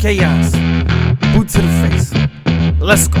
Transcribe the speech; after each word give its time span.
Chaos. 0.00 0.52
Boot 1.34 1.46
to 1.50 1.60
the 1.60 1.90
face. 1.90 2.14
Let's 2.80 3.06
go. 3.06 3.20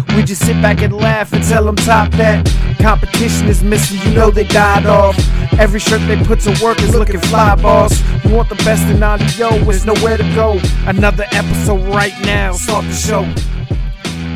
We 0.15 0.23
just 0.23 0.45
sit 0.45 0.61
back 0.61 0.81
and 0.81 0.93
laugh 0.93 1.33
and 1.33 1.43
tell 1.43 1.63
them 1.65 1.75
top 1.75 2.11
that. 2.13 2.45
Competition 2.79 3.47
is 3.47 3.63
missing, 3.63 3.99
you 4.07 4.15
know 4.15 4.31
they 4.31 4.43
died 4.45 4.85
off. 4.85 5.17
Every 5.59 5.79
shirt 5.79 6.01
they 6.07 6.21
put 6.23 6.39
to 6.41 6.59
work 6.63 6.81
is 6.81 6.95
looking 6.95 7.19
fly, 7.19 7.55
boss. 7.55 8.01
You 8.23 8.35
want 8.35 8.49
the 8.49 8.55
best 8.55 8.83
in 8.87 9.01
audio, 9.03 9.49
there's 9.63 9.85
nowhere 9.85 10.17
to 10.17 10.23
go. 10.35 10.59
Another 10.85 11.25
episode 11.31 11.87
right 11.93 12.13
now, 12.21 12.53
start 12.53 12.85
the 12.85 12.93
show. 12.93 13.21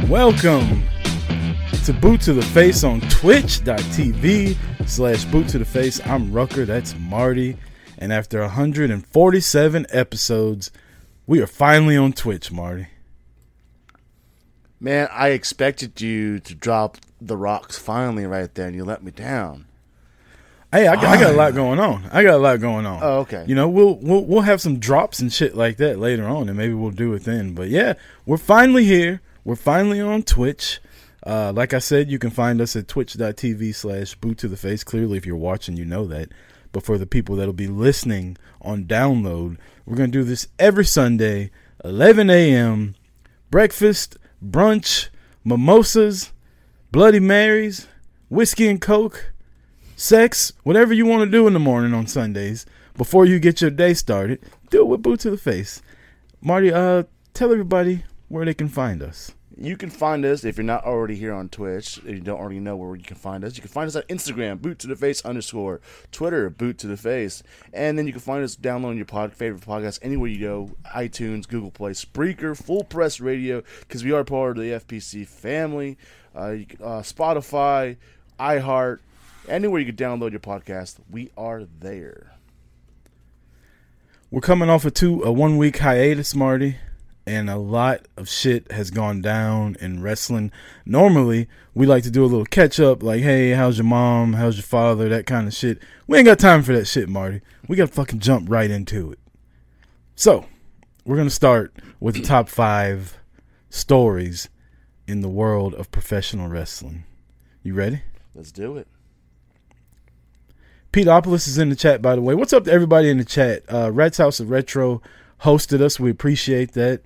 Welcome 0.09 0.83
to 1.85 1.93
Boot 1.93 2.21
to 2.21 2.33
the 2.33 2.41
Face 2.41 2.83
on 2.83 3.01
twitch.tv 3.01 4.55
slash 4.87 5.25
boot 5.25 5.47
to 5.49 5.57
the 5.59 5.65
face. 5.65 5.99
I'm 6.05 6.31
Rucker, 6.31 6.65
that's 6.65 6.95
Marty. 6.97 7.57
And 7.97 8.11
after 8.11 8.41
147 8.41 9.85
episodes, 9.89 10.71
we 11.27 11.41
are 11.41 11.47
finally 11.47 11.97
on 11.97 12.13
Twitch, 12.13 12.51
Marty. 12.51 12.87
Man, 14.79 15.07
I 15.11 15.29
expected 15.29 16.01
you 16.01 16.39
to 16.39 16.53
drop 16.53 16.97
the 17.21 17.37
rocks 17.37 17.77
finally 17.77 18.25
right 18.25 18.53
there, 18.53 18.67
and 18.67 18.75
you 18.75 18.83
let 18.83 19.03
me 19.03 19.11
down. 19.11 19.65
Hey, 20.71 20.87
I 20.87 20.95
got, 20.95 21.05
I 21.05 21.21
got 21.21 21.33
a 21.33 21.37
lot 21.37 21.53
going 21.55 21.79
on. 21.79 22.03
I 22.11 22.21
got 22.21 22.35
a 22.35 22.37
lot 22.37 22.59
going 22.59 22.85
on. 22.85 22.99
Oh, 23.01 23.19
okay. 23.19 23.45
You 23.47 23.55
know, 23.55 23.69
we'll 23.69 23.95
we'll 23.95 24.25
we'll 24.25 24.41
have 24.41 24.59
some 24.59 24.79
drops 24.79 25.19
and 25.19 25.31
shit 25.31 25.55
like 25.55 25.77
that 25.77 25.99
later 25.99 26.25
on, 26.25 26.49
and 26.49 26.57
maybe 26.57 26.73
we'll 26.73 26.91
do 26.91 27.13
it 27.13 27.23
then. 27.23 27.53
But 27.53 27.69
yeah, 27.69 27.93
we're 28.25 28.37
finally 28.37 28.83
here. 28.83 29.21
We're 29.45 29.55
finally 29.55 30.01
on 30.01 30.23
Twitch. 30.23 30.81
Uh, 31.25 31.53
like 31.55 31.73
I 31.73 31.79
said, 31.79 32.11
you 32.11 32.19
can 32.19 32.29
find 32.29 32.59
us 32.59 32.75
at 32.75 32.87
twitch.tv 32.87 33.73
slash 33.73 34.15
boot 34.15 34.37
to 34.39 34.47
the 34.47 34.57
face. 34.57 34.83
Clearly, 34.83 35.17
if 35.17 35.25
you're 35.25 35.35
watching, 35.35 35.77
you 35.77 35.85
know 35.85 36.05
that. 36.07 36.29
But 36.71 36.83
for 36.83 36.97
the 36.97 37.07
people 37.07 37.37
that'll 37.37 37.53
be 37.53 37.67
listening 37.67 38.37
on 38.61 38.83
download, 38.83 39.57
we're 39.85 39.95
going 39.95 40.11
to 40.11 40.19
do 40.19 40.25
this 40.25 40.47
every 40.59 40.85
Sunday, 40.85 41.51
11 41.85 42.29
a.m. 42.29 42.95
Breakfast, 43.49 44.17
brunch, 44.49 45.09
mimosas, 45.43 46.31
Bloody 46.91 47.19
Marys, 47.19 47.87
whiskey 48.29 48.67
and 48.67 48.79
Coke, 48.79 49.33
sex, 49.95 50.53
whatever 50.63 50.93
you 50.93 51.05
want 51.05 51.23
to 51.23 51.29
do 51.29 51.47
in 51.47 51.53
the 51.53 51.59
morning 51.59 51.93
on 51.93 52.07
Sundays 52.07 52.65
before 52.95 53.25
you 53.25 53.39
get 53.39 53.61
your 53.61 53.71
day 53.71 53.93
started. 53.93 54.39
Do 54.69 54.81
it 54.81 54.87
with 54.87 55.01
boot 55.01 55.19
to 55.21 55.31
the 55.31 55.37
face. 55.37 55.81
Marty, 56.41 56.71
uh, 56.71 57.03
tell 57.33 57.51
everybody 57.51 58.03
where 58.27 58.45
they 58.45 58.53
can 58.53 58.67
find 58.67 59.03
us. 59.03 59.34
You 59.57 59.77
can 59.77 59.89
find 59.89 60.25
us 60.25 60.43
if 60.43 60.57
you're 60.57 60.65
not 60.65 60.83
already 60.83 61.15
here 61.15 61.33
on 61.33 61.47
Twitch. 61.47 61.99
If 61.99 62.05
you 62.05 62.19
don't 62.19 62.39
already 62.39 62.59
know 62.59 62.75
where 62.75 62.95
you 62.95 63.03
can 63.03 63.15
find 63.15 63.43
us, 63.45 63.55
you 63.55 63.61
can 63.61 63.71
find 63.71 63.87
us 63.87 63.95
at 63.95 64.07
Instagram, 64.09 64.61
boot 64.61 64.79
to 64.79 64.87
the 64.87 64.97
face 64.97 65.23
underscore, 65.23 65.79
Twitter, 66.11 66.49
boot 66.49 66.77
to 66.79 66.87
the 66.87 66.97
face, 66.97 67.41
and 67.71 67.97
then 67.97 68.05
you 68.05 68.11
can 68.11 68.21
find 68.21 68.43
us 68.43 68.57
downloading 68.57 68.97
your 68.97 69.05
pod, 69.05 69.31
favorite 69.33 69.61
podcast 69.61 69.99
anywhere 70.01 70.29
you 70.29 70.41
go: 70.41 70.71
iTunes, 70.93 71.47
Google 71.47 71.71
Play, 71.71 71.91
Spreaker, 71.91 72.61
Full 72.61 72.83
Press 72.83 73.21
Radio, 73.21 73.63
because 73.79 74.03
we 74.03 74.11
are 74.11 74.25
part 74.25 74.57
of 74.57 74.63
the 74.63 74.71
FPC 74.71 75.25
family. 75.25 75.97
Uh, 76.35 76.57
uh, 76.83 77.01
Spotify, 77.01 77.95
iHeart, 78.37 78.99
anywhere 79.47 79.79
you 79.79 79.93
can 79.93 79.95
download 79.95 80.31
your 80.31 80.41
podcast, 80.41 80.97
we 81.09 81.31
are 81.37 81.63
there. 81.79 82.33
We're 84.29 84.41
coming 84.41 84.69
off 84.69 84.83
a 84.83 84.91
two 84.91 85.23
a 85.23 85.31
one 85.31 85.55
week 85.55 85.77
hiatus, 85.77 86.35
Marty, 86.35 86.75
and 87.27 87.49
a 87.49 87.57
lot 87.57 88.07
of 88.17 88.29
shit 88.29 88.71
has 88.71 88.91
gone 88.91 89.21
down 89.21 89.75
in 89.79 90.01
wrestling. 90.01 90.51
Normally, 90.85 91.47
we 91.73 91.85
like 91.85 92.03
to 92.03 92.11
do 92.11 92.23
a 92.23 92.27
little 92.27 92.45
catch 92.45 92.79
up, 92.79 93.01
like, 93.01 93.21
hey, 93.21 93.51
how's 93.51 93.77
your 93.77 93.85
mom? 93.85 94.33
How's 94.33 94.57
your 94.57 94.63
father? 94.63 95.09
That 95.09 95.25
kind 95.25 95.47
of 95.47 95.53
shit. 95.53 95.79
We 96.07 96.17
ain't 96.17 96.25
got 96.25 96.39
time 96.39 96.61
for 96.61 96.73
that 96.73 96.85
shit, 96.85 97.09
Marty. 97.09 97.41
We 97.67 97.75
gotta 97.75 97.91
fucking 97.91 98.19
jump 98.19 98.49
right 98.49 98.69
into 98.69 99.11
it. 99.11 99.19
So, 100.15 100.45
we're 101.03 101.17
gonna 101.17 101.29
start 101.29 101.75
with 101.99 102.15
the 102.15 102.21
top 102.21 102.47
five 102.47 103.17
stories 103.69 104.49
in 105.07 105.21
the 105.21 105.29
world 105.29 105.73
of 105.73 105.91
professional 105.91 106.47
wrestling. 106.47 107.03
You 107.63 107.73
ready? 107.73 108.01
Let's 108.33 108.51
do 108.51 108.77
it. 108.77 108.87
Pete 110.91 111.07
Peteopolis 111.07 111.47
is 111.47 111.57
in 111.57 111.69
the 111.69 111.75
chat, 111.75 112.01
by 112.01 112.15
the 112.15 112.21
way. 112.21 112.35
What's 112.35 112.53
up 112.53 112.65
to 112.65 112.71
everybody 112.71 113.09
in 113.09 113.17
the 113.17 113.25
chat? 113.25 113.63
Uh, 113.71 113.91
Red's 113.91 114.17
House 114.17 114.39
of 114.39 114.49
Retro 114.49 115.01
hosted 115.41 115.81
us. 115.81 115.99
We 115.99 116.09
appreciate 116.09 116.71
that. 116.73 117.01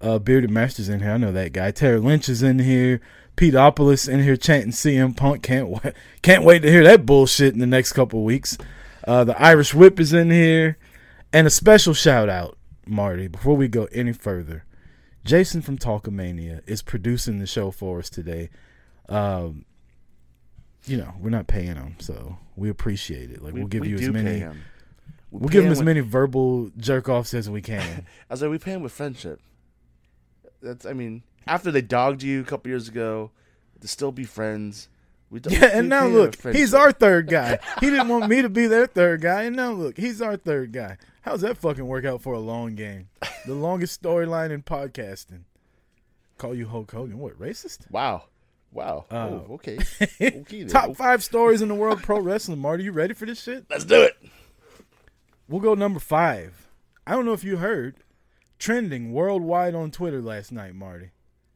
Uh, 0.00 0.18
Bearded 0.18 0.50
Masters 0.50 0.88
in 0.88 1.00
here. 1.00 1.10
I 1.10 1.16
know 1.16 1.32
that 1.32 1.52
guy. 1.52 1.70
Terry 1.70 1.98
Lynch 1.98 2.28
is 2.28 2.42
in 2.42 2.60
here. 2.60 3.00
Peteopolis 3.36 4.08
in 4.08 4.22
here 4.22 4.36
chanting 4.36 4.72
CM 4.72 5.16
Punk. 5.16 5.42
Can't 5.42 5.68
wait. 5.68 5.94
Can't 6.22 6.44
wait 6.44 6.62
to 6.62 6.70
hear 6.70 6.84
that 6.84 7.06
bullshit 7.06 7.54
in 7.54 7.60
the 7.60 7.66
next 7.66 7.92
couple 7.92 8.24
weeks. 8.24 8.58
Uh, 9.06 9.24
the 9.24 9.40
Irish 9.40 9.74
Whip 9.74 9.98
is 10.00 10.12
in 10.12 10.30
here, 10.30 10.76
and 11.32 11.46
a 11.46 11.50
special 11.50 11.94
shout 11.94 12.28
out, 12.28 12.58
Marty. 12.86 13.28
Before 13.28 13.56
we 13.56 13.68
go 13.68 13.88
any 13.92 14.12
further, 14.12 14.64
Jason 15.24 15.62
from 15.62 15.78
Talkomania 15.78 16.60
is 16.66 16.82
producing 16.82 17.38
the 17.38 17.46
show 17.46 17.70
for 17.70 18.00
us 18.00 18.10
today. 18.10 18.50
Um, 19.08 19.64
you 20.84 20.96
know, 20.96 21.14
we're 21.20 21.30
not 21.30 21.46
paying 21.46 21.76
him, 21.76 21.96
so 22.00 22.38
we 22.56 22.68
appreciate 22.68 23.30
it. 23.30 23.42
Like 23.42 23.54
we, 23.54 23.60
will 23.60 23.68
give 23.68 23.82
we 23.82 23.90
you 23.90 23.96
as 23.96 24.08
many. 24.10 24.44
We 25.30 25.40
We'll 25.40 25.48
give 25.48 25.62
him 25.62 25.66
him 25.66 25.72
as 25.72 25.78
with- 25.78 25.86
many 25.86 26.00
verbal 26.00 26.70
jerk 26.76 27.08
offs 27.08 27.34
as 27.34 27.48
we 27.50 27.60
can. 27.60 28.06
I 28.30 28.34
was 28.34 28.42
like, 28.42 28.50
we 28.50 28.58
pay 28.58 28.72
him 28.72 28.82
with 28.82 28.92
friendship. 28.92 29.40
That's, 30.62 30.86
I 30.86 30.92
mean, 30.92 31.22
after 31.46 31.70
they 31.70 31.82
dogged 31.82 32.22
you 32.22 32.40
a 32.40 32.44
couple 32.44 32.70
years 32.70 32.88
ago, 32.88 33.30
to 33.80 33.88
still 33.88 34.12
be 34.12 34.24
friends. 34.24 34.88
We 35.30 35.40
don't, 35.40 35.52
yeah, 35.52 35.70
and 35.74 35.88
now 35.90 36.06
look, 36.06 36.40
he's 36.42 36.72
our 36.72 36.90
third 36.90 37.28
guy. 37.28 37.58
He 37.80 37.90
didn't 37.90 38.08
want 38.08 38.28
me 38.28 38.40
to 38.40 38.48
be 38.48 38.66
their 38.66 38.86
third 38.86 39.20
guy, 39.20 39.42
and 39.42 39.54
now 39.54 39.72
look, 39.72 39.98
he's 39.98 40.22
our 40.22 40.36
third 40.36 40.72
guy. 40.72 40.96
How's 41.20 41.42
that 41.42 41.58
fucking 41.58 41.86
work 41.86 42.06
out 42.06 42.22
for 42.22 42.32
a 42.32 42.38
long 42.38 42.74
game? 42.74 43.10
The 43.44 43.54
longest 43.54 44.02
storyline 44.02 44.50
in 44.50 44.62
podcasting. 44.62 45.42
Call 46.38 46.54
you 46.54 46.66
Hulk 46.66 46.90
Hogan? 46.92 47.18
What 47.18 47.38
racist? 47.38 47.90
Wow, 47.90 48.24
wow. 48.72 49.04
Uh, 49.10 49.14
oh, 49.14 49.46
okay, 49.50 49.78
okay. 50.22 50.64
Top 50.64 50.96
five 50.96 51.22
stories 51.22 51.60
in 51.60 51.68
the 51.68 51.74
world 51.74 52.02
pro 52.02 52.20
wrestling. 52.20 52.60
Marty, 52.60 52.84
you 52.84 52.92
ready 52.92 53.12
for 53.12 53.26
this 53.26 53.42
shit? 53.42 53.66
Let's 53.68 53.84
do 53.84 54.02
it. 54.02 54.16
We'll 55.46 55.60
go 55.60 55.74
number 55.74 56.00
five. 56.00 56.68
I 57.06 57.12
don't 57.12 57.26
know 57.26 57.32
if 57.32 57.44
you 57.44 57.58
heard, 57.58 57.96
trending 58.58 59.12
worldwide 59.12 59.74
on 59.74 59.90
Twitter 59.90 60.20
last 60.20 60.52
night, 60.52 60.74
Marty. 60.74 61.10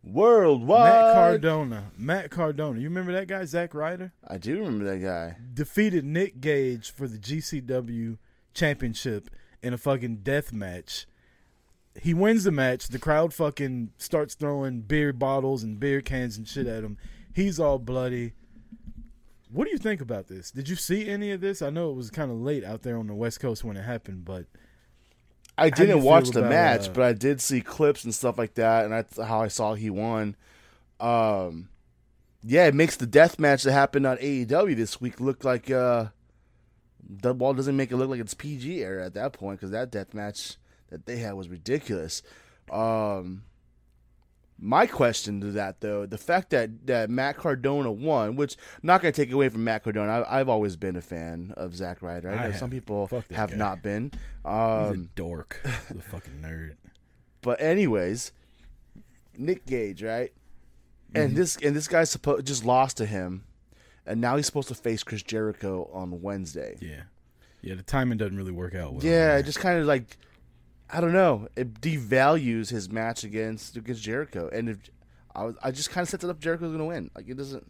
Worldwide. 0.05 0.93
Matt 0.93 1.15
Cardona. 1.15 1.93
Matt 1.97 2.31
Cardona. 2.31 2.79
You 2.81 2.89
remember 2.89 3.13
that 3.13 3.29
guy, 3.29 3.45
Zack 3.45 3.75
Ryder? 3.75 4.13
I 4.27 4.39
do 4.39 4.59
remember 4.59 4.85
that 4.85 4.99
guy. 4.99 5.37
defeated 5.55 6.05
Nick 6.05 6.41
Gage 6.41 6.91
for 6.91 7.07
the 7.07 7.19
GCW 7.19 8.19
championship 8.53 9.31
in 9.63 9.73
a 9.73 9.79
fucking 9.79 10.17
death 10.19 10.53
match. 10.53 11.07
He 12.01 12.15
wins 12.15 12.45
the 12.45 12.51
match. 12.51 12.89
The 12.89 12.99
crowd 12.99 13.33
fucking 13.35 13.93
starts 13.99 14.35
throwing 14.35 14.81
beer 14.81 15.13
bottles 15.13 15.63
and 15.63 15.79
beer 15.79 16.01
cans 16.01 16.37
and 16.37 16.49
shit 16.49 16.67
at 16.67 16.83
him. 16.83 16.97
He's 17.33 17.61
all 17.61 17.79
bloody. 17.79 18.33
What 19.51 19.67
do 19.67 19.71
you 19.71 19.79
think 19.79 20.01
about 20.01 20.29
this? 20.29 20.51
Did 20.51 20.69
you 20.69 20.77
see 20.77 21.09
any 21.09 21.31
of 21.31 21.43
this? 21.43 21.61
I 21.61 21.69
know 21.71 21.91
it 21.91 21.97
was 21.97 22.11
kind 22.11 22.31
of 22.31 22.39
late 22.39 22.65
out 22.65 22.83
there 22.83 22.97
on 22.97 23.07
the 23.07 23.15
West 23.15 23.41
Coast 23.41 23.63
when 23.63 23.77
it 23.77 23.83
happened, 23.83 24.25
but 24.25 24.47
I 25.59 25.71
didn't 25.71 26.03
watch 26.03 26.31
the 26.31 26.41
about, 26.41 26.51
match, 26.51 26.89
uh, 26.89 26.93
but 26.93 27.03
I 27.03 27.13
did 27.13 27.41
see 27.41 27.61
clips 27.61 28.05
and 28.05 28.15
stuff 28.15 28.39
like 28.39 28.55
that, 28.55 28.85
and 28.85 28.93
that's 28.93 29.21
how 29.21 29.43
I 29.43 29.49
saw 29.49 29.75
he 29.75 29.91
won. 29.91 30.37
Um, 30.99 31.69
yeah, 32.43 32.67
it 32.67 32.75
makes 32.75 32.97
the 32.97 33.07
death 33.07 33.39
match 33.39 33.63
that 33.65 33.73
happened 33.73 34.07
on 34.07 34.17
AEW 34.19 34.77
this 34.77 35.01
week 35.01 35.21
look 35.21 35.45
like 35.45 35.71
uh, 35.71 36.07
the 37.09 37.35
ball 37.35 37.55
doesn't 37.55 37.77
make 37.77 37.93
it 37.93 37.97
look 37.97 38.09
like 38.09 38.21
it's 38.21 38.35
PG 38.35 38.81
era 38.81 39.05
at 39.07 39.15
that 39.15 39.33
point 39.33 39.61
because 39.61 39.73
that 39.73 39.91
death 39.91 40.15
match 40.15 40.57
that 40.91 41.07
they 41.07 41.19
had 41.19 41.35
was 41.35 41.49
ridiculous. 41.49 42.23
Um, 42.71 43.45
my 44.63 44.87
question 44.87 45.41
to 45.41 45.49
that 45.53 45.81
though, 45.81 46.07
the 46.07 46.17
fact 46.17 46.51
that 46.51 46.87
that 46.87 47.11
Matt 47.11 47.37
Cardona 47.37 47.91
won, 47.91 48.37
which 48.37 48.57
I'm 48.77 48.87
not 48.87 49.03
going 49.03 49.13
to 49.13 49.25
take 49.25 49.33
away 49.33 49.49
from 49.49 49.65
Matt 49.65 49.83
Cardona, 49.83 50.21
I, 50.21 50.41
I've 50.41 50.49
always 50.49 50.77
been 50.77 50.95
a 50.97 51.01
fan 51.03 51.53
of 51.57 51.75
Zack 51.75 52.01
Ryder. 52.01 52.31
I 52.31 52.33
I 52.33 52.37
know 52.37 52.43
have. 52.45 52.57
some 52.57 52.71
people 52.71 53.09
have 53.33 53.51
guy. 53.51 53.57
not 53.57 53.83
been. 53.83 54.13
he's 54.13 54.21
Um, 54.45 54.53
a 54.93 54.97
dork. 55.17 55.61
He's 55.89 55.99
a 55.99 56.03
fucking 56.03 56.41
nerd. 56.41 56.77
but 57.43 57.61
anyways, 57.61 58.31
Nick 59.37 59.67
Gage, 59.67 60.03
right? 60.03 60.31
Mm-hmm. 61.13 61.21
And 61.21 61.37
this 61.37 61.57
and 61.57 61.75
this 61.75 61.89
guy 61.89 62.05
supposed 62.05 62.47
just 62.47 62.65
lost 62.65 62.97
to 62.99 63.07
him, 63.07 63.45
and 64.07 64.21
now 64.21 64.37
he's 64.37 64.47
supposed 64.47 64.69
to 64.69 64.75
face 64.75 65.03
Chris 65.03 65.23
Jericho 65.23 65.91
on 65.93 66.23
Wednesday. 66.23 66.77
Yeah. 66.81 67.03
Yeah, 67.63 67.77
the 67.77 67.83
timing 67.83 68.19
doesn't 68.19 68.37
really 68.37 68.51
work 68.51 68.75
out 68.75 68.93
well. 68.93 69.05
Yeah, 69.05 69.37
it 69.39 69.45
just 69.45 69.61
kind 69.61 69.79
of 69.79 69.87
like 69.87 70.17
I 70.93 71.01
don't 71.01 71.13
know. 71.13 71.49
It 71.57 71.81
devalues 71.81 72.71
his 72.71 72.91
match 72.91 73.25
against 73.25 73.77
against 73.77 74.03
Jericho, 74.03 74.49
and 74.53 74.69
if 74.69 74.79
I 75.35 75.45
was, 75.45 75.57
I 75.63 75.71
just 75.71 75.91
kind 75.91 76.03
of 76.05 76.09
sets 76.11 76.23
it 76.23 76.31
up 76.31 76.39
Jericho's 76.39 76.69
going 76.69 76.79
to 76.79 76.85
win. 76.85 77.11
Like 77.17 77.29
it 77.29 77.37
doesn't. 77.37 77.67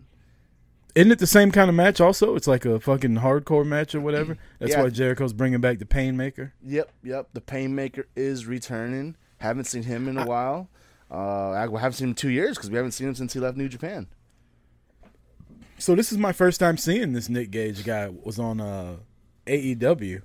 Isn't 0.94 1.10
it 1.12 1.18
the 1.20 1.26
same 1.26 1.50
kind 1.52 1.70
of 1.70 1.74
match? 1.76 2.00
Also, 2.02 2.34
it's 2.36 2.46
like 2.46 2.66
a 2.66 2.78
fucking 2.78 3.16
hardcore 3.16 3.64
match 3.64 3.94
or 3.94 4.00
whatever. 4.00 4.36
That's 4.58 4.72
Yeah. 4.72 4.82
why 4.82 4.90
Jericho's 4.90 5.32
bringing 5.32 5.60
back 5.60 5.78
the 5.78 5.86
Painmaker. 5.86 6.52
Yep, 6.62 6.90
yep. 7.02 7.28
The 7.32 7.40
Painmaker 7.40 8.04
is 8.14 8.44
returning. 8.46 9.16
Haven't 9.38 9.64
seen 9.64 9.84
him 9.84 10.06
in 10.08 10.18
a 10.18 10.26
while. 10.26 10.68
Uh, 11.10 11.50
I 11.52 11.60
haven't 11.62 11.92
seen 11.94 12.06
him 12.06 12.10
in 12.10 12.14
two 12.14 12.28
years 12.30 12.56
because 12.56 12.70
we 12.70 12.76
haven't 12.76 12.92
seen 12.92 13.08
him 13.08 13.14
since 13.14 13.32
he 13.32 13.40
left 13.40 13.56
New 13.56 13.68
Japan. 13.68 14.06
So 15.78 15.94
this 15.94 16.12
is 16.12 16.18
my 16.18 16.32
first 16.32 16.60
time 16.60 16.76
seeing 16.76 17.12
this 17.12 17.28
Nick 17.28 17.50
Gage 17.50 17.84
guy. 17.84 18.08
Was 18.08 18.38
on 18.38 18.60
uh, 18.60 18.96
AEW, 19.46 20.22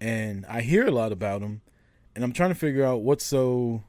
and 0.00 0.46
I 0.46 0.62
hear 0.62 0.86
a 0.86 0.90
lot 0.90 1.12
about 1.12 1.42
him, 1.42 1.60
and 2.16 2.24
I'm 2.24 2.32
trying 2.32 2.48
to 2.48 2.56
figure 2.56 2.84
out 2.84 3.02
what's 3.02 3.24
so, 3.24 3.84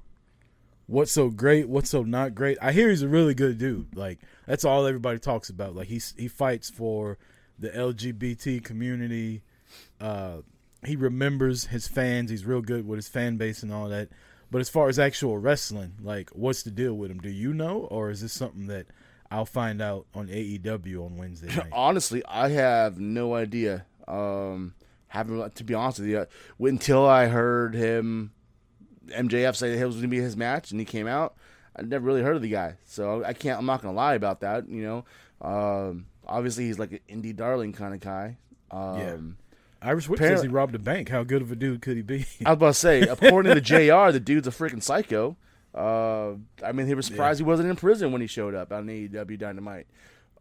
what's 0.85 1.13
so 1.13 1.29
great, 1.29 1.67
what's 1.67 1.89
so 1.89 2.03
not 2.03 2.35
great. 2.35 2.57
I 2.61 2.73
hear 2.73 2.89
he's 2.89 3.01
a 3.01 3.07
really 3.07 3.33
good 3.33 3.57
dude. 3.57 3.95
Like 3.95 4.19
that's 4.45 4.65
all 4.65 4.85
everybody 4.85 5.17
talks 5.17 5.49
about. 5.49 5.75
Like 5.75 5.87
he's 5.87 6.13
he 6.17 6.27
fights 6.27 6.69
for 6.69 7.17
the 7.57 7.69
LGBT 7.69 8.63
community. 8.63 9.43
Uh, 9.99 10.39
he 10.85 10.97
remembers 10.97 11.67
his 11.67 11.87
fans. 11.87 12.29
He's 12.29 12.45
real 12.45 12.61
good 12.61 12.85
with 12.85 12.97
his 12.97 13.07
fan 13.07 13.37
base 13.37 13.63
and 13.63 13.73
all 13.73 13.87
that. 13.89 14.09
But 14.51 14.59
as 14.59 14.69
far 14.69 14.89
as 14.89 14.99
actual 14.99 15.37
wrestling, 15.37 15.93
like 16.01 16.29
what's 16.31 16.63
the 16.63 16.71
deal 16.71 16.93
with 16.93 17.09
him? 17.09 17.19
Do 17.19 17.29
you 17.29 17.53
know, 17.53 17.87
or 17.89 18.09
is 18.09 18.21
this 18.21 18.33
something 18.33 18.67
that 18.67 18.87
I'll 19.31 19.45
find 19.45 19.81
out 19.81 20.05
on 20.13 20.27
AEW 20.27 21.05
on 21.05 21.17
Wednesday 21.17 21.47
night? 21.55 21.69
Honestly, 21.71 22.23
I 22.27 22.49
have 22.49 22.99
no 22.99 23.35
idea. 23.35 23.85
Um, 24.05 24.73
haven't 25.09 25.55
to 25.55 25.63
be 25.63 25.73
honest 25.73 25.99
with 25.99 26.09
you, 26.09 26.25
until 26.59 27.05
I 27.05 27.27
heard 27.27 27.75
him 27.75 28.31
MJF 29.07 29.55
say 29.55 29.69
that 29.73 29.81
it 29.81 29.85
was 29.85 29.95
going 29.95 30.03
to 30.03 30.07
be 30.09 30.19
his 30.21 30.35
match 30.37 30.71
and 30.71 30.79
he 30.79 30.85
came 30.85 31.07
out. 31.07 31.35
I 31.75 31.83
never 31.83 32.05
really 32.05 32.23
heard 32.23 32.35
of 32.35 32.41
the 32.41 32.49
guy, 32.49 32.75
so 32.85 33.23
I 33.23 33.33
can't. 33.33 33.59
I'm 33.59 33.65
not 33.65 33.81
going 33.81 33.93
to 33.93 33.97
lie 33.97 34.15
about 34.15 34.41
that. 34.41 34.67
You 34.67 34.81
know, 34.83 35.05
um, 35.41 36.07
obviously 36.25 36.65
he's 36.65 36.79
like 36.79 36.91
an 36.91 36.99
indie 37.21 37.35
darling 37.35 37.73
kind 37.73 37.93
of 37.93 37.99
guy. 37.99 38.37
Um, 38.71 38.97
Yeah. 38.97 39.17
Irish 39.79 40.09
Whip 40.09 40.17
says 40.19 40.41
he 40.41 40.47
robbed 40.47 40.73
a 40.73 40.79
bank. 40.79 41.09
How 41.09 41.23
good 41.23 41.43
of 41.43 41.51
a 41.51 41.55
dude 41.55 41.83
could 41.83 41.97
he 41.97 42.01
be? 42.01 42.25
I 42.45 42.49
was 42.49 42.57
about 42.57 42.67
to 42.67 42.73
say, 42.73 43.01
according 43.03 43.53
to 43.53 43.61
Jr., 43.61 44.11
the 44.11 44.19
dude's 44.19 44.47
a 44.47 44.51
freaking 44.51 44.81
psycho. 44.81 45.37
Uh, 45.75 46.31
I 46.65 46.71
mean, 46.71 46.87
he 46.87 46.95
was 46.95 47.05
surprised 47.05 47.37
he 47.39 47.43
wasn't 47.43 47.69
in 47.69 47.75
prison 47.75 48.11
when 48.11 48.19
he 48.19 48.25
showed 48.25 48.55
up 48.55 48.71
on 48.71 48.87
AEW 48.87 49.37
Dynamite. 49.37 49.85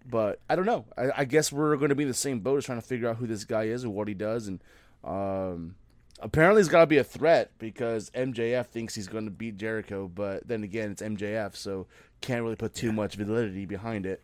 But 0.09 0.41
I 0.49 0.57
don't 0.57 0.67
know. 0.67 0.85
I, 0.97 1.11
I 1.19 1.25
guess 1.25 1.51
we're 1.53 1.77
going 1.77 1.89
to 1.89 1.95
be 1.95 2.05
in 2.05 2.09
the 2.09 2.15
same 2.15 2.41
boat 2.41 2.59
as 2.59 2.65
trying 2.65 2.81
to 2.81 2.87
figure 2.87 3.09
out 3.09 3.17
who 3.17 3.27
this 3.27 3.45
guy 3.45 3.65
is 3.65 3.83
and 3.85 3.93
what 3.95 4.09
he 4.09 4.15
does. 4.15 4.47
And 4.47 4.63
um, 5.03 5.75
apparently, 6.21 6.61
he's 6.61 6.69
got 6.69 6.81
to 6.81 6.87
be 6.87 6.99
a 6.99 7.05
threat 7.05 7.51
because 7.59 8.11
MJF 8.11 8.67
thinks 8.67 8.95
he's 8.95 9.09
going 9.09 9.25
to 9.25 9.31
beat 9.31 9.57
Jericho. 9.57 10.09
But 10.09 10.47
then 10.47 10.63
again, 10.63 10.91
it's 10.93 11.03
MJF, 11.03 11.57
so 11.57 11.87
can't 12.21 12.43
really 12.43 12.57
put 12.57 12.75
too 12.75 12.93
much 12.93 13.17
validity 13.17 13.67
behind 13.67 14.07
it. 14.07 14.23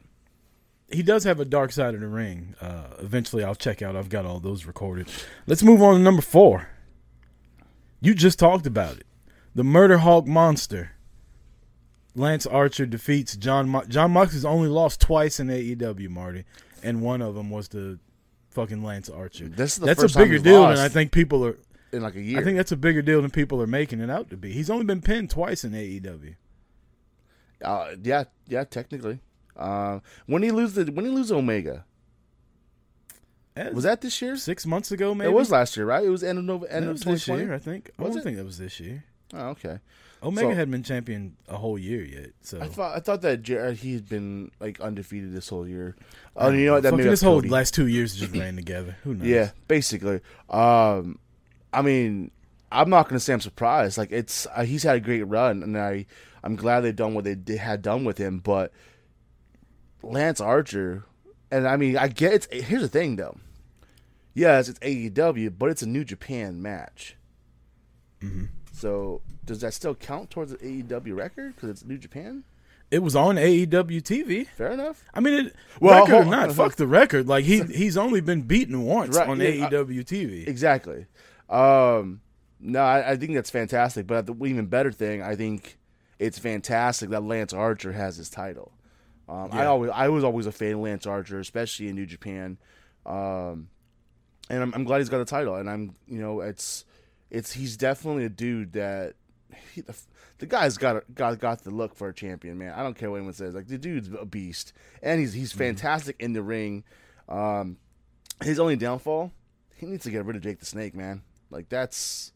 he 0.90 1.02
does 1.02 1.24
have 1.24 1.40
a 1.40 1.44
dark 1.44 1.72
side 1.72 1.94
of 1.94 2.00
the 2.00 2.08
ring. 2.08 2.54
Uh, 2.60 2.84
eventually, 2.98 3.42
I'll 3.44 3.54
check 3.54 3.82
out. 3.82 3.96
I've 3.96 4.08
got 4.08 4.24
all 4.24 4.40
those 4.40 4.64
recorded. 4.66 5.08
Let's 5.46 5.62
move 5.62 5.82
on 5.82 5.94
to 5.94 6.00
number 6.00 6.22
four. 6.22 6.68
You 8.00 8.14
just 8.14 8.38
talked 8.38 8.66
about 8.66 8.96
it. 8.98 9.06
The 9.54 9.64
Murder 9.64 9.98
Hawk 9.98 10.26
Monster. 10.26 10.92
Lance 12.14 12.46
Archer 12.46 12.86
defeats 12.86 13.36
Jon. 13.36 13.68
Mo- 13.68 13.84
Jon 13.88 14.10
Moxley's 14.10 14.44
only 14.44 14.68
lost 14.68 15.00
twice 15.00 15.40
in 15.40 15.48
AEW, 15.48 16.08
Marty, 16.10 16.44
and 16.82 17.00
one 17.02 17.22
of 17.22 17.34
them 17.34 17.50
was 17.50 17.68
the 17.68 17.98
fucking 18.50 18.82
Lance 18.84 19.08
Archer. 19.08 19.48
This 19.48 19.72
is 19.74 19.78
the 19.78 19.86
that's 19.86 20.02
first 20.02 20.16
a 20.16 20.18
bigger 20.18 20.38
deal 20.38 20.62
than 20.68 20.78
I 20.78 20.88
think 20.88 21.10
people 21.12 21.44
are. 21.46 21.56
in 21.92 22.02
like 22.02 22.14
a 22.16 22.20
year. 22.20 22.38
I 22.40 22.44
think 22.44 22.56
that's 22.58 22.72
a 22.72 22.76
bigger 22.76 23.00
deal 23.02 23.22
than 23.22 23.30
people 23.30 23.62
are 23.62 23.66
making 23.66 24.00
it 24.00 24.10
out 24.10 24.28
to 24.30 24.36
be. 24.36 24.52
He's 24.52 24.68
only 24.70 24.84
been 24.84 25.00
pinned 25.00 25.30
twice 25.30 25.64
in 25.64 25.72
AEW. 25.72 26.34
uh, 27.64 27.94
yeah, 28.02 28.24
yeah, 28.46 28.64
technically. 28.64 29.20
Uh, 29.56 30.00
when 30.26 30.42
he 30.42 30.50
lose 30.50 30.74
the 30.74 30.84
when 30.92 31.04
he 31.04 31.10
lose 31.10 31.30
Omega, 31.32 31.84
was 33.72 33.84
that 33.84 34.00
this 34.00 34.20
year? 34.22 34.36
six 34.36 34.64
months 34.66 34.90
ago? 34.92 35.14
Maybe 35.14 35.30
It 35.30 35.34
was 35.34 35.50
last 35.50 35.76
year, 35.76 35.84
right? 35.86 36.04
It 36.04 36.08
was 36.08 36.24
end 36.24 36.38
of 36.38 36.44
November, 36.44 36.68
end 36.74 36.86
That 36.86 36.90
of 36.92 36.96
this 37.04 37.24
2020. 37.24 37.42
year, 37.44 37.54
I 37.54 37.58
think. 37.58 37.90
I 37.98 38.02
Was 38.02 38.12
don't 38.12 38.20
it? 38.20 38.24
think 38.24 38.36
that 38.38 38.44
was 38.44 38.58
this 38.58 38.80
year. 38.80 39.04
Oh, 39.34 39.48
okay. 39.48 39.78
Omega 40.22 40.48
So- 40.50 40.54
hadn't 40.54 40.70
been 40.70 40.82
champion 40.84 41.36
a 41.48 41.56
whole 41.56 41.78
year 41.78 42.04
yet, 42.04 42.30
so 42.42 42.60
I 42.60 42.68
thought 42.68 42.96
I 42.96 43.00
thought 43.00 43.22
that 43.22 43.42
Jer- 43.42 43.72
he'd 43.72 44.08
been 44.08 44.50
like 44.60 44.80
undefeated 44.80 45.34
this 45.34 45.48
whole 45.48 45.66
year. 45.66 45.96
Oh, 46.36 46.50
you 46.50 46.66
know 46.66 46.74
what? 46.74 46.84
That 46.84 46.92
maybe 46.94 47.08
this 47.08 47.22
whole 47.22 47.40
last 47.40 47.74
two 47.74 47.86
years 47.88 48.14
just 48.14 48.32
ran 48.36 48.54
together. 48.56 48.96
Who 49.04 49.14
knows? 49.14 49.26
Yeah, 49.26 49.50
basically. 49.66 50.20
Um, 50.48 51.18
I 51.72 51.82
mean, 51.82 52.30
I'm 52.70 52.88
not 52.88 53.08
gonna 53.08 53.18
say 53.20 53.32
I'm 53.32 53.40
surprised. 53.40 53.98
Like 53.98 54.12
it's 54.12 54.46
uh, 54.54 54.64
he's 54.64 54.84
had 54.84 54.96
a 54.96 55.00
great 55.00 55.22
run, 55.24 55.62
and 55.62 55.76
I 55.76 56.06
I'm 56.44 56.54
glad 56.56 56.80
they've 56.80 56.94
done 56.94 57.14
what 57.14 57.24
they 57.24 57.34
did, 57.34 57.58
had 57.58 57.82
done 57.82 58.04
with 58.04 58.18
him. 58.18 58.38
But 58.38 58.72
Lance 60.02 60.40
Archer, 60.40 61.04
and 61.50 61.66
I 61.66 61.76
mean, 61.76 61.96
I 61.96 62.08
get 62.08 62.32
it's 62.34 62.48
here's 62.52 62.82
the 62.82 62.88
thing 62.88 63.16
though. 63.16 63.36
Yes, 64.34 64.68
it's 64.68 64.78
AEW, 64.78 65.58
but 65.58 65.68
it's 65.68 65.82
a 65.82 65.86
New 65.88 66.04
Japan 66.04 66.62
match. 66.62 67.16
Mm-hmm. 68.22 68.44
So 68.82 69.20
does 69.44 69.60
that 69.60 69.74
still 69.74 69.94
count 69.94 70.30
towards 70.30 70.50
the 70.50 70.58
AEW 70.58 71.16
record 71.16 71.54
because 71.54 71.70
it's 71.70 71.84
New 71.84 71.98
Japan? 71.98 72.42
it 72.90 72.98
was 73.02 73.16
on 73.16 73.36
AEW 73.36 74.02
TV. 74.02 74.46
Fair 74.48 74.72
enough. 74.72 75.02
I 75.14 75.20
mean, 75.20 75.46
it, 75.46 75.54
Well, 75.80 76.04
record 76.04 76.26
or 76.26 76.30
not, 76.30 76.52
fuck 76.52 76.74
the 76.74 76.86
record. 76.86 77.26
Like 77.26 77.44
he 77.44 77.62
he's 77.62 77.96
only 77.96 78.20
been 78.20 78.42
beaten 78.42 78.82
once 78.84 79.16
Right, 79.16 79.28
on 79.28 79.40
yeah, 79.40 79.66
I- 79.66 79.70
AEW 79.70 80.04
TV. 80.04 80.46
Exactly. 80.46 81.06
Um, 81.48 82.20
no, 82.60 82.80
I, 82.80 83.12
I 83.12 83.16
think 83.16 83.34
that's 83.34 83.50
fantastic. 83.50 84.06
But 84.08 84.26
the 84.26 84.34
even 84.44 84.66
better 84.66 84.90
thing, 84.92 85.22
I 85.22 85.36
think 85.36 85.78
it's 86.18 86.38
fantastic 86.40 87.10
that 87.10 87.22
Lance 87.22 87.52
Archer 87.52 87.92
has 87.92 88.16
his 88.16 88.28
title. 88.28 88.72
Um, 89.28 89.48
I 89.52 89.64
always, 89.66 89.90
I 89.94 90.08
was 90.08 90.24
always 90.24 90.46
a 90.46 90.52
fan 90.52 90.74
of 90.74 90.80
Lance 90.80 91.06
Archer, 91.06 91.38
especially 91.38 91.88
in 91.88 91.94
New 91.94 92.04
Japan. 92.06 92.58
Um, 93.06 93.68
and 94.50 94.60
I'm, 94.62 94.74
I'm 94.74 94.84
glad 94.84 94.98
he's 94.98 95.08
got 95.08 95.20
a 95.20 95.24
title. 95.24 95.54
And 95.54 95.70
I'm, 95.70 95.94
you 96.06 96.20
know, 96.20 96.40
it's, 96.40 96.84
it's 97.32 97.52
he's 97.52 97.78
definitely 97.78 98.26
a 98.26 98.28
dude 98.28 98.74
that 98.74 99.14
he, 99.72 99.80
the, 99.80 99.96
the 100.38 100.46
guy's 100.46 100.76
got 100.76 101.02
got 101.14 101.38
got 101.40 101.64
the 101.64 101.70
look 101.70 101.96
for 101.96 102.08
a 102.08 102.14
champion, 102.14 102.58
man. 102.58 102.74
I 102.74 102.82
don't 102.82 102.94
care 102.94 103.10
what 103.10 103.16
anyone 103.16 103.32
says. 103.32 103.54
Like 103.54 103.66
the 103.66 103.78
dude's 103.78 104.08
a 104.08 104.26
beast, 104.26 104.72
and 105.02 105.18
he's 105.18 105.32
he's 105.32 105.52
fantastic 105.52 106.16
in 106.20 106.34
the 106.34 106.42
ring. 106.42 106.84
Um, 107.28 107.78
his 108.42 108.60
only 108.60 108.76
downfall, 108.76 109.32
he 109.76 109.86
needs 109.86 110.04
to 110.04 110.10
get 110.10 110.24
rid 110.26 110.36
of 110.36 110.42
Jake 110.42 110.60
the 110.60 110.66
Snake, 110.66 110.94
man. 110.94 111.22
Like 111.50 111.70
that's 111.70 112.32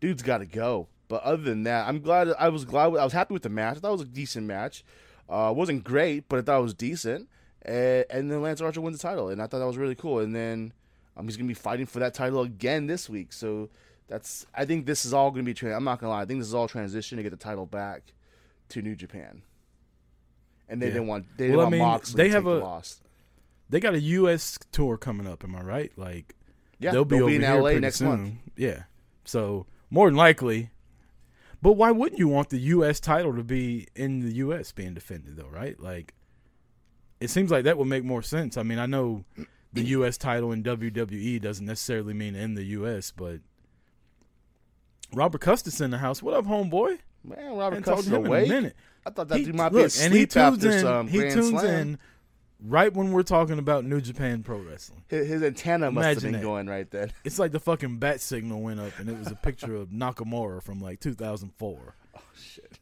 dude's 0.00 0.22
got 0.22 0.38
to 0.38 0.46
go. 0.46 0.88
But 1.06 1.22
other 1.22 1.42
than 1.42 1.62
that, 1.62 1.88
I'm 1.88 2.00
glad. 2.00 2.28
I 2.38 2.48
was 2.48 2.64
glad. 2.64 2.86
I 2.96 3.04
was 3.04 3.12
happy 3.12 3.32
with 3.32 3.44
the 3.44 3.48
match. 3.48 3.76
I 3.76 3.80
thought 3.80 3.90
it 3.90 3.92
was 3.92 4.02
a 4.02 4.06
decent 4.06 4.46
match. 4.46 4.84
Uh, 5.28 5.52
wasn't 5.56 5.84
great, 5.84 6.28
but 6.28 6.40
I 6.40 6.42
thought 6.42 6.58
it 6.58 6.62
was 6.62 6.74
decent. 6.74 7.28
And, 7.62 8.04
and 8.10 8.30
then 8.30 8.42
Lance 8.42 8.60
Archer 8.60 8.80
wins 8.80 8.98
the 8.98 9.08
title, 9.08 9.28
and 9.28 9.40
I 9.40 9.46
thought 9.46 9.60
that 9.60 9.66
was 9.66 9.78
really 9.78 9.94
cool. 9.94 10.18
And 10.18 10.34
then 10.34 10.72
um, 11.16 11.24
he's 11.26 11.36
gonna 11.36 11.48
be 11.48 11.54
fighting 11.54 11.86
for 11.86 12.00
that 12.00 12.14
title 12.14 12.42
again 12.42 12.88
this 12.88 13.08
week. 13.08 13.32
So 13.32 13.70
that's. 14.08 14.46
I 14.54 14.64
think 14.64 14.86
this 14.86 15.04
is 15.04 15.12
all 15.14 15.30
gonna 15.30 15.42
be. 15.44 15.54
Tra- 15.54 15.74
I'm 15.76 15.84
not 15.84 16.00
gonna 16.00 16.10
lie. 16.12 16.22
I 16.22 16.24
think 16.24 16.40
this 16.40 16.48
is 16.48 16.54
all 16.54 16.68
transition 16.68 17.16
to 17.16 17.22
get 17.22 17.30
the 17.30 17.36
title 17.36 17.66
back 17.66 18.02
to 18.70 18.82
New 18.82 18.94
Japan. 18.96 19.42
And 20.68 20.82
they 20.82 20.86
Yeah. 20.88 20.94
didn't 20.94 21.08
want. 21.08 21.26
They 21.36 21.44
didn't 21.46 21.56
Well, 21.56 21.60
I 21.60 21.64
want 21.64 21.72
mean, 21.72 21.82
Moxley 21.82 22.16
they 22.16 22.28
to 22.28 22.34
have 22.34 22.46
a- 22.46 22.58
loss. 22.58 23.00
They 23.70 23.80
got 23.80 23.94
a 23.94 24.00
U.S. 24.00 24.58
tour 24.72 24.96
coming 24.96 25.26
up. 25.26 25.44
Am 25.44 25.54
I 25.54 25.62
right? 25.62 25.92
Like 25.96 26.34
Yeah, 26.78 26.92
they'll 26.92 27.04
be 27.04 27.20
over 27.20 27.30
in 27.30 27.42
here 27.42 27.60
LA 27.60 27.78
next 27.78 27.96
soon. 27.96 28.08
month. 28.08 28.34
Yeah. 28.56 28.84
So 29.24 29.66
more 29.90 30.08
than 30.08 30.16
likely. 30.16 30.70
But 31.60 31.72
why 31.72 31.90
wouldn't 31.90 32.18
you 32.18 32.28
want 32.28 32.50
the 32.50 32.58
U.S. 32.60 33.00
title 33.00 33.34
to 33.34 33.42
be 33.42 33.88
in 33.96 34.20
the 34.20 34.32
U.S. 34.36 34.72
being 34.72 34.94
defended 34.94 35.36
though? 35.36 35.48
Right? 35.48 35.78
Like, 35.80 36.14
it 37.20 37.28
seems 37.30 37.50
like 37.50 37.64
that 37.64 37.76
would 37.76 37.88
make 37.88 38.04
more 38.04 38.22
sense. 38.22 38.56
I 38.56 38.62
mean, 38.62 38.78
I 38.78 38.86
know 38.86 39.24
the 39.72 39.82
U.S. 39.82 40.16
title 40.16 40.52
in 40.52 40.62
WWE 40.62 41.40
doesn't 41.40 41.66
necessarily 41.66 42.14
mean 42.14 42.34
in 42.36 42.54
the 42.54 42.62
U.S., 42.64 43.10
but 43.14 43.40
Robert 45.14 45.40
Custis 45.40 45.80
in 45.80 45.90
the 45.90 45.98
house. 45.98 46.22
What 46.22 46.34
up, 46.34 46.44
homeboy? 46.44 46.98
Man, 47.24 47.56
Robert 47.56 47.82
Custis 47.84 48.12
awake. 48.12 48.48
minute. 48.48 48.76
I 49.06 49.10
thought 49.10 49.28
that 49.28 49.38
He- 49.38 49.44
dude 49.46 49.54
might 49.54 49.72
look, 49.72 49.92
be 49.94 50.00
and 50.02 50.12
he 50.14 50.26
tunes 50.26 50.36
after 50.64 50.70
in. 50.70 50.80
some 50.80 51.08
he 51.08 51.18
Grand 51.18 51.34
tunes 51.34 51.48
Slam. 51.60 51.64
in 51.80 51.98
right 52.60 52.92
when 52.92 53.12
we're 53.12 53.22
talking 53.22 53.58
about 53.58 53.84
New 53.84 54.00
Japan 54.00 54.42
Pro 54.42 54.58
Wrestling. 54.58 55.02
His, 55.08 55.28
his 55.28 55.42
antenna 55.42 55.90
must 55.90 56.04
Imagine 56.04 56.14
have 56.14 56.22
been 56.22 56.32
that. 56.40 56.42
going 56.46 56.66
right 56.66 56.90
then. 56.90 57.12
It's 57.24 57.38
like 57.38 57.52
the 57.52 57.60
fucking 57.60 57.98
bat 57.98 58.20
signal 58.20 58.60
went 58.60 58.80
up, 58.80 58.98
and 58.98 59.08
it 59.08 59.18
was 59.18 59.28
a 59.28 59.34
picture 59.36 59.74
of 59.76 59.88
Nakamura 59.88 60.62
from 60.62 60.80
like 60.80 61.00
2004. 61.00 61.94
Oh 62.16 62.20
shit. 62.36 62.78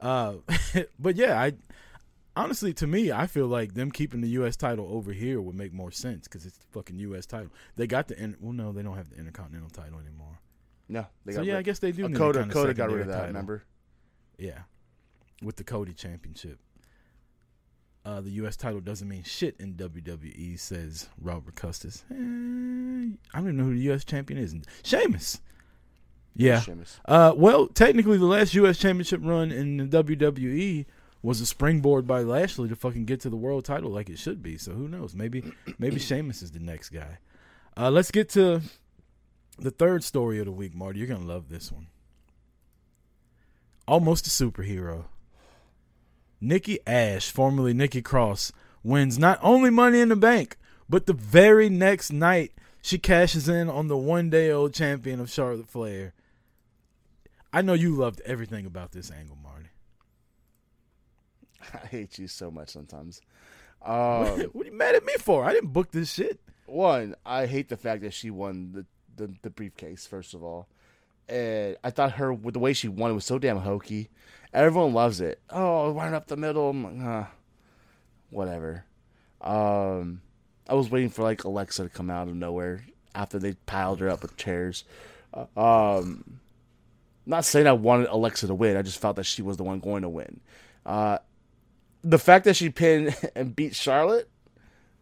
Uh, 0.00 0.34
but 0.98 1.16
yeah, 1.16 1.38
I 1.40 1.52
honestly, 2.36 2.72
to 2.74 2.86
me, 2.86 3.10
I 3.12 3.26
feel 3.26 3.46
like 3.48 3.74
them 3.74 3.90
keeping 3.90 4.20
the 4.20 4.28
U.S. 4.30 4.56
title 4.56 4.88
over 4.90 5.12
here 5.12 5.40
would 5.40 5.54
make 5.56 5.72
more 5.72 5.90
sense 5.90 6.26
because 6.28 6.46
it's 6.46 6.56
the 6.56 6.66
fucking 6.72 6.98
U.S. 7.00 7.26
title. 7.26 7.50
They 7.76 7.86
got 7.86 8.08
the 8.08 8.18
in- 8.22 8.36
well, 8.40 8.52
no, 8.52 8.72
they 8.72 8.82
don't 8.82 8.96
have 8.96 9.10
the 9.10 9.16
Intercontinental 9.18 9.70
title 9.70 9.98
anymore. 9.98 10.38
No, 10.90 11.06
they 11.24 11.32
so 11.32 11.38
got 11.38 11.46
yeah, 11.46 11.58
I 11.58 11.62
guess 11.62 11.78
they 11.78 11.92
do. 11.92 12.04
uh, 12.04 12.08
need 12.08 12.16
a 12.16 12.18
Coda. 12.18 12.38
kinda 12.40 12.54
Cody 12.54 12.74
got 12.74 12.90
rid 12.90 13.02
of 13.02 13.06
that. 13.06 13.12
title. 13.14 13.26
Remember? 13.28 13.62
Yeah, 14.38 14.58
with 15.42 15.56
the 15.56 15.64
Cody 15.64 15.92
Championship. 15.92 16.58
Uh, 18.04 18.20
the 18.22 18.30
U.S. 18.30 18.56
title 18.56 18.80
doesn't 18.80 19.06
mean 19.08 19.22
shit 19.22 19.54
in 19.60 19.74
WWE, 19.74 20.58
says 20.58 21.08
Robert 21.20 21.54
Custis. 21.54 22.02
Eh, 22.10 22.14
I 22.14 22.16
don't 22.16 23.18
even 23.34 23.56
know 23.58 23.64
who 23.64 23.74
the 23.74 23.80
U.S. 23.82 24.04
champion 24.04 24.40
is. 24.40 24.54
Sheamus. 24.82 25.40
Yeah. 26.34 26.60
Sheamus. 26.60 26.98
Uh, 27.04 27.34
well, 27.36 27.66
technically, 27.68 28.16
the 28.16 28.24
last 28.24 28.54
U.S. 28.54 28.78
championship 28.78 29.20
run 29.22 29.52
in 29.52 29.76
the 29.90 30.02
WWE 30.02 30.86
was 31.22 31.42
a 31.42 31.46
springboard 31.46 32.06
by 32.06 32.22
Lashley 32.22 32.70
to 32.70 32.76
fucking 32.76 33.04
get 33.04 33.20
to 33.20 33.28
the 33.28 33.36
world 33.36 33.66
title 33.66 33.90
like 33.90 34.08
it 34.08 34.18
should 34.18 34.42
be. 34.42 34.56
So 34.56 34.72
who 34.72 34.88
knows? 34.88 35.14
Maybe 35.14 35.44
maybe 35.78 35.98
Sheamus 36.00 36.40
is 36.40 36.52
the 36.52 36.58
next 36.60 36.88
guy. 36.88 37.18
Uh, 37.76 37.90
let's 37.90 38.10
get 38.10 38.30
to 38.30 38.62
the 39.60 39.70
third 39.70 40.02
story 40.04 40.38
of 40.38 40.46
the 40.46 40.52
week, 40.52 40.74
Marty. 40.74 40.98
You're 40.98 41.08
gonna 41.08 41.24
love 41.24 41.48
this 41.48 41.70
one. 41.70 41.86
Almost 43.86 44.26
a 44.26 44.30
superhero. 44.30 45.04
Nikki 46.40 46.78
Ash, 46.86 47.30
formerly 47.30 47.74
Nikki 47.74 48.00
Cross, 48.02 48.52
wins 48.82 49.18
not 49.18 49.38
only 49.42 49.68
Money 49.70 50.00
in 50.00 50.08
the 50.08 50.16
Bank, 50.16 50.56
but 50.88 51.06
the 51.06 51.12
very 51.12 51.68
next 51.68 52.10
night 52.12 52.52
she 52.82 52.98
cashes 52.98 53.48
in 53.48 53.68
on 53.68 53.88
the 53.88 53.96
one 53.96 54.30
day 54.30 54.50
old 54.50 54.72
champion 54.72 55.20
of 55.20 55.30
Charlotte 55.30 55.68
Flair. 55.68 56.14
I 57.52 57.62
know 57.62 57.74
you 57.74 57.94
loved 57.94 58.20
everything 58.24 58.64
about 58.64 58.92
this 58.92 59.10
angle, 59.10 59.36
Marty. 59.42 59.68
I 61.74 61.86
hate 61.86 62.18
you 62.18 62.28
so 62.28 62.50
much 62.50 62.70
sometimes. 62.70 63.20
what, 63.80 63.90
Um, 63.90 64.40
what 64.52 64.66
are 64.66 64.70
you 64.70 64.76
mad 64.76 64.94
at 64.94 65.04
me 65.04 65.14
for? 65.18 65.44
I 65.44 65.52
didn't 65.52 65.72
book 65.72 65.90
this 65.90 66.12
shit. 66.12 66.40
one, 66.66 67.16
I 67.26 67.46
hate 67.46 67.68
the 67.68 67.76
fact 67.76 68.02
that 68.02 68.14
she 68.14 68.30
won 68.30 68.72
the, 68.72 68.86
the, 69.20 69.34
the 69.42 69.50
briefcase, 69.50 70.06
first 70.06 70.34
of 70.34 70.42
all. 70.42 70.66
And 71.28 71.76
I 71.84 71.90
thought 71.90 72.12
her, 72.12 72.32
with 72.32 72.54
the 72.54 72.60
way 72.60 72.72
she 72.72 72.88
won, 72.88 73.10
it 73.10 73.14
was 73.14 73.24
so 73.24 73.38
damn 73.38 73.58
hokey. 73.58 74.10
Everyone 74.52 74.92
loves 74.92 75.20
it. 75.20 75.40
Oh, 75.50 75.92
right 75.92 76.12
up 76.12 76.26
the 76.26 76.36
middle. 76.36 76.72
Like, 76.72 76.98
huh, 76.98 77.24
whatever. 78.30 78.84
Um, 79.40 80.22
I 80.68 80.74
was 80.74 80.90
waiting 80.90 81.10
for 81.10 81.22
like 81.22 81.44
Alexa 81.44 81.84
to 81.84 81.88
come 81.88 82.10
out 82.10 82.28
of 82.28 82.34
nowhere 82.34 82.84
after 83.14 83.38
they 83.38 83.54
piled 83.66 84.00
her 84.00 84.08
up 84.08 84.22
with 84.22 84.36
chairs. 84.36 84.84
Uh, 85.32 85.46
um, 85.56 86.40
not 87.26 87.44
saying 87.44 87.68
I 87.68 87.72
wanted 87.72 88.08
Alexa 88.08 88.48
to 88.48 88.54
win. 88.54 88.76
I 88.76 88.82
just 88.82 89.00
felt 89.00 89.16
that 89.16 89.24
she 89.24 89.42
was 89.42 89.56
the 89.56 89.64
one 89.64 89.78
going 89.78 90.02
to 90.02 90.08
win. 90.08 90.40
Uh, 90.84 91.18
the 92.02 92.18
fact 92.18 92.44
that 92.46 92.56
she 92.56 92.70
pinned 92.70 93.16
and 93.36 93.54
beat 93.54 93.76
Charlotte 93.76 94.28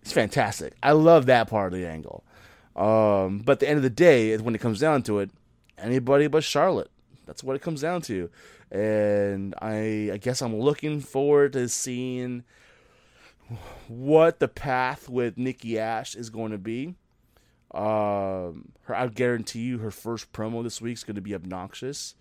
it's 0.03 0.13
fantastic. 0.15 0.75
I 0.83 0.93
love 0.93 1.27
that 1.27 1.49
part 1.49 1.73
of 1.73 1.79
the 1.79 1.87
angle. 1.87 2.25
Um, 2.79 3.41
but 3.41 3.53
at 3.55 3.61
the 3.61 3.69
end 3.69 3.77
of 3.79 3.83
the 3.83 3.91
day, 3.91 4.37
when 4.37 4.55
it 4.55 4.61
comes 4.61 4.79
down 4.79 5.03
to 5.05 5.19
it, 5.19 5.31
anybody 5.77 6.29
but 6.29 6.45
Charlotte. 6.45 6.91
That's 7.27 7.43
what 7.43 7.57
it 7.57 7.63
comes 7.63 7.81
down 7.83 8.03
to. 8.03 8.31
And 8.71 9.55
I, 9.61 10.11
I 10.13 10.19
guess 10.19 10.41
I'm 10.41 10.57
looking 10.59 11.01
forward 11.01 11.55
to 11.55 11.69
seeing 11.69 12.45
what 13.89 14.39
the 14.39 14.49
path 14.49 15.09
with 15.09 15.37
Nikki 15.37 15.79
Ash 15.79 16.15
is 16.15 16.31
going 16.31 16.53
to 16.53 16.59
be. 16.59 16.95
Um, 17.75 18.73
her, 18.83 18.95
I 18.95 19.09
guarantee 19.09 19.61
you, 19.61 19.79
her 19.79 19.91
first 19.91 20.33
promo 20.33 20.63
this 20.63 20.81
week 20.81 20.95
is 20.95 21.05
going 21.05 21.17
to 21.17 21.21
be 21.21 21.35
obnoxious. 21.35 22.15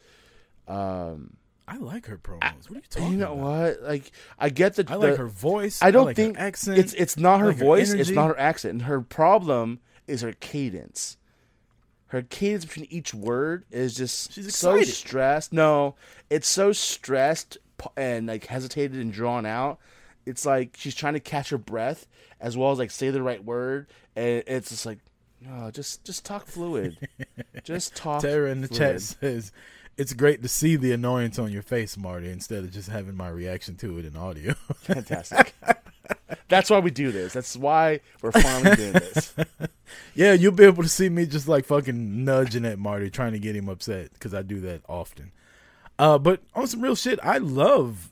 Um, 0.67 1.37
I 1.67 1.77
like 1.77 2.07
her 2.07 2.17
promos. 2.17 2.69
What 2.69 2.71
are 2.71 2.75
you 2.75 2.81
talking 2.89 3.11
you 3.11 3.17
know 3.17 3.33
about? 3.33 3.79
what? 3.79 3.81
Like, 3.83 4.11
I 4.39 4.49
get 4.49 4.75
the. 4.75 4.85
I 4.89 4.95
like 4.95 5.11
the- 5.11 5.17
her 5.17 5.27
voice. 5.27 5.81
I 5.81 5.91
don't 5.91 6.05
like 6.05 6.17
her 6.17 6.23
think 6.23 6.39
accent. 6.39 6.79
It's 6.79 6.93
it's 6.93 7.17
not 7.17 7.39
her 7.39 7.47
like 7.47 7.57
her 7.57 7.65
voice. 7.65 7.93
it's 7.93 8.09
not 8.09 8.27
her 8.27 8.39
accent. 8.39 8.83
Her 8.83 9.01
problem 9.01 9.79
is 10.07 10.21
her 10.21 10.33
cadence. 10.33 11.17
Her 12.07 12.21
cadence 12.21 12.65
between 12.65 12.87
each 12.89 13.13
word 13.13 13.65
is 13.69 13.95
just 13.95 14.31
She's 14.33 14.55
so 14.55 14.75
excited. 14.75 14.93
stressed. 14.93 15.53
No, 15.53 15.95
it's 16.29 16.47
so 16.47 16.71
stressed 16.71 17.57
and 17.97 18.27
like 18.27 18.45
hesitated 18.45 18.99
and 18.99 19.11
drawn 19.11 19.45
out. 19.45 19.79
It's 20.25 20.45
like 20.45 20.75
she's 20.77 20.95
trying 20.95 21.13
to 21.13 21.19
catch 21.19 21.49
her 21.49 21.57
breath 21.57 22.07
as 22.39 22.55
well 22.57 22.71
as 22.71 22.79
like 22.79 22.91
say 22.91 23.09
the 23.09 23.21
right 23.21 23.43
word, 23.43 23.87
and 24.15 24.43
it's 24.47 24.69
just 24.69 24.85
like, 24.85 24.99
oh, 25.49 25.71
just 25.71 26.03
just 26.05 26.25
talk 26.25 26.45
fluid, 26.47 26.97
just 27.63 27.95
talk. 27.95 28.21
Tara 28.21 28.51
in 28.51 28.61
the 28.61 28.67
fluid. 28.67 28.79
chat 28.79 29.01
says 29.01 29.51
it's 29.97 30.13
great 30.13 30.41
to 30.43 30.47
see 30.47 30.75
the 30.75 30.91
annoyance 30.91 31.39
on 31.39 31.51
your 31.51 31.61
face, 31.63 31.97
Marty, 31.97 32.29
instead 32.29 32.63
of 32.63 32.71
just 32.71 32.89
having 32.89 33.15
my 33.15 33.29
reaction 33.29 33.75
to 33.77 33.97
it 33.99 34.05
in 34.05 34.15
audio. 34.15 34.53
Fantastic. 34.81 35.53
That's 36.49 36.69
why 36.69 36.79
we 36.79 36.91
do 36.91 37.11
this. 37.11 37.33
That's 37.33 37.55
why 37.55 37.99
we're 38.21 38.31
finally 38.31 38.75
doing 38.75 38.93
this. 38.93 39.35
yeah, 40.15 40.33
you'll 40.33 40.53
be 40.53 40.63
able 40.63 40.83
to 40.83 40.89
see 40.89 41.09
me 41.09 41.25
just 41.25 41.47
like 41.47 41.65
fucking 41.65 42.23
nudging 42.23 42.65
at 42.65 42.79
Marty, 42.79 43.09
trying 43.09 43.33
to 43.33 43.39
get 43.39 43.55
him 43.55 43.69
upset 43.69 44.13
because 44.13 44.33
I 44.33 44.41
do 44.41 44.61
that 44.61 44.81
often. 44.87 45.31
Uh, 45.99 46.17
but 46.17 46.41
on 46.53 46.67
some 46.67 46.81
real 46.81 46.95
shit, 46.95 47.19
I 47.23 47.37
love 47.37 48.11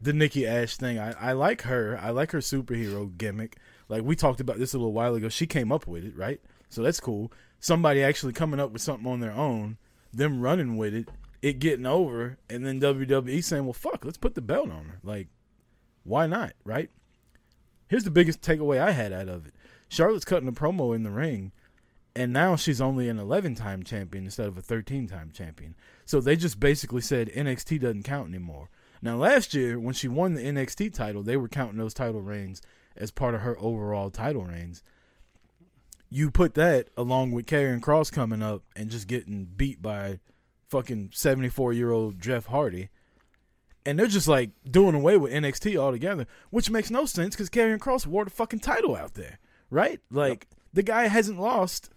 the 0.00 0.12
Nikki 0.12 0.46
Ash 0.46 0.76
thing. 0.76 0.98
I, 0.98 1.12
I 1.12 1.32
like 1.32 1.62
her. 1.62 1.98
I 2.00 2.10
like 2.10 2.32
her 2.32 2.38
superhero 2.38 3.16
gimmick. 3.16 3.56
Like 3.88 4.02
we 4.02 4.16
talked 4.16 4.40
about 4.40 4.58
this 4.58 4.74
a 4.74 4.78
little 4.78 4.92
while 4.92 5.14
ago. 5.14 5.28
She 5.28 5.46
came 5.46 5.70
up 5.72 5.86
with 5.86 6.04
it, 6.04 6.16
right? 6.16 6.40
So 6.68 6.82
that's 6.82 7.00
cool. 7.00 7.32
Somebody 7.60 8.02
actually 8.02 8.32
coming 8.32 8.58
up 8.60 8.72
with 8.72 8.82
something 8.82 9.06
on 9.06 9.20
their 9.20 9.32
own, 9.32 9.76
them 10.12 10.40
running 10.40 10.76
with 10.76 10.94
it, 10.94 11.08
it 11.42 11.58
getting 11.58 11.86
over, 11.86 12.38
and 12.48 12.64
then 12.64 12.80
WWE 12.80 13.42
saying, 13.44 13.64
"Well, 13.64 13.72
fuck, 13.72 14.04
let's 14.04 14.16
put 14.16 14.34
the 14.34 14.40
belt 14.40 14.70
on 14.70 14.84
her." 14.86 14.98
Like, 15.02 15.28
why 16.04 16.26
not, 16.26 16.54
right? 16.64 16.90
Here's 17.92 18.04
the 18.04 18.10
biggest 18.10 18.40
takeaway 18.40 18.80
I 18.80 18.92
had 18.92 19.12
out 19.12 19.28
of 19.28 19.46
it. 19.46 19.52
Charlotte's 19.86 20.24
cutting 20.24 20.48
a 20.48 20.52
promo 20.52 20.96
in 20.96 21.02
the 21.02 21.10
ring, 21.10 21.52
and 22.16 22.32
now 22.32 22.56
she's 22.56 22.80
only 22.80 23.06
an 23.10 23.18
11 23.18 23.54
time 23.54 23.82
champion 23.82 24.24
instead 24.24 24.48
of 24.48 24.56
a 24.56 24.62
13 24.62 25.06
time 25.06 25.30
champion. 25.30 25.74
So 26.06 26.18
they 26.18 26.34
just 26.34 26.58
basically 26.58 27.02
said 27.02 27.28
NXT 27.28 27.82
doesn't 27.82 28.04
count 28.04 28.30
anymore. 28.30 28.70
Now, 29.02 29.18
last 29.18 29.52
year, 29.52 29.78
when 29.78 29.92
she 29.92 30.08
won 30.08 30.32
the 30.32 30.40
NXT 30.40 30.94
title, 30.94 31.22
they 31.22 31.36
were 31.36 31.50
counting 31.50 31.76
those 31.76 31.92
title 31.92 32.22
reigns 32.22 32.62
as 32.96 33.10
part 33.10 33.34
of 33.34 33.42
her 33.42 33.58
overall 33.60 34.08
title 34.08 34.46
reigns. 34.46 34.82
You 36.08 36.30
put 36.30 36.54
that 36.54 36.88
along 36.96 37.32
with 37.32 37.44
Karrion 37.44 37.82
Cross 37.82 38.10
coming 38.10 38.42
up 38.42 38.62
and 38.74 38.88
just 38.88 39.06
getting 39.06 39.44
beat 39.44 39.82
by 39.82 40.18
fucking 40.70 41.10
74 41.12 41.74
year 41.74 41.90
old 41.90 42.22
Jeff 42.22 42.46
Hardy. 42.46 42.88
And 43.84 43.98
they're 43.98 44.06
just 44.06 44.28
like 44.28 44.50
doing 44.70 44.94
away 44.94 45.16
with 45.16 45.32
NXT 45.32 45.76
altogether, 45.76 46.26
which 46.50 46.70
makes 46.70 46.90
no 46.90 47.04
sense 47.04 47.34
because 47.34 47.50
Karrion 47.50 47.80
Cross 47.80 48.06
wore 48.06 48.24
the 48.24 48.30
fucking 48.30 48.60
title 48.60 48.94
out 48.94 49.14
there, 49.14 49.38
right? 49.70 50.00
Like 50.10 50.46
the 50.72 50.82
guy 50.84 51.08
hasn't 51.08 51.40
lost, 51.40 51.90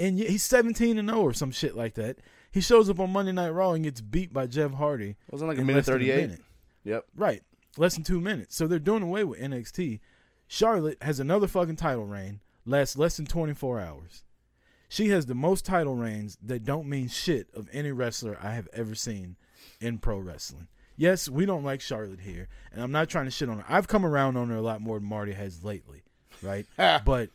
and 0.00 0.18
he's 0.18 0.42
seventeen 0.42 0.98
and 0.98 1.08
zero 1.08 1.20
or 1.20 1.32
some 1.32 1.52
shit 1.52 1.76
like 1.76 1.94
that. 1.94 2.18
He 2.50 2.60
shows 2.60 2.90
up 2.90 2.98
on 2.98 3.12
Monday 3.12 3.32
Night 3.32 3.50
Raw 3.50 3.72
and 3.72 3.84
gets 3.84 4.00
beat 4.00 4.32
by 4.32 4.46
Jeff 4.46 4.72
Hardy. 4.72 5.16
Wasn't 5.30 5.48
like 5.48 5.58
a 5.58 5.64
minute 5.64 5.84
thirty 5.84 6.10
eight. 6.10 6.30
Yep. 6.84 7.04
Right, 7.14 7.42
less 7.76 7.94
than 7.94 8.04
two 8.04 8.20
minutes. 8.20 8.56
So 8.56 8.66
they're 8.66 8.78
doing 8.78 9.02
away 9.02 9.22
with 9.24 9.38
NXT. 9.38 10.00
Charlotte 10.48 10.98
has 11.02 11.20
another 11.20 11.46
fucking 11.46 11.76
title 11.76 12.06
reign, 12.06 12.40
lasts 12.66 12.96
less 12.96 13.16
than 13.16 13.26
twenty 13.26 13.54
four 13.54 13.78
hours. 13.78 14.24
She 14.88 15.10
has 15.10 15.26
the 15.26 15.34
most 15.34 15.66
title 15.66 15.94
reigns 15.94 16.38
that 16.42 16.64
don't 16.64 16.88
mean 16.88 17.08
shit 17.08 17.48
of 17.54 17.68
any 17.72 17.92
wrestler 17.92 18.38
I 18.42 18.54
have 18.54 18.68
ever 18.72 18.94
seen 18.94 19.36
in 19.80 19.98
pro 19.98 20.18
wrestling. 20.18 20.68
Yes, 20.98 21.28
we 21.28 21.46
don't 21.46 21.62
like 21.62 21.80
Charlotte 21.80 22.20
here, 22.20 22.48
and 22.72 22.82
I'm 22.82 22.90
not 22.90 23.08
trying 23.08 23.26
to 23.26 23.30
shit 23.30 23.48
on 23.48 23.60
her. 23.60 23.64
I've 23.68 23.86
come 23.86 24.04
around 24.04 24.36
on 24.36 24.48
her 24.48 24.56
a 24.56 24.60
lot 24.60 24.80
more 24.80 24.98
than 24.98 25.08
Marty 25.08 25.32
has 25.32 25.62
lately, 25.64 26.02
right? 26.42 26.66
but 27.04 27.30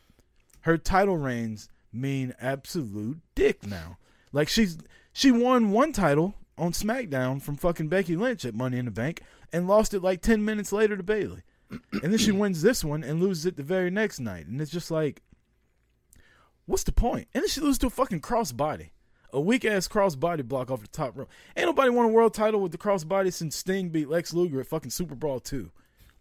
her 0.61 0.77
title 0.77 1.17
reigns 1.17 1.69
mean 1.93 2.35
absolute 2.41 3.19
dick 3.35 3.65
now. 3.65 3.97
Like 4.33 4.49
she's 4.49 4.77
she 5.13 5.31
won 5.31 5.71
one 5.71 5.93
title 5.93 6.35
on 6.57 6.73
SmackDown 6.73 7.41
from 7.41 7.55
fucking 7.55 7.87
Becky 7.87 8.17
Lynch 8.17 8.43
at 8.43 8.53
Money 8.53 8.77
in 8.77 8.85
the 8.85 8.91
Bank 8.91 9.21
and 9.53 9.67
lost 9.67 9.93
it 9.93 10.01
like 10.01 10.21
10 10.21 10.43
minutes 10.43 10.71
later 10.71 10.97
to 10.97 11.03
Bayley. 11.03 11.43
and 11.69 12.11
then 12.11 12.17
she 12.17 12.31
wins 12.33 12.61
this 12.61 12.83
one 12.83 13.03
and 13.03 13.21
loses 13.21 13.45
it 13.45 13.55
the 13.55 13.63
very 13.63 13.89
next 13.89 14.19
night. 14.19 14.45
And 14.47 14.59
it's 14.59 14.71
just 14.71 14.91
like 14.91 15.21
what's 16.65 16.83
the 16.83 16.91
point? 16.91 17.27
And 17.33 17.43
then 17.43 17.49
she 17.49 17.61
loses 17.61 17.77
to 17.79 17.87
a 17.87 17.91
fucking 17.91 18.21
crossbody. 18.21 18.89
A 19.33 19.41
weak 19.41 19.65
ass 19.65 19.87
crossbody 19.87 20.47
block 20.47 20.69
off 20.69 20.81
the 20.81 20.87
top 20.87 21.17
rope. 21.17 21.29
Ain't 21.57 21.65
nobody 21.67 21.89
won 21.89 22.05
a 22.05 22.09
world 22.09 22.33
title 22.35 22.61
with 22.61 22.71
the 22.71 22.77
crossbody 22.77 23.33
since 23.33 23.55
Sting 23.55 23.89
beat 23.89 24.07
Lex 24.07 24.31
Luger 24.33 24.59
at 24.61 24.67
fucking 24.67 24.91
Super 24.91 25.15
Brawl 25.15 25.39
2 25.39 25.71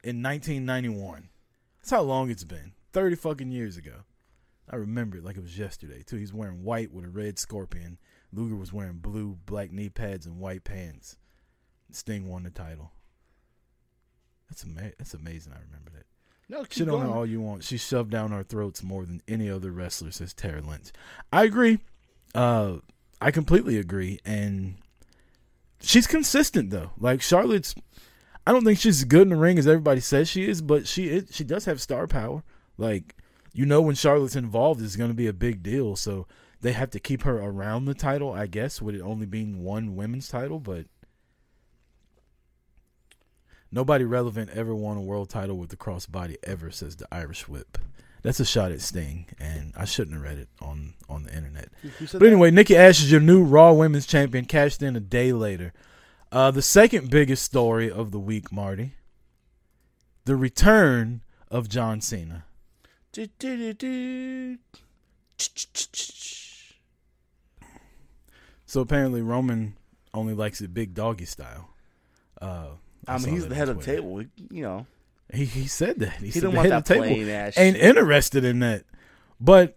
in 0.02 0.22
1991. 0.22 1.28
That's 1.78 1.90
how 1.90 2.00
long 2.02 2.30
it's 2.30 2.44
been. 2.44 2.72
30 2.94 3.16
fucking 3.16 3.50
years 3.50 3.76
ago. 3.76 4.04
I 4.70 4.76
remember 4.76 5.18
it 5.18 5.24
like 5.24 5.36
it 5.36 5.42
was 5.42 5.58
yesterday, 5.58 6.02
too. 6.02 6.16
He's 6.16 6.32
wearing 6.32 6.64
white 6.64 6.90
with 6.90 7.04
a 7.04 7.08
red 7.08 7.38
scorpion. 7.38 7.98
Luger 8.32 8.56
was 8.56 8.72
wearing 8.72 8.98
blue, 8.98 9.36
black 9.44 9.70
knee 9.72 9.90
pads 9.90 10.24
and 10.24 10.38
white 10.38 10.64
pants. 10.64 11.18
Sting 11.90 12.28
won 12.30 12.44
the 12.44 12.50
title. 12.50 12.92
That's 14.48 14.64
ama- 14.64 14.92
That's 14.98 15.14
amazing. 15.14 15.52
I 15.52 15.60
remember 15.60 15.90
that. 15.94 16.06
No, 16.48 16.62
keep 16.62 16.72
Shit 16.72 16.88
on 16.88 17.00
her 17.00 17.06
going. 17.06 17.18
all 17.18 17.26
you 17.26 17.40
want. 17.42 17.64
She 17.64 17.76
shoved 17.76 18.10
down 18.10 18.32
our 18.32 18.42
throats 18.42 18.82
more 18.82 19.04
than 19.04 19.22
any 19.28 19.50
other 19.50 19.70
wrestler, 19.70 20.10
says 20.10 20.32
Tara 20.32 20.60
Lynch. 20.62 20.92
I 21.32 21.44
agree. 21.44 21.78
Uh, 22.34 22.76
I 23.22 23.30
completely 23.30 23.78
agree. 23.78 24.18
And 24.24 24.74
she's 25.80 26.06
consistent 26.06 26.70
though. 26.70 26.90
Like 26.98 27.22
Charlotte's, 27.22 27.74
I 28.46 28.52
don't 28.52 28.64
think 28.64 28.78
she's 28.78 28.98
as 28.98 29.04
good 29.04 29.22
in 29.22 29.28
the 29.30 29.36
ring 29.36 29.58
as 29.58 29.66
everybody 29.66 30.00
says 30.00 30.28
she 30.28 30.48
is, 30.48 30.60
but 30.60 30.88
she 30.88 31.08
is, 31.08 31.28
she 31.30 31.44
does 31.44 31.64
have 31.66 31.80
star 31.80 32.06
power. 32.06 32.42
Like 32.76 33.14
you 33.52 33.66
know, 33.66 33.80
when 33.82 33.94
Charlotte's 33.94 34.36
involved, 34.36 34.82
it's 34.82 34.96
going 34.96 35.10
to 35.10 35.14
be 35.14 35.26
a 35.26 35.32
big 35.32 35.62
deal. 35.62 35.94
So 35.94 36.26
they 36.60 36.72
have 36.72 36.90
to 36.90 37.00
keep 37.00 37.22
her 37.22 37.38
around 37.38 37.84
the 37.84 37.94
title, 37.94 38.32
I 38.32 38.46
guess, 38.46 38.80
with 38.80 38.94
it 38.94 39.02
only 39.02 39.26
being 39.26 39.62
one 39.62 39.94
women's 39.94 40.28
title. 40.28 40.58
But 40.58 40.86
nobody 43.70 44.04
relevant 44.04 44.50
ever 44.50 44.74
won 44.74 44.96
a 44.96 45.02
world 45.02 45.28
title 45.28 45.58
with 45.58 45.70
the 45.70 45.76
crossbody 45.76 46.36
ever, 46.42 46.70
says 46.70 46.96
the 46.96 47.06
Irish 47.12 47.46
Whip. 47.46 47.78
That's 48.22 48.38
a 48.38 48.44
shot 48.44 48.70
at 48.70 48.80
Sting, 48.80 49.26
and 49.40 49.72
I 49.76 49.84
shouldn't 49.84 50.14
have 50.14 50.22
read 50.22 50.38
it 50.38 50.48
on 50.60 50.94
on 51.08 51.24
the 51.24 51.36
internet. 51.36 51.68
But 52.12 52.22
anyway, 52.22 52.50
Nikki 52.50 52.76
Ash 52.76 53.00
is 53.00 53.10
your 53.10 53.20
new 53.20 53.42
Raw 53.42 53.72
Women's 53.72 54.06
Champion, 54.06 54.44
cashed 54.44 54.82
in 54.82 54.94
a 54.94 55.00
day 55.00 55.32
later. 55.32 55.72
Uh, 56.30 56.50
the 56.50 56.62
second 56.62 57.10
biggest 57.10 57.42
story 57.42 57.90
of 57.90 58.10
the 58.10 58.20
week, 58.20 58.52
Marty, 58.52 58.92
the 60.24 60.36
return 60.36 61.22
of 61.50 61.68
John 61.68 62.00
Cena. 62.00 62.44
Do, 63.12 63.26
do, 63.38 63.72
do. 63.74 64.58
So 68.64 68.80
apparently 68.80 69.20
Roman 69.20 69.76
only 70.14 70.32
likes 70.32 70.60
it 70.62 70.72
big 70.72 70.94
doggy 70.94 71.26
style. 71.26 71.70
Uh, 72.40 72.68
I 73.06 73.18
saw 73.18 73.26
mean, 73.26 73.34
he's 73.34 73.46
the 73.46 73.54
head 73.54 73.68
of 73.68 73.78
the 73.78 73.84
table. 73.84 74.22
You 74.50 74.62
know, 74.62 74.86
He 75.32 75.44
he 75.44 75.66
said 75.66 75.98
that. 76.00 76.14
He, 76.18 76.26
he 76.26 76.30
said 76.32 76.42
didn't 76.42 76.56
want 76.56 76.68
that 76.68 76.84
table 76.86 77.04
ain't 77.04 77.54
shit. 77.76 77.76
interested 77.76 78.44
in 78.44 78.58
that. 78.60 78.84
But 79.40 79.76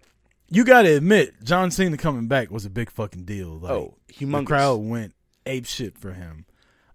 you 0.50 0.63
got 0.63 0.83
to 0.83 0.95
admit, 0.97 1.43
John 1.43 1.71
Cena 1.71 1.97
coming 1.97 2.27
back 2.27 2.51
was 2.51 2.65
a 2.65 2.69
big 2.69 2.91
fucking 2.91 3.25
deal. 3.25 3.57
Like, 3.57 3.71
oh, 3.71 3.95
the 4.19 4.43
crowd 4.43 4.75
went 4.81 5.13
ape 5.45 5.65
shit 5.65 5.97
for 5.97 6.13
him. 6.13 6.45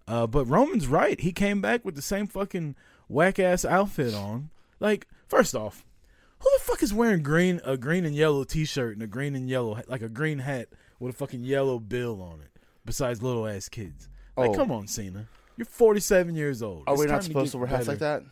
Uh, 0.07 0.27
but 0.27 0.45
Roman's 0.45 0.87
right. 0.87 1.19
He 1.19 1.31
came 1.31 1.61
back 1.61 1.83
with 1.85 1.95
the 1.95 2.01
same 2.01 2.27
fucking 2.27 2.75
whack 3.07 3.39
ass 3.39 3.65
outfit 3.65 4.13
on. 4.13 4.49
Like, 4.79 5.07
first 5.27 5.55
off, 5.55 5.85
who 6.39 6.49
the 6.57 6.63
fuck 6.63 6.81
is 6.83 6.93
wearing 6.93 7.23
green 7.23 7.61
a 7.63 7.77
green 7.77 8.05
and 8.05 8.15
yellow 8.15 8.43
t 8.43 8.65
shirt 8.65 8.93
and 8.93 9.03
a 9.03 9.07
green 9.07 9.35
and 9.35 9.49
yellow 9.49 9.79
like 9.87 10.01
a 10.01 10.09
green 10.09 10.39
hat 10.39 10.69
with 10.99 11.13
a 11.13 11.17
fucking 11.17 11.43
yellow 11.43 11.79
bill 11.79 12.21
on 12.21 12.41
it? 12.41 12.51
Besides 12.85 13.21
little 13.21 13.47
ass 13.47 13.69
kids. 13.69 14.07
Like, 14.37 14.51
Oh. 14.51 14.53
come 14.53 14.71
on, 14.71 14.87
Cena. 14.87 15.27
You're 15.57 15.65
47 15.65 16.35
years 16.35 16.63
old. 16.63 16.83
Are 16.87 16.93
It's 16.93 17.01
we 17.01 17.07
not 17.07 17.23
supposed 17.23 17.47
get 17.47 17.51
to 17.51 17.57
wear 17.59 17.67
hats 17.67 17.87
like 17.87 17.99
that? 17.99 18.23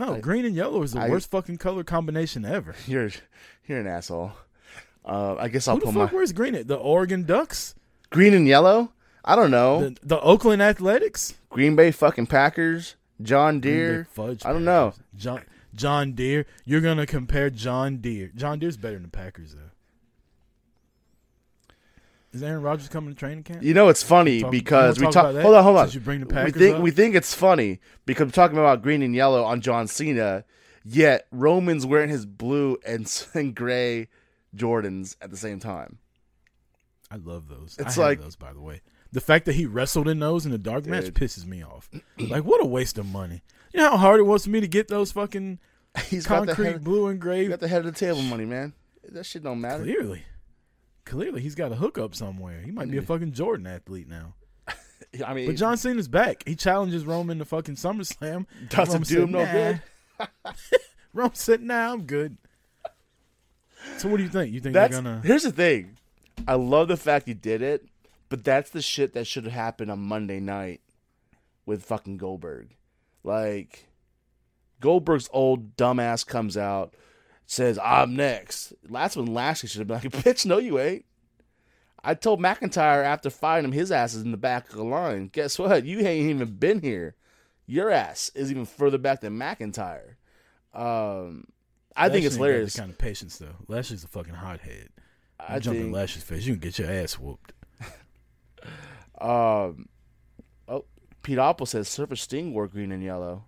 No, 0.00 0.14
I- 0.16 0.20
green 0.20 0.44
and 0.44 0.54
yellow 0.56 0.82
is 0.82 0.92
the 0.92 1.00
I- 1.00 1.08
worst 1.08 1.30
fucking 1.30 1.58
color 1.58 1.84
combination 1.84 2.44
ever. 2.44 2.74
You're 2.86 3.10
you're 3.66 3.78
an 3.78 3.86
asshole. 3.86 4.32
Uh, 5.04 5.36
I 5.38 5.48
guess 5.48 5.68
I'll 5.68 5.76
Who 5.76 5.80
the 5.80 5.86
put 5.86 5.94
fuck 5.94 6.10
my 6.12 6.16
wears 6.16 6.32
green? 6.32 6.54
It 6.54 6.66
the 6.68 6.76
Oregon 6.76 7.22
Ducks, 7.24 7.74
green 8.10 8.34
and 8.34 8.46
yellow. 8.46 8.92
I 9.24 9.36
don't 9.36 9.50
know. 9.50 9.80
the, 9.90 9.96
the 10.02 10.20
Oakland 10.20 10.62
Athletics, 10.62 11.34
Green 11.50 11.76
Bay 11.76 11.90
fucking 11.90 12.26
Packers. 12.26 12.96
John 13.22 13.60
Deere. 13.60 14.06
Fudge. 14.12 14.44
I 14.46 14.52
don't 14.52 14.64
know. 14.64 14.94
John 15.16 15.42
John 15.74 16.12
Deere. 16.12 16.46
You're 16.64 16.80
gonna 16.80 17.06
compare 17.06 17.50
John 17.50 17.98
Deere. 17.98 18.30
John 18.34 18.58
Deere's 18.58 18.76
better 18.78 18.94
than 18.94 19.02
the 19.04 19.08
Packers 19.08 19.54
though. 19.54 19.69
Is 22.32 22.42
Aaron 22.42 22.62
Rodgers 22.62 22.88
coming 22.88 23.12
to 23.12 23.18
training 23.18 23.42
camp? 23.42 23.62
You 23.62 23.74
know 23.74 23.88
it's 23.88 24.02
funny 24.02 24.42
Talk- 24.42 24.50
because 24.52 24.98
we 24.98 25.06
talk. 25.06 25.14
talk 25.34 25.34
Hold 25.42 25.54
on, 25.54 25.64
hold 25.64 25.76
on. 25.78 25.86
since 25.86 25.94
you 25.96 26.00
bring 26.00 26.20
the 26.24 26.44
we 26.44 26.52
think 26.52 26.76
up? 26.76 26.82
we 26.82 26.90
think 26.92 27.14
it's 27.16 27.34
funny 27.34 27.80
because 28.06 28.26
we're 28.26 28.30
talking 28.32 28.56
about 28.58 28.82
green 28.82 29.02
and 29.02 29.14
yellow 29.14 29.42
on 29.42 29.60
John 29.60 29.88
Cena, 29.88 30.44
yet 30.84 31.26
Roman's 31.32 31.84
wearing 31.86 32.08
his 32.08 32.26
blue 32.26 32.78
and, 32.86 33.10
and 33.34 33.54
gray 33.54 34.08
Jordans 34.56 35.16
at 35.20 35.30
the 35.30 35.36
same 35.36 35.58
time. 35.58 35.98
I 37.10 37.16
love 37.16 37.48
those. 37.48 37.76
It's 37.80 37.98
I 37.98 38.02
like- 38.02 38.20
those, 38.20 38.36
by 38.36 38.52
the 38.52 38.60
way. 38.60 38.82
The 39.12 39.20
fact 39.20 39.44
that 39.46 39.56
he 39.56 39.66
wrestled 39.66 40.06
in 40.06 40.20
those 40.20 40.46
in 40.46 40.52
the 40.52 40.58
dark 40.58 40.86
match 40.86 41.06
pisses 41.06 41.44
me 41.44 41.64
off. 41.64 41.90
like, 42.16 42.44
what 42.44 42.62
a 42.62 42.64
waste 42.64 42.96
of 42.96 43.06
money. 43.06 43.42
You 43.72 43.80
know 43.80 43.90
how 43.90 43.96
hard 43.96 44.20
it 44.20 44.22
was 44.22 44.44
for 44.44 44.50
me 44.50 44.60
to 44.60 44.68
get 44.68 44.86
those 44.86 45.10
fucking 45.10 45.58
He's 46.06 46.28
got 46.28 46.42
the 46.42 46.46
concrete 46.54 46.64
head, 46.66 46.84
blue 46.84 47.08
and 47.08 47.20
gray 47.20 47.48
got 47.48 47.58
the 47.58 47.66
head 47.66 47.84
of 47.84 47.92
the 47.92 47.98
table 47.98 48.22
money, 48.22 48.44
man. 48.44 48.72
That 49.08 49.26
shit 49.26 49.42
don't 49.42 49.60
matter. 49.60 49.82
Clearly. 49.82 50.22
Clearly, 51.04 51.40
he's 51.40 51.54
got 51.54 51.72
a 51.72 51.76
hookup 51.76 52.14
somewhere. 52.14 52.60
He 52.60 52.70
might 52.70 52.90
be 52.90 52.98
a 52.98 53.02
fucking 53.02 53.32
Jordan 53.32 53.66
athlete 53.66 54.08
now. 54.08 54.34
I 55.26 55.34
mean, 55.34 55.46
But 55.46 55.56
John 55.56 55.76
Cena's 55.76 56.08
back. 56.08 56.44
He 56.46 56.54
challenges 56.54 57.04
Roman 57.04 57.38
to 57.38 57.44
fucking 57.44 57.76
SummerSlam. 57.76 58.46
Doesn't 58.68 58.92
Roman 58.92 59.02
do 59.02 59.14
said, 59.14 59.22
him 59.22 59.32
no 59.32 59.44
good. 59.46 59.82
Roman 61.12 61.34
said, 61.34 61.62
"Nah, 61.62 61.92
I'm 61.92 62.02
good." 62.02 62.36
So 63.98 64.08
what 64.08 64.18
do 64.18 64.22
you 64.22 64.28
think? 64.28 64.52
You 64.52 64.60
think 64.60 64.74
That's 64.74 64.92
they're 64.92 65.02
gonna? 65.02 65.22
here's 65.24 65.42
the 65.42 65.52
thing. 65.52 65.96
I 66.46 66.54
love 66.54 66.88
the 66.88 66.96
fact 66.96 67.26
he 67.26 67.34
did 67.34 67.62
it, 67.62 67.86
but 68.28 68.44
that's 68.44 68.70
the 68.70 68.82
shit 68.82 69.14
that 69.14 69.26
should 69.26 69.44
have 69.44 69.52
happened 69.52 69.90
on 69.90 69.98
Monday 70.00 70.38
night 70.38 70.80
with 71.66 71.84
fucking 71.84 72.18
Goldberg. 72.18 72.76
Like 73.24 73.88
Goldberg's 74.80 75.28
old 75.32 75.76
dumbass 75.76 76.26
comes 76.26 76.56
out, 76.56 76.94
says 77.50 77.80
I'm 77.82 78.14
next. 78.14 78.72
Last 78.88 79.16
one, 79.16 79.26
Lashley 79.26 79.68
should 79.68 79.80
have 79.80 79.88
been 79.88 80.12
like, 80.12 80.24
"Bitch, 80.24 80.46
no, 80.46 80.58
you 80.58 80.78
ain't." 80.78 81.04
I 82.02 82.14
told 82.14 82.40
McIntyre 82.40 83.04
after 83.04 83.28
fighting 83.28 83.66
him, 83.66 83.72
his 83.72 83.92
ass 83.92 84.14
is 84.14 84.22
in 84.22 84.30
the 84.30 84.36
back 84.36 84.70
of 84.70 84.76
the 84.76 84.84
line. 84.84 85.28
Guess 85.32 85.58
what? 85.58 85.84
You 85.84 85.98
ain't 85.98 86.30
even 86.30 86.56
been 86.56 86.80
here. 86.80 87.16
Your 87.66 87.90
ass 87.90 88.30
is 88.34 88.50
even 88.50 88.64
further 88.64 88.98
back 88.98 89.20
than 89.20 89.38
McIntyre. 89.38 90.14
Um, 90.72 91.48
I 91.96 92.08
think 92.08 92.24
it's 92.24 92.24
Lashley 92.24 92.24
ain't 92.24 92.24
got 92.24 92.32
hilarious. 92.32 92.74
The 92.74 92.78
kind 92.80 92.90
of 92.92 92.98
patience 92.98 93.38
though. 93.38 93.56
Lashley's 93.68 94.04
a 94.04 94.08
fucking 94.08 94.34
hothead. 94.34 94.88
You 95.40 95.46
I 95.48 95.58
jump 95.58 95.78
in 95.78 95.92
Lashley's 95.92 96.24
face, 96.24 96.44
you 96.44 96.54
can 96.54 96.60
get 96.60 96.78
your 96.78 96.90
ass 96.90 97.18
whooped. 97.18 97.52
Um, 99.20 99.90
oh, 100.66 100.86
Pete 101.22 101.36
Opple 101.36 101.68
says 101.68 101.88
Surfer 101.88 102.16
Sting 102.16 102.54
wore 102.54 102.66
green 102.66 102.90
and 102.90 103.02
yellow. 103.02 103.44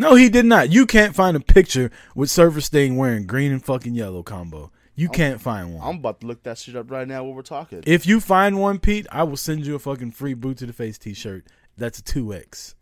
No, 0.00 0.14
he 0.14 0.30
did 0.30 0.46
not. 0.46 0.72
You 0.72 0.86
can't 0.86 1.14
find 1.14 1.36
a 1.36 1.40
picture 1.40 1.90
with 2.14 2.30
Surfer 2.30 2.62
Sting 2.62 2.96
wearing 2.96 3.26
green 3.26 3.52
and 3.52 3.62
fucking 3.62 3.94
yellow 3.94 4.22
combo. 4.22 4.72
You 4.94 5.10
can't 5.10 5.42
find 5.42 5.74
one. 5.74 5.86
I'm 5.86 5.96
about 5.98 6.22
to 6.22 6.26
look 6.26 6.42
that 6.44 6.56
shit 6.56 6.74
up 6.74 6.90
right 6.90 7.06
now 7.06 7.22
while 7.22 7.34
we're 7.34 7.42
talking. 7.42 7.82
If 7.86 8.06
you 8.06 8.18
find 8.18 8.58
one, 8.58 8.78
Pete, 8.78 9.06
I 9.12 9.24
will 9.24 9.36
send 9.36 9.66
you 9.66 9.74
a 9.74 9.78
fucking 9.78 10.12
free 10.12 10.32
boot 10.32 10.56
to 10.58 10.66
the 10.66 10.72
face 10.72 10.96
T-shirt. 10.96 11.44
That's 11.76 11.98
a 11.98 12.02
two 12.02 12.32
X. 12.32 12.74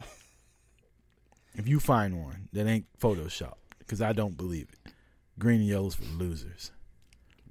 If 1.54 1.68
you 1.68 1.78
find 1.78 2.22
one 2.24 2.48
that 2.54 2.66
ain't 2.66 2.86
Photoshop, 2.98 3.56
because 3.78 4.00
I 4.00 4.14
don't 4.14 4.38
believe 4.38 4.68
it. 4.72 4.92
Green 5.38 5.60
and 5.60 5.68
yellow's 5.68 5.94
for 5.94 6.04
losers. 6.04 6.72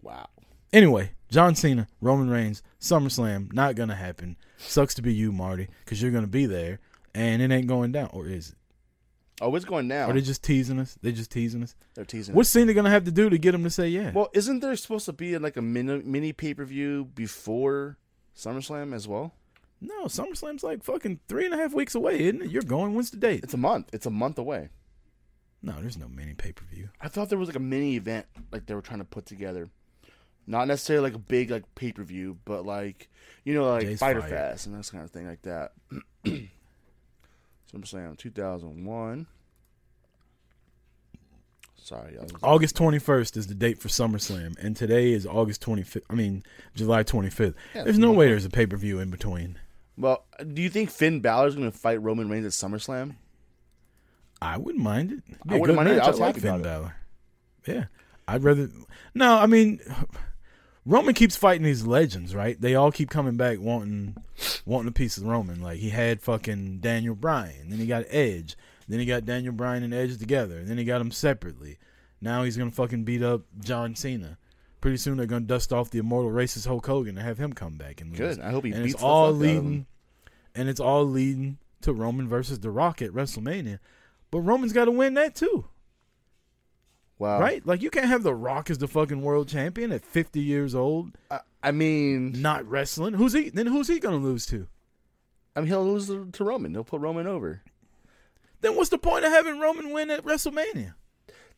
wow. 0.01 0.29
Anyway, 0.73 1.11
John 1.29 1.53
Cena, 1.53 1.87
Roman 2.01 2.31
Reigns, 2.31 2.63
SummerSlam, 2.79 3.53
not 3.53 3.75
gonna 3.75 3.93
happen. 3.93 4.35
Sucks 4.57 4.95
to 4.95 5.03
be 5.03 5.13
you, 5.13 5.31
Marty, 5.31 5.67
because 5.85 6.01
you're 6.01 6.09
gonna 6.09 6.25
be 6.25 6.47
there, 6.47 6.79
and 7.13 7.43
it 7.43 7.51
ain't 7.51 7.67
going 7.67 7.91
down, 7.91 8.09
or 8.13 8.25
is 8.25 8.49
it? 8.49 8.55
Oh, 9.41 9.55
it's 9.55 9.65
going 9.65 9.87
down. 9.87 10.09
Are 10.09 10.13
they 10.13 10.21
just 10.21 10.43
teasing 10.43 10.79
us? 10.79 10.97
They're 11.01 11.11
just 11.11 11.31
teasing 11.31 11.63
us. 11.63 11.75
They're 11.95 12.05
teasing. 12.05 12.33
Us. 12.33 12.35
What's 12.35 12.49
Cena 12.49 12.73
gonna 12.73 12.91
have 12.91 13.05
to 13.05 13.11
do 13.11 13.29
to 13.29 13.37
get 13.37 13.55
him 13.55 13.63
to 13.63 13.69
say 13.69 13.89
yeah? 13.89 14.11
well, 14.11 14.29
isn't 14.33 14.59
there 14.59 14.75
supposed 14.75 15.05
to 15.05 15.13
be 15.13 15.37
like 15.37 15.57
a 15.57 15.61
mini, 15.61 16.01
mini 16.03 16.31
pay 16.31 16.53
per 16.53 16.63
view 16.63 17.05
before 17.15 17.97
SummerSlam 18.35 18.93
as 18.93 19.07
well? 19.07 19.33
no, 19.81 20.05
SummerSlam's 20.05 20.63
like 20.63 20.83
fucking 20.83 21.19
three 21.27 21.45
and 21.45 21.53
a 21.55 21.57
half 21.57 21.73
weeks 21.73 21.95
away, 21.95 22.19
isn't 22.19 22.43
it? 22.43 22.51
You're 22.51 22.61
going. 22.61 22.93
When's 22.93 23.09
the 23.09 23.17
date? 23.17 23.43
It's 23.43 23.55
a 23.55 23.57
month. 23.57 23.89
It's 23.91 24.05
a 24.05 24.11
month 24.11 24.37
away. 24.37 24.69
No, 25.63 25.73
there's 25.81 25.97
no 25.97 26.07
mini 26.07 26.33
pay 26.33 26.51
per 26.51 26.65
view. 26.65 26.89
I 27.01 27.07
thought 27.07 27.29
there 27.29 27.37
was 27.37 27.49
like 27.49 27.55
a 27.55 27.59
mini 27.59 27.95
event 27.95 28.27
like 28.51 28.67
they 28.67 28.75
were 28.75 28.81
trying 28.81 28.99
to 28.99 29.05
put 29.05 29.25
together. 29.25 29.69
Not 30.47 30.67
necessarily 30.67 31.09
like 31.09 31.15
a 31.15 31.19
big 31.19 31.49
like 31.49 31.75
pay 31.75 31.91
per 31.91 32.03
view, 32.03 32.37
but 32.45 32.65
like 32.65 33.09
you 33.43 33.55
know 33.55 33.71
like 33.71 33.83
Jay's 33.83 33.99
Fighter 33.99 34.21
fired. 34.21 34.29
Fest 34.29 34.67
and 34.67 34.75
that 34.75 34.89
kind 34.91 35.03
of 35.03 35.11
thing 35.11 35.27
like 35.27 35.41
that. 35.41 35.73
SummerSlam 37.73 38.17
2001. 38.17 39.27
Sorry, 41.75 42.17
I 42.17 42.21
was, 42.21 42.31
August 42.43 42.75
21st 42.77 43.37
is 43.37 43.47
the 43.47 43.55
date 43.55 43.79
for 43.81 43.87
SummerSlam, 43.87 44.57
and 44.59 44.75
today 44.75 45.11
is 45.13 45.25
August 45.25 45.61
25th. 45.65 46.03
I 46.09 46.13
mean, 46.13 46.43
July 46.75 47.03
25th. 47.03 47.55
Yeah, 47.73 47.83
There's 47.83 47.97
no 47.97 48.11
way 48.11 48.27
there's 48.27 48.45
a 48.45 48.49
pay 48.51 48.67
per 48.67 48.77
view 48.77 48.99
in 48.99 49.09
between. 49.09 49.57
well, 49.97 50.25
do 50.53 50.61
you 50.61 50.69
think 50.69 50.91
Finn 50.91 51.21
Balor's 51.21 51.55
going 51.55 51.69
to 51.71 51.75
fight 51.77 52.01
Roman 52.01 52.29
Reigns 52.29 52.45
at 52.45 52.51
SummerSlam? 52.51 53.15
I 54.41 54.57
wouldn't 54.57 54.83
mind 54.83 55.11
it. 55.11 55.23
I 55.49 55.57
wouldn't 55.57 55.75
mind 55.75 55.89
it. 55.89 55.99
I 55.99 56.07
was 56.07 56.19
like 56.19 56.37
Finn. 56.37 56.61
Balor. 56.61 56.95
Yeah, 57.67 57.85
I'd 58.27 58.43
rather. 58.43 58.69
No, 59.15 59.37
I 59.37 59.45
mean, 59.47 59.79
Roman 60.85 61.13
keeps 61.13 61.35
fighting 61.35 61.63
these 61.63 61.85
legends, 61.85 62.33
right? 62.33 62.59
They 62.59 62.75
all 62.75 62.91
keep 62.91 63.09
coming 63.09 63.35
back 63.37 63.59
wanting 63.59 64.15
wanting 64.65 64.89
a 64.89 64.93
piece 64.93 65.17
of 65.17 65.25
Roman. 65.25 65.61
Like 65.61 65.79
he 65.79 65.89
had 65.89 66.21
fucking 66.21 66.79
Daniel 66.79 67.15
Bryan, 67.15 67.69
then 67.69 67.79
he 67.79 67.85
got 67.85 68.05
Edge, 68.09 68.55
then 68.87 68.99
he 68.99 69.05
got 69.05 69.25
Daniel 69.25 69.53
Bryan 69.53 69.83
and 69.83 69.93
Edge 69.93 70.17
together, 70.17 70.57
and 70.57 70.67
then 70.67 70.77
he 70.77 70.83
got 70.83 70.97
them 70.99 71.11
separately. 71.11 71.77
Now 72.19 72.43
he's 72.43 72.57
gonna 72.57 72.71
fucking 72.71 73.03
beat 73.03 73.21
up 73.23 73.41
John 73.59 73.95
Cena. 73.95 74.37
Pretty 74.79 74.97
soon 74.97 75.17
they're 75.17 75.27
gonna 75.27 75.45
dust 75.45 75.71
off 75.71 75.91
the 75.91 75.99
immortal 75.99 76.31
racist 76.31 76.65
Hulk 76.65 76.85
Hogan 76.85 77.17
and 77.17 77.25
have 77.25 77.37
him 77.37 77.53
come 77.53 77.75
back 77.75 78.01
and 78.01 78.09
lose. 78.11 78.37
Good. 78.37 78.39
I 78.39 78.49
hope 78.49 78.65
he 78.65 78.71
and 78.71 78.83
beats 78.83 78.95
it's 78.95 79.01
the 79.01 79.07
all 79.07 79.27
fuck 79.27 79.35
out 79.35 79.41
of 79.41 79.41
him. 79.41 79.55
leading, 79.65 79.85
and 80.55 80.69
it's 80.69 80.79
all 80.79 81.05
leading 81.05 81.57
to 81.81 81.93
Roman 81.93 82.27
versus 82.27 82.59
The 82.59 82.71
Rock 82.71 83.01
at 83.01 83.11
WrestleMania. 83.11 83.79
But 84.31 84.39
Roman's 84.39 84.73
got 84.73 84.85
to 84.85 84.91
win 84.91 85.13
that 85.15 85.35
too, 85.35 85.65
Wow. 87.21 87.39
right? 87.39 87.63
Like 87.63 87.83
you 87.83 87.91
can't 87.91 88.07
have 88.07 88.23
The 88.23 88.33
Rock 88.33 88.71
as 88.71 88.79
the 88.79 88.87
fucking 88.87 89.21
world 89.21 89.47
champion 89.47 89.91
at 89.91 90.03
50 90.03 90.39
years 90.39 90.73
old, 90.73 91.11
I, 91.29 91.41
I 91.61 91.71
mean, 91.71 92.41
not 92.41 92.67
wrestling. 92.67 93.13
Who's 93.13 93.33
he? 93.33 93.51
Then 93.51 93.67
who's 93.67 93.87
he 93.87 93.99
gonna 93.99 94.17
lose 94.17 94.47
to? 94.47 94.67
I 95.55 95.59
mean, 95.59 95.67
he'll 95.67 95.85
lose 95.85 96.07
to 96.07 96.29
to 96.31 96.43
Roman. 96.43 96.71
He'll 96.73 96.83
put 96.83 96.99
Roman 96.99 97.27
over 97.27 97.61
Then 98.61 98.75
what's 98.75 98.89
the 98.89 98.97
point 98.97 99.23
of 99.23 99.31
having 99.31 99.59
Roman 99.59 99.93
win 99.93 100.09
at 100.09 100.25
WrestleMania? 100.25 100.95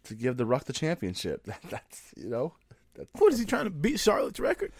to 0.03 0.15
give 0.15 0.35
the 0.35 0.45
Rock 0.45 0.65
the 0.65 0.73
championship. 0.73 1.47
That's 1.69 2.11
you 2.17 2.27
know. 2.27 2.55
What 3.13 3.33
is 3.33 3.39
he 3.39 3.45
trying 3.45 3.63
to 3.65 3.69
beat 3.69 3.99
Charlotte's 3.99 4.39
record? 4.39 4.71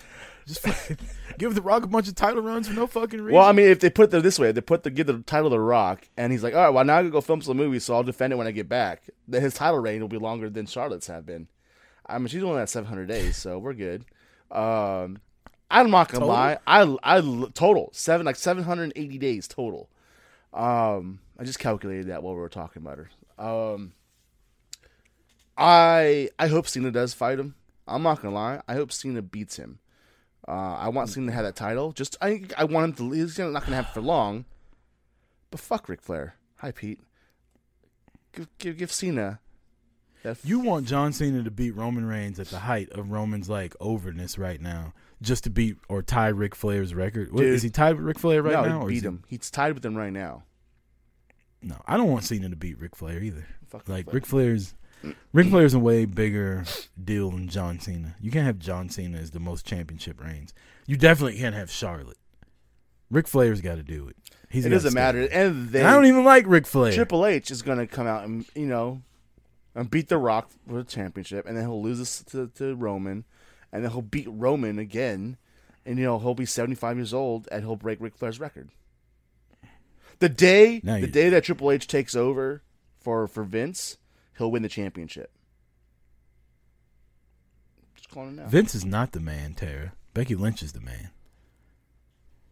Just 0.45 0.63
give 1.37 1.55
The 1.55 1.61
Rock 1.61 1.83
a 1.83 1.87
bunch 1.87 2.07
of 2.07 2.15
title 2.15 2.41
runs 2.41 2.67
for 2.67 2.73
no 2.73 2.85
fucking 2.85 3.19
reason. 3.21 3.33
Well, 3.35 3.45
I 3.47 3.53
mean, 3.53 3.67
if 3.67 3.79
they 3.79 3.89
put 3.89 4.13
it 4.13 4.21
this 4.21 4.37
way, 4.37 4.51
they 4.51 4.61
put 4.61 4.83
the 4.83 4.89
give 4.91 5.07
the 5.07 5.19
title 5.19 5.49
to 5.49 5.55
The 5.55 5.59
Rock, 5.59 6.07
and 6.17 6.31
he's 6.31 6.43
like, 6.43 6.53
all 6.53 6.61
right, 6.61 6.69
well 6.69 6.83
now 6.85 6.97
I 6.97 7.01
gotta 7.01 7.09
go 7.11 7.21
film 7.21 7.41
some 7.41 7.57
movies, 7.57 7.85
so 7.85 7.95
I'll 7.95 8.03
defend 8.03 8.33
it 8.33 8.35
when 8.35 8.45
I 8.47 8.51
get 8.51 8.67
back. 8.69 9.03
Then 9.27 9.41
his 9.41 9.53
title 9.53 9.79
reign 9.79 10.01
will 10.01 10.09
be 10.09 10.17
longer 10.17 10.49
than 10.49 10.65
Charlotte's 10.65 11.07
have 11.07 11.25
been. 11.25 11.47
I 12.05 12.17
mean, 12.17 12.27
she's 12.27 12.43
only 12.43 12.61
at 12.61 12.69
700 12.69 13.07
days, 13.07 13.37
so 13.37 13.57
we're 13.57 13.73
good. 13.73 14.03
Um, 14.51 15.19
I'm 15.71 15.89
not 15.89 16.09
gonna 16.09 16.25
Total? 16.25 16.27
lie, 16.27 16.57
I 16.67 16.97
I 17.01 17.21
total 17.53 17.89
seven 17.93 18.25
like 18.25 18.35
780 18.35 19.17
days 19.17 19.47
total. 19.47 19.89
Um, 20.53 21.19
I 21.39 21.45
just 21.45 21.57
calculated 21.57 22.07
that 22.07 22.21
while 22.21 22.35
we 22.35 22.41
were 22.41 22.49
talking 22.49 22.81
about 22.83 22.99
her. 22.99 23.09
Um, 23.43 23.93
I 25.57 26.29
I 26.37 26.47
hope 26.47 26.67
Cena 26.67 26.91
does 26.91 27.13
fight 27.13 27.39
him. 27.39 27.55
I'm 27.87 28.03
not 28.03 28.21
gonna 28.21 28.33
lie. 28.35 28.61
I 28.67 28.73
hope 28.75 28.91
Cena 28.91 29.21
beats 29.21 29.57
him. 29.57 29.79
Uh, 30.47 30.51
I 30.75 30.89
want 30.89 31.09
Cena 31.09 31.27
to 31.27 31.33
have 31.33 31.45
that 31.45 31.55
title. 31.55 31.91
Just 31.91 32.17
I 32.21 32.43
I 32.57 32.63
want 32.65 32.99
him 32.99 33.11
to. 33.11 33.15
He's 33.15 33.37
not 33.39 33.63
gonna 33.63 33.75
have 33.75 33.85
it 33.85 33.93
for 33.93 34.01
long. 34.01 34.45
But 35.51 35.59
fuck 35.59 35.87
Ric 35.89 36.01
Flair. 36.01 36.35
Hi 36.57 36.71
Pete. 36.71 36.99
Give 38.33 38.47
give 38.57 38.77
give 38.77 38.91
Cena. 38.91 39.39
That 40.23 40.37
you 40.43 40.59
want 40.59 40.87
John 40.87 41.11
Cena 41.11 41.43
to 41.43 41.51
beat 41.51 41.75
Roman 41.75 42.05
Reigns 42.05 42.39
at 42.39 42.47
the 42.47 42.59
height 42.59 42.89
of 42.91 43.11
Roman's 43.11 43.49
like 43.49 43.75
overness 43.81 44.37
right 44.37 44.59
now, 44.61 44.93
just 45.21 45.43
to 45.43 45.49
beat 45.49 45.75
or 45.89 46.01
tie 46.01 46.29
Ric 46.29 46.55
Flair's 46.55 46.93
record. 46.95 47.33
What, 47.33 47.41
Dude. 47.41 47.53
is 47.53 47.61
he 47.61 47.69
tied 47.69 47.97
with 47.97 48.05
Ric 48.05 48.19
Flair 48.19 48.41
right 48.41 48.53
no, 48.53 48.61
now? 48.63 48.79
he 48.79 48.85
or 48.85 48.87
beat 48.87 49.01
he- 49.01 49.07
him. 49.07 49.23
He's 49.27 49.51
tied 49.51 49.73
with 49.73 49.85
him 49.85 49.95
right 49.97 50.13
now. 50.13 50.43
No, 51.61 51.75
I 51.85 51.97
don't 51.97 52.09
want 52.09 52.23
Cena 52.23 52.49
to 52.49 52.55
beat 52.55 52.79
Ric 52.79 52.95
Flair 52.95 53.21
either. 53.21 53.45
Fuck 53.67 53.87
Like. 53.87 54.11
Ric 54.13 54.25
Flair's 54.25 54.73
Ric 55.33 55.47
Flair's 55.47 55.73
a 55.73 55.79
way 55.79 56.05
bigger 56.05 56.63
deal 57.01 57.31
than 57.31 57.47
John 57.47 57.79
Cena. 57.79 58.15
You 58.21 58.31
can't 58.31 58.45
have 58.45 58.59
John 58.59 58.89
Cena 58.89 59.17
as 59.17 59.31
the 59.31 59.39
most 59.39 59.65
championship 59.65 60.21
reigns. 60.23 60.53
You 60.85 60.97
definitely 60.97 61.37
can't 61.37 61.55
have 61.55 61.69
Charlotte. 61.69 62.17
Ric 63.09 63.27
Flair's 63.27 63.61
got 63.61 63.75
to 63.75 63.83
do 63.83 64.07
it. 64.07 64.15
He's 64.49 64.65
It 64.65 64.69
doesn't 64.69 64.93
matter. 64.93 65.27
And 65.31 65.69
they 65.69 65.79
And 65.79 65.87
I 65.87 65.93
don't 65.93 66.05
even 66.05 66.23
like 66.23 66.45
Ric 66.47 66.65
Flair. 66.65 66.93
Triple 66.93 67.25
H 67.25 67.51
is 67.51 67.61
going 67.61 67.79
to 67.79 67.87
come 67.87 68.07
out 68.07 68.23
and 68.25 68.45
you 68.55 68.65
know, 68.65 69.01
and 69.75 69.89
beat 69.89 70.09
The 70.09 70.17
Rock 70.17 70.49
for 70.67 70.75
the 70.75 70.83
championship, 70.83 71.45
and 71.47 71.57
then 71.57 71.63
he'll 71.63 71.81
lose 71.81 71.99
this 71.99 72.23
to, 72.25 72.47
to 72.55 72.75
Roman, 72.75 73.25
and 73.71 73.83
then 73.83 73.91
he'll 73.91 74.01
beat 74.01 74.27
Roman 74.29 74.77
again, 74.77 75.37
and 75.85 75.97
you 75.97 76.05
know 76.05 76.19
he'll 76.19 76.35
be 76.35 76.45
seventy 76.45 76.75
five 76.75 76.97
years 76.97 77.13
old, 77.13 77.47
and 77.51 77.63
he'll 77.63 77.75
break 77.75 77.99
Ric 77.99 78.15
Flair's 78.15 78.39
record. 78.39 78.69
The 80.19 80.29
day, 80.29 80.79
Now 80.83 80.99
the 80.99 81.07
day 81.07 81.29
that 81.29 81.43
Triple 81.43 81.71
H 81.71 81.87
takes 81.87 82.15
over 82.15 82.61
for 82.99 83.27
for 83.27 83.43
Vince, 83.43 83.97
he'll 84.37 84.51
win 84.51 84.63
the 84.63 84.69
championship. 84.69 85.31
Just 87.95 88.09
calling 88.09 88.29
it 88.29 88.41
now. 88.41 88.47
Vince 88.47 88.75
is 88.75 88.85
not 88.85 89.11
the 89.11 89.19
man, 89.19 89.53
Tara. 89.53 89.93
Becky 90.13 90.35
Lynch 90.35 90.61
is 90.61 90.73
the 90.73 90.81
man. 90.81 91.09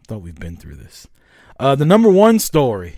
Thought 0.08 0.22
we've 0.22 0.40
been 0.40 0.58
through 0.58 0.76
this. 0.76 1.08
Uh, 1.60 1.76
the 1.76 1.86
number 1.86 2.10
one 2.10 2.40
story 2.40 2.96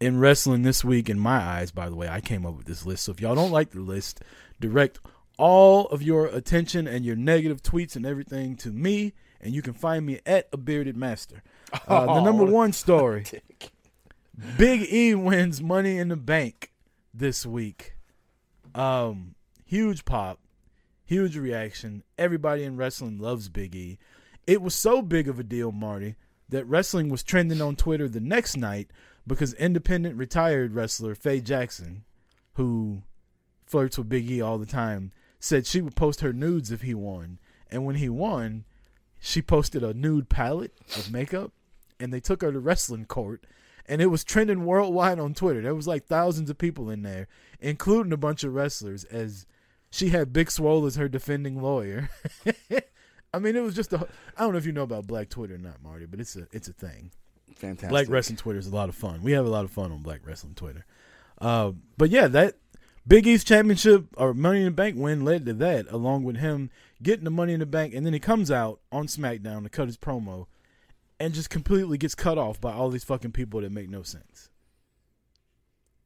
in 0.00 0.18
wrestling 0.18 0.62
this 0.62 0.84
week, 0.84 1.08
in 1.08 1.18
my 1.18 1.36
eyes, 1.36 1.70
by 1.70 1.88
the 1.88 1.94
way, 1.94 2.08
I 2.08 2.20
came 2.20 2.44
up 2.44 2.56
with 2.56 2.66
this 2.66 2.84
list. 2.84 3.04
So 3.04 3.12
if 3.12 3.20
y'all 3.20 3.34
don't 3.34 3.52
like 3.52 3.70
the 3.70 3.80
list, 3.80 4.20
direct 4.60 4.98
all 5.38 5.86
of 5.86 6.02
your 6.02 6.26
attention 6.26 6.86
and 6.86 7.04
your 7.04 7.16
negative 7.16 7.62
tweets 7.62 7.96
and 7.96 8.04
everything 8.04 8.56
to 8.56 8.70
me, 8.70 9.12
and 9.40 9.54
you 9.54 9.62
can 9.62 9.74
find 9.74 10.04
me 10.04 10.20
at 10.26 10.48
a 10.52 10.56
bearded 10.56 10.96
master. 10.96 11.42
Uh, 11.88 12.06
the 12.06 12.20
number 12.20 12.44
one 12.44 12.72
story. 12.72 13.24
Big 14.58 14.92
E 14.92 15.14
wins 15.14 15.62
Money 15.62 15.98
in 15.98 16.08
the 16.08 16.16
Bank 16.16 16.70
this 17.14 17.46
week. 17.46 17.94
Um, 18.74 19.34
huge 19.64 20.04
pop, 20.04 20.40
huge 21.04 21.36
reaction. 21.36 22.02
Everybody 22.18 22.64
in 22.64 22.76
wrestling 22.76 23.18
loves 23.18 23.48
Big 23.48 23.74
E. 23.74 23.98
It 24.46 24.60
was 24.60 24.74
so 24.74 25.00
big 25.00 25.28
of 25.28 25.38
a 25.38 25.44
deal, 25.44 25.72
Marty, 25.72 26.16
that 26.48 26.66
wrestling 26.66 27.08
was 27.08 27.22
trending 27.22 27.62
on 27.62 27.76
Twitter 27.76 28.08
the 28.08 28.20
next 28.20 28.56
night 28.56 28.90
because 29.26 29.54
independent 29.54 30.16
retired 30.16 30.74
wrestler 30.74 31.14
Faye 31.14 31.40
Jackson, 31.40 32.04
who 32.54 33.02
flirts 33.64 33.96
with 33.96 34.08
Big 34.08 34.30
E 34.30 34.40
all 34.40 34.58
the 34.58 34.66
time, 34.66 35.12
said 35.40 35.66
she 35.66 35.80
would 35.80 35.96
post 35.96 36.20
her 36.20 36.32
nudes 36.32 36.70
if 36.70 36.82
he 36.82 36.94
won. 36.94 37.38
And 37.70 37.84
when 37.84 37.96
he 37.96 38.08
won, 38.08 38.64
she 39.18 39.40
posted 39.40 39.82
a 39.82 39.94
nude 39.94 40.28
palette 40.28 40.74
of 40.96 41.10
makeup 41.10 41.52
and 41.98 42.12
they 42.12 42.20
took 42.20 42.42
her 42.42 42.52
to 42.52 42.58
wrestling 42.58 43.06
court 43.06 43.44
and 43.86 44.00
it 44.00 44.06
was 44.06 44.24
trending 44.24 44.64
worldwide 44.64 45.18
on 45.18 45.34
Twitter. 45.34 45.62
There 45.62 45.74
was 45.74 45.86
like 45.86 46.06
thousands 46.06 46.50
of 46.50 46.58
people 46.58 46.90
in 46.90 47.02
there, 47.02 47.28
including 47.60 48.12
a 48.12 48.16
bunch 48.16 48.44
of 48.44 48.54
wrestlers, 48.54 49.04
as 49.04 49.46
she 49.90 50.10
had 50.10 50.32
Big 50.32 50.50
Swole 50.50 50.86
as 50.86 50.96
her 50.96 51.08
defending 51.08 51.60
lawyer. 51.60 52.10
I 53.34 53.38
mean, 53.38 53.56
it 53.56 53.62
was 53.62 53.74
just 53.74 53.92
a. 53.92 54.06
I 54.36 54.42
don't 54.42 54.52
know 54.52 54.58
if 54.58 54.66
you 54.66 54.72
know 54.72 54.82
about 54.82 55.06
Black 55.06 55.28
Twitter 55.28 55.56
or 55.56 55.58
not, 55.58 55.82
Marty, 55.82 56.06
but 56.06 56.20
it's 56.20 56.36
a 56.36 56.46
it's 56.52 56.68
a 56.68 56.72
thing. 56.72 57.10
Fantastic. 57.56 57.90
Black 57.90 58.08
Wrestling 58.08 58.36
Twitter 58.36 58.58
is 58.58 58.66
a 58.66 58.74
lot 58.74 58.88
of 58.88 58.94
fun. 58.94 59.22
We 59.22 59.32
have 59.32 59.46
a 59.46 59.50
lot 59.50 59.64
of 59.64 59.70
fun 59.70 59.92
on 59.92 60.02
Black 60.02 60.20
Wrestling 60.24 60.54
Twitter. 60.54 60.84
Uh, 61.40 61.72
but 61.96 62.10
yeah, 62.10 62.26
that 62.28 62.56
Big 63.06 63.26
E's 63.26 63.44
championship 63.44 64.06
or 64.16 64.34
Money 64.34 64.60
in 64.60 64.64
the 64.66 64.70
Bank 64.70 64.96
win 64.96 65.24
led 65.24 65.46
to 65.46 65.52
that, 65.54 65.86
along 65.90 66.24
with 66.24 66.36
him 66.36 66.70
getting 67.02 67.24
the 67.24 67.30
Money 67.30 67.52
in 67.52 67.60
the 67.60 67.66
Bank, 67.66 67.94
and 67.94 68.06
then 68.06 68.12
he 68.12 68.18
comes 68.18 68.50
out 68.50 68.80
on 68.90 69.06
SmackDown 69.06 69.62
to 69.62 69.68
cut 69.68 69.88
his 69.88 69.98
promo, 69.98 70.46
and 71.20 71.34
just 71.34 71.50
completely 71.50 71.98
gets 71.98 72.14
cut 72.14 72.38
off 72.38 72.60
by 72.60 72.72
all 72.72 72.90
these 72.90 73.04
fucking 73.04 73.32
people 73.32 73.60
that 73.60 73.72
make 73.72 73.88
no 73.88 74.02
sense. 74.02 74.50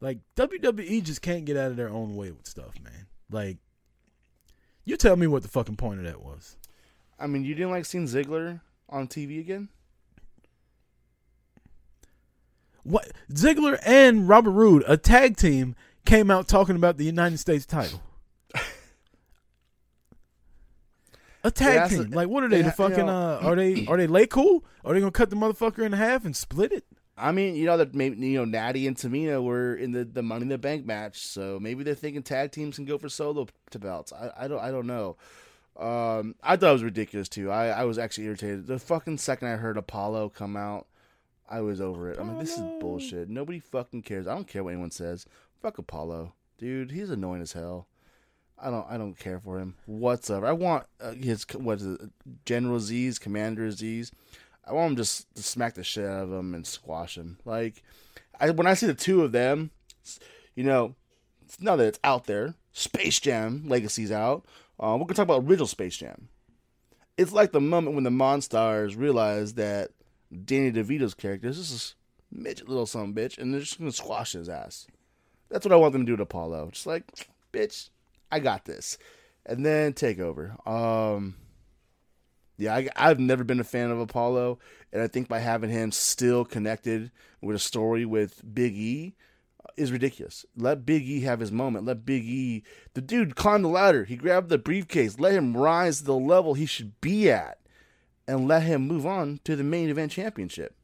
Like 0.01 0.19
WWE 0.37 1.03
just 1.03 1.23
can't 1.23 1.45
get 1.45 1.57
out 1.57 1.71
of 1.71 1.77
their 1.77 1.89
own 1.89 2.15
way 2.15 2.31
with 2.31 2.47
stuff, 2.47 2.75
man. 2.83 3.07
Like, 3.31 3.59
you 4.85 4.97
tell 4.97 5.17
me 5.17 5.27
what 5.27 5.43
the 5.43 5.49
fucking 5.49 5.77
point 5.77 5.99
of 5.99 6.07
that 6.07 6.23
was. 6.23 6.57
I 7.19 7.27
mean, 7.27 7.45
you 7.45 7.55
didn't 7.55 7.73
like 7.73 7.85
seeing 7.85 8.07
Ziggler 8.07 8.61
on 8.89 9.09
TV 9.09 9.41
again? 9.41 9.69
What 12.85 13.11
Ziggler 13.31 13.79
and 13.85 14.29
Robert 14.29 14.53
Roode, 14.53 14.85
a 14.87 14.97
tag 14.97 15.37
team, 15.37 15.75
came 16.07 16.31
out 16.31 16.49
talking 16.49 16.77
about 16.77 16.97
the 16.97 17.05
United 17.05 17.39
States 17.39 17.67
title. 17.67 18.03
A 21.49 21.51
tag 21.51 21.75
Yeah, 21.93 21.99
team, 22.05 22.13
a- 22.13 22.17
like 22.17 22.29
what 22.29 22.45
are 22.45 22.49
they? 22.49 22.63
The 22.63 22.73
fucking 22.73 22.99
you 22.99 23.05
know- 23.05 23.39
uh, 23.41 23.41
are 23.43 23.57
they 23.57 23.87
are 23.87 23.97
they 23.97 24.07
LayCool? 24.07 24.63
Are 24.85 24.93
they 24.95 25.01
gonna 25.01 25.11
cut 25.13 25.31
the 25.31 25.37
motherfucker 25.37 25.85
in 25.85 25.93
half 25.93 26.25
and 26.25 26.37
split 26.37 26.73
it? 26.73 26.85
I 27.17 27.33
mean, 27.33 27.57
you 27.57 27.67
know 27.67 27.77
that 27.79 27.95
maybe 27.95 28.17
you 28.29 28.39
know 28.39 28.45
Natty 28.45 28.87
and 28.87 28.97
Tamina 28.97 29.43
were 29.43 29.75
in 29.75 29.91
the, 29.93 30.05
the 30.05 30.23
Money 30.23 30.43
in 30.43 30.49
the 30.49 30.59
Bank 30.59 30.87
match, 30.87 31.19
so 31.27 31.59
maybe 31.61 31.83
they're 31.83 31.95
thinking 31.95 32.23
tag 32.23 32.53
teams 32.53 32.77
can 32.77 32.85
go 32.85 32.97
for 32.99 33.09
solo 33.09 33.49
to 33.71 33.79
belts. 33.79 34.13
I, 34.13 34.31
I 34.45 34.49
don't 34.49 34.61
I 34.61 34.71
don't 34.71 34.87
know. 34.87 35.17
Um, 35.77 36.35
I 36.43 36.57
thought 36.57 36.71
it 36.71 36.73
was 36.73 36.83
ridiculous 36.83 37.29
too. 37.29 37.51
I, 37.51 37.69
I 37.69 37.85
was 37.85 37.99
actually 37.99 38.25
irritated. 38.27 38.67
The 38.67 38.79
fucking 38.79 39.19
second 39.19 39.49
I 39.49 39.57
heard 39.57 39.77
Apollo 39.77 40.31
come 40.31 40.57
out, 40.57 40.87
I 41.49 41.61
was 41.61 41.81
over 41.81 42.11
it. 42.11 42.19
I'm 42.19 42.29
like, 42.37 42.41
this 42.47 42.57
is 42.57 42.65
bullshit. 42.81 43.29
Nobody 43.29 43.61
fucking 43.61 44.03
cares. 44.03 44.27
I 44.27 44.35
don't 44.35 44.47
care 44.49 44.63
what 44.65 44.73
anyone 44.73 44.91
says. 44.91 45.25
Fuck 45.63 45.79
Apollo, 45.79 46.35
dude. 46.59 46.91
He's 46.91 47.11
annoying 47.11 47.43
as 47.43 47.53
hell. 47.53 47.87
I 48.61 48.71
don't 48.71 48.87
I 48.91 48.99
don't 48.99 49.19
care 49.19 49.39
for 49.39 49.59
him 49.59 49.75
whatsoever. 49.87 50.47
I 50.47 50.53
want 50.53 50.87
uh, 51.01 51.13
his 51.13 51.45
what 51.55 51.79
is 51.81 51.87
it, 51.87 52.01
General 52.45 52.81
Z's 52.81 53.19
Commander 53.19 53.69
Azeez. 53.69 54.11
I 54.67 54.73
want 54.73 54.91
him 54.91 54.97
just 54.97 55.33
to 55.37 55.43
smack 55.43 55.75
the 55.75 55.85
shit 55.85 56.05
out 56.05 56.25
of 56.25 56.33
him 56.33 56.55
and 56.55 56.67
squash 56.67 57.17
him. 57.17 57.39
Like, 57.45 57.83
I 58.41 58.51
when 58.51 58.67
I 58.67 58.75
see 58.75 58.87
the 58.87 58.95
two 58.95 59.23
of 59.23 59.33
them, 59.33 59.71
you 60.55 60.65
know, 60.65 60.95
it's- 61.43 61.61
now 61.61 61.77
that 61.77 61.87
it's 61.87 62.01
out 62.05 62.25
there, 62.27 62.55
Space 62.73 63.19
Jam 63.21 63.65
Legacy's 63.67 64.13
out. 64.13 64.45
Uh, 64.79 64.93
we're 64.99 65.07
gonna 65.07 65.15
talk 65.15 65.25
about 65.25 65.45
original 65.45 65.67
Space 65.67 65.97
Jam. 65.97 66.29
It's 67.17 67.33
like 67.33 67.53
the 67.53 67.61
moment 67.61 67.95
when 67.95 68.05
the 68.05 68.11
Monstars 68.11 68.97
realize 68.97 69.55
that 69.55 69.91
Danny 70.45 70.71
DeVito's 70.71 71.15
character 71.15 71.49
is 71.49 71.95
a 72.33 72.37
midget 72.37 72.69
little 72.69 72.87
son 72.87 73.15
bitch, 73.15 73.39
and 73.39 73.53
they're 73.53 73.61
just 73.61 73.79
gonna 73.79 73.91
squash 73.93 74.33
his 74.33 74.49
ass. 74.49 74.87
That's 75.49 75.65
what 75.65 75.73
I 75.73 75.77
want 75.77 75.95
them 75.95 76.05
to 76.05 76.13
do 76.13 76.17
to 76.17 76.23
Apollo. 76.25 76.71
Just 76.73 76.87
like, 76.87 77.05
bitch, 77.53 77.89
I 78.31 78.41
got 78.41 78.65
this, 78.65 78.99
and 79.47 79.65
then 79.65 79.93
take 79.93 80.19
over. 80.19 80.57
Um, 80.67 81.37
yeah, 82.59 82.75
I, 82.75 82.89
I've 82.97 83.21
never 83.21 83.45
been 83.45 83.61
a 83.61 83.65
fan 83.65 83.91
of 83.91 84.01
Apollo, 84.01 84.59
and 84.93 85.01
I 85.01 85.07
think 85.07 85.29
by 85.29 85.39
having 85.39 85.71
him 85.71 85.93
still 85.93 86.45
connected 86.45 87.11
with 87.41 87.57
a 87.57 87.61
story 87.61 88.05
with 88.05 88.43
Big 88.53 88.75
E 88.77 89.15
uh, 89.65 89.71
is 89.77 89.93
ridiculous. 89.93 90.45
Let 90.57 90.85
Big 90.85 91.09
E 91.09 91.21
have 91.21 91.41
his 91.41 91.53
moment. 91.53 91.87
Let 91.87 92.05
Big 92.05 92.25
E, 92.25 92.65
the 92.95 93.01
dude, 93.01 93.37
climb 93.37 93.63
the 93.63 93.69
ladder. 93.69 94.05
He 94.05 94.17
grabbed 94.17 94.49
the 94.49 94.59
briefcase. 94.59 95.21
Let 95.21 95.35
him 95.35 95.57
rise 95.57 95.99
to 95.99 96.05
the 96.05 96.17
level 96.17 96.55
he 96.55 96.67
should 96.67 97.01
be 97.01 97.31
at, 97.31 97.59
and 98.27 98.49
let 98.49 98.65
him 98.65 98.89
move 98.89 99.07
on 99.07 99.41
to 99.45 99.55
the 99.55 99.65
main 99.65 99.89
event 99.89 100.13
championship. 100.13 100.75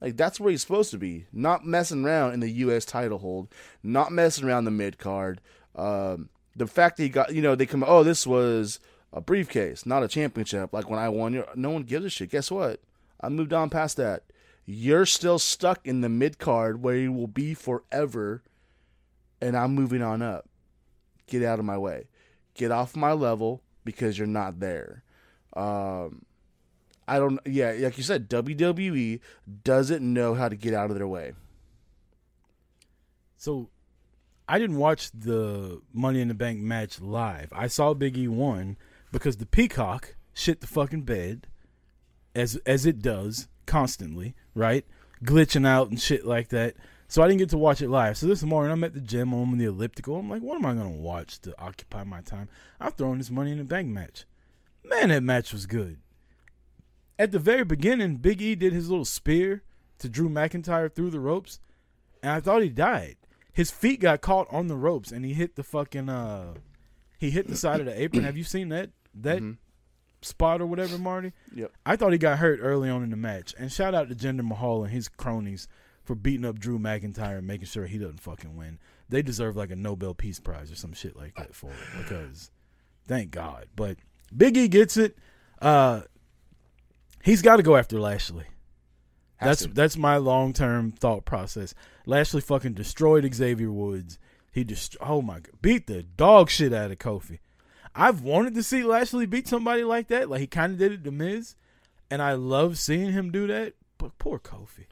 Like 0.00 0.16
that's 0.16 0.38
where 0.38 0.50
he's 0.50 0.60
supposed 0.60 0.90
to 0.92 0.98
be, 0.98 1.26
not 1.32 1.64
messing 1.64 2.04
around 2.04 2.34
in 2.34 2.40
the 2.40 2.50
U.S. 2.50 2.84
title 2.84 3.18
hold, 3.18 3.48
not 3.82 4.12
messing 4.12 4.44
around 4.44 4.64
the 4.64 4.70
mid 4.70 4.98
card. 4.98 5.40
Um, 5.74 6.28
the 6.56 6.66
fact 6.66 6.96
that 6.96 7.02
he 7.02 7.08
got, 7.08 7.34
you 7.34 7.42
know, 7.42 7.54
they 7.54 7.66
come, 7.66 7.84
oh, 7.86 8.02
this 8.02 8.26
was 8.26 8.80
a 9.12 9.20
briefcase, 9.20 9.86
not 9.86 10.02
a 10.02 10.08
championship. 10.08 10.72
Like 10.72 10.88
when 10.88 10.98
I 10.98 11.08
won, 11.08 11.44
no 11.54 11.70
one 11.70 11.82
gives 11.82 12.06
a 12.06 12.10
shit. 12.10 12.30
Guess 12.30 12.50
what? 12.50 12.80
I 13.20 13.28
moved 13.28 13.52
on 13.52 13.70
past 13.70 13.96
that. 13.98 14.24
You're 14.64 15.06
still 15.06 15.38
stuck 15.38 15.86
in 15.86 16.00
the 16.00 16.08
mid 16.08 16.38
card 16.38 16.82
where 16.82 16.96
you 16.96 17.12
will 17.12 17.28
be 17.28 17.54
forever, 17.54 18.42
and 19.40 19.56
I'm 19.56 19.74
moving 19.74 20.02
on 20.02 20.22
up. 20.22 20.48
Get 21.28 21.44
out 21.44 21.58
of 21.58 21.64
my 21.64 21.78
way. 21.78 22.08
Get 22.54 22.72
off 22.72 22.96
my 22.96 23.12
level. 23.12 23.62
because 23.86 24.18
you're 24.18 24.26
not 24.26 24.60
there. 24.60 25.02
Um, 25.54 26.26
I 27.08 27.18
don't. 27.18 27.40
Yeah, 27.46 27.74
like 27.78 27.96
you 27.96 28.04
said, 28.04 28.28
WWE 28.28 29.20
doesn't 29.64 30.02
know 30.02 30.34
how 30.34 30.50
to 30.50 30.56
get 30.56 30.74
out 30.74 30.90
of 30.90 30.96
their 30.96 31.08
way. 31.08 31.32
So 33.38 33.70
I 34.48 34.58
didn't 34.58 34.76
watch 34.76 35.10
the 35.12 35.82
Money 35.92 36.20
in 36.20 36.28
the 36.28 36.34
Bank 36.34 36.60
match 36.60 37.00
live. 37.00 37.52
I 37.52 37.66
saw 37.66 37.94
Big 37.94 38.16
E 38.16 38.28
won 38.28 38.76
because 39.10 39.38
the 39.38 39.46
Peacock 39.46 40.14
shit 40.34 40.60
the 40.60 40.66
fucking 40.66 41.02
bed 41.02 41.48
as 42.34 42.56
as 42.66 42.86
it 42.86 43.00
does 43.00 43.48
constantly, 43.66 44.34
right? 44.54 44.84
Glitching 45.24 45.66
out 45.66 45.90
and 45.90 46.00
shit 46.00 46.24
like 46.24 46.48
that. 46.50 46.76
So 47.08 47.22
I 47.22 47.28
didn't 47.28 47.38
get 47.38 47.50
to 47.50 47.58
watch 47.58 47.82
it 47.82 47.88
live. 47.88 48.16
So 48.16 48.26
this 48.26 48.42
morning 48.42 48.70
I'm 48.70 48.84
at 48.84 48.94
the 48.94 49.00
gym, 49.00 49.32
I'm 49.32 49.52
on 49.52 49.58
the 49.58 49.64
elliptical. 49.64 50.16
I'm 50.16 50.30
like, 50.30 50.42
what 50.42 50.56
am 50.56 50.66
I 50.66 50.74
gonna 50.74 50.90
watch 50.90 51.40
to 51.40 51.60
occupy 51.60 52.04
my 52.04 52.20
time? 52.20 52.48
I'm 52.80 52.92
throwing 52.92 53.18
this 53.18 53.30
Money 53.30 53.52
in 53.52 53.58
the 53.58 53.64
Bank 53.64 53.88
match. 53.88 54.26
Man, 54.84 55.08
that 55.08 55.22
match 55.22 55.52
was 55.52 55.66
good. 55.66 55.98
At 57.18 57.32
the 57.32 57.38
very 57.38 57.64
beginning, 57.64 58.16
Big 58.16 58.40
E 58.40 58.54
did 58.54 58.72
his 58.72 58.90
little 58.90 59.04
spear 59.04 59.62
to 59.98 60.08
Drew 60.08 60.28
McIntyre 60.28 60.92
through 60.92 61.10
the 61.10 61.18
ropes, 61.18 61.60
and 62.22 62.30
I 62.30 62.40
thought 62.40 62.62
he 62.62 62.68
died. 62.68 63.16
His 63.56 63.70
feet 63.70 64.00
got 64.00 64.20
caught 64.20 64.46
on 64.50 64.66
the 64.66 64.76
ropes, 64.76 65.10
and 65.10 65.24
he 65.24 65.32
hit 65.32 65.56
the 65.56 65.62
fucking 65.62 66.10
uh, 66.10 66.54
he 67.18 67.30
hit 67.30 67.48
the 67.48 67.56
side 67.56 67.80
of 67.80 67.86
the 67.86 67.98
apron. 68.02 68.24
Have 68.24 68.36
you 68.36 68.44
seen 68.44 68.68
that 68.68 68.90
that 69.14 69.40
Mhm. 69.40 69.56
spot 70.20 70.60
or 70.60 70.66
whatever, 70.66 70.98
Marty? 70.98 71.32
Yep. 71.54 71.72
I 71.86 71.96
thought 71.96 72.12
he 72.12 72.18
got 72.18 72.38
hurt 72.38 72.58
early 72.62 72.90
on 72.90 73.02
in 73.02 73.08
the 73.08 73.16
match. 73.16 73.54
And 73.58 73.72
shout 73.72 73.94
out 73.94 74.10
to 74.10 74.14
Jinder 74.14 74.46
Mahal 74.46 74.84
and 74.84 74.92
his 74.92 75.08
cronies 75.08 75.68
for 76.04 76.14
beating 76.14 76.44
up 76.44 76.58
Drew 76.58 76.78
McIntyre 76.78 77.38
and 77.38 77.46
making 77.46 77.66
sure 77.68 77.86
he 77.86 77.96
doesn't 77.96 78.20
fucking 78.20 78.56
win. 78.56 78.78
They 79.08 79.22
deserve 79.22 79.56
like 79.56 79.70
a 79.70 79.76
Nobel 79.76 80.12
Peace 80.12 80.38
Prize 80.38 80.70
or 80.70 80.76
some 80.76 80.92
shit 80.92 81.16
like 81.16 81.34
that 81.36 81.54
for 81.54 81.70
it 81.70 81.96
because 82.02 82.50
thank 83.06 83.30
God. 83.30 83.68
But 83.74 83.96
Big 84.36 84.56
E 84.58 84.68
gets 84.68 84.98
it. 84.98 85.16
Uh, 85.62 86.02
he's 87.22 87.40
got 87.40 87.56
to 87.56 87.62
go 87.62 87.76
after 87.76 87.98
Lashley. 87.98 88.44
Has 89.38 89.48
That's 89.48 89.62
to. 89.62 89.68
that's 89.68 89.96
my 89.96 90.16
long 90.16 90.52
term 90.52 90.90
thought 90.90 91.24
process. 91.24 91.74
Lashley 92.06 92.40
fucking 92.40 92.72
destroyed 92.72 93.32
Xavier 93.34 93.70
Woods. 93.70 94.18
He 94.50 94.64
just 94.64 94.96
oh 95.00 95.20
my 95.20 95.40
god, 95.40 95.60
beat 95.60 95.86
the 95.86 96.02
dog 96.02 96.48
shit 96.48 96.72
out 96.72 96.90
of 96.90 96.98
Kofi. 96.98 97.40
I've 97.94 98.22
wanted 98.22 98.54
to 98.54 98.62
see 98.62 98.82
Lashley 98.82 99.26
beat 99.26 99.48
somebody 99.48 99.84
like 99.84 100.08
that, 100.08 100.30
like 100.30 100.40
he 100.40 100.46
kind 100.46 100.72
of 100.72 100.78
did 100.78 100.92
it 100.92 101.04
to 101.04 101.10
Miz, 101.10 101.54
and 102.10 102.22
I 102.22 102.32
love 102.32 102.78
seeing 102.78 103.12
him 103.12 103.30
do 103.30 103.46
that. 103.46 103.74
But 103.98 104.18
poor 104.18 104.38
Kofi, 104.38 104.86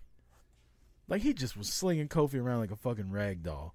like 1.09 1.23
he 1.23 1.33
just 1.33 1.57
was 1.57 1.73
slinging 1.73 2.09
Kofi 2.09 2.41
around 2.41 2.61
like 2.61 2.71
a 2.71 2.77
fucking 2.77 3.11
rag 3.11 3.43
doll. 3.43 3.75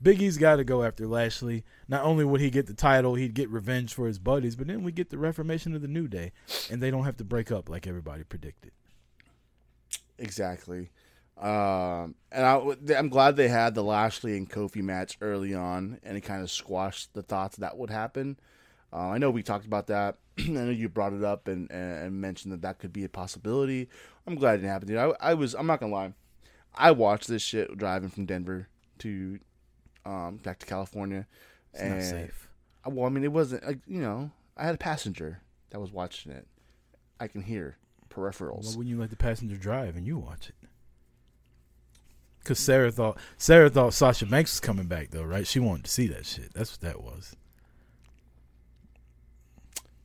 Big 0.00 0.22
E's 0.22 0.38
got 0.38 0.56
to 0.56 0.64
go 0.64 0.84
after 0.84 1.08
Lashley. 1.08 1.64
Not 1.88 2.04
only 2.04 2.24
would 2.24 2.40
he 2.40 2.50
get 2.50 2.66
the 2.68 2.74
title, 2.74 3.16
he'd 3.16 3.34
get 3.34 3.50
revenge 3.50 3.92
for 3.94 4.06
his 4.06 4.20
buddies, 4.20 4.54
but 4.54 4.68
then 4.68 4.84
we 4.84 4.92
get 4.92 5.10
the 5.10 5.18
reformation 5.18 5.74
of 5.74 5.82
the 5.82 5.88
New 5.88 6.06
Day, 6.06 6.30
and 6.70 6.80
they 6.80 6.92
don't 6.92 7.04
have 7.04 7.16
to 7.16 7.24
break 7.24 7.50
up 7.50 7.68
like 7.68 7.88
everybody 7.88 8.22
predicted. 8.22 8.70
Exactly. 10.18 10.90
Um, 11.40 12.16
and 12.32 12.44
I, 12.44 12.60
I'm 12.96 13.08
glad 13.08 13.36
they 13.36 13.48
had 13.48 13.74
the 13.74 13.84
Lashley 13.84 14.36
and 14.36 14.50
Kofi 14.50 14.82
match 14.82 15.16
early 15.20 15.54
on, 15.54 16.00
and 16.02 16.16
it 16.16 16.22
kind 16.22 16.42
of 16.42 16.50
squashed 16.50 17.14
the 17.14 17.22
thoughts 17.22 17.58
that 17.58 17.78
would 17.78 17.90
happen. 17.90 18.38
Uh, 18.92 19.10
I 19.10 19.18
know 19.18 19.30
we 19.30 19.42
talked 19.42 19.66
about 19.66 19.86
that. 19.86 20.16
I 20.38 20.48
know 20.48 20.70
you 20.70 20.88
brought 20.88 21.12
it 21.12 21.22
up 21.22 21.46
and, 21.46 21.70
and 21.70 22.20
mentioned 22.20 22.52
that 22.52 22.62
that 22.62 22.78
could 22.78 22.92
be 22.92 23.04
a 23.04 23.08
possibility. 23.08 23.88
I'm 24.26 24.34
glad 24.34 24.54
it 24.54 24.56
didn't 24.58 24.70
happen. 24.70 24.88
Dude. 24.88 24.98
I, 24.98 25.12
I 25.20 25.34
was. 25.34 25.54
I'm 25.54 25.66
not 25.66 25.80
gonna 25.80 25.92
lie. 25.92 26.14
I 26.74 26.90
watched 26.90 27.28
this 27.28 27.42
shit 27.42 27.76
driving 27.76 28.08
from 28.08 28.26
Denver 28.26 28.68
to 28.98 29.38
um, 30.04 30.36
back 30.42 30.58
to 30.60 30.66
California. 30.66 31.26
It's 31.72 31.82
not 31.82 32.02
safe. 32.02 32.48
Well, 32.86 33.06
I 33.06 33.10
mean, 33.10 33.24
it 33.24 33.32
wasn't 33.32 33.64
like 33.64 33.78
you 33.86 34.00
know. 34.00 34.30
I 34.56 34.64
had 34.64 34.74
a 34.74 34.78
passenger 34.78 35.40
that 35.70 35.80
was 35.80 35.92
watching 35.92 36.32
it. 36.32 36.48
I 37.20 37.28
can 37.28 37.42
hear 37.42 37.76
peripherals. 38.08 38.66
Why 38.66 38.78
wouldn't 38.78 38.88
you 38.88 38.98
let 38.98 39.10
the 39.10 39.16
passenger 39.16 39.56
drive 39.56 39.96
and 39.96 40.06
you 40.06 40.18
watch 40.18 40.48
it? 40.48 40.54
Because 42.40 42.58
Sarah 42.58 42.90
thought 42.90 43.18
Sarah 43.36 43.68
thought 43.68 43.92
Sasha 43.92 44.24
Banks 44.24 44.52
was 44.52 44.60
coming 44.60 44.86
back 44.86 45.10
though, 45.10 45.22
right? 45.22 45.46
She 45.46 45.60
wanted 45.60 45.84
to 45.84 45.90
see 45.90 46.06
that 46.08 46.24
shit. 46.24 46.54
That's 46.54 46.72
what 46.72 46.80
that 46.80 47.02
was. 47.02 47.36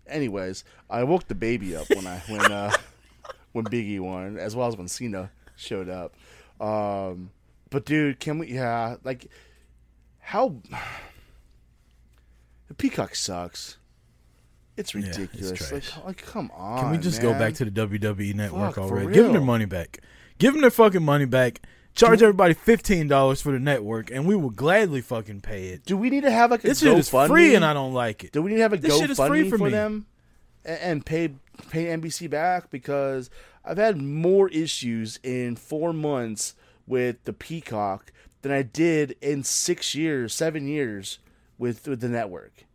Anyways, 0.06 0.64
I 0.90 1.04
woke 1.04 1.28
the 1.28 1.36
baby 1.36 1.76
up 1.76 1.90
when 1.90 2.06
I 2.06 2.20
when 2.28 2.52
uh 2.52 2.72
when 3.54 3.66
Biggie 3.66 4.00
won, 4.00 4.38
as 4.38 4.56
well 4.56 4.68
as 4.68 4.76
when 4.76 4.88
Cena 4.88 5.32
showed 5.56 5.88
up. 5.88 6.16
Um, 6.60 7.32
but 7.70 7.86
dude, 7.86 8.20
can 8.20 8.40
we? 8.40 8.48
Yeah, 8.48 8.98
like 9.04 9.28
how 10.20 10.56
the 12.68 12.74
Peacock 12.74 13.16
sucks. 13.16 13.78
It's 14.76 14.94
Yeah, 14.94 15.02
it's 15.02 15.18
ridiculous. 15.18 15.72
like, 15.72 16.06
like, 16.06 16.18
come 16.18 16.52
on. 16.56 16.80
Can 16.80 16.92
we 16.92 16.98
just 16.98 17.22
go 17.22 17.34
back 17.34 17.54
to 17.56 17.66
the 17.66 17.72
WWE 17.72 18.34
network 18.34 18.76
Fuck, 18.76 18.84
already? 18.86 19.14
Give 19.14 19.26
them 19.26 19.34
their 19.34 19.42
money 19.42 19.66
back. 19.66 20.00
Give 20.40 20.54
them 20.54 20.62
their 20.62 20.72
fucking 20.72 21.04
money 21.04 21.26
back. 21.26 21.62
Charge 21.96 22.24
everybody 22.24 22.56
fifteen 22.56 23.08
dollars 23.08 23.40
for 23.40 23.52
the 23.52 23.60
network, 23.60 24.10
and 24.10 24.26
we 24.26 24.36
will 24.36 24.50
gladly 24.50 25.02
fucking 25.02 25.42
pay 25.42 25.68
it. 25.68 25.86
Do 25.86 25.96
we 25.96 26.10
need 26.10 26.24
to 26.24 26.32
have 26.32 26.50
like 26.50 26.64
a 26.64 26.68
This 26.68 26.80
shit 26.80 26.98
is 26.98 27.10
free, 27.10 27.54
and 27.54 27.64
I 27.64 27.74
don't 27.74 27.94
like 27.94 28.24
it. 28.24 28.32
Do 28.32 28.42
we 28.42 28.50
need 28.50 28.58
to 28.58 28.64
have 28.64 28.74
a 28.74 28.78
This 28.78 28.98
shit 28.98 29.12
is 29.12 29.18
free 29.18 29.44
GoFundMe 29.44 29.50
for 29.52 29.58
for, 29.60 29.70
them 29.70 30.08
and, 30.66 30.80
and 30.80 31.06
pay 31.06 31.36
pay 31.70 31.86
NBC 31.86 32.30
back 32.30 32.72
because 32.72 33.30
I've 33.64 33.78
had 33.78 34.02
more 34.02 34.50
issues 34.50 35.20
in 35.24 35.56
four 35.56 35.94
months 35.94 36.56
with 36.88 37.24
the 37.26 37.34
Peacock 37.34 38.12
than 38.42 38.52
I 38.52 38.64
did 38.64 39.16
in 39.22 39.44
six 39.44 39.96
years, 39.96 40.34
seven 40.34 40.68
years 40.68 41.20
with 41.58 41.88
with 41.88 42.02
the 42.02 42.10
network. 42.10 42.66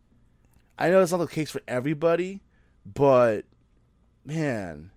I 0.79 0.89
know 0.89 1.01
it's 1.01 1.11
not 1.11 1.17
the 1.17 1.27
case 1.27 1.51
for 1.51 1.61
everybody, 1.67 2.41
but 2.85 3.43
man, 4.25 4.91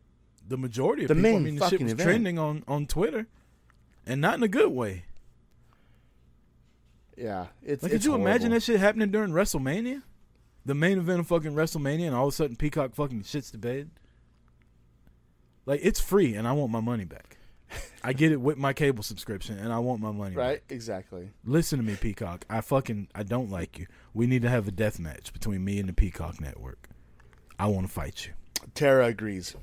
The 0.48 0.56
majority 0.56 1.02
of 1.02 1.08
The 1.08 1.14
people, 1.16 1.28
I 1.28 1.32
main 1.32 1.44
mean, 1.44 1.56
the 1.56 1.64
shit 1.66 1.70
fucking 1.72 1.84
was 1.86 1.92
event. 1.94 2.06
trending 2.08 2.38
on 2.38 2.62
on 2.68 2.86
Twitter, 2.86 3.26
and 4.06 4.20
not 4.20 4.34
in 4.34 4.42
a 4.44 4.48
good 4.48 4.70
way. 4.70 5.04
yeah, 7.16 7.46
it's. 7.62 7.82
Like, 7.82 7.92
it's 7.92 8.04
could 8.04 8.04
you 8.04 8.14
imagine 8.14 8.50
horrible. 8.50 8.54
that 8.56 8.62
shit 8.62 8.80
happening 8.80 9.10
during 9.10 9.32
WrestleMania? 9.32 10.02
The 10.64 10.74
main 10.74 10.98
event 10.98 11.18
of 11.20 11.26
fucking 11.26 11.52
WrestleMania, 11.54 12.06
and 12.06 12.14
all 12.14 12.28
of 12.28 12.32
a 12.32 12.36
sudden 12.36 12.54
Peacock 12.56 12.94
fucking 12.94 13.22
shits 13.22 13.50
the 13.50 13.58
bed. 13.58 13.90
Like, 15.66 15.80
it's 15.82 16.00
free, 16.00 16.34
and 16.34 16.46
I 16.46 16.52
want 16.52 16.70
my 16.72 16.80
money 16.80 17.04
back. 17.04 17.38
I 18.04 18.12
get 18.12 18.32
it 18.32 18.40
with 18.40 18.58
my 18.58 18.72
cable 18.72 19.02
subscription, 19.02 19.58
and 19.58 19.72
I 19.72 19.78
want 19.78 20.00
my 20.00 20.10
money 20.10 20.34
back. 20.34 20.44
Right, 20.44 20.62
exactly. 20.68 21.30
Listen 21.44 21.78
to 21.78 21.84
me, 21.84 21.96
Peacock. 21.96 22.44
I 22.50 22.60
fucking 22.60 23.08
I 23.14 23.22
don't 23.22 23.50
like 23.50 23.78
you. 23.78 23.86
We 24.14 24.26
need 24.26 24.42
to 24.42 24.48
have 24.48 24.66
a 24.68 24.72
death 24.72 24.98
match 24.98 25.32
between 25.32 25.64
me 25.64 25.78
and 25.78 25.88
the 25.88 25.92
Peacock 25.92 26.40
Network. 26.40 26.88
I 27.58 27.66
want 27.66 27.86
to 27.86 27.92
fight 27.92 28.26
you. 28.26 28.32
Tara 28.74 29.06
agrees. 29.06 29.54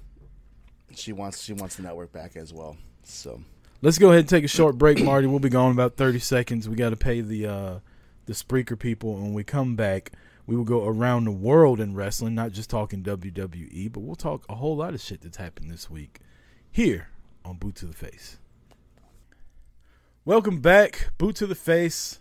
She 0.95 1.13
wants 1.13 1.43
she 1.43 1.53
wants 1.53 1.75
the 1.75 1.83
network 1.83 2.11
back 2.11 2.35
as 2.35 2.53
well. 2.53 2.77
So 3.03 3.41
Let's 3.81 3.97
go 3.97 4.09
ahead 4.09 4.21
and 4.21 4.29
take 4.29 4.43
a 4.43 4.49
short 4.49 4.77
break, 4.77 5.01
Marty. 5.01 5.27
We'll 5.27 5.39
be 5.39 5.49
gone 5.49 5.71
about 5.71 5.95
thirty 5.95 6.19
seconds. 6.19 6.67
We 6.67 6.75
got 6.75 6.89
to 6.89 6.97
pay 6.97 7.21
the 7.21 7.45
uh, 7.47 7.79
the 8.25 8.33
Spreaker 8.33 8.77
people, 8.77 9.15
and 9.15 9.23
when 9.23 9.33
we 9.33 9.43
come 9.43 9.75
back, 9.75 10.11
we 10.45 10.55
will 10.55 10.65
go 10.65 10.85
around 10.85 11.25
the 11.25 11.31
world 11.31 11.79
in 11.79 11.93
wrestling, 11.93 12.35
not 12.35 12.51
just 12.51 12.69
talking 12.69 13.03
WWE, 13.03 13.91
but 13.91 14.01
we'll 14.01 14.15
talk 14.15 14.45
a 14.49 14.55
whole 14.55 14.75
lot 14.75 14.93
of 14.93 15.01
shit 15.01 15.21
that's 15.21 15.37
happened 15.37 15.71
this 15.71 15.89
week 15.89 16.19
here 16.71 17.09
on 17.45 17.57
Boot 17.57 17.75
to 17.75 17.85
the 17.85 17.93
Face. 17.93 18.37
Welcome 20.25 20.61
back, 20.61 21.09
Boot 21.17 21.35
to 21.37 21.47
the 21.47 21.55
Face, 21.55 22.19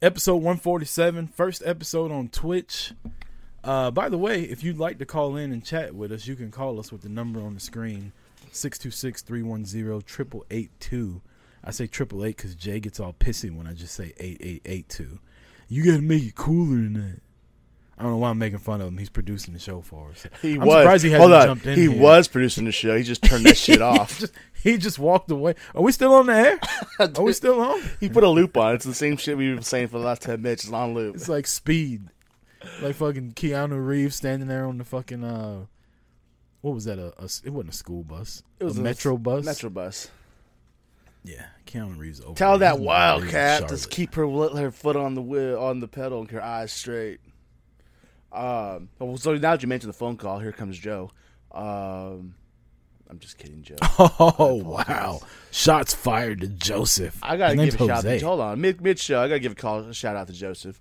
episode 0.00 0.36
one 0.36 0.56
forty 0.56 0.86
seven, 0.86 1.26
first 1.26 1.62
episode 1.64 2.10
on 2.10 2.28
Twitch. 2.28 2.92
Uh, 3.64 3.90
by 3.90 4.08
the 4.08 4.18
way, 4.18 4.42
if 4.42 4.62
you'd 4.62 4.78
like 4.78 4.98
to 4.98 5.04
call 5.04 5.36
in 5.36 5.52
and 5.52 5.64
chat 5.64 5.94
with 5.94 6.12
us, 6.12 6.26
you 6.26 6.36
can 6.36 6.50
call 6.50 6.78
us 6.78 6.92
with 6.92 7.02
the 7.02 7.08
number 7.08 7.40
on 7.40 7.54
the 7.54 7.60
screen 7.60 8.12
626-310-8882. 8.52 11.20
I 11.64 11.70
say 11.72 11.86
triple 11.86 12.24
eight 12.24 12.36
because 12.36 12.54
Jay 12.54 12.80
gets 12.80 13.00
all 13.00 13.12
pissy 13.12 13.54
when 13.54 13.66
I 13.66 13.74
just 13.74 13.94
say 13.94 14.14
eight 14.18 14.38
eight 14.40 14.62
eight 14.64 14.88
two. 14.88 15.18
You 15.68 15.84
gotta 15.84 16.02
make 16.02 16.22
it 16.22 16.34
cooler 16.34 16.76
than 16.76 16.94
that. 16.94 17.20
I 17.98 18.02
don't 18.02 18.12
know 18.12 18.18
why 18.18 18.30
I'm 18.30 18.38
making 18.38 18.58
fun 18.60 18.80
of 18.80 18.88
him. 18.88 18.98
He's 18.98 19.08
producing 19.10 19.54
the 19.54 19.60
show 19.60 19.80
for 19.80 20.10
us. 20.10 20.24
he 20.40 20.54
I'm 20.54 20.60
was. 20.60 20.82
surprised 20.82 21.04
he 21.04 21.10
hasn't 21.10 21.32
on. 21.32 21.46
jumped 21.46 21.66
in 21.66 21.74
he 21.74 21.90
here. 21.90 22.00
was 22.00 22.28
producing 22.28 22.64
the 22.64 22.72
show. 22.72 22.96
He 22.96 23.02
just 23.02 23.22
turned 23.22 23.44
that 23.44 23.56
shit 23.58 23.82
off. 23.82 24.18
just, 24.20 24.32
he 24.62 24.76
just 24.76 24.98
walked 24.98 25.30
away. 25.30 25.54
Are 25.74 25.82
we 25.82 25.90
still 25.92 26.14
on 26.14 26.26
the 26.26 26.32
air? 26.34 26.60
Are 27.16 27.22
we 27.22 27.32
still 27.32 27.60
on? 27.60 27.82
He 27.98 28.08
put 28.08 28.22
a 28.24 28.28
loop 28.28 28.56
on. 28.56 28.74
It's 28.76 28.84
the 28.84 28.94
same 28.94 29.16
shit 29.16 29.36
we've 29.36 29.54
been 29.54 29.62
saying 29.64 29.88
for 29.88 29.98
the 29.98 30.04
last 30.04 30.22
ten 30.22 30.40
minutes. 30.42 30.64
It's 30.64 30.72
on 30.72 30.94
loop. 30.94 31.16
It's 31.16 31.28
like 31.28 31.46
speed. 31.46 32.08
Like 32.80 32.94
fucking 32.96 33.32
Keanu 33.32 33.84
Reeves 33.84 34.16
standing 34.16 34.48
there 34.48 34.66
on 34.66 34.78
the 34.78 34.84
fucking 34.84 35.22
uh 35.24 35.66
what 36.60 36.74
was 36.74 36.84
that? 36.84 36.98
A, 36.98 37.12
a 37.18 37.24
it 37.44 37.50
wasn't 37.50 37.74
a 37.74 37.76
school 37.76 38.02
bus. 38.04 38.42
It 38.58 38.64
was 38.64 38.76
a 38.78 38.80
a 38.80 38.84
metro 38.84 39.16
bus. 39.16 39.44
Metro 39.44 39.70
bus. 39.70 40.10
Yeah, 41.24 41.46
Keanu 41.66 41.98
Reeves. 41.98 42.20
Over 42.20 42.34
Tell 42.34 42.58
that 42.58 42.80
wildcat 42.80 43.68
to 43.68 43.88
keep 43.88 44.14
her 44.14 44.26
her 44.28 44.70
foot 44.70 44.96
on 44.96 45.14
the 45.14 45.22
wheel, 45.22 45.60
on 45.60 45.80
the 45.80 45.88
pedal 45.88 46.20
and 46.20 46.30
her 46.30 46.42
eyes 46.42 46.72
straight. 46.72 47.20
Um. 48.32 48.88
So 49.16 49.34
now 49.34 49.52
that 49.52 49.62
you 49.62 49.68
mentioned 49.68 49.92
the 49.92 49.96
phone 49.98 50.16
call, 50.16 50.38
here 50.38 50.52
comes 50.52 50.78
Joe. 50.78 51.10
Um. 51.52 52.34
I'm 53.10 53.18
just 53.20 53.38
kidding, 53.38 53.62
Joe. 53.62 53.76
Oh 54.08 54.54
wow! 54.62 55.20
Shots 55.50 55.94
fired 55.94 56.42
to 56.42 56.46
Joseph. 56.46 57.18
I 57.22 57.36
gotta 57.36 57.54
His 57.54 57.74
give 57.74 57.80
a 57.80 57.86
shout 57.86 58.04
out. 58.04 58.18
To, 58.18 58.26
hold 58.26 58.40
on, 58.40 58.60
mid 58.60 58.80
mid 58.82 58.98
show. 58.98 59.22
I 59.22 59.28
gotta 59.28 59.40
give 59.40 59.52
a 59.52 59.54
call, 59.54 59.80
a 59.80 59.94
shout 59.94 60.14
out 60.14 60.26
to 60.26 60.32
Joseph. 60.32 60.78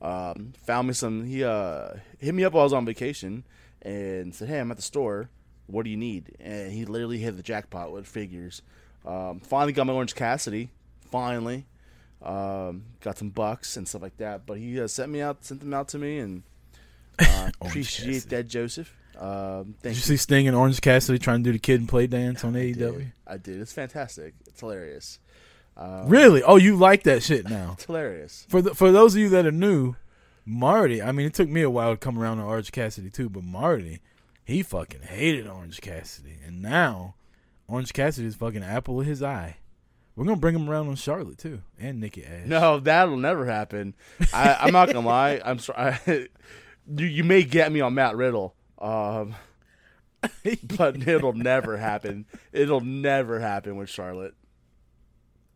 Um, 0.00 0.52
found 0.64 0.88
me 0.88 0.94
some. 0.94 1.24
He 1.24 1.44
uh, 1.44 1.90
hit 2.18 2.34
me 2.34 2.44
up 2.44 2.52
while 2.52 2.62
I 2.62 2.64
was 2.64 2.72
on 2.72 2.84
vacation 2.84 3.44
and 3.82 4.34
said, 4.34 4.48
"Hey, 4.48 4.58
I'm 4.58 4.70
at 4.70 4.76
the 4.76 4.82
store. 4.82 5.30
What 5.66 5.84
do 5.84 5.90
you 5.90 5.96
need?" 5.96 6.36
And 6.40 6.72
he 6.72 6.84
literally 6.84 7.18
hit 7.18 7.36
the 7.36 7.42
jackpot 7.42 7.92
with 7.92 8.06
figures. 8.06 8.62
Um, 9.04 9.40
finally 9.40 9.72
got 9.72 9.86
my 9.86 9.92
Orange 9.92 10.14
Cassidy. 10.14 10.70
Finally, 11.10 11.66
um, 12.22 12.84
got 13.00 13.18
some 13.18 13.30
bucks 13.30 13.76
and 13.76 13.88
stuff 13.88 14.02
like 14.02 14.16
that. 14.18 14.46
But 14.46 14.58
he 14.58 14.80
uh, 14.80 14.88
sent 14.88 15.10
me 15.10 15.20
out, 15.20 15.44
sent 15.44 15.60
them 15.60 15.74
out 15.74 15.88
to 15.88 15.98
me, 15.98 16.18
and 16.18 16.42
uh, 17.28 17.50
appreciate 17.60 18.14
Cassidy. 18.14 18.36
that, 18.36 18.48
Joseph. 18.48 18.94
Um, 19.18 19.64
Did 19.64 19.80
thank 19.82 19.96
you 19.96 20.02
see 20.02 20.16
Sting 20.16 20.46
and 20.46 20.56
Orange 20.56 20.80
Cassidy 20.80 21.18
trying 21.18 21.42
to 21.42 21.48
do 21.48 21.52
the 21.52 21.58
kid 21.58 21.80
and 21.80 21.88
play 21.88 22.06
dance 22.06 22.44
on 22.44 22.54
I 22.54 22.72
AEW? 22.72 22.76
did. 22.76 23.12
I 23.26 23.36
did. 23.36 23.60
It's 23.60 23.72
fantastic. 23.72 24.34
It's 24.46 24.60
hilarious. 24.60 25.18
Um, 25.76 26.08
Really? 26.08 26.42
Oh, 26.42 26.56
you 26.56 26.76
like 26.76 27.02
that 27.04 27.22
shit 27.22 27.48
now? 27.50 27.72
It's 27.74 27.84
hilarious. 27.86 28.46
For 28.48 28.62
the, 28.62 28.74
for 28.74 28.92
those 28.92 29.14
of 29.16 29.20
you 29.20 29.28
that 29.30 29.44
are 29.46 29.50
new, 29.52 29.96
Marty. 30.44 31.02
I 31.02 31.10
mean, 31.12 31.26
it 31.26 31.34
took 31.34 31.48
me 31.48 31.62
a 31.62 31.70
while 31.70 31.90
to 31.92 31.96
come 31.96 32.18
around 32.18 32.36
to 32.38 32.44
Orange 32.44 32.70
Cassidy 32.72 33.10
too, 33.10 33.28
but 33.28 33.42
Marty, 33.42 34.00
he 34.44 34.62
fucking 34.62 35.02
hated 35.02 35.46
Orange 35.48 35.80
Cassidy, 35.80 36.38
and 36.46 36.62
now 36.62 37.14
Orange 37.66 37.92
Cassidy 37.92 38.28
is 38.28 38.36
fucking 38.36 38.62
apple 38.62 39.00
of 39.00 39.06
his 39.06 39.22
eye. 39.22 39.56
We're 40.16 40.24
gonna 40.24 40.36
bring 40.36 40.54
him 40.54 40.68
around 40.70 40.88
on 40.88 40.94
Charlotte 40.96 41.38
too, 41.38 41.60
and 41.78 42.00
Nikki 42.00 42.24
Ash. 42.24 42.46
No, 42.46 42.80
that'll 42.80 43.16
never 43.18 43.46
happen. 43.46 43.94
I, 44.32 44.56
I'm 44.60 44.72
not 44.72 44.86
gonna 44.92 45.06
lie. 45.06 45.40
I'm 45.44 45.58
sorry. 45.60 46.28
You, 46.96 47.06
you 47.06 47.24
may 47.24 47.42
get 47.42 47.70
me 47.72 47.80
on 47.80 47.94
Matt 47.94 48.16
Riddle, 48.16 48.54
um, 48.78 49.34
but 50.76 51.06
it'll 51.06 51.32
never 51.32 51.76
happen. 51.76 52.26
It'll 52.52 52.80
never 52.80 53.40
happen 53.40 53.76
with 53.76 53.88
Charlotte. 53.88 54.34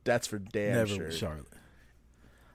That's 0.04 0.26
for 0.26 0.38
damn 0.38 0.74
never 0.74 0.86
sure. 0.88 1.04
with 1.06 1.14
Charlotte. 1.16 1.46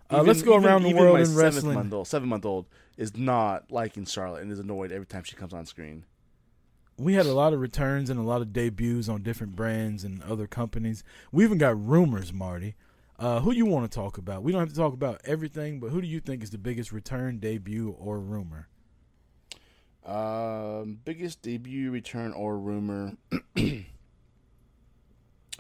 Uh, 0.10 0.16
Even- 0.18 0.28
let's 0.28 0.42
go 0.42 0.56
even- 0.56 0.66
around 0.66 0.84
the 0.84 0.94
world 0.94 1.20
in 1.20 1.36
wrestling. 1.36 1.76
Month 1.76 1.94
old, 1.94 2.08
seven 2.08 2.30
month 2.30 2.46
old 2.46 2.66
is 2.98 3.16
not 3.16 3.72
liking 3.72 4.06
Charlotte 4.06 4.42
and 4.42 4.52
is 4.52 4.60
annoyed 4.60 4.92
every 4.92 5.06
time 5.06 5.24
she 5.24 5.36
comes 5.36 5.54
on 5.54 5.66
screen. 5.66 6.04
we 7.00 7.14
had 7.14 7.28
a 7.28 7.34
lot 7.34 7.54
of 7.54 7.60
returns 7.60 8.10
and 8.10 8.20
a 8.20 8.24
lot 8.24 8.42
of 8.42 8.52
debuts 8.52 9.08
on 9.08 9.22
different 9.22 9.56
brands 9.56 10.04
and 10.04 10.24
other 10.24 10.48
companies. 10.48 11.04
We 11.32 11.44
even 11.44 11.60
got 11.60 11.80
rumors, 11.80 12.34
Marty. 12.34 12.74
Uh, 13.20 13.40
who 13.40 13.52
you 13.52 13.66
want 13.66 13.90
to 13.90 13.96
talk 13.96 14.18
about? 14.18 14.44
We 14.44 14.52
don't 14.52 14.62
have 14.62 14.70
to 14.70 14.76
talk 14.76 14.94
about 14.94 15.22
everything, 15.26 15.80
but 15.80 15.90
who 15.90 16.02
do 16.02 16.08
you 16.08 16.20
think 16.20 16.44
is 16.44 16.52
the 16.52 16.60
biggest 16.60 16.92
return, 16.92 17.40
debut, 17.40 17.96
or 18.00 18.20
rumor? 18.20 18.68
Um, 20.06 21.00
biggest 21.04 21.42
debut, 21.42 21.90
return, 21.90 22.32
or 22.32 22.58
rumor. 22.60 23.18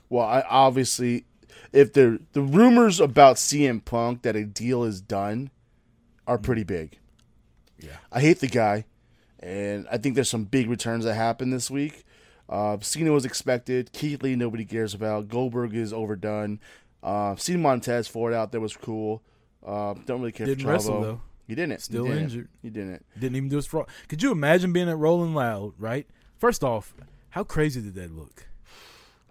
well, 0.10 0.26
I 0.26 0.41
obviously, 0.41 1.26
if 1.74 1.93
the 1.93 2.22
the 2.34 2.41
rumors 2.41 3.00
about 3.00 3.38
CM 3.38 3.84
Punk 3.84 4.22
that 4.22 4.36
a 4.36 4.46
deal 4.46 4.84
is 4.84 5.02
done 5.02 5.50
are 6.28 6.38
pretty 6.38 6.63
big. 6.63 7.00
Yeah. 7.80 7.98
I 8.12 8.22
hate 8.22 8.39
the 8.39 8.48
guy, 8.48 8.86
and 9.39 9.88
I 9.91 9.98
think 9.98 10.15
there's 10.15 10.30
some 10.30 10.46
big 10.46 10.70
returns 10.70 11.06
that 11.06 11.15
happened 11.15 11.52
this 11.52 11.72
week. 11.72 12.06
Uh, 12.50 12.78
Cena 12.80 13.12
was 13.12 13.26
expected. 13.26 13.91
Keith 13.91 14.24
Lee, 14.24 14.36
nobody 14.36 14.63
cares 14.63 14.93
about. 14.93 15.28
Goldberg 15.28 15.76
is 15.76 15.91
overdone. 15.91 16.60
Uh, 17.03 17.36
seeing 17.36 17.62
Montez 17.62 18.07
Ford 18.07 18.33
out 18.33 18.51
there 18.51 18.62
was 18.62 18.75
cool. 18.75 19.21
Uh, 19.65 19.93
don't 20.05 20.19
really 20.19 20.31
care 20.31 20.45
Didn't 20.45 20.63
for 20.63 20.69
Chavo. 20.69 20.73
wrestle 20.73 21.01
though. 21.01 21.21
You 21.47 21.55
didn't. 21.55 21.81
Still 21.81 22.05
you 22.05 22.12
didn't. 22.12 22.23
injured. 22.23 22.47
You 22.62 22.69
didn't. 22.71 23.05
Didn't 23.19 23.36
even 23.38 23.49
do 23.49 23.55
his 23.55 23.65
fraud. 23.65 23.88
Could 24.10 24.21
you 24.21 24.31
imagine 24.31 24.73
being 24.73 24.89
at 24.89 24.97
Rolling 24.97 25.33
Loud, 25.33 25.73
right? 25.77 26.07
First 26.38 26.63
off, 26.63 26.93
how 27.29 27.43
crazy 27.43 27.81
did 27.81 27.95
that 27.95 28.15
look? 28.15 28.47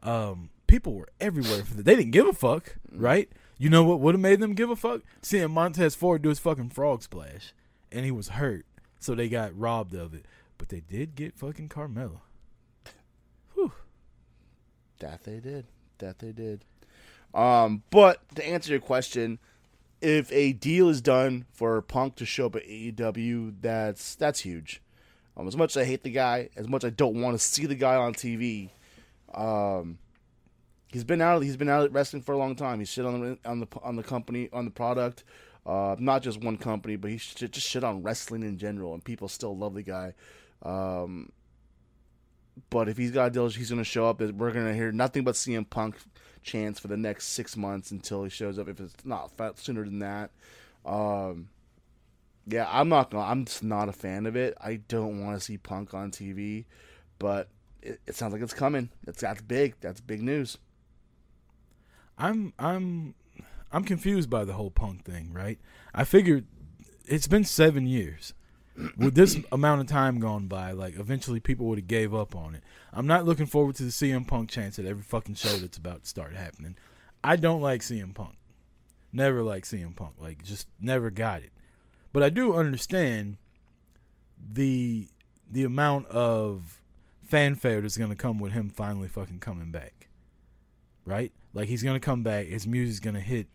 Um, 0.02 0.50
people 0.66 0.94
were 0.94 1.08
everywhere 1.20 1.64
for 1.64 1.74
that. 1.74 1.84
They 1.84 1.96
didn't 1.96 2.12
give 2.12 2.26
a 2.26 2.32
fuck, 2.32 2.76
right? 2.90 3.28
You 3.58 3.70
know 3.70 3.84
what 3.84 4.00
would 4.00 4.14
have 4.14 4.20
made 4.20 4.40
them 4.40 4.54
give 4.54 4.70
a 4.70 4.76
fuck? 4.76 5.02
Seeing 5.22 5.50
Montez 5.50 5.94
Ford 5.94 6.22
do 6.22 6.28
his 6.28 6.38
fucking 6.38 6.70
frog 6.70 7.02
splash, 7.02 7.52
and 7.90 8.04
he 8.04 8.10
was 8.10 8.28
hurt, 8.28 8.66
so 8.98 9.14
they 9.14 9.28
got 9.28 9.58
robbed 9.58 9.94
of 9.94 10.14
it. 10.14 10.24
But 10.58 10.68
they 10.68 10.80
did 10.80 11.14
get 11.16 11.36
fucking 11.38 11.68
Carmelo. 11.68 12.22
Whew. 13.54 13.72
That 15.00 15.24
they 15.24 15.38
did. 15.40 15.66
That 15.98 16.18
they 16.18 16.32
did. 16.32 16.64
Um, 17.36 17.82
but 17.90 18.18
to 18.34 18.46
answer 18.46 18.70
your 18.70 18.80
question, 18.80 19.38
if 20.00 20.32
a 20.32 20.54
deal 20.54 20.88
is 20.88 21.02
done 21.02 21.44
for 21.52 21.80
Punk 21.82 22.16
to 22.16 22.24
show 22.24 22.46
up 22.46 22.56
at 22.56 22.66
AEW, 22.66 23.56
that's 23.60 24.14
that's 24.14 24.40
huge. 24.40 24.82
Um, 25.36 25.46
as 25.46 25.54
much 25.54 25.76
as 25.76 25.82
I 25.82 25.84
hate 25.84 26.02
the 26.02 26.10
guy, 26.10 26.48
as 26.56 26.66
much 26.66 26.82
as 26.82 26.88
I 26.88 26.94
don't 26.94 27.20
want 27.20 27.38
to 27.38 27.44
see 27.44 27.66
the 27.66 27.74
guy 27.74 27.94
on 27.94 28.14
TV, 28.14 28.70
um, 29.34 29.98
he's 30.90 31.04
been 31.04 31.20
out. 31.20 31.42
He's 31.42 31.58
been 31.58 31.68
out 31.68 31.92
wrestling 31.92 32.22
for 32.22 32.32
a 32.32 32.38
long 32.38 32.56
time. 32.56 32.78
He's 32.78 32.88
shit 32.88 33.04
on 33.04 33.20
the 33.20 33.38
on 33.44 33.60
the 33.60 33.66
on 33.82 33.96
the 33.96 34.02
company 34.02 34.48
on 34.54 34.64
the 34.64 34.70
product, 34.70 35.24
uh, 35.66 35.94
not 35.98 36.22
just 36.22 36.42
one 36.42 36.56
company, 36.56 36.96
but 36.96 37.10
he 37.10 37.18
shit, 37.18 37.52
just 37.52 37.68
shit 37.68 37.84
on 37.84 38.02
wrestling 38.02 38.44
in 38.44 38.56
general, 38.56 38.94
and 38.94 39.04
people 39.04 39.28
still 39.28 39.54
love 39.54 39.74
the 39.74 39.82
guy. 39.82 40.14
Um, 40.62 41.30
but 42.70 42.88
if 42.88 42.96
he's 42.96 43.10
got 43.10 43.26
a 43.26 43.30
deal, 43.30 43.48
he's 43.50 43.68
going 43.68 43.78
to 43.78 43.84
show 43.84 44.08
up. 44.08 44.20
We're 44.20 44.52
going 44.52 44.66
to 44.66 44.74
hear 44.74 44.90
nothing 44.90 45.22
but 45.22 45.34
CM 45.34 45.68
Punk 45.68 45.96
chants 46.46 46.78
for 46.78 46.88
the 46.88 46.96
next 46.96 47.26
six 47.26 47.56
months 47.56 47.90
until 47.90 48.24
he 48.24 48.30
shows 48.30 48.58
up. 48.58 48.68
If 48.68 48.80
it's 48.80 49.04
not 49.04 49.32
sooner 49.58 49.84
than 49.84 49.98
that, 49.98 50.30
um, 50.86 51.48
yeah, 52.46 52.68
I'm 52.70 52.88
not. 52.88 53.12
I'm 53.12 53.44
just 53.44 53.62
not 53.62 53.88
a 53.88 53.92
fan 53.92 54.24
of 54.24 54.36
it. 54.36 54.56
I 54.62 54.76
don't 54.76 55.22
want 55.24 55.38
to 55.38 55.44
see 55.44 55.58
Punk 55.58 55.92
on 55.92 56.10
TV, 56.10 56.64
but 57.18 57.48
it, 57.82 58.00
it 58.06 58.14
sounds 58.14 58.32
like 58.32 58.42
it's 58.42 58.54
coming. 58.54 58.88
That's 59.04 59.20
that's 59.20 59.42
big. 59.42 59.74
That's 59.80 60.00
big 60.00 60.22
news. 60.22 60.56
I'm 62.16 62.52
I'm 62.58 63.14
I'm 63.72 63.84
confused 63.84 64.30
by 64.30 64.44
the 64.44 64.54
whole 64.54 64.70
punk 64.70 65.04
thing, 65.04 65.32
right? 65.32 65.58
I 65.92 66.04
figured 66.04 66.46
it's 67.04 67.26
been 67.26 67.44
seven 67.44 67.86
years. 67.86 68.32
With 68.96 69.14
this 69.14 69.38
amount 69.52 69.80
of 69.80 69.86
time 69.86 70.20
gone 70.20 70.48
by, 70.48 70.72
like 70.72 70.98
eventually 70.98 71.40
people 71.40 71.66
would 71.66 71.78
have 71.78 71.86
gave 71.86 72.14
up 72.14 72.36
on 72.36 72.54
it. 72.54 72.62
I'm 72.92 73.06
not 73.06 73.24
looking 73.24 73.46
forward 73.46 73.76
to 73.76 73.84
the 73.84 73.90
CM 73.90 74.26
Punk 74.26 74.50
chance 74.50 74.78
at 74.78 74.84
every 74.84 75.02
fucking 75.02 75.36
show 75.36 75.56
that's 75.56 75.78
about 75.78 76.02
to 76.02 76.08
start 76.08 76.34
happening. 76.34 76.76
I 77.24 77.36
don't 77.36 77.60
like 77.60 77.80
CM 77.80 78.14
Punk. 78.14 78.36
Never 79.12 79.42
like 79.42 79.64
CM 79.64 79.96
Punk. 79.96 80.14
Like 80.18 80.44
just 80.44 80.68
never 80.80 81.10
got 81.10 81.42
it. 81.42 81.52
But 82.12 82.22
I 82.22 82.28
do 82.28 82.54
understand 82.54 83.38
the 84.52 85.08
the 85.50 85.64
amount 85.64 86.08
of 86.08 86.82
fanfare 87.24 87.80
that's 87.80 87.96
gonna 87.96 88.14
come 88.14 88.38
with 88.38 88.52
him 88.52 88.68
finally 88.68 89.08
fucking 89.08 89.40
coming 89.40 89.70
back 89.70 90.06
right? 91.06 91.32
Like 91.54 91.68
he's 91.68 91.82
gonna 91.82 92.00
come 92.00 92.22
back, 92.22 92.46
his 92.46 92.66
music's 92.66 93.00
gonna 93.00 93.20
hit. 93.20 93.46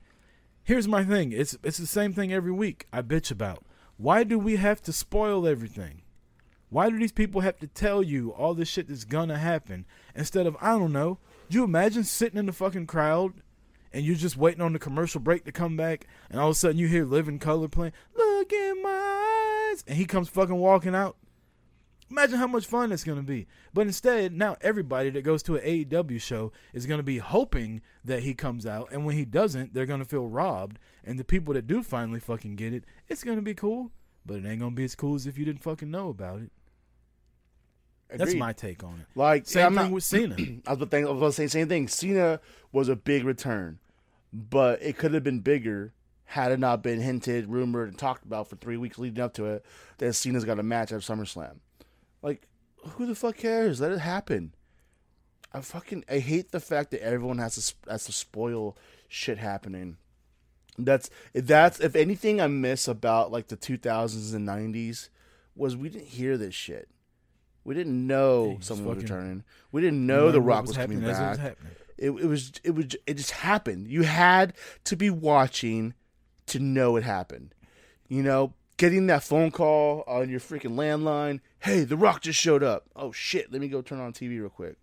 Here's 0.64 0.88
my 0.88 1.04
thing: 1.04 1.32
it's 1.32 1.56
it's 1.64 1.78
the 1.78 1.86
same 1.86 2.14
thing 2.14 2.34
every 2.34 2.52
week. 2.52 2.88
I 2.92 3.04
bitch 3.04 3.30
about. 3.30 3.64
Why 4.02 4.24
do 4.24 4.40
we 4.40 4.56
have 4.56 4.82
to 4.84 4.94
spoil 4.94 5.48
everything? 5.48 6.02
Why 6.70 6.90
do 6.90 6.98
these 6.98 7.12
people 7.12 7.42
have 7.42 7.60
to 7.60 7.68
tell 7.68 8.02
you 8.02 8.32
all 8.32 8.56
this 8.56 8.68
shit 8.68 8.88
that's 8.88 9.04
gonna 9.04 9.38
happen 9.38 9.86
instead 10.16 10.48
of 10.48 10.58
I 10.60 10.72
don't 10.72 10.92
know? 10.92 11.20
Do 11.52 11.60
you 11.60 11.64
imagine 11.64 12.04
sitting 12.04 12.40
in 12.40 12.48
the 12.48 12.52
fucking 12.52 12.88
crowd 12.88 13.34
and 13.94 14.04
you're 14.04 14.16
just 14.16 14.38
waiting 14.38 14.62
on 14.62 14.74
the 14.74 14.80
commercial 14.80 15.22
break 15.22 15.46
to 15.46 15.52
come 15.52 15.78
back, 15.78 16.08
and 16.32 16.40
all 16.40 16.48
of 16.48 16.54
a 16.54 16.56
sudden 16.56 16.80
you 16.80 16.88
hear 16.88 17.06
Living 17.06 17.38
Colour 17.38 17.68
playing? 17.68 17.94
Look 18.16 18.52
in 18.52 18.82
my 18.82 19.70
eyes, 19.70 19.84
and 19.86 19.96
he 19.96 20.06
comes 20.06 20.30
fucking 20.30 20.58
walking 20.58 20.96
out. 20.96 21.16
Imagine 22.10 22.40
how 22.40 22.48
much 22.48 22.66
fun 22.66 22.90
that's 22.90 23.04
to 23.18 23.24
be. 23.24 23.48
But 23.72 23.86
instead, 23.86 24.34
now 24.34 24.58
everybody 24.62 25.12
that 25.12 25.22
goes 25.22 25.44
to 25.44 25.58
an 25.58 25.64
AEW 25.64 26.20
show 26.20 26.52
is 26.74 26.88
to 26.98 27.04
be 27.04 27.20
hoping 27.20 27.82
that 28.04 28.24
he 28.24 28.34
comes 28.34 28.66
out. 28.66 28.90
And 28.92 29.06
when 29.06 29.16
he 29.16 29.26
doesn't, 29.26 29.74
they're 29.74 29.86
to 30.02 30.06
feel 30.06 30.28
robbed. 30.28 30.80
And 31.04 31.18
the 31.18 31.24
people 31.24 31.54
that 31.56 31.68
do 31.68 31.82
finally 31.84 32.20
fucking 32.20 32.56
get 32.56 32.74
it, 32.74 32.84
it's 33.08 33.24
going 33.24 33.38
to 33.38 33.42
be 33.42 33.54
cool. 33.54 33.92
But 34.26 34.36
it 34.38 34.46
ain't 34.46 34.60
going 34.60 34.72
to 34.72 34.76
be 34.76 34.84
as 34.84 34.96
cool 34.96 35.16
as 35.16 35.26
if 35.26 35.38
you 35.38 35.46
didn't 35.46 35.64
fucking 35.64 35.90
know 35.90 36.10
about 36.10 36.42
it. 36.42 36.52
That's 38.14 38.36
my 38.36 38.52
take 38.54 38.84
on 38.84 39.00
it. 39.00 39.06
like 39.16 39.48
Same 39.48 39.62
yeah, 39.62 39.68
thing 39.68 39.76
not- 39.76 39.92
with 39.92 40.04
Cena. 40.04 40.36
I 40.68 40.74
was 40.74 40.82
about 40.82 40.92
to 40.92 40.98
I 41.08 41.12
was 41.12 41.36
to 41.36 41.42
say 41.42 41.46
the 41.46 41.50
same 41.50 41.70
thing. 41.70 41.88
Cena 41.88 42.40
was 42.72 42.90
a 42.90 42.96
big 42.96 43.24
return, 43.24 43.80
but 44.34 44.82
it 44.82 44.98
could 44.98 45.14
have 45.14 45.24
been 45.24 45.40
bigger 45.40 45.94
had 46.26 46.52
it 46.52 46.60
not 46.60 46.82
been 46.82 47.00
hinted, 47.02 47.48
rumored, 47.48 47.90
and 47.90 47.98
talked 47.98 48.24
about 48.26 48.48
for 48.50 48.56
three 48.58 48.78
weeks 48.78 48.98
leading 48.98 49.22
up 49.24 49.34
to 49.34 49.46
it 49.46 49.66
that 49.98 50.14
Cena's 50.14 50.46
got 50.46 50.60
a 50.60 50.64
match 50.64 50.92
at 50.92 51.02
SummerSlam. 51.02 51.58
Like, 52.22 52.48
who 52.92 53.06
the 53.06 53.16
fuck 53.16 53.38
cares? 53.38 53.82
Let 53.82 53.92
it 53.92 54.00
happen. 54.00 54.54
I 55.54 55.62
fucking 55.62 56.06
I 56.10 56.20
hate 56.20 56.52
the 56.52 56.60
fact 56.60 56.92
that 56.92 57.04
everyone 57.04 57.38
has 57.38 57.56
to 57.84 57.92
has 57.92 58.06
to 58.06 58.12
spoil 58.12 58.78
shit 59.08 59.38
happening. 59.38 59.98
That's 60.78 61.10
that's 61.34 61.80
if 61.80 61.96
anything 61.96 62.42
I 62.42 62.48
miss 62.48 62.88
about 62.88 63.32
like 63.32 63.48
the 63.48 63.58
2000s 63.58 64.34
and 64.34 64.48
90s 64.48 65.10
was 65.56 65.76
we 65.76 65.90
didn't 65.90 66.08
hear 66.08 66.38
this 66.38 66.56
shit. 66.56 66.90
We 67.64 67.76
didn't 67.76 68.08
know 68.08 68.58
someone 68.62 68.96
was 68.96 69.04
returning. 69.04 69.44
We 69.72 69.82
didn't 69.82 70.06
know 70.06 70.32
The 70.32 70.42
Rock 70.42 70.68
was, 70.68 70.76
coming 70.76 71.02
happening 71.02 71.04
it 71.04 71.30
was 71.30 71.38
back. 71.38 71.58
It, 71.98 72.10
it 72.10 72.26
was 72.26 72.52
it 72.64 72.72
was 72.72 72.96
it 73.06 73.16
just 73.16 73.32
happened. 73.32 73.88
You 73.88 74.04
had 74.04 74.54
to 74.86 74.96
be 74.96 75.10
watching 75.10 75.94
to 76.48 76.60
know 76.60 76.96
it 76.96 77.04
happened. 77.04 77.54
You 78.08 78.24
know, 78.24 78.54
getting 78.78 79.08
that 79.08 79.24
phone 79.24 79.52
call 79.52 80.04
on 80.08 80.30
your 80.30 80.40
freaking 80.40 80.74
landline. 80.76 81.40
Hey, 81.60 81.84
The 81.84 81.96
Rock 81.96 82.22
just 82.22 82.40
showed 82.40 82.64
up. 82.64 82.86
Oh 82.96 83.12
shit! 83.12 83.52
Let 83.52 83.62
me 83.62 83.68
go 83.68 83.82
turn 83.82 84.00
on 84.00 84.14
TV 84.14 84.40
real 84.40 84.50
quick. 84.50 84.78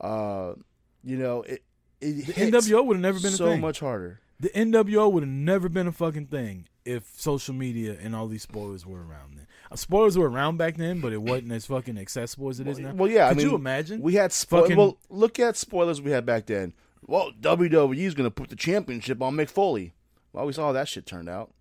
Uh, 0.00 0.54
you 1.02 1.16
know 1.16 1.42
it. 1.42 1.62
It 2.00 2.26
NWO 2.26 2.84
would 2.84 2.96
have 2.96 3.02
never 3.02 3.18
been 3.18 3.32
so 3.32 3.56
much 3.56 3.80
harder. 3.80 4.20
The 4.40 4.50
NWO 4.50 5.10
would 5.12 5.22
have 5.24 5.30
never 5.30 5.68
been 5.68 5.86
a 5.88 5.92
fucking 5.92 6.26
thing 6.26 6.68
if 6.84 7.10
social 7.16 7.54
media 7.54 7.96
and 8.00 8.14
all 8.14 8.28
these 8.28 8.42
spoilers 8.42 8.86
were 8.86 9.00
around 9.04 9.36
then. 9.36 9.46
Uh, 9.70 9.76
spoilers 9.76 10.16
were 10.16 10.30
around 10.30 10.56
back 10.58 10.76
then, 10.76 11.00
but 11.00 11.12
it 11.12 11.20
wasn't 11.20 11.52
as 11.52 11.66
fucking 11.66 11.98
accessible 11.98 12.48
as 12.48 12.60
it 12.60 12.68
is 12.68 12.78
now. 12.78 12.92
Well, 12.94 13.10
yeah. 13.10 13.28
Could 13.28 13.38
I 13.38 13.40
mean, 13.42 13.50
you 13.50 13.56
imagine? 13.56 14.00
We 14.00 14.14
had 14.14 14.32
spoil- 14.32 14.62
Fucking- 14.62 14.76
Well, 14.76 14.96
look 15.10 15.38
at 15.40 15.56
spoilers 15.56 16.00
we 16.00 16.12
had 16.12 16.24
back 16.24 16.46
then. 16.46 16.72
Well, 17.06 17.32
WWE's 17.40 18.14
going 18.14 18.26
to 18.26 18.30
put 18.30 18.48
the 18.50 18.56
championship 18.56 19.20
on 19.22 19.34
Mick 19.34 19.50
Foley. 19.50 19.92
Well, 20.32 20.46
we 20.46 20.52
saw 20.52 20.66
how 20.66 20.72
that 20.72 20.88
shit 20.88 21.04
turned 21.06 21.28
out. 21.28 21.52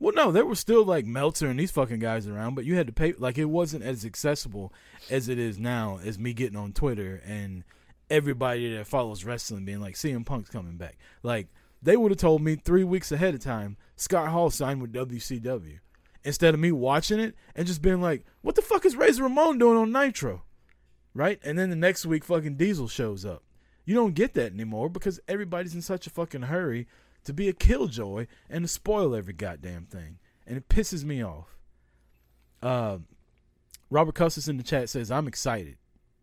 Well, 0.00 0.14
no, 0.14 0.32
there 0.32 0.46
were 0.46 0.56
still 0.56 0.84
like 0.84 1.04
Meltzer 1.06 1.48
and 1.48 1.60
these 1.60 1.70
fucking 1.70 2.00
guys 2.00 2.26
around, 2.26 2.54
but 2.56 2.64
you 2.64 2.74
had 2.74 2.88
to 2.88 2.92
pay. 2.92 3.12
Like 3.12 3.38
it 3.38 3.44
wasn't 3.44 3.84
as 3.84 4.04
accessible 4.04 4.72
as 5.10 5.28
it 5.28 5.38
is 5.38 5.58
now. 5.60 6.00
As 6.04 6.18
me 6.18 6.32
getting 6.32 6.56
on 6.56 6.72
Twitter 6.72 7.22
and 7.24 7.62
everybody 8.10 8.74
that 8.76 8.86
follows 8.88 9.24
wrestling 9.24 9.64
being 9.64 9.80
like, 9.80 9.94
CM 9.94 10.26
Punk's 10.26 10.50
coming 10.50 10.76
back. 10.76 10.96
Like 11.22 11.46
they 11.82 11.96
would 11.96 12.12
have 12.12 12.18
told 12.18 12.42
me 12.42 12.56
three 12.56 12.84
weeks 12.84 13.10
ahead 13.10 13.34
of 13.34 13.40
time, 13.40 13.76
Scott 13.96 14.28
Hall 14.28 14.50
signed 14.50 14.80
with 14.80 14.92
WCW, 14.92 15.80
instead 16.24 16.54
of 16.54 16.60
me 16.60 16.70
watching 16.70 17.18
it 17.18 17.34
and 17.56 17.66
just 17.66 17.82
being 17.82 18.00
like, 18.00 18.24
what 18.40 18.54
the 18.54 18.62
fuck 18.62 18.84
is 18.84 18.96
Razor 18.96 19.24
Ramon 19.24 19.58
doing 19.58 19.76
on 19.76 19.92
Nitro, 19.92 20.42
right? 21.14 21.40
And 21.42 21.58
then 21.58 21.70
the 21.70 21.76
next 21.76 22.06
week, 22.06 22.24
fucking 22.24 22.56
Diesel 22.56 22.88
shows 22.88 23.24
up. 23.24 23.42
You 23.84 23.94
don't 23.94 24.14
get 24.14 24.34
that 24.34 24.52
anymore 24.52 24.88
because 24.88 25.18
everybody's 25.26 25.74
in 25.74 25.82
such 25.82 26.06
a 26.06 26.10
fucking 26.10 26.42
hurry 26.42 26.86
to 27.24 27.32
be 27.32 27.48
a 27.48 27.52
killjoy 27.52 28.26
and 28.48 28.64
to 28.64 28.68
spoil 28.68 29.14
every 29.14 29.32
goddamn 29.32 29.86
thing. 29.86 30.18
And 30.46 30.56
it 30.56 30.68
pisses 30.68 31.04
me 31.04 31.24
off. 31.24 31.56
Uh, 32.62 32.98
Robert 33.90 34.14
Custis 34.14 34.48
in 34.48 34.56
the 34.56 34.62
chat 34.62 34.88
says, 34.88 35.10
I'm 35.10 35.26
excited. 35.26 35.76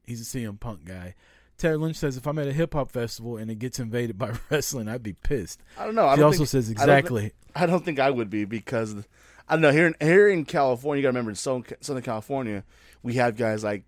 He's 0.05 0.21
a 0.21 0.37
CM 0.37 0.59
Punk 0.59 0.85
guy. 0.85 1.15
Terry 1.59 1.77
Lynch 1.77 1.97
says, 1.97 2.17
if 2.17 2.25
I'm 2.25 2.39
at 2.39 2.47
a 2.47 2.53
hip 2.53 2.73
hop 2.73 2.91
festival 2.91 3.37
and 3.37 3.51
it 3.51 3.59
gets 3.59 3.79
invaded 3.79 4.17
by 4.17 4.31
wrestling, 4.49 4.87
I'd 4.87 5.03
be 5.03 5.13
pissed. 5.13 5.61
I 5.77 5.85
don't 5.85 5.93
know. 5.95 6.07
I 6.07 6.11
He 6.11 6.17
don't 6.17 6.25
also 6.27 6.37
think- 6.39 6.49
says 6.49 6.69
I 6.71 6.73
don't 6.85 6.97
exactly. 6.97 7.31
I 7.55 7.65
don't 7.65 7.83
think 7.85 7.99
I 7.99 8.09
would 8.09 8.29
be 8.29 8.45
because 8.45 8.95
I 9.47 9.53
don't 9.55 9.61
know 9.61 9.71
here 9.71 9.87
in, 9.87 9.95
here 9.99 10.27
in 10.29 10.45
California. 10.45 11.01
You 11.01 11.03
got 11.03 11.09
to 11.09 11.11
remember 11.13 11.31
in 11.31 11.35
Southern, 11.35 11.65
Southern 11.81 12.03
California, 12.03 12.63
we 13.03 13.13
have 13.15 13.35
guys 13.37 13.63
like 13.63 13.83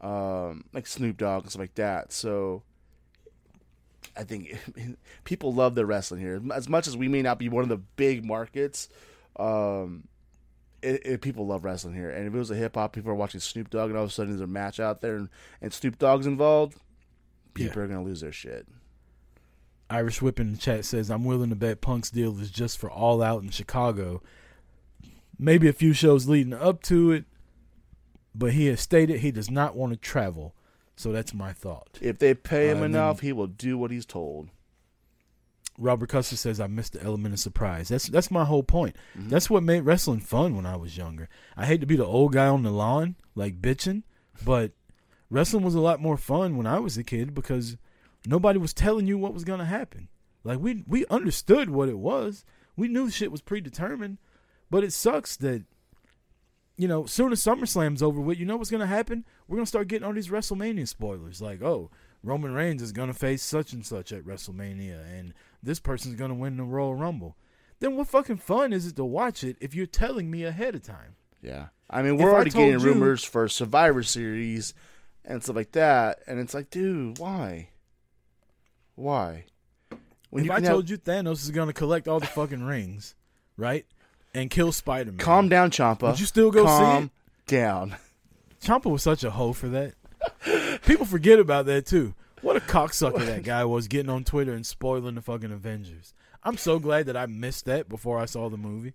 um, 0.00 0.64
like 0.72 0.86
Snoop 0.86 1.16
Dogg 1.16 1.42
and 1.44 1.50
stuff 1.50 1.60
like 1.60 1.74
that. 1.76 2.12
So 2.12 2.62
I 4.16 4.24
think 4.24 4.56
people 5.24 5.52
love 5.54 5.74
the 5.74 5.86
wrestling 5.86 6.20
here 6.20 6.40
as 6.52 6.68
much 6.68 6.86
as 6.86 6.96
we 6.96 7.08
may 7.08 7.22
not 7.22 7.38
be 7.38 7.48
one 7.48 7.62
of 7.62 7.68
the 7.68 7.78
big 7.78 8.24
markets. 8.24 8.88
Um, 9.36 10.08
it, 10.82 11.00
it, 11.06 11.20
people 11.22 11.46
love 11.46 11.64
wrestling 11.64 11.94
here, 11.94 12.10
and 12.10 12.26
if 12.26 12.34
it 12.34 12.38
was 12.38 12.50
a 12.50 12.54
hip 12.56 12.74
hop, 12.74 12.92
people 12.92 13.10
are 13.10 13.14
watching 13.14 13.40
Snoop 13.40 13.70
Dogg, 13.70 13.88
and 13.88 13.96
all 13.96 14.04
of 14.04 14.10
a 14.10 14.12
sudden 14.12 14.32
there's 14.32 14.42
a 14.42 14.46
match 14.46 14.78
out 14.78 15.00
there, 15.00 15.16
and, 15.16 15.28
and 15.62 15.72
Snoop 15.72 15.98
Dogg's 15.98 16.26
involved. 16.26 16.76
People 17.54 17.82
are 17.82 17.86
gonna 17.86 18.04
lose 18.04 18.20
their 18.20 18.32
shit. 18.32 18.66
Irish 19.90 20.20
Whip 20.22 20.40
in 20.40 20.52
the 20.52 20.58
chat 20.58 20.84
says, 20.84 21.10
I'm 21.10 21.24
willing 21.24 21.50
to 21.50 21.56
bet 21.56 21.80
Punk's 21.80 22.10
deal 22.10 22.38
is 22.40 22.50
just 22.50 22.78
for 22.78 22.90
All 22.90 23.22
Out 23.22 23.42
in 23.42 23.50
Chicago. 23.50 24.22
Maybe 25.38 25.68
a 25.68 25.72
few 25.72 25.92
shows 25.92 26.26
leading 26.28 26.54
up 26.54 26.82
to 26.84 27.12
it, 27.12 27.24
but 28.34 28.52
he 28.52 28.66
has 28.66 28.80
stated 28.80 29.20
he 29.20 29.30
does 29.30 29.50
not 29.50 29.76
want 29.76 29.92
to 29.92 29.98
travel. 29.98 30.54
So 30.96 31.12
that's 31.12 31.34
my 31.34 31.52
thought. 31.52 31.98
If 32.00 32.18
they 32.18 32.34
pay 32.34 32.70
him 32.70 32.80
Uh, 32.80 32.84
enough, 32.86 33.20
he 33.20 33.32
will 33.32 33.46
do 33.48 33.76
what 33.76 33.90
he's 33.90 34.06
told. 34.06 34.48
Robert 35.76 36.08
Custer 36.08 36.36
says 36.36 36.60
I 36.60 36.68
missed 36.68 36.92
the 36.92 37.02
element 37.02 37.34
of 37.34 37.40
surprise. 37.40 37.88
That's 37.88 38.06
that's 38.08 38.30
my 38.30 38.44
whole 38.44 38.62
point. 38.62 38.94
That's 39.16 39.50
what 39.50 39.64
made 39.64 39.80
wrestling 39.80 40.20
fun 40.20 40.54
when 40.54 40.66
I 40.66 40.76
was 40.76 40.96
younger. 40.96 41.28
I 41.56 41.66
hate 41.66 41.80
to 41.80 41.86
be 41.86 41.96
the 41.96 42.06
old 42.06 42.32
guy 42.32 42.46
on 42.46 42.62
the 42.62 42.70
lawn, 42.70 43.16
like 43.34 43.60
bitching, 43.60 44.04
but 44.44 44.70
wrestling 45.30 45.64
was 45.64 45.74
a 45.74 45.80
lot 45.80 46.00
more 46.00 46.16
fun 46.16 46.56
when 46.56 46.66
I 46.66 46.78
was 46.78 46.96
a 46.96 47.04
kid 47.04 47.34
because 47.34 47.76
nobody 48.26 48.58
was 48.58 48.72
telling 48.74 49.06
you 49.06 49.18
what 49.18 49.34
was 49.34 49.44
gonna 49.44 49.64
happen. 49.64 50.08
Like 50.44 50.58
we 50.58 50.84
we 50.86 51.06
understood 51.06 51.70
what 51.70 51.88
it 51.88 51.98
was. 51.98 52.44
We 52.76 52.88
knew 52.88 53.08
shit 53.10 53.32
was 53.32 53.40
predetermined, 53.40 54.18
but 54.70 54.84
it 54.84 54.92
sucks 54.92 55.36
that 55.36 55.64
you 56.76 56.88
know, 56.88 57.06
soon 57.06 57.30
as 57.30 57.40
SummerSlam's 57.40 58.02
over 58.02 58.20
with, 58.20 58.36
you 58.38 58.44
know 58.44 58.56
what's 58.56 58.70
gonna 58.70 58.86
happen? 58.86 59.24
We're 59.46 59.56
gonna 59.56 59.66
start 59.66 59.86
getting 59.88 60.04
all 60.06 60.12
these 60.12 60.28
WrestleMania 60.28 60.88
spoilers. 60.88 61.40
Like, 61.40 61.62
oh, 61.62 61.90
Roman 62.22 62.52
Reigns 62.52 62.82
is 62.82 62.90
gonna 62.92 63.14
face 63.14 63.42
such 63.42 63.72
and 63.72 63.86
such 63.86 64.12
at 64.12 64.24
WrestleMania, 64.24 65.04
and 65.16 65.34
this 65.62 65.78
person's 65.78 66.16
gonna 66.16 66.34
win 66.34 66.56
the 66.56 66.64
Royal 66.64 66.94
Rumble. 66.96 67.36
Then 67.78 67.96
what 67.96 68.08
fucking 68.08 68.38
fun 68.38 68.72
is 68.72 68.86
it 68.86 68.96
to 68.96 69.04
watch 69.04 69.44
it 69.44 69.56
if 69.60 69.74
you're 69.74 69.86
telling 69.86 70.30
me 70.30 70.42
ahead 70.44 70.74
of 70.74 70.82
time? 70.82 71.14
Yeah. 71.42 71.66
I 71.88 72.02
mean, 72.02 72.16
we're 72.16 72.30
I 72.30 72.34
already 72.34 72.50
getting 72.50 72.72
you- 72.72 72.78
rumors 72.80 73.22
for 73.22 73.46
Survivor 73.48 74.02
Series 74.02 74.74
and 75.24 75.42
stuff 75.42 75.56
like 75.56 75.72
that, 75.72 76.20
and 76.26 76.38
it's 76.38 76.54
like, 76.54 76.70
dude, 76.70 77.18
why? 77.18 77.68
Why? 78.94 79.44
if 80.32 80.50
I 80.50 80.60
told 80.60 80.90
you 80.90 80.98
Thanos 80.98 81.42
is 81.42 81.50
gonna 81.50 81.72
collect 81.72 82.08
all 82.08 82.20
the 82.20 82.26
fucking 82.26 82.64
rings, 82.64 83.14
right, 83.56 83.86
and 84.34 84.50
kill 84.50 84.72
Spider 84.72 85.12
Man, 85.12 85.18
calm 85.18 85.48
down, 85.48 85.70
Champa. 85.70 86.06
Would 86.06 86.20
you 86.20 86.26
still 86.26 86.50
go 86.50 86.66
see 86.66 87.04
it? 87.04 87.10
down. 87.46 87.96
Champa 88.60 88.88
was 88.88 89.02
such 89.02 89.22
a 89.24 89.30
hoe 89.30 89.52
for 89.52 89.68
that. 89.68 89.94
People 90.86 91.06
forget 91.06 91.38
about 91.38 91.66
that 91.66 91.86
too. 91.86 92.14
What 92.40 92.56
a 92.56 92.60
cocksucker 92.60 93.24
that 93.24 93.42
guy 93.44 93.64
was 93.64 93.88
getting 93.88 94.10
on 94.10 94.24
Twitter 94.24 94.52
and 94.52 94.66
spoiling 94.66 95.14
the 95.14 95.22
fucking 95.22 95.52
Avengers. 95.52 96.12
I'm 96.42 96.56
so 96.58 96.78
glad 96.78 97.06
that 97.06 97.16
I 97.16 97.26
missed 97.26 97.64
that 97.66 97.88
before 97.88 98.18
I 98.18 98.26
saw 98.26 98.50
the 98.50 98.58
movie. 98.58 98.92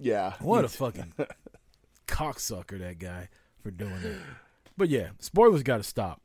Yeah. 0.00 0.34
What 0.40 0.64
a 0.64 0.68
fucking 0.68 1.12
cocksucker 2.08 2.78
that 2.80 2.98
guy 2.98 3.28
for 3.62 3.70
doing 3.70 4.00
that. 4.02 4.16
But 4.76 4.88
yeah, 4.88 5.08
spoilers 5.18 5.62
got 5.62 5.78
to 5.78 5.82
stop. 5.82 6.20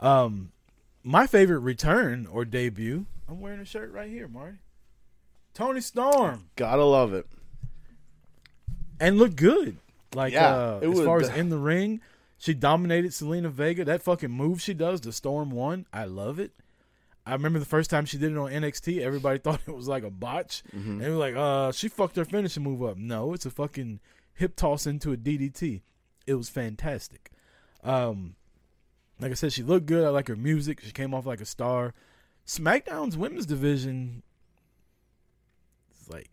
Um, 0.00 0.52
my 1.02 1.26
favorite 1.26 1.60
return 1.60 2.26
or 2.30 2.44
debut. 2.44 3.06
I'm 3.28 3.40
wearing 3.40 3.60
a 3.60 3.64
shirt 3.64 3.92
right 3.92 4.10
here, 4.10 4.28
Marty. 4.28 4.58
Toni 5.54 5.80
Storm 5.80 6.50
Gotta 6.56 6.84
love 6.84 7.12
it. 7.14 7.26
and 9.00 9.18
looked 9.18 9.36
good. 9.36 9.76
Like 10.14 10.32
Yeah, 10.32 10.54
uh, 10.54 10.80
as 10.82 10.88
was- 10.90 11.00
far 11.04 11.20
as 11.20 11.28
in 11.30 11.48
the 11.48 11.58
ring, 11.58 12.00
she 12.38 12.54
dominated 12.54 13.10
Zelina 13.10 13.50
Vega. 13.50 13.84
That 13.84 14.02
fucking 14.02 14.30
move 14.30 14.60
she 14.62 14.74
does, 14.74 15.00
the 15.00 15.12
Storm 15.12 15.50
one, 15.50 15.86
I 15.92 16.04
love 16.04 16.38
it. 16.38 16.52
I 17.26 17.32
remember 17.32 17.58
the 17.58 17.66
first 17.66 17.90
time 17.90 18.06
she 18.06 18.16
did 18.16 18.32
it 18.32 18.38
on 18.38 18.50
NXT, 18.50 19.00
everybody 19.00 19.38
thought 19.42 19.60
it 19.66 19.74
was 19.74 19.88
like 19.88 20.02
a 20.04 20.10
botch. 20.10 20.62
Mm-hmm. 20.74 20.90
And 20.92 21.00
they 21.02 21.10
were 21.10 21.16
like, 21.16 21.34
uh, 21.36 21.72
she 21.72 21.88
fucked 21.88 22.16
her 22.16 22.24
finishing 22.24 22.62
move 22.62 22.82
up. 22.82 22.96
No, 22.96 23.34
it's 23.34 23.44
a 23.46 23.50
fucking 23.50 24.00
hip 24.34 24.56
toss 24.56 24.86
into 24.86 25.12
a 25.12 25.16
DDT. 25.16 25.82
It 26.26 26.34
was 26.34 26.48
fantastic. 26.48 27.30
Um, 27.84 28.34
like 29.20 29.30
I 29.30 29.34
said, 29.34 29.52
she 29.52 29.62
looked 29.62 29.86
good. 29.86 30.04
I 30.04 30.08
like 30.10 30.28
her 30.28 30.36
music. 30.36 30.80
She 30.80 30.92
came 30.92 31.14
off 31.14 31.26
like 31.26 31.40
a 31.40 31.44
star. 31.46 31.94
SmackDown's 32.46 33.16
women's 33.16 33.46
division 33.46 34.22
is 36.00 36.08
like 36.08 36.30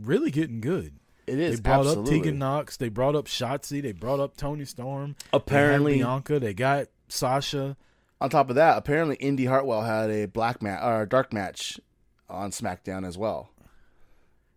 really 0.00 0.30
getting 0.30 0.60
good. 0.60 0.94
It 1.26 1.38
is 1.38 1.56
They 1.56 1.62
brought 1.62 1.86
absolutely. 1.86 2.18
up 2.18 2.22
Tegan 2.24 2.38
Nox. 2.38 2.76
They 2.76 2.88
brought 2.90 3.16
up 3.16 3.26
Shotzi. 3.26 3.80
They 3.82 3.92
brought 3.92 4.20
up 4.20 4.36
Toni 4.36 4.64
Storm. 4.64 5.16
Apparently- 5.32 5.92
they 5.94 5.98
Bianca. 6.04 6.38
They 6.38 6.54
got 6.54 6.88
Sasha. 7.08 7.76
On 8.20 8.30
top 8.30 8.48
of 8.48 8.56
that, 8.56 8.78
apparently 8.78 9.16
Indi 9.16 9.44
Hartwell 9.46 9.82
had 9.82 10.08
a 10.10 10.26
black 10.26 10.62
match 10.62 10.82
or 10.82 11.04
dark 11.04 11.32
match 11.32 11.78
on 12.28 12.50
SmackDown 12.52 13.06
as 13.06 13.18
well. 13.18 13.50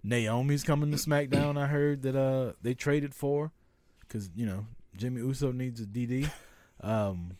Naomi's 0.04 0.64
coming 0.64 0.92
to 0.92 0.98
SmackDown. 0.98 1.58
I 1.58 1.68
heard 1.68 2.02
that 2.04 2.16
uh 2.16 2.54
they 2.62 2.74
traded 2.74 3.14
for 3.16 3.52
because 4.02 4.30
you 4.36 4.46
know 4.46 4.68
Jimmy 4.98 5.22
Uso 5.22 5.52
needs 5.52 5.80
a 5.82 5.86
DD. 5.86 6.30
Um, 6.82 7.38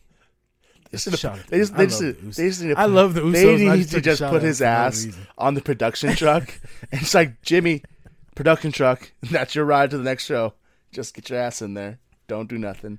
They 0.90 0.96
just, 0.98 1.18
Shout 1.18 1.38
out 1.38 1.46
they 1.48 1.58
just, 1.58 1.76
they 1.76 1.82
I 1.82 1.86
just, 1.86 2.00
love 2.02 2.14
the 2.16 2.22
they 2.22 2.28
Usos. 2.28 2.48
just 2.48 2.62
need 2.62 2.68
to 2.74 2.78
I 2.80 2.84
love 2.86 3.14
the 3.14 3.20
Usos, 3.20 3.32
They 3.32 3.56
need 3.56 3.76
just 3.78 3.90
to 3.90 4.00
just 4.00 4.22
put 4.22 4.42
his 4.42 4.58
for 4.58 4.64
no 4.64 4.70
ass 4.70 5.06
on 5.36 5.54
the 5.54 5.60
production 5.60 6.14
truck. 6.16 6.58
and 6.92 7.02
it's 7.02 7.14
like, 7.14 7.42
Jimmy, 7.42 7.82
production 8.34 8.72
truck, 8.72 9.12
that's 9.30 9.54
your 9.54 9.64
ride 9.66 9.90
to 9.90 9.98
the 9.98 10.04
next 10.04 10.24
show. 10.24 10.54
Just 10.92 11.14
get 11.14 11.28
your 11.28 11.38
ass 11.40 11.60
in 11.60 11.74
there. 11.74 11.98
Don't 12.28 12.48
do 12.48 12.56
nothing. 12.58 12.98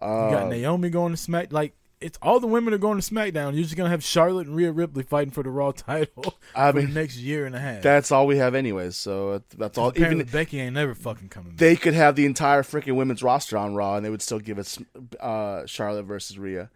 You 0.00 0.06
got 0.08 0.44
Uh, 0.44 0.48
Naomi 0.48 0.90
going 0.90 1.12
to 1.12 1.16
Smack. 1.16 1.52
Like 1.52 1.74
it's 2.04 2.18
all 2.20 2.38
the 2.38 2.46
women 2.46 2.74
are 2.74 2.78
going 2.78 3.00
to 3.00 3.14
SmackDown. 3.14 3.54
You're 3.54 3.62
just 3.64 3.76
gonna 3.76 3.88
have 3.88 4.04
Charlotte 4.04 4.46
and 4.46 4.54
Rhea 4.54 4.70
Ripley 4.72 5.02
fighting 5.02 5.30
for 5.32 5.42
the 5.42 5.50
Raw 5.50 5.72
title 5.72 6.34
I 6.54 6.70
for 6.70 6.76
mean, 6.78 6.88
the 6.88 7.00
next 7.00 7.16
year 7.16 7.46
and 7.46 7.54
a 7.56 7.58
half. 7.58 7.82
that's 7.82 8.12
all 8.12 8.26
we 8.26 8.36
have 8.36 8.54
anyways. 8.54 8.96
So 8.96 9.42
that's 9.56 9.78
all. 9.78 9.92
Even 9.96 10.22
Becky 10.24 10.60
ain't 10.60 10.74
never 10.74 10.94
fucking 10.94 11.28
coming. 11.30 11.50
back. 11.52 11.58
they 11.58 11.76
could 11.76 11.94
have 11.94 12.14
the 12.16 12.26
entire 12.26 12.62
freaking 12.62 12.96
women's 12.96 13.22
roster 13.22 13.56
on 13.56 13.74
Raw, 13.74 13.96
and 13.96 14.04
they 14.04 14.10
would 14.10 14.22
still 14.22 14.38
give 14.38 14.58
us 14.58 14.78
uh, 15.18 15.64
Charlotte 15.66 16.04
versus 16.04 16.38
Rhea. 16.38 16.70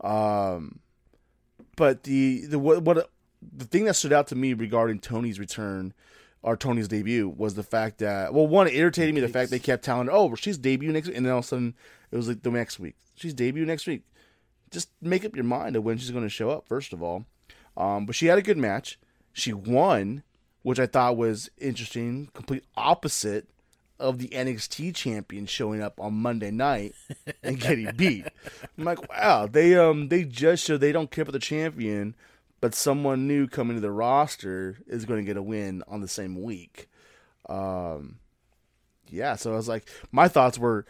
Um, 0.00 0.80
but 1.76 2.04
the 2.04 2.46
the 2.46 2.58
what, 2.58 2.82
what 2.82 3.10
the 3.56 3.64
thing 3.64 3.84
that 3.84 3.94
stood 3.94 4.12
out 4.12 4.26
to 4.28 4.34
me 4.34 4.52
regarding 4.54 4.98
Toni's 5.00 5.38
return 5.38 5.92
or 6.42 6.56
Toni's 6.56 6.88
debut 6.88 7.28
was 7.28 7.54
the 7.54 7.62
fact 7.62 7.98
that 7.98 8.32
well, 8.32 8.46
one 8.46 8.66
it 8.66 8.74
irritated 8.74 9.14
me 9.14 9.20
the 9.20 9.28
fact 9.28 9.50
they 9.50 9.58
kept 9.58 9.84
telling 9.84 10.06
her, 10.06 10.12
oh, 10.12 10.34
she's 10.34 10.56
debut 10.58 10.90
next, 10.92 11.08
week. 11.08 11.16
and 11.16 11.26
then 11.26 11.32
all 11.32 11.40
of 11.40 11.44
a 11.44 11.48
sudden 11.48 11.74
it 12.10 12.16
was 12.16 12.28
like 12.28 12.42
the 12.42 12.50
next 12.50 12.78
week 12.80 12.96
she's 13.14 13.34
debut 13.34 13.64
next 13.66 13.86
week. 13.86 14.02
Just 14.70 14.90
make 15.00 15.24
up 15.24 15.34
your 15.34 15.44
mind 15.44 15.76
of 15.76 15.84
when 15.84 15.98
she's 15.98 16.10
going 16.10 16.24
to 16.24 16.30
show 16.30 16.50
up. 16.50 16.66
First 16.66 16.92
of 16.92 17.02
all, 17.02 17.24
um, 17.76 18.06
but 18.06 18.14
she 18.14 18.26
had 18.26 18.38
a 18.38 18.42
good 18.42 18.58
match. 18.58 18.98
She 19.32 19.52
won, 19.52 20.22
which 20.62 20.78
I 20.78 20.86
thought 20.86 21.16
was 21.16 21.50
interesting. 21.58 22.30
Complete 22.34 22.64
opposite 22.76 23.48
of 23.98 24.18
the 24.18 24.28
NXT 24.28 24.94
champion 24.94 25.46
showing 25.46 25.82
up 25.82 26.00
on 26.00 26.14
Monday 26.14 26.50
night 26.50 26.94
and 27.42 27.60
getting 27.60 27.90
beat. 27.96 28.26
I'm 28.78 28.84
like, 28.84 29.08
wow, 29.10 29.46
they 29.46 29.76
um 29.76 30.08
they 30.08 30.24
just 30.24 30.64
show 30.64 30.76
they 30.76 30.92
don't 30.92 31.10
care 31.10 31.22
about 31.22 31.32
the 31.32 31.38
champion, 31.38 32.14
but 32.60 32.74
someone 32.74 33.28
new 33.28 33.46
coming 33.46 33.76
to 33.76 33.80
the 33.80 33.90
roster 33.90 34.78
is 34.86 35.04
going 35.04 35.20
to 35.20 35.26
get 35.26 35.36
a 35.36 35.42
win 35.42 35.82
on 35.86 36.00
the 36.00 36.08
same 36.08 36.42
week. 36.42 36.88
Um, 37.48 38.18
yeah, 39.08 39.36
so 39.36 39.52
I 39.52 39.56
was 39.56 39.68
like, 39.68 39.88
my 40.12 40.28
thoughts 40.28 40.58
were, 40.58 40.86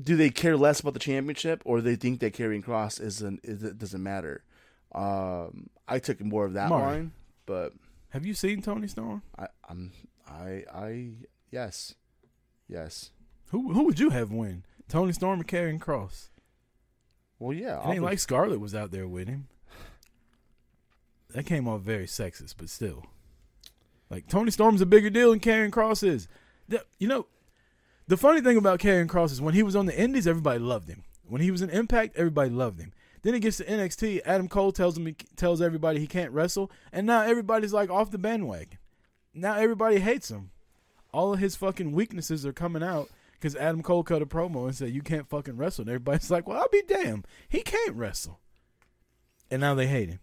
do 0.00 0.16
they 0.16 0.30
care 0.30 0.56
less 0.56 0.80
about 0.80 0.94
the 0.94 1.00
championship, 1.00 1.62
or 1.64 1.80
they 1.80 1.96
think 1.96 2.20
that 2.20 2.34
Karrion 2.34 2.62
Cross 2.62 3.00
isn't 3.00 3.40
is, 3.42 3.62
it 3.62 3.78
doesn't 3.78 4.02
matter? 4.02 4.44
Um, 4.92 5.70
I 5.88 5.98
took 5.98 6.20
more 6.20 6.44
of 6.44 6.52
that 6.54 6.70
line, 6.70 7.12
but 7.46 7.72
Have 8.10 8.26
you 8.26 8.34
seen 8.34 8.60
Toni 8.62 8.88
Storm? 8.88 9.22
I, 9.38 9.46
I'm 9.68 9.92
I 10.28 10.64
I 10.72 11.10
yes, 11.50 11.94
yes. 12.68 13.10
Who 13.50 13.72
who 13.72 13.84
would 13.84 13.98
you 14.00 14.10
have 14.10 14.30
win? 14.32 14.64
Toni 14.88 15.12
Storm 15.12 15.40
or 15.40 15.44
Karrion 15.44 15.80
Cross? 15.80 16.30
Well, 17.38 17.56
yeah, 17.56 17.78
It 17.78 17.82
I'll 17.84 17.92
ain't 17.92 18.02
like 18.02 18.18
Scarlett 18.18 18.60
was 18.60 18.74
out 18.74 18.90
there 18.90 19.06
with 19.08 19.28
him. 19.28 19.48
That 21.30 21.46
came 21.46 21.68
off 21.68 21.82
very 21.82 22.06
sexist, 22.06 22.54
but 22.58 22.68
still. 22.68 23.06
Like 24.10 24.26
Toni 24.26 24.50
Storm's 24.50 24.80
a 24.80 24.86
bigger 24.86 25.10
deal 25.10 25.30
than 25.30 25.40
Karrion 25.40 25.70
Cross 25.72 26.02
is. 26.02 26.26
You 26.98 27.08
know, 27.08 27.26
the 28.10 28.16
funny 28.16 28.40
thing 28.40 28.56
about 28.56 28.80
Karrion 28.80 29.08
Cross 29.08 29.30
is 29.30 29.40
when 29.40 29.54
he 29.54 29.62
was 29.62 29.76
on 29.76 29.86
the 29.86 29.96
Indies, 29.98 30.26
everybody 30.26 30.58
loved 30.58 30.88
him. 30.88 31.04
When 31.28 31.40
he 31.40 31.52
was 31.52 31.62
in 31.62 31.70
Impact, 31.70 32.16
everybody 32.16 32.50
loved 32.50 32.80
him. 32.80 32.92
Then 33.22 33.34
he 33.34 33.40
gets 33.40 33.58
to 33.58 33.64
NXT. 33.64 34.22
Adam 34.24 34.48
Cole 34.48 34.72
tells 34.72 34.98
him 34.98 35.06
he, 35.06 35.12
tells 35.36 35.62
everybody 35.62 36.00
he 36.00 36.08
can't 36.08 36.32
wrestle, 36.32 36.72
and 36.92 37.06
now 37.06 37.22
everybody's 37.22 37.72
like 37.72 37.88
off 37.88 38.10
the 38.10 38.18
bandwagon. 38.18 38.78
Now 39.32 39.54
everybody 39.56 40.00
hates 40.00 40.28
him. 40.28 40.50
All 41.12 41.32
of 41.32 41.38
his 41.38 41.54
fucking 41.54 41.92
weaknesses 41.92 42.44
are 42.44 42.52
coming 42.52 42.82
out 42.82 43.08
because 43.34 43.54
Adam 43.54 43.82
Cole 43.82 44.02
cut 44.02 44.22
a 44.22 44.26
promo 44.26 44.64
and 44.66 44.74
said 44.74 44.90
you 44.90 45.02
can't 45.02 45.28
fucking 45.28 45.56
wrestle. 45.56 45.82
And 45.82 45.90
everybody's 45.90 46.30
like, 46.32 46.48
well, 46.48 46.58
I'll 46.58 46.68
be 46.68 46.82
damned. 46.82 47.26
He 47.48 47.60
can't 47.62 47.94
wrestle. 47.94 48.40
And 49.52 49.60
now 49.60 49.74
they 49.76 49.86
hate 49.86 50.08
him. 50.08 50.20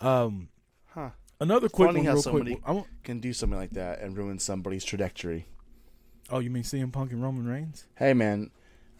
Um, 0.00 0.48
Huh. 0.94 1.10
another 1.40 1.68
quick 1.68 1.88
Funny 1.88 2.00
one, 2.00 2.06
how 2.06 2.16
somebody- 2.16 2.56
quick. 2.56 2.84
Can 3.04 3.20
do 3.20 3.32
something 3.32 3.58
like 3.58 3.70
that 3.70 4.00
and 4.00 4.16
ruin 4.16 4.38
somebody's 4.38 4.84
trajectory. 4.84 5.46
Oh, 6.30 6.38
you 6.38 6.50
mean 6.50 6.62
CM 6.62 6.92
Punk 6.92 7.12
and 7.12 7.22
Roman 7.22 7.46
Reigns? 7.46 7.86
Hey, 7.96 8.14
man, 8.14 8.50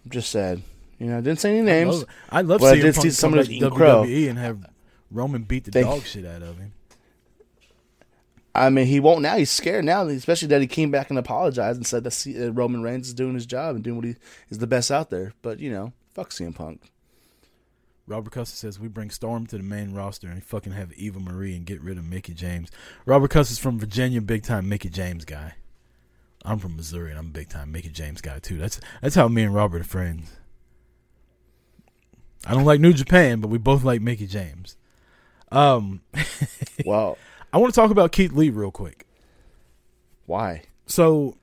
I'm 0.05 0.11
just 0.11 0.31
said. 0.31 0.63
You 0.99 1.07
know, 1.07 1.19
I 1.19 1.21
didn't 1.21 1.41
say 1.41 1.51
any 1.59 1.61
I 1.61 1.73
names. 1.85 1.99
love, 2.01 2.07
I 2.31 2.41
love 2.43 2.61
But 2.61 2.73
I 2.75 2.77
did 2.77 2.95
Punk 2.95 2.97
see 2.97 3.09
come 3.09 3.11
somebody 3.13 3.43
back 3.43 3.49
to 3.49 3.55
eating 3.55 3.71
crow. 3.71 4.03
WWE 4.05 4.29
and 4.31 4.39
have 4.39 4.67
Roman 5.11 5.43
beat 5.45 5.65
the 5.65 5.71
Thank- 5.71 5.87
dog 5.87 6.03
shit 6.05 6.27
out 6.27 6.43
of 6.43 6.59
him. 6.59 6.73
I 8.53 8.69
mean, 8.69 8.87
he 8.87 8.99
won't 8.99 9.23
now. 9.23 9.37
He's 9.37 9.51
scared 9.51 9.85
now, 9.85 10.07
especially 10.09 10.49
that 10.49 10.61
he 10.61 10.67
came 10.67 10.91
back 10.91 11.09
and 11.09 11.19
apologized 11.19 11.77
and 11.77 11.87
said 11.87 12.03
that 12.05 12.11
C- 12.11 12.47
uh, 12.47 12.51
Roman 12.51 12.83
Reigns 12.83 13.07
is 13.07 13.15
doing 13.15 13.35
his 13.35 13.47
job 13.47 13.77
and 13.77 13.85
doing 13.85 13.97
what 13.97 14.05
he 14.05 14.17
is 14.51 14.59
the 14.59 14.67
best 14.67 14.91
out 14.91 15.09
there. 15.09 15.33
But 15.41 15.61
you 15.61 15.71
know, 15.71 15.93
fuck 16.15 16.31
CM 16.31 16.55
Punk. 16.55 16.91
Robert 18.09 18.33
Custer 18.33 18.57
says 18.57 18.81
we 18.81 18.89
bring 18.89 19.11
Storm 19.11 19.47
to 19.47 19.57
the 19.57 19.63
main 19.63 19.95
roster 19.95 20.27
and 20.27 20.43
fucking 20.43 20.73
have 20.73 20.93
Eva 20.95 21.21
Marie 21.21 21.55
and 21.55 21.65
get 21.65 21.81
rid 21.81 21.97
of 21.97 22.05
Mickie 22.05 22.35
James. 22.35 22.69
Robert 23.07 23.31
Custer's 23.31 23.61
from 23.61 23.79
Virginia, 23.79 24.21
big 24.21 24.43
time 24.43 24.69
Mickie 24.69 24.89
James 24.91 25.25
guy. 25.25 25.55
I'm 26.45 26.59
from 26.59 26.77
Missouri 26.77 27.11
and 27.11 27.19
I'm 27.19 27.27
a 27.27 27.31
big 27.31 27.49
time 27.51 27.71
Mickie 27.73 27.91
James 27.91 28.21
guy 28.21 28.39
too. 28.39 28.57
That's 28.59 28.81
that's 29.03 29.15
how 29.15 29.29
me 29.29 29.43
and 29.43 29.55
Robert 29.55 29.81
are 29.83 29.85
friends. 29.85 30.31
I 32.47 32.55
don't 32.55 32.65
like 32.65 32.81
New 32.81 32.93
Japan, 32.95 33.41
but 33.41 33.49
we 33.49 33.59
both 33.59 33.85
like 33.85 34.01
Mickie 34.01 34.27
James. 34.27 34.77
Um, 35.53 36.01
Well, 36.87 37.19
I 37.53 37.59
want 37.59 37.75
to 37.75 37.79
talk 37.79 37.91
about 37.91 38.13
Keith 38.13 38.33
Lee 38.33 38.49
real 38.51 38.71
quick. 38.71 39.07
why? 40.27 40.63
So, 40.87 41.37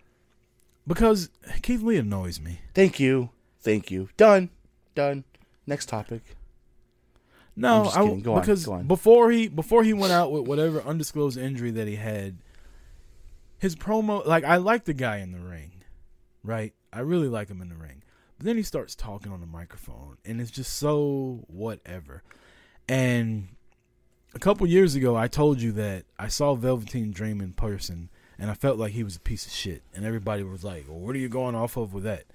because 0.88 1.30
Keith 1.62 1.82
Lee 1.84 1.98
annoys 1.98 2.40
me. 2.42 2.62
Thank 2.74 3.00
you, 3.00 3.30
thank 3.62 3.92
you. 3.92 4.10
Done, 4.18 4.50
done. 4.96 5.24
Next 5.68 5.88
topic. 5.90 6.22
I'm 7.56 7.62
No, 7.62 7.84
just 7.86 7.98
I, 7.98 8.02
kidding. 8.04 8.22
Go 8.22 8.34
on, 8.36 8.46
go 8.46 8.72
on. 8.74 8.88
before 8.88 9.30
he 9.32 9.48
before 9.48 9.84
he 9.84 9.94
went 9.94 10.14
out 10.14 10.32
with 10.32 10.48
whatever 10.48 10.82
undisclosed 10.82 11.38
injury 11.38 11.72
that 11.72 11.88
he 11.88 11.96
had, 11.98 12.38
his 13.60 13.76
promo 13.76 14.26
like 14.26 14.44
I 14.44 14.58
like 14.58 14.86
the 14.86 14.94
guy 14.94 15.18
in 15.18 15.32
the 15.32 15.40
ring, 15.40 15.84
right? 16.44 16.74
I 16.92 17.00
really 17.00 17.28
like 17.28 17.50
him 17.50 17.62
in 17.62 17.70
the 17.70 17.76
ring. 17.76 18.04
But 18.38 18.46
then 18.46 18.58
he 18.58 18.64
starts 18.64 18.96
talking 18.96 19.32
on 19.32 19.42
the 19.42 19.48
microphone, 19.48 20.18
and 20.24 20.40
it's 20.40 20.52
just 20.52 20.74
so 20.78 21.44
whatever. 21.48 22.24
And 22.88 23.50
a 24.36 24.40
couple 24.40 24.68
years 24.68 24.96
ago, 24.96 25.16
I 25.16 25.28
told 25.28 25.62
you 25.62 25.72
that 25.74 26.06
I 26.20 26.28
saw 26.28 26.54
Velveteen 26.56 27.12
Dream 27.12 27.42
in 27.42 27.54
person, 27.54 28.10
and 28.38 28.52
I 28.52 28.54
felt 28.54 28.78
like 28.78 28.92
he 28.92 29.04
was 29.04 29.16
a 29.16 29.22
piece 29.22 29.46
of 29.48 29.52
shit. 29.52 29.82
And 29.94 30.06
everybody 30.06 30.44
was 30.44 30.64
like, 30.64 30.86
"Well, 30.88 31.00
what 31.00 31.16
are 31.16 31.20
you 31.20 31.30
going 31.30 31.56
off 31.56 31.78
of 31.78 31.94
with 31.94 32.04
that?" 32.04 32.26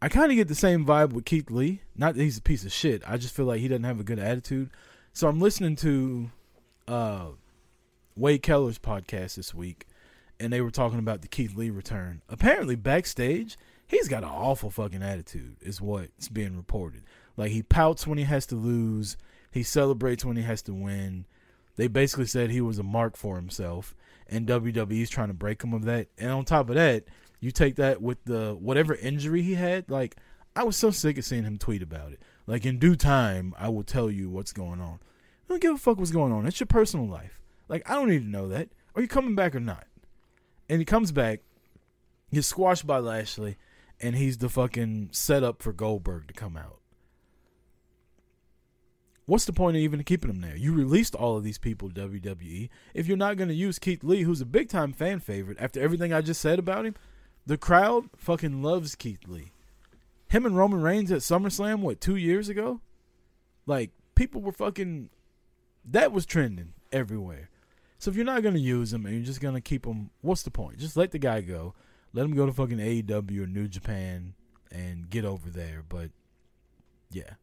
I 0.00 0.08
kind 0.08 0.30
of 0.30 0.36
get 0.36 0.46
the 0.46 0.54
same 0.54 0.86
vibe 0.86 1.12
with 1.12 1.24
Keith 1.24 1.50
Lee. 1.50 1.80
Not 1.96 2.14
that 2.14 2.22
he's 2.22 2.38
a 2.38 2.42
piece 2.42 2.64
of 2.64 2.72
shit. 2.72 3.02
I 3.06 3.16
just 3.16 3.34
feel 3.34 3.46
like 3.46 3.60
he 3.60 3.66
doesn't 3.66 3.84
have 3.84 3.98
a 3.98 4.04
good 4.04 4.20
attitude. 4.20 4.70
So 5.12 5.26
I'm 5.28 5.40
listening 5.40 5.74
to 5.76 6.30
uh, 6.86 7.26
Wade 8.14 8.42
Keller's 8.42 8.78
podcast 8.78 9.34
this 9.34 9.52
week, 9.52 9.87
and 10.40 10.52
they 10.52 10.60
were 10.60 10.70
talking 10.70 10.98
about 10.98 11.22
the 11.22 11.28
Keith 11.28 11.56
Lee 11.56 11.70
return. 11.70 12.22
Apparently, 12.28 12.76
backstage, 12.76 13.58
he's 13.86 14.08
got 14.08 14.22
an 14.22 14.30
awful 14.30 14.70
fucking 14.70 15.02
attitude, 15.02 15.56
is 15.60 15.80
what's 15.80 16.28
being 16.28 16.56
reported. 16.56 17.02
Like 17.36 17.50
he 17.50 17.62
pouts 17.62 18.06
when 18.06 18.18
he 18.18 18.24
has 18.24 18.46
to 18.46 18.54
lose, 18.54 19.16
he 19.50 19.62
celebrates 19.62 20.24
when 20.24 20.36
he 20.36 20.42
has 20.42 20.62
to 20.62 20.74
win. 20.74 21.26
They 21.76 21.86
basically 21.86 22.26
said 22.26 22.50
he 22.50 22.60
was 22.60 22.78
a 22.78 22.82
mark 22.82 23.16
for 23.16 23.36
himself, 23.36 23.94
and 24.28 24.46
WWE's 24.46 25.10
trying 25.10 25.28
to 25.28 25.34
break 25.34 25.62
him 25.62 25.72
of 25.72 25.84
that. 25.84 26.08
And 26.18 26.30
on 26.30 26.44
top 26.44 26.68
of 26.68 26.74
that, 26.74 27.04
you 27.40 27.50
take 27.50 27.76
that 27.76 28.02
with 28.02 28.22
the 28.24 28.56
whatever 28.58 28.94
injury 28.94 29.42
he 29.42 29.54
had. 29.54 29.88
Like 29.90 30.16
I 30.56 30.64
was 30.64 30.76
so 30.76 30.90
sick 30.90 31.18
of 31.18 31.24
seeing 31.24 31.44
him 31.44 31.56
tweet 31.56 31.82
about 31.82 32.12
it. 32.12 32.20
Like 32.46 32.66
in 32.66 32.78
due 32.78 32.96
time, 32.96 33.54
I 33.58 33.68
will 33.68 33.84
tell 33.84 34.10
you 34.10 34.28
what's 34.28 34.52
going 34.52 34.80
on. 34.80 34.98
I 35.46 35.52
don't 35.52 35.62
give 35.62 35.74
a 35.74 35.78
fuck 35.78 35.98
what's 35.98 36.10
going 36.10 36.32
on. 36.32 36.46
It's 36.46 36.60
your 36.60 36.66
personal 36.66 37.06
life. 37.06 37.40
Like 37.68 37.88
I 37.88 37.94
don't 37.94 38.08
need 38.08 38.22
to 38.22 38.28
know 38.28 38.48
that. 38.48 38.70
Are 38.94 39.02
you 39.02 39.08
coming 39.08 39.34
back 39.36 39.54
or 39.54 39.60
not? 39.60 39.86
And 40.68 40.80
he 40.80 40.84
comes 40.84 41.12
back, 41.12 41.40
gets 42.32 42.46
squashed 42.46 42.86
by 42.86 42.98
Lashley, 42.98 43.56
and 44.00 44.16
he's 44.16 44.38
the 44.38 44.48
fucking 44.48 45.10
setup 45.12 45.62
for 45.62 45.72
Goldberg 45.72 46.28
to 46.28 46.34
come 46.34 46.56
out. 46.56 46.78
What's 49.28 49.44
the 49.44 49.52
point 49.52 49.76
of 49.76 49.82
even 49.82 50.02
keeping 50.04 50.30
him 50.30 50.40
there? 50.40 50.56
You 50.56 50.72
released 50.72 51.14
all 51.14 51.36
of 51.36 51.44
these 51.44 51.58
people 51.58 51.90
WWE. 51.90 52.70
If 52.94 53.06
you're 53.06 53.16
not 53.16 53.36
going 53.36 53.48
to 53.48 53.54
use 53.54 53.78
Keith 53.78 54.02
Lee, 54.02 54.22
who's 54.22 54.40
a 54.40 54.46
big 54.46 54.70
time 54.70 54.94
fan 54.94 55.20
favorite, 55.20 55.58
after 55.60 55.80
everything 55.80 56.14
I 56.14 56.22
just 56.22 56.40
said 56.40 56.58
about 56.58 56.86
him, 56.86 56.94
the 57.44 57.58
crowd 57.58 58.08
fucking 58.16 58.62
loves 58.62 58.94
Keith 58.94 59.26
Lee. 59.26 59.52
Him 60.28 60.46
and 60.46 60.56
Roman 60.56 60.80
Reigns 60.80 61.12
at 61.12 61.18
SummerSlam, 61.18 61.80
what, 61.80 62.00
two 62.00 62.16
years 62.16 62.48
ago? 62.48 62.80
Like, 63.66 63.90
people 64.14 64.40
were 64.40 64.52
fucking. 64.52 65.10
That 65.84 66.10
was 66.10 66.24
trending 66.24 66.72
everywhere. 66.90 67.50
So 67.98 68.10
if 68.10 68.16
you're 68.16 68.24
not 68.24 68.42
going 68.42 68.54
to 68.54 68.60
use 68.60 68.92
him 68.92 69.06
and 69.06 69.14
you're 69.14 69.24
just 69.24 69.40
going 69.40 69.54
to 69.54 69.60
keep 69.60 69.84
him, 69.84 70.10
what's 70.20 70.42
the 70.42 70.50
point? 70.50 70.78
Just 70.78 70.96
let 70.96 71.10
the 71.10 71.18
guy 71.18 71.40
go. 71.40 71.74
Let 72.12 72.24
him 72.24 72.34
go 72.34 72.46
to 72.46 72.52
fucking 72.52 72.78
AEW 72.78 73.42
or 73.42 73.46
New 73.46 73.68
Japan 73.68 74.34
and 74.70 75.10
get 75.10 75.24
over 75.24 75.50
there. 75.50 75.82
But, 75.88 76.10
yeah. 77.10 77.34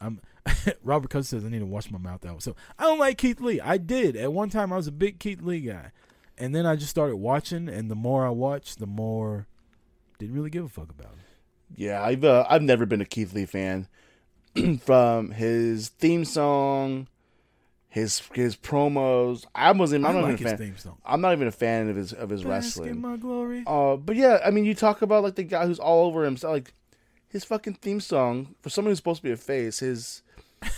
I'm 0.00 0.20
Robert 0.82 1.10
Custer 1.10 1.36
says 1.36 1.44
I 1.44 1.48
need 1.48 1.58
to 1.60 1.66
wash 1.66 1.90
my 1.90 1.98
mouth 1.98 2.24
out. 2.24 2.42
So 2.42 2.56
I 2.78 2.84
don't 2.84 2.98
like 2.98 3.18
Keith 3.18 3.40
Lee. 3.40 3.60
I 3.60 3.76
did 3.76 4.16
at 4.16 4.32
one 4.32 4.50
time. 4.50 4.72
I 4.72 4.76
was 4.76 4.86
a 4.86 4.92
big 4.92 5.18
Keith 5.18 5.42
Lee 5.42 5.60
guy, 5.60 5.92
and 6.38 6.54
then 6.54 6.66
I 6.66 6.76
just 6.76 6.90
started 6.90 7.16
watching. 7.16 7.68
And 7.68 7.90
the 7.90 7.94
more 7.94 8.26
I 8.26 8.30
watched, 8.30 8.78
the 8.78 8.86
more 8.86 9.46
didn't 10.18 10.34
really 10.34 10.50
give 10.50 10.64
a 10.64 10.68
fuck 10.68 10.90
about 10.90 11.12
him. 11.12 11.20
Yeah, 11.76 12.02
I've 12.02 12.24
uh, 12.24 12.46
I've 12.48 12.62
never 12.62 12.86
been 12.86 13.00
a 13.00 13.06
Keith 13.06 13.32
Lee 13.34 13.46
fan. 13.46 13.88
From 14.82 15.30
his 15.30 15.90
theme 15.90 16.24
song, 16.24 17.06
his 17.90 18.20
his 18.34 18.56
promos, 18.56 19.44
I 19.54 19.72
wasn't. 19.72 20.04
I'm 20.06 20.16
I 20.16 20.20
not 20.20 20.30
like 20.30 20.40
even 20.40 20.54
a 20.54 20.56
fan. 20.56 20.94
I'm 21.04 21.20
not 21.20 21.32
even 21.32 21.48
a 21.48 21.52
fan 21.52 21.88
of 21.90 21.96
his 21.96 22.12
of 22.12 22.30
his 22.30 22.42
Bask 22.44 22.78
wrestling. 22.78 23.00
my 23.00 23.16
glory. 23.16 23.64
Uh, 23.66 23.96
but 23.96 24.16
yeah, 24.16 24.38
I 24.44 24.50
mean, 24.50 24.64
you 24.64 24.74
talk 24.74 25.02
about 25.02 25.22
like 25.24 25.34
the 25.34 25.42
guy 25.42 25.66
who's 25.66 25.78
all 25.80 26.06
over 26.06 26.24
himself. 26.24 26.52
Like 26.52 26.72
his 27.28 27.44
fucking 27.44 27.74
theme 27.74 28.00
song 28.00 28.54
for 28.62 28.70
someone 28.70 28.90
who's 28.92 28.98
supposed 28.98 29.18
to 29.22 29.24
be 29.28 29.32
a 29.32 29.36
face. 29.36 29.80
His 29.80 30.22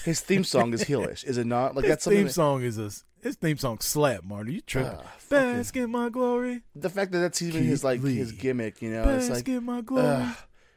his 0.05 0.21
theme 0.21 0.43
song 0.45 0.73
is 0.73 0.85
heelish, 0.85 1.23
is 1.25 1.37
it 1.39 1.47
not? 1.47 1.75
Like 1.75 1.85
his 1.85 1.91
that's 1.93 2.07
theme 2.07 2.25
that- 2.27 2.33
song 2.33 2.63
is 2.63 2.79
a 2.79 2.91
his 3.23 3.37
theme 3.37 3.59
song 3.59 3.79
slap. 3.81 4.25
Marty, 4.25 4.55
you 4.55 4.61
tripping? 4.63 4.99
Fucking- 5.19 5.55
Bask 5.55 5.77
in 5.77 5.91
my 5.91 6.09
glory. 6.09 6.63
the 6.75 6.91
fact 6.91 7.13
that 7.13 7.19
that's 7.19 7.41
even 7.43 7.63
his 7.63 7.85
like 7.85 8.01
Lee. 8.03 8.17
his 8.17 8.33
gimmick, 8.33 8.81
you 8.83 8.91
know, 8.91 9.03
it's 9.11 9.29
Bask 9.29 9.47
like 9.47 9.49
in 9.55 9.65
my 9.65 9.81
glory. 9.83 10.07
Ugh, 10.07 10.37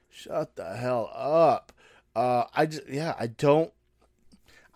shut 0.10 0.56
the 0.58 0.76
hell 0.76 1.10
up. 1.16 1.72
Uh, 2.16 2.44
I 2.54 2.66
just 2.68 2.88
yeah, 2.88 3.14
I 3.20 3.28
don't, 3.28 3.72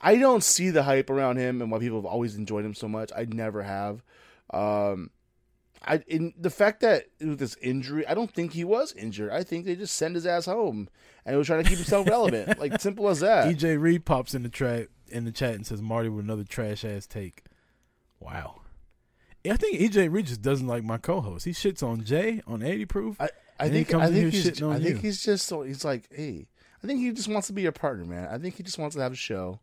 I 0.02 0.16
don't 0.18 0.44
see 0.44 0.70
the 0.70 0.84
hype 0.84 1.10
around 1.10 1.38
him 1.38 1.62
and 1.62 1.72
why 1.72 1.80
people 1.80 1.98
have 1.98 2.06
always 2.06 2.36
enjoyed 2.36 2.64
him 2.66 2.74
so 2.74 2.88
much. 2.88 3.12
I 3.16 3.26
never 3.26 3.64
have. 3.64 4.04
Um, 4.52 5.10
I 5.86 6.02
in 6.08 6.34
the 6.38 6.50
fact 6.50 6.82
that 6.82 7.06
with 7.20 7.40
this 7.40 7.56
injury, 7.62 8.06
I 8.08 8.14
don't 8.14 8.32
think 8.34 8.54
he 8.54 8.64
was 8.64 8.94
injured. 8.94 9.32
I 9.32 9.44
think 9.44 9.66
they 9.66 9.76
just 9.76 9.96
sent 9.96 10.16
his 10.16 10.26
ass 10.26 10.46
home 10.46 10.90
and 11.26 11.34
he 11.34 11.38
was 11.38 11.48
trying 11.48 11.64
to 11.64 11.70
keep 11.70 11.78
himself 11.78 12.08
relevant. 12.08 12.60
Like 12.60 12.80
simple 12.82 13.08
as 13.10 13.20
that. 13.22 13.54
EJ 13.56 13.80
Reed 13.82 14.06
pops 14.06 14.34
in 14.34 14.44
the 14.44 14.50
tra- 14.50 14.88
in 15.10 15.26
the 15.26 15.32
chat 15.32 15.56
and 15.56 15.66
says 15.66 15.82
Marty 15.82 16.10
with 16.10 16.24
another 16.26 16.44
trash 16.44 16.84
ass 16.84 17.06
take. 17.06 17.44
Wow. 18.20 18.62
I 19.50 19.56
think 19.56 19.80
EJ 19.80 20.12
Reed 20.12 20.26
just 20.28 20.42
doesn't 20.42 20.68
like 20.68 20.84
my 20.84 20.98
co-host. 20.98 21.46
He 21.46 21.52
shits 21.52 21.82
on 21.82 22.04
Jay 22.04 22.42
on 22.46 22.62
80 22.62 22.86
proof. 22.86 23.22
I, 23.22 23.30
I 23.58 23.66
And 23.66 23.74
he 23.74 23.80
think 23.80 23.90
comes 23.90 24.04
I 24.04 24.06
think 24.08 24.18
here 24.18 24.30
he's 24.30 24.46
shitting 24.46 24.68
on 24.70 24.76
I 24.76 24.80
think 24.80 24.96
you. 24.96 25.02
he's 25.02 25.24
just 25.24 25.46
so 25.48 25.62
he's 25.62 25.86
like, 25.86 26.10
hey, 26.14 26.48
I 26.84 26.88
think 26.88 27.00
he 27.00 27.12
just 27.12 27.30
wants 27.30 27.48
to 27.48 27.54
be 27.54 27.62
your 27.62 27.72
partner, 27.72 28.04
man. 28.06 28.28
I 28.30 28.38
think 28.38 28.56
he 28.56 28.64
just 28.64 28.78
wants 28.78 28.96
to 28.98 29.02
have 29.02 29.14
a 29.14 29.18
show. 29.18 29.60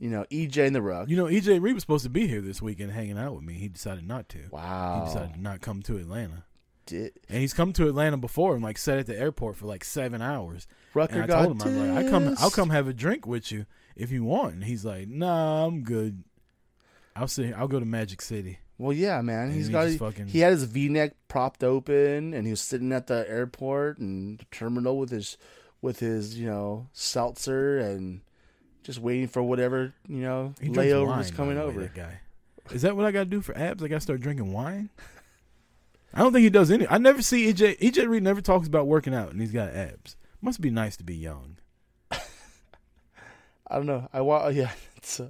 You 0.00 0.08
know, 0.10 0.24
EJ 0.32 0.66
and 0.66 0.74
the 0.74 0.82
Rook. 0.82 1.08
You 1.08 1.16
know, 1.16 1.26
EJ 1.26 1.60
Reed 1.62 1.74
was 1.74 1.82
supposed 1.82 2.04
to 2.04 2.10
be 2.10 2.26
here 2.26 2.40
this 2.40 2.60
weekend 2.60 2.90
hanging 2.90 3.18
out 3.18 3.34
with 3.34 3.44
me. 3.44 3.54
He 3.54 3.68
decided 3.68 4.08
not 4.08 4.28
to. 4.30 4.38
wow. 4.50 5.00
He 5.04 5.12
decided 5.12 5.34
to 5.34 5.40
not 5.40 5.60
come 5.60 5.82
to 5.82 5.96
Atlanta. 5.98 6.44
Did, 6.86 7.12
And 7.28 7.38
he's 7.38 7.52
come 7.52 7.72
to 7.74 7.86
Atlanta 7.86 8.16
before 8.16 8.54
and 8.54 8.64
like 8.64 8.78
sat 8.78 8.98
at 8.98 9.06
the 9.06 9.16
airport 9.16 9.56
for 9.56 9.66
like 9.66 9.84
seven 9.84 10.20
hours. 10.22 10.66
Rucker 10.94 11.14
And 11.14 11.22
I 11.24 11.26
got 11.28 11.44
told 11.44 11.62
him, 11.62 11.62
I 11.62 11.64
was 11.66 11.76
like, 11.76 12.06
I 12.06 12.10
come, 12.10 12.34
I'll 12.40 12.50
come 12.50 12.70
have 12.70 12.88
a 12.88 12.92
drink 12.94 13.26
with 13.26 13.52
you 13.52 13.66
if 13.94 14.10
you 14.10 14.24
want. 14.24 14.54
And 14.54 14.64
he's 14.64 14.84
like, 14.84 15.06
Nah, 15.06 15.66
I'm 15.66 15.82
good. 15.82 16.24
I'll 17.14 17.28
see. 17.28 17.52
I'll 17.52 17.68
go 17.68 17.78
to 17.78 17.86
Magic 17.86 18.22
City. 18.22 18.58
Well, 18.78 18.94
yeah, 18.94 19.20
man. 19.20 19.48
And 19.48 19.52
He's 19.54 19.66
he 19.66 19.72
got. 19.72 19.86
just 19.88 19.98
fucking- 19.98 20.28
He 20.28 20.38
had 20.38 20.52
his 20.52 20.64
V-neck 20.64 21.14
propped 21.28 21.62
open, 21.62 22.32
and 22.32 22.46
he 22.46 22.50
was 22.50 22.62
sitting 22.62 22.92
at 22.92 23.08
the 23.08 23.28
airport 23.28 23.98
and 23.98 24.38
the 24.38 24.46
terminal 24.46 24.96
with 24.98 25.10
his, 25.10 25.36
with 25.82 25.98
his, 26.00 26.38
you 26.38 26.46
know, 26.46 26.88
seltzer, 26.94 27.78
and 27.78 28.22
just 28.82 28.98
waiting 28.98 29.28
for 29.28 29.42
whatever 29.42 29.92
you 30.08 30.22
know 30.22 30.54
He 30.60 30.68
layover 30.68 31.06
wine, 31.08 31.22
by 31.22 31.30
coming 31.30 31.58
over. 31.58 31.80
that 31.82 31.94
guy. 31.94 32.20
Is 32.72 32.82
that 32.82 32.96
what 32.96 33.04
I 33.04 33.10
got 33.10 33.20
to 33.20 33.24
do 33.26 33.40
for 33.40 33.56
abs? 33.56 33.82
I 33.82 33.88
got 33.88 33.96
to 33.96 34.00
start 34.00 34.20
drinking 34.20 34.52
wine. 34.52 34.90
I 36.14 36.20
don't 36.20 36.32
think 36.32 36.42
he 36.44 36.50
does 36.50 36.70
any. 36.70 36.86
I 36.88 36.98
never 36.98 37.22
see 37.22 37.52
EJ. 37.52 37.78
EJ 37.80 38.08
Reed 38.08 38.22
never 38.22 38.40
talks 38.40 38.66
about 38.66 38.86
working 38.86 39.14
out, 39.14 39.30
and 39.30 39.40
he's 39.40 39.52
got 39.52 39.70
abs. 39.74 40.16
Must 40.40 40.60
be 40.60 40.70
nice 40.70 40.96
to 40.96 41.04
be 41.04 41.14
young. 41.16 41.56
I 43.66 43.76
don't 43.76 43.86
know. 43.86 44.08
I 44.12 44.20
want. 44.20 44.54
Yeah, 44.54 44.72
it's. 44.96 45.20
Uh, 45.20 45.28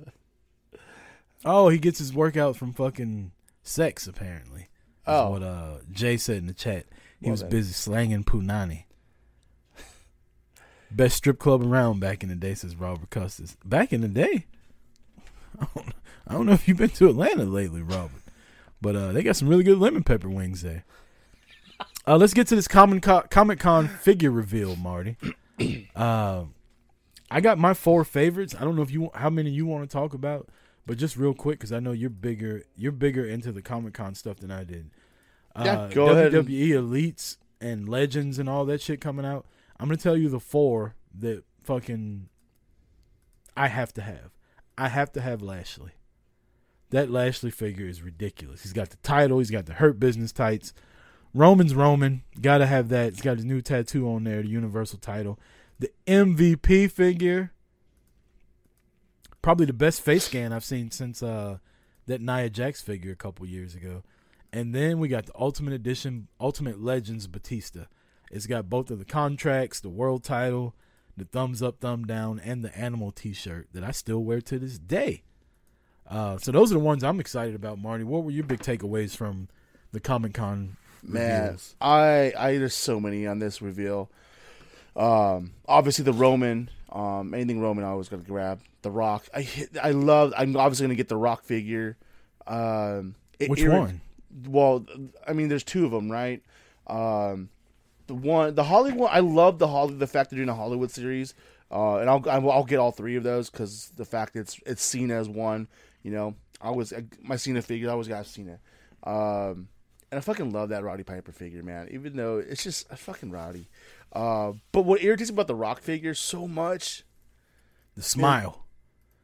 Oh, 1.42 1.70
he 1.70 1.78
gets 1.78 1.98
his 1.98 2.12
workout 2.12 2.54
from 2.56 2.74
fucking 2.74 3.32
sex. 3.62 4.06
Apparently, 4.06 4.60
is 4.62 4.68
Oh. 5.06 5.30
what 5.30 5.42
uh 5.42 5.78
Jay 5.90 6.18
said 6.18 6.36
in 6.36 6.46
the 6.46 6.52
chat. 6.52 6.84
He 7.18 7.26
Well 7.26 7.30
was 7.32 7.40
then. 7.40 7.48
busy 7.50 7.72
slanging 7.72 8.24
punani. 8.24 8.84
Best 10.90 11.16
strip 11.16 11.38
club 11.38 11.62
around 11.62 12.00
back 12.00 12.22
in 12.22 12.28
the 12.28 12.34
day, 12.34 12.54
says 12.54 12.74
Robert 12.76 13.10
Custis. 13.10 13.56
Back 13.64 13.92
in 13.92 14.00
the 14.00 14.08
day, 14.08 14.46
I 15.60 15.66
don't, 15.74 15.94
I 16.26 16.32
don't 16.32 16.46
know 16.46 16.52
if 16.52 16.66
you've 16.66 16.78
been 16.78 16.90
to 16.90 17.08
Atlanta 17.08 17.44
lately, 17.44 17.82
Robert, 17.82 18.22
but 18.80 18.96
uh, 18.96 19.12
they 19.12 19.22
got 19.22 19.36
some 19.36 19.48
really 19.48 19.62
good 19.64 19.78
lemon 19.78 20.02
pepper 20.02 20.28
wings 20.28 20.62
there. 20.62 20.84
Uh, 22.06 22.16
let's 22.16 22.34
get 22.34 22.46
to 22.48 22.56
this 22.56 22.66
Comic 22.68 23.02
Con, 23.02 23.24
Comic 23.30 23.60
Con 23.60 23.86
figure 23.88 24.30
reveal, 24.30 24.74
Marty. 24.76 25.16
Uh, 25.94 26.44
I 27.30 27.40
got 27.40 27.58
my 27.58 27.74
four 27.74 28.02
favorites. 28.04 28.54
I 28.58 28.64
don't 28.64 28.74
know 28.74 28.82
if 28.82 28.90
you 28.90 29.10
how 29.14 29.30
many 29.30 29.50
you 29.50 29.66
want 29.66 29.88
to 29.88 29.92
talk 29.92 30.14
about, 30.14 30.48
but 30.86 30.98
just 30.98 31.16
real 31.16 31.34
quick 31.34 31.58
because 31.58 31.72
I 31.72 31.78
know 31.78 31.92
you're 31.92 32.10
bigger. 32.10 32.64
You're 32.76 32.92
bigger 32.92 33.24
into 33.24 33.52
the 33.52 33.62
Comic 33.62 33.94
Con 33.94 34.14
stuff 34.14 34.38
than 34.38 34.50
I 34.50 34.64
did. 34.64 34.90
Uh, 35.54 35.62
Yeah, 35.64 35.88
go 35.94 36.08
ahead 36.08 36.32
WWE 36.32 36.68
elites 36.70 37.36
and 37.60 37.88
legends 37.88 38.38
and 38.38 38.48
all 38.48 38.64
that 38.64 38.80
shit 38.80 39.00
coming 39.00 39.24
out. 39.26 39.46
I'm 39.80 39.86
gonna 39.86 39.96
tell 39.96 40.16
you 40.16 40.28
the 40.28 40.38
four 40.38 40.94
that 41.18 41.42
fucking 41.62 42.28
I 43.56 43.68
have 43.68 43.94
to 43.94 44.02
have. 44.02 44.32
I 44.76 44.88
have 44.88 45.10
to 45.12 45.22
have 45.22 45.40
Lashley. 45.40 45.92
That 46.90 47.10
Lashley 47.10 47.50
figure 47.50 47.86
is 47.86 48.02
ridiculous. 48.02 48.62
He's 48.62 48.74
got 48.74 48.90
the 48.90 48.98
title. 48.98 49.38
He's 49.38 49.50
got 49.50 49.64
the 49.64 49.72
Hurt 49.72 49.98
Business 49.98 50.32
tights. 50.32 50.74
Roman's 51.32 51.74
Roman. 51.74 52.22
Got 52.40 52.58
to 52.58 52.66
have 52.66 52.88
that. 52.90 53.14
He's 53.14 53.22
got 53.22 53.36
his 53.36 53.46
new 53.46 53.62
tattoo 53.62 54.08
on 54.10 54.24
there, 54.24 54.42
the 54.42 54.48
Universal 54.48 54.98
title. 54.98 55.38
The 55.78 55.90
MVP 56.06 56.90
figure. 56.90 57.52
Probably 59.40 59.66
the 59.66 59.72
best 59.72 60.02
face 60.02 60.24
scan 60.24 60.52
I've 60.52 60.64
seen 60.64 60.90
since 60.90 61.22
uh, 61.22 61.58
that 62.06 62.20
Nia 62.20 62.50
Jax 62.50 62.82
figure 62.82 63.12
a 63.12 63.16
couple 63.16 63.46
years 63.46 63.74
ago. 63.74 64.02
And 64.52 64.74
then 64.74 64.98
we 64.98 65.08
got 65.08 65.26
the 65.26 65.32
Ultimate 65.38 65.72
Edition, 65.72 66.28
Ultimate 66.38 66.82
Legends 66.82 67.26
Batista. 67.26 67.84
It's 68.30 68.46
got 68.46 68.70
both 68.70 68.90
of 68.90 68.98
the 68.98 69.04
contracts, 69.04 69.80
the 69.80 69.88
world 69.88 70.22
title, 70.22 70.74
the 71.16 71.24
thumbs 71.24 71.62
up, 71.62 71.80
thumb 71.80 72.04
down, 72.06 72.40
and 72.40 72.64
the 72.64 72.76
animal 72.78 73.10
T-shirt 73.12 73.68
that 73.72 73.82
I 73.82 73.90
still 73.90 74.22
wear 74.22 74.40
to 74.42 74.58
this 74.58 74.78
day. 74.78 75.22
Uh, 76.08 76.38
so 76.38 76.50
those 76.52 76.70
are 76.70 76.74
the 76.74 76.80
ones 76.80 77.04
I'm 77.04 77.20
excited 77.20 77.54
about, 77.54 77.78
Marty. 77.78 78.04
What 78.04 78.24
were 78.24 78.30
your 78.30 78.44
big 78.44 78.60
takeaways 78.60 79.16
from 79.16 79.48
the 79.92 80.00
Comic 80.00 80.34
Con 80.34 80.76
Man, 81.02 81.42
reveals? 81.42 81.76
I 81.80 82.32
I 82.36 82.58
there's 82.58 82.74
so 82.74 83.00
many 83.00 83.26
on 83.26 83.38
this 83.38 83.62
reveal. 83.62 84.10
Um, 84.96 85.52
obviously 85.68 86.04
the 86.04 86.12
Roman, 86.12 86.68
um, 86.90 87.32
anything 87.32 87.60
Roman, 87.60 87.84
I 87.84 87.94
was 87.94 88.08
gonna 88.08 88.22
grab. 88.24 88.60
The 88.82 88.90
Rock, 88.90 89.26
I 89.34 89.46
I 89.80 89.90
love. 89.92 90.32
I'm 90.36 90.56
obviously 90.56 90.84
gonna 90.84 90.94
get 90.96 91.08
the 91.08 91.16
Rock 91.16 91.44
figure. 91.44 91.96
Um, 92.46 93.14
it 93.38 93.50
Which 93.50 93.60
irri- 93.60 93.78
one? 93.78 94.00
Well, 94.48 94.84
I 95.26 95.32
mean, 95.32 95.48
there's 95.48 95.64
two 95.64 95.84
of 95.84 95.90
them, 95.92 96.10
right? 96.10 96.42
Um, 96.86 97.50
the 98.10 98.14
one, 98.16 98.54
the 98.56 98.64
Hollywood. 98.64 99.08
I 99.12 99.20
love 99.20 99.58
the 99.58 99.68
Holly, 99.68 99.94
the 99.94 100.06
fact 100.06 100.30
they're 100.30 100.36
doing 100.38 100.48
a 100.48 100.54
Hollywood 100.54 100.90
series. 100.90 101.32
Uh, 101.70 101.98
and 101.98 102.10
I'll 102.10 102.22
I'll 102.28 102.50
I'll 102.50 102.64
get 102.64 102.80
all 102.80 102.90
three 102.90 103.14
of 103.16 103.22
those 103.22 103.48
because 103.48 103.92
the 103.96 104.04
fact 104.04 104.34
it's 104.34 104.58
it's 104.66 104.82
Cena 104.82 105.14
as 105.14 105.28
one. 105.28 105.68
You 106.02 106.10
know, 106.10 106.34
I 106.60 106.66
always 106.68 106.92
my 107.22 107.36
Cena 107.36 107.62
figure. 107.62 107.88
I 107.88 107.92
always 107.92 108.08
got 108.08 108.26
Cena. 108.26 108.58
Um, 109.04 109.68
and 110.10 110.18
I 110.18 110.20
fucking 110.20 110.50
love 110.50 110.70
that 110.70 110.82
Roddy 110.82 111.04
Piper 111.04 111.30
figure, 111.30 111.62
man. 111.62 111.88
Even 111.92 112.16
though 112.16 112.38
it's 112.38 112.64
just 112.64 112.90
a 112.90 112.96
fucking 112.96 113.30
Roddy. 113.30 113.68
Uh, 114.12 114.54
but 114.72 114.82
what 114.84 115.02
irritates 115.02 115.30
me 115.30 115.34
about 115.36 115.46
the 115.46 115.54
Rock 115.54 115.80
figure 115.80 116.14
so 116.14 116.48
much, 116.48 117.04
The 117.96 118.02
smile. 118.02 118.64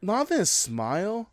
not 0.01 0.27
even 0.27 0.39
his 0.39 0.49
smile, 0.51 1.29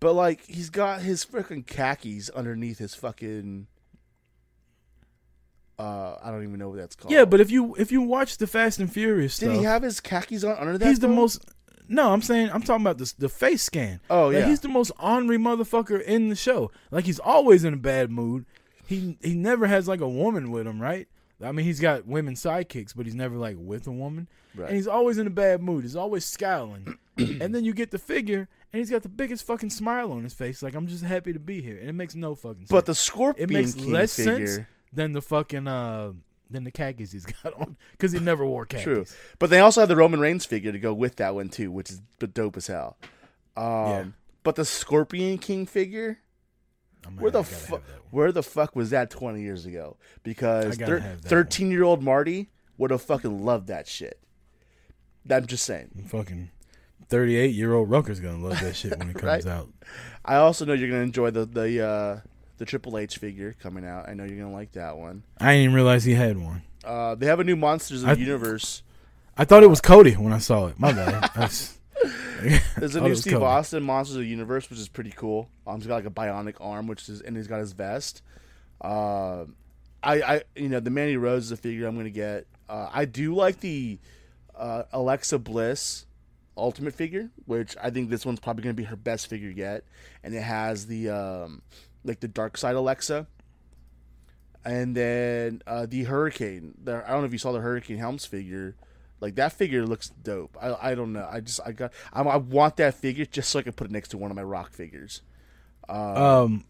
but 0.00 0.12
like 0.12 0.44
he's 0.44 0.68
got 0.68 1.00
his 1.00 1.24
freaking 1.24 1.66
khakis 1.66 2.28
underneath 2.28 2.76
his 2.78 2.94
fucking. 2.94 3.68
Uh, 5.78 6.16
I 6.22 6.30
don't 6.30 6.42
even 6.44 6.58
know 6.58 6.68
what 6.68 6.78
that's 6.78 6.94
called. 6.94 7.12
Yeah, 7.12 7.24
but 7.24 7.40
if 7.40 7.50
you 7.50 7.74
if 7.76 7.90
you 7.90 8.02
watch 8.02 8.36
the 8.38 8.46
Fast 8.46 8.78
and 8.78 8.92
Furious 8.92 9.38
did 9.38 9.46
stuff, 9.46 9.58
he 9.58 9.64
have 9.64 9.82
his 9.82 10.00
khakis 10.00 10.44
on 10.44 10.56
under 10.58 10.78
that? 10.78 10.86
he's 10.86 11.00
the 11.00 11.08
most. 11.08 11.44
No, 11.88 12.12
I'm 12.12 12.22
saying 12.22 12.50
I'm 12.52 12.62
talking 12.62 12.82
about 12.84 12.98
the 12.98 13.12
the 13.18 13.28
face 13.28 13.62
scan. 13.62 14.00
Oh, 14.08 14.26
Like, 14.28 14.36
yeah. 14.36 14.46
he's 14.48 14.60
the 14.60 14.68
most 14.68 14.92
ornery 14.98 15.38
motherfucker 15.38 16.00
in 16.02 16.28
the 16.28 16.36
show. 16.36 16.70
Like 16.90 17.04
he's 17.04 17.18
always 17.18 17.64
in 17.64 17.74
a 17.74 17.78
bad 17.78 18.10
mood. 18.10 18.44
He 18.86 19.18
he 19.22 19.34
never 19.34 19.66
has 19.66 19.88
like 19.88 20.00
a 20.00 20.08
woman 20.08 20.50
with 20.50 20.66
him, 20.66 20.80
right? 20.80 21.08
I 21.42 21.50
mean, 21.50 21.66
he's 21.66 21.80
got 21.80 22.06
women 22.06 22.34
sidekicks, 22.34 22.94
but 22.94 23.04
he's 23.04 23.16
never 23.16 23.36
like 23.36 23.56
with 23.58 23.86
a 23.88 23.90
woman. 23.92 24.28
Right. 24.54 24.68
And 24.68 24.76
he's 24.76 24.86
always 24.86 25.18
in 25.18 25.26
a 25.26 25.30
bad 25.30 25.60
mood. 25.60 25.82
He's 25.82 25.96
always 25.96 26.24
scowling. 26.24 26.98
and 27.16 27.52
then 27.54 27.64
you 27.64 27.72
get 27.74 27.90
the 27.90 27.98
figure, 27.98 28.48
and 28.72 28.78
he's 28.78 28.90
got 28.90 29.02
the 29.02 29.08
biggest 29.08 29.44
fucking 29.44 29.70
smile 29.70 30.12
on 30.12 30.22
his 30.22 30.34
face. 30.34 30.62
Like 30.62 30.74
I'm 30.74 30.86
just 30.86 31.02
happy 31.02 31.32
to 31.32 31.40
be 31.40 31.60
here, 31.60 31.78
and 31.78 31.88
it 31.88 31.94
makes 31.94 32.14
no 32.14 32.34
fucking 32.36 32.60
sense. 32.66 32.70
But 32.70 32.86
the 32.86 32.94
Scorpion 32.94 33.50
it 33.50 33.52
makes 33.52 33.74
King 33.74 33.90
less 33.90 34.14
figure. 34.14 34.46
sense 34.46 34.66
than 34.92 35.12
the 35.12 35.22
fucking 35.22 35.66
uh 35.66 36.12
than 36.50 36.64
the 36.64 36.70
khakis 36.70 37.12
he's 37.12 37.24
got 37.42 37.54
on 37.54 37.76
because 37.92 38.12
he 38.12 38.18
never 38.20 38.44
wore 38.44 38.66
khakis. 38.66 38.84
True, 38.84 39.04
but 39.38 39.48
they 39.50 39.58
also 39.60 39.80
have 39.80 39.88
the 39.88 39.96
Roman 39.96 40.20
Reigns 40.20 40.44
figure 40.44 40.70
to 40.72 40.78
go 40.78 40.92
with 40.92 41.16
that 41.16 41.34
one 41.34 41.48
too, 41.48 41.70
which 41.70 41.90
is 41.90 42.00
dope 42.34 42.56
as 42.56 42.66
hell. 42.66 42.96
Um, 43.56 43.64
Yeah. 43.64 44.04
But 44.44 44.56
the 44.56 44.64
Scorpion 44.64 45.38
King 45.38 45.66
figure, 45.66 46.18
I'm 47.06 47.16
where 47.16 47.30
the 47.30 47.38
I 47.38 47.42
gotta 47.42 47.54
have 47.54 47.62
fuck, 47.68 47.82
where 48.10 48.32
the 48.32 48.42
fuck 48.42 48.74
was 48.74 48.90
that 48.90 49.08
twenty 49.08 49.40
years 49.42 49.66
ago? 49.66 49.96
Because 50.24 50.76
thir- 50.76 51.16
thirteen 51.22 51.70
year 51.70 51.84
old 51.84 52.02
Marty 52.02 52.50
would 52.76 52.90
have 52.90 53.02
fucking 53.02 53.44
loved 53.44 53.68
that 53.68 53.86
shit. 53.86 54.18
I'm 55.30 55.46
just 55.46 55.64
saying. 55.64 56.06
Fucking 56.08 56.50
38 57.08 57.54
year 57.54 57.72
old 57.74 57.88
Rucker's 57.90 58.18
gonna 58.20 58.38
love 58.44 58.58
that 58.60 58.74
shit 58.74 58.98
when 58.98 59.10
it 59.10 59.14
comes 59.18 59.22
Right. 59.24 59.46
out. 59.46 59.68
I 60.24 60.36
also 60.36 60.64
know 60.64 60.72
you're 60.72 60.88
gonna 60.88 61.02
enjoy 61.02 61.30
the 61.30 61.44
the 61.46 61.86
uh, 61.86 62.20
the 62.62 62.66
Triple 62.66 62.96
H 62.96 63.18
figure 63.18 63.56
coming 63.60 63.84
out. 63.84 64.08
I 64.08 64.14
know 64.14 64.22
you're 64.22 64.38
gonna 64.38 64.52
like 64.54 64.70
that 64.72 64.96
one. 64.96 65.24
I 65.40 65.46
didn't 65.54 65.62
even 65.64 65.74
realize 65.74 66.04
he 66.04 66.14
had 66.14 66.38
one. 66.38 66.62
Uh, 66.84 67.16
they 67.16 67.26
have 67.26 67.40
a 67.40 67.44
new 67.44 67.56
Monsters 67.56 68.04
of 68.04 68.10
I- 68.10 68.14
the 68.14 68.20
Universe. 68.20 68.84
I 69.36 69.44
thought 69.44 69.64
it 69.64 69.66
was 69.68 69.80
Cody 69.80 70.12
when 70.12 70.32
I 70.32 70.38
saw 70.38 70.68
it. 70.68 70.78
My 70.78 70.92
bad. 70.92 71.28
That's, 71.34 71.76
There's 72.76 72.94
a 72.94 73.00
new 73.00 73.16
Steve 73.16 73.32
Cody. 73.32 73.44
Austin 73.44 73.82
Monsters 73.82 74.14
of 74.16 74.22
the 74.22 74.28
Universe, 74.28 74.70
which 74.70 74.78
is 74.78 74.88
pretty 74.88 75.10
cool. 75.10 75.48
Um, 75.66 75.78
he's 75.78 75.88
got 75.88 75.96
like 75.96 76.06
a 76.06 76.10
bionic 76.10 76.54
arm, 76.60 76.86
which 76.86 77.08
is 77.08 77.20
and 77.20 77.36
he's 77.36 77.48
got 77.48 77.58
his 77.58 77.72
vest. 77.72 78.22
Uh, 78.80 79.46
I, 80.04 80.22
I, 80.22 80.42
you 80.54 80.68
know, 80.68 80.78
the 80.78 80.90
Mandy 80.90 81.16
Rose 81.16 81.46
is 81.46 81.52
a 81.52 81.56
figure 81.56 81.88
I'm 81.88 81.96
gonna 81.96 82.10
get. 82.10 82.46
Uh, 82.68 82.88
I 82.92 83.06
do 83.06 83.34
like 83.34 83.58
the 83.58 83.98
uh, 84.54 84.84
Alexa 84.92 85.38
Bliss 85.40 86.06
Ultimate 86.56 86.94
figure, 86.94 87.28
which 87.46 87.74
I 87.82 87.90
think 87.90 88.08
this 88.10 88.24
one's 88.24 88.38
probably 88.38 88.62
gonna 88.62 88.74
be 88.74 88.84
her 88.84 88.96
best 88.96 89.26
figure 89.26 89.50
yet, 89.50 89.82
and 90.22 90.32
it 90.32 90.42
has 90.42 90.86
the 90.86 91.08
um, 91.10 91.62
like 92.04 92.20
the 92.20 92.28
Dark 92.28 92.56
Side 92.56 92.74
Alexa. 92.74 93.26
And 94.64 94.96
then 94.96 95.62
uh, 95.66 95.86
the 95.86 96.04
Hurricane. 96.04 96.74
The, 96.82 97.02
I 97.04 97.10
don't 97.10 97.20
know 97.20 97.26
if 97.26 97.32
you 97.32 97.38
saw 97.38 97.52
the 97.52 97.60
Hurricane 97.60 97.98
Helms 97.98 98.24
figure. 98.24 98.76
Like 99.20 99.34
that 99.36 99.52
figure 99.52 99.84
looks 99.86 100.08
dope. 100.08 100.56
I 100.60 100.90
I 100.90 100.94
don't 100.94 101.12
know. 101.12 101.28
I 101.30 101.40
just 101.40 101.60
I 101.64 101.72
got 101.72 101.92
I, 102.12 102.22
I 102.22 102.36
want 102.36 102.76
that 102.76 102.94
figure 102.94 103.24
just 103.24 103.50
so 103.50 103.58
I 103.58 103.62
can 103.62 103.72
put 103.72 103.86
it 103.86 103.90
next 103.92 104.08
to 104.08 104.18
one 104.18 104.30
of 104.30 104.36
my 104.36 104.42
rock 104.42 104.72
figures. 104.72 105.22
um, 105.88 106.64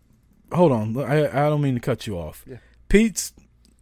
hold 0.52 0.72
on. 0.72 0.96
I, 0.98 1.28
I 1.28 1.48
don't 1.48 1.62
mean 1.62 1.74
to 1.74 1.80
cut 1.80 2.06
you 2.06 2.18
off. 2.18 2.44
Yeah. 2.48 2.58
Pete's, 2.88 3.32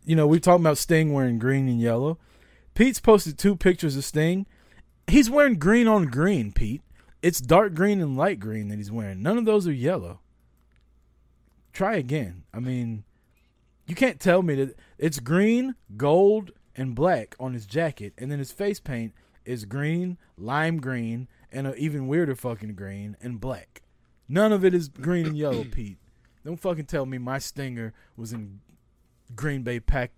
you 0.04 0.14
know, 0.14 0.26
we 0.26 0.36
are 0.36 0.40
talking 0.40 0.64
about 0.64 0.78
Sting 0.78 1.12
wearing 1.12 1.38
green 1.38 1.68
and 1.68 1.80
yellow. 1.80 2.18
Pete's 2.74 3.00
posted 3.00 3.38
two 3.38 3.56
pictures 3.56 3.96
of 3.96 4.04
Sting. 4.04 4.46
He's 5.08 5.28
wearing 5.28 5.58
green 5.58 5.88
on 5.88 6.06
green, 6.06 6.52
Pete. 6.52 6.82
It's 7.22 7.40
dark 7.40 7.74
green 7.74 8.00
and 8.00 8.16
light 8.16 8.38
green 8.38 8.68
that 8.68 8.76
he's 8.76 8.92
wearing. 8.92 9.22
None 9.22 9.36
of 9.36 9.44
those 9.44 9.66
are 9.66 9.72
yellow. 9.72 10.20
Try 11.80 11.96
again. 11.96 12.42
I 12.52 12.60
mean, 12.60 13.04
you 13.86 13.94
can't 13.94 14.20
tell 14.20 14.42
me 14.42 14.54
that 14.56 14.78
it's 14.98 15.18
green, 15.18 15.76
gold, 15.96 16.50
and 16.76 16.94
black 16.94 17.34
on 17.40 17.54
his 17.54 17.64
jacket, 17.64 18.12
and 18.18 18.30
then 18.30 18.38
his 18.38 18.52
face 18.52 18.78
paint 18.78 19.14
is 19.46 19.64
green, 19.64 20.18
lime 20.36 20.82
green, 20.82 21.26
and 21.50 21.66
an 21.66 21.72
even 21.78 22.06
weirder 22.06 22.34
fucking 22.34 22.74
green 22.74 23.16
and 23.22 23.40
black. 23.40 23.80
None 24.28 24.52
of 24.52 24.62
it 24.62 24.74
is 24.74 24.88
green 24.90 25.24
and 25.24 25.38
yellow, 25.38 25.64
Pete. 25.72 25.96
Don't 26.44 26.60
fucking 26.60 26.84
tell 26.84 27.06
me 27.06 27.16
my 27.16 27.38
Stinger 27.38 27.94
was 28.14 28.34
in 28.34 28.60
Green 29.34 29.62
Bay 29.62 29.80
Pack. 29.80 30.10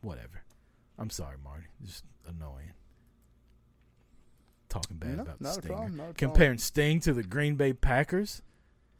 Whatever. 0.00 0.44
I'm 0.98 1.10
sorry, 1.10 1.36
Marty. 1.44 1.66
Just 1.84 2.04
annoying. 2.26 2.72
Talking 4.70 4.96
bad 4.96 5.16
No, 5.16 5.22
about 5.24 5.38
the 5.40 5.44
not 5.44 5.54
Stinger. 5.56 5.74
problem, 5.74 6.14
Comparing 6.14 6.56
Sting 6.56 7.00
to 7.00 7.12
the 7.12 7.22
Green 7.22 7.56
Bay 7.56 7.74
Packers. 7.74 8.40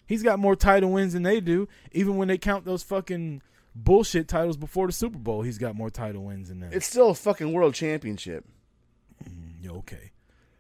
He's 0.07 0.23
got 0.23 0.39
more 0.39 0.57
title 0.57 0.91
wins 0.93 1.13
than 1.13 1.23
they 1.23 1.41
do. 1.41 1.69
Even 1.93 2.17
when 2.17 2.29
they 2.29 2.39
count 2.39 2.65
those 2.65 2.83
fucking 2.83 3.43
bullshit 3.75 4.29
titles 4.29 4.57
before 4.57 4.87
the 4.87 4.93
Super 4.93 5.19
Bowl, 5.19 5.43
he's 5.43 5.59
got 5.59 5.75
more 5.75 5.91
title 5.91 6.25
wins 6.25 6.49
than 6.49 6.61
them. 6.61 6.71
It's 6.73 6.87
still 6.87 7.11
a 7.11 7.15
fucking 7.15 7.53
world 7.53 7.75
championship. 7.75 8.45
Mm, 9.25 9.71
okay. 9.79 10.13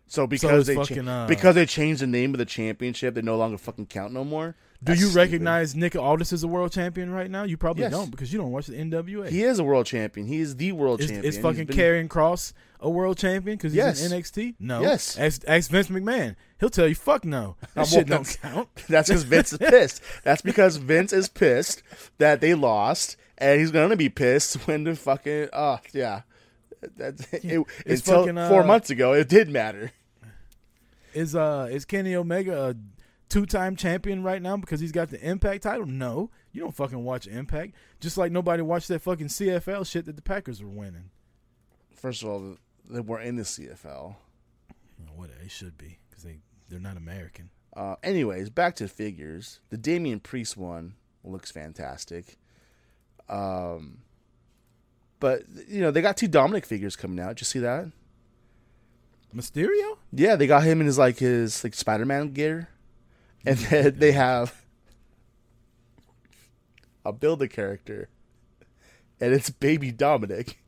So 0.06 0.26
because 0.26 0.68
it's 0.68 0.88
they 0.88 0.94
cha- 0.96 1.10
uh, 1.10 1.26
because 1.26 1.54
they 1.54 1.66
changed 1.66 2.00
the 2.02 2.06
name 2.06 2.34
of 2.34 2.38
the 2.38 2.44
championship, 2.44 3.14
they 3.14 3.22
no 3.22 3.36
longer 3.36 3.58
fucking 3.58 3.86
count 3.86 4.12
no 4.12 4.24
more. 4.24 4.54
Do 4.84 4.92
That's 4.92 5.00
you 5.00 5.06
stupid. 5.06 5.18
recognize 5.20 5.74
Nick 5.74 5.96
Aldis 5.96 6.32
as 6.34 6.42
a 6.42 6.48
world 6.48 6.70
champion 6.70 7.10
right 7.10 7.30
now? 7.30 7.44
You 7.44 7.56
probably 7.56 7.84
Yes. 7.84 7.92
don't 7.92 8.10
because 8.10 8.30
you 8.32 8.38
don't 8.38 8.50
watch 8.50 8.66
the 8.66 8.74
NWA. 8.78 9.30
He 9.30 9.42
is 9.42 9.58
a 9.58 9.64
world 9.64 9.86
champion. 9.86 10.26
He 10.26 10.40
is 10.40 10.56
the 10.56 10.72
world 10.72 11.00
is, 11.00 11.06
champion. 11.06 11.24
is 11.24 11.36
He's 11.36 11.42
fucking 11.42 11.64
been- 11.66 11.76
Karrion 11.76 12.08
Cross 12.10 12.52
a 12.80 12.90
world 12.90 13.16
champion 13.16 13.56
because 13.56 13.72
he's 13.72 13.78
Yes. 13.78 14.04
in 14.04 14.12
NXT? 14.12 14.56
No. 14.60 14.82
Yes. 14.82 15.18
Ask, 15.18 15.42
ask 15.48 15.70
Vince 15.70 15.88
McMahon. 15.88 16.36
He'll 16.60 16.68
tell 16.68 16.86
you, 16.86 16.94
fuck 16.94 17.24
no. 17.24 17.56
That 17.74 17.86
shit 17.86 18.06
don't 18.06 18.26
that's- 18.26 18.36
count. 18.36 18.68
That's 18.88 19.08
because 19.08 19.22
Vince 19.24 19.52
is 19.54 19.58
pissed. 19.58 20.02
That's 20.22 20.42
because 20.42 20.76
Vince 20.76 21.12
is 21.14 21.28
pissed 21.30 21.82
that 22.18 22.42
they 22.42 22.52
lost, 22.52 23.16
and 23.38 23.58
he's 23.60 23.70
gonna 23.70 23.96
be 23.96 24.10
pissed 24.10 24.54
when 24.68 24.84
the 24.84 24.94
fucking 24.96 25.48
oh 25.54 25.78
yeah. 25.94 26.22
That's 26.98 27.22
it, 27.32 27.64
It's 27.86 28.02
until 28.06 28.20
fucking, 28.24 28.36
uh, 28.36 28.48
four 28.50 28.64
months 28.64 28.90
ago. 28.90 29.14
It 29.14 29.30
did 29.30 29.48
matter. 29.48 29.92
Is 31.14 31.34
uh 31.34 31.68
is 31.70 31.84
Kenny 31.84 32.14
Omega 32.16 32.70
a 32.70 32.74
two 33.28 33.46
time 33.46 33.76
champion 33.76 34.22
right 34.22 34.40
now 34.40 34.56
because 34.56 34.80
he's 34.80 34.92
got 34.92 35.10
the 35.10 35.20
Impact 35.20 35.62
title? 35.62 35.86
No. 35.86 36.30
You 36.52 36.60
don't 36.60 36.74
fucking 36.74 37.04
watch 37.04 37.26
Impact. 37.26 37.74
Just 38.00 38.16
like 38.16 38.32
nobody 38.32 38.62
watched 38.62 38.88
that 38.88 39.02
fucking 39.02 39.28
CFL 39.28 39.86
shit 39.86 40.06
that 40.06 40.16
the 40.16 40.22
Packers 40.22 40.62
were 40.62 40.68
winning. 40.68 41.10
First 41.94 42.22
of 42.22 42.28
all, 42.28 42.56
they 42.88 43.00
weren't 43.00 43.26
in 43.26 43.36
the 43.36 43.42
CFL. 43.42 44.16
Well, 44.98 45.14
what 45.16 45.30
they 45.40 45.48
should 45.48 45.78
be 45.78 45.98
because 46.08 46.24
they 46.24 46.38
they're 46.68 46.80
not 46.80 46.96
American. 46.96 47.50
Uh, 47.76 47.96
anyways, 48.02 48.50
back 48.50 48.76
to 48.76 48.88
figures. 48.88 49.60
The 49.70 49.76
Damian 49.76 50.20
Priest 50.20 50.56
one 50.56 50.94
looks 51.24 51.50
fantastic. 51.50 52.38
Um, 53.28 53.98
but 55.18 55.42
you 55.68 55.80
know 55.80 55.90
they 55.90 56.02
got 56.02 56.16
two 56.16 56.28
Dominic 56.28 56.66
figures 56.66 56.96
coming 56.96 57.18
out. 57.18 57.30
Did 57.30 57.40
you 57.40 57.46
see 57.46 57.58
that? 57.60 57.86
Mysterio? 59.34 59.96
Yeah, 60.12 60.36
they 60.36 60.46
got 60.46 60.62
him 60.62 60.80
in 60.80 60.86
his 60.86 60.98
like 60.98 61.18
his 61.18 61.64
like 61.64 61.74
Spider 61.74 62.04
Man 62.04 62.32
gear, 62.32 62.68
and 63.46 63.58
then 63.70 63.98
they 63.98 64.12
have 64.12 64.64
a 67.04 67.12
build 67.12 67.42
a 67.42 67.48
character, 67.48 68.08
and 69.20 69.32
it's 69.32 69.50
Baby 69.50 69.92
Dominic, 69.92 70.58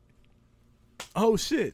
Oh 1.17 1.35
shit. 1.35 1.73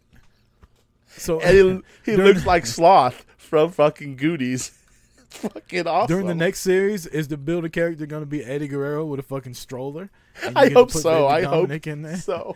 So 1.08 1.39
and 1.41 1.84
he, 2.06 2.12
he 2.12 2.18
looks 2.18 2.45
like 2.45 2.66
Sloth 2.66 3.26
from 3.38 3.72
fucking. 3.72 4.18
It's 4.22 4.70
fucking 5.30 5.86
awesome. 5.86 6.08
During 6.08 6.28
the 6.28 6.36
next 6.36 6.62
series, 6.62 7.06
is 7.06 7.28
the 7.28 7.38
builder 7.38 7.70
character 7.70 8.06
going 8.06 8.24
to 8.24 8.28
be 8.28 8.43
Eddie 8.43 8.70
Guerrero 8.70 9.06
with 9.06 9.20
a 9.20 9.24
fucking 9.24 9.54
stroller? 9.54 10.10
I 10.56 10.70
hope 10.70 10.91
so. 10.91 11.28
Baby 11.28 11.34
I 11.34 11.41
hope 11.43 11.68
Dominic 11.68 11.88
in 11.88 12.01
there. 12.04 12.18
so. 12.18 12.56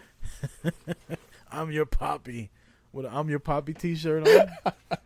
I'm 1.51 1.71
your 1.71 1.85
poppy 1.85 2.51
with 2.93 3.05
a 3.05 3.09
I'm 3.13 3.29
your 3.29 3.39
poppy 3.39 3.73
T-shirt 3.73 4.27
on. 4.27 4.97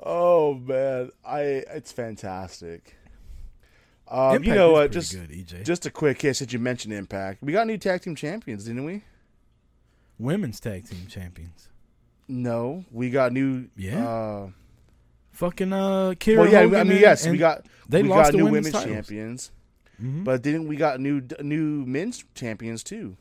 Oh 0.00 0.54
man, 0.54 1.10
I 1.24 1.40
it's 1.40 1.92
fantastic. 1.92 2.94
Um, 4.06 4.42
you 4.42 4.54
know 4.54 4.72
what? 4.72 4.90
Just 4.92 5.12
good, 5.14 5.64
just 5.64 5.84
a 5.84 5.90
quick 5.90 6.22
hit 6.22 6.34
since 6.36 6.52
you 6.52 6.58
mentioned 6.58 6.94
Impact. 6.94 7.42
We 7.42 7.52
got 7.52 7.66
new 7.66 7.76
tag 7.78 8.02
team 8.02 8.14
champions, 8.14 8.64
didn't 8.64 8.84
we? 8.84 9.02
women's 10.18 10.58
tag 10.60 10.88
team 10.88 11.06
champions. 11.08 11.68
No, 12.26 12.84
we 12.90 13.10
got 13.10 13.32
new. 13.32 13.68
Yeah. 13.76 14.06
Uh, 14.06 14.48
Fucking 15.32 15.72
uh, 15.72 16.14
Kiera. 16.18 16.38
well, 16.38 16.48
yeah. 16.50 16.62
Hogan 16.62 16.80
I 16.80 16.84
mean, 16.84 16.98
yes, 17.00 17.26
we 17.26 17.38
got 17.38 17.66
they 17.88 18.02
we 18.02 18.08
lost 18.08 18.26
got 18.26 18.32
the 18.32 18.38
new 18.38 18.44
women's 18.46 18.72
women's 18.72 18.84
champions, 18.92 19.52
Mhm. 20.02 20.24
but 20.24 20.42
didn't 20.42 20.66
we 20.68 20.76
got 20.76 21.00
new 21.00 21.22
new 21.42 21.84
men's 21.86 22.24
champions 22.34 22.82
too? 22.82 23.16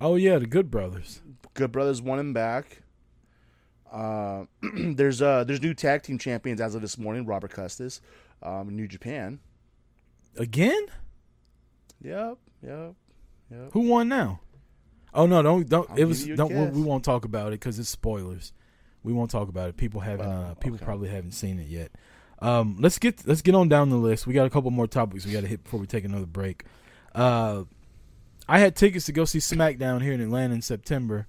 oh 0.00 0.14
yeah, 0.16 0.38
the 0.38 0.46
Good 0.46 0.70
Brothers. 0.70 1.22
Good 1.54 1.72
Brothers 1.72 2.00
won 2.02 2.18
him 2.18 2.32
back. 2.32 2.82
Uh, 3.92 4.44
there's 4.74 5.22
uh 5.22 5.44
there's 5.44 5.62
new 5.62 5.74
tag 5.74 6.02
team 6.02 6.18
champions 6.18 6.60
as 6.60 6.74
of 6.74 6.82
this 6.82 6.98
morning. 6.98 7.26
Robert 7.26 7.50
Custis, 7.50 8.00
um, 8.42 8.74
New 8.74 8.88
Japan. 8.88 9.40
Again? 10.36 10.86
Yep, 12.02 12.38
yep, 12.62 12.94
yep. 13.50 13.70
Who 13.72 13.80
won 13.80 14.08
now? 14.08 14.40
Oh 15.14 15.26
no, 15.26 15.42
don't 15.42 15.68
don't. 15.68 15.90
I'll 15.90 15.96
it 15.96 16.04
was 16.04 16.26
don't. 16.26 16.52
We, 16.52 16.80
we 16.80 16.82
won't 16.82 17.04
talk 17.04 17.24
about 17.24 17.48
it 17.48 17.60
because 17.60 17.78
it's 17.78 17.88
spoilers. 17.88 18.52
We 19.02 19.12
won't 19.12 19.30
talk 19.30 19.48
about 19.48 19.68
it. 19.70 19.76
People 19.76 20.00
haven't. 20.00 20.26
Uh, 20.26 20.54
people 20.54 20.76
okay. 20.76 20.84
probably 20.84 21.08
haven't 21.08 21.32
seen 21.32 21.58
it 21.58 21.68
yet. 21.68 21.90
Um, 22.40 22.76
let's 22.80 22.98
get 22.98 23.26
let's 23.26 23.40
get 23.40 23.54
on 23.54 23.68
down 23.68 23.88
the 23.88 23.96
list. 23.96 24.26
We 24.26 24.34
got 24.34 24.46
a 24.46 24.50
couple 24.50 24.70
more 24.70 24.86
topics 24.86 25.24
we 25.24 25.32
got 25.32 25.40
to 25.40 25.46
hit 25.46 25.64
before 25.64 25.80
we 25.80 25.86
take 25.86 26.04
another 26.04 26.26
break. 26.26 26.64
Uh, 27.14 27.64
I 28.48 28.58
had 28.58 28.76
tickets 28.76 29.06
to 29.06 29.12
go 29.12 29.24
see 29.24 29.38
SmackDown 29.38 30.02
here 30.02 30.12
in 30.12 30.20
Atlanta 30.20 30.54
in 30.54 30.62
September, 30.62 31.26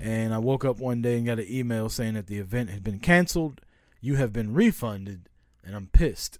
and 0.00 0.34
I 0.34 0.38
woke 0.38 0.64
up 0.64 0.78
one 0.78 1.02
day 1.02 1.16
and 1.16 1.26
got 1.26 1.38
an 1.38 1.46
email 1.48 1.88
saying 1.88 2.14
that 2.14 2.26
the 2.26 2.38
event 2.38 2.70
had 2.70 2.82
been 2.82 2.98
canceled. 2.98 3.60
You 4.00 4.16
have 4.16 4.32
been 4.32 4.54
refunded, 4.54 5.28
and 5.64 5.74
I'm 5.74 5.88
pissed. 5.88 6.38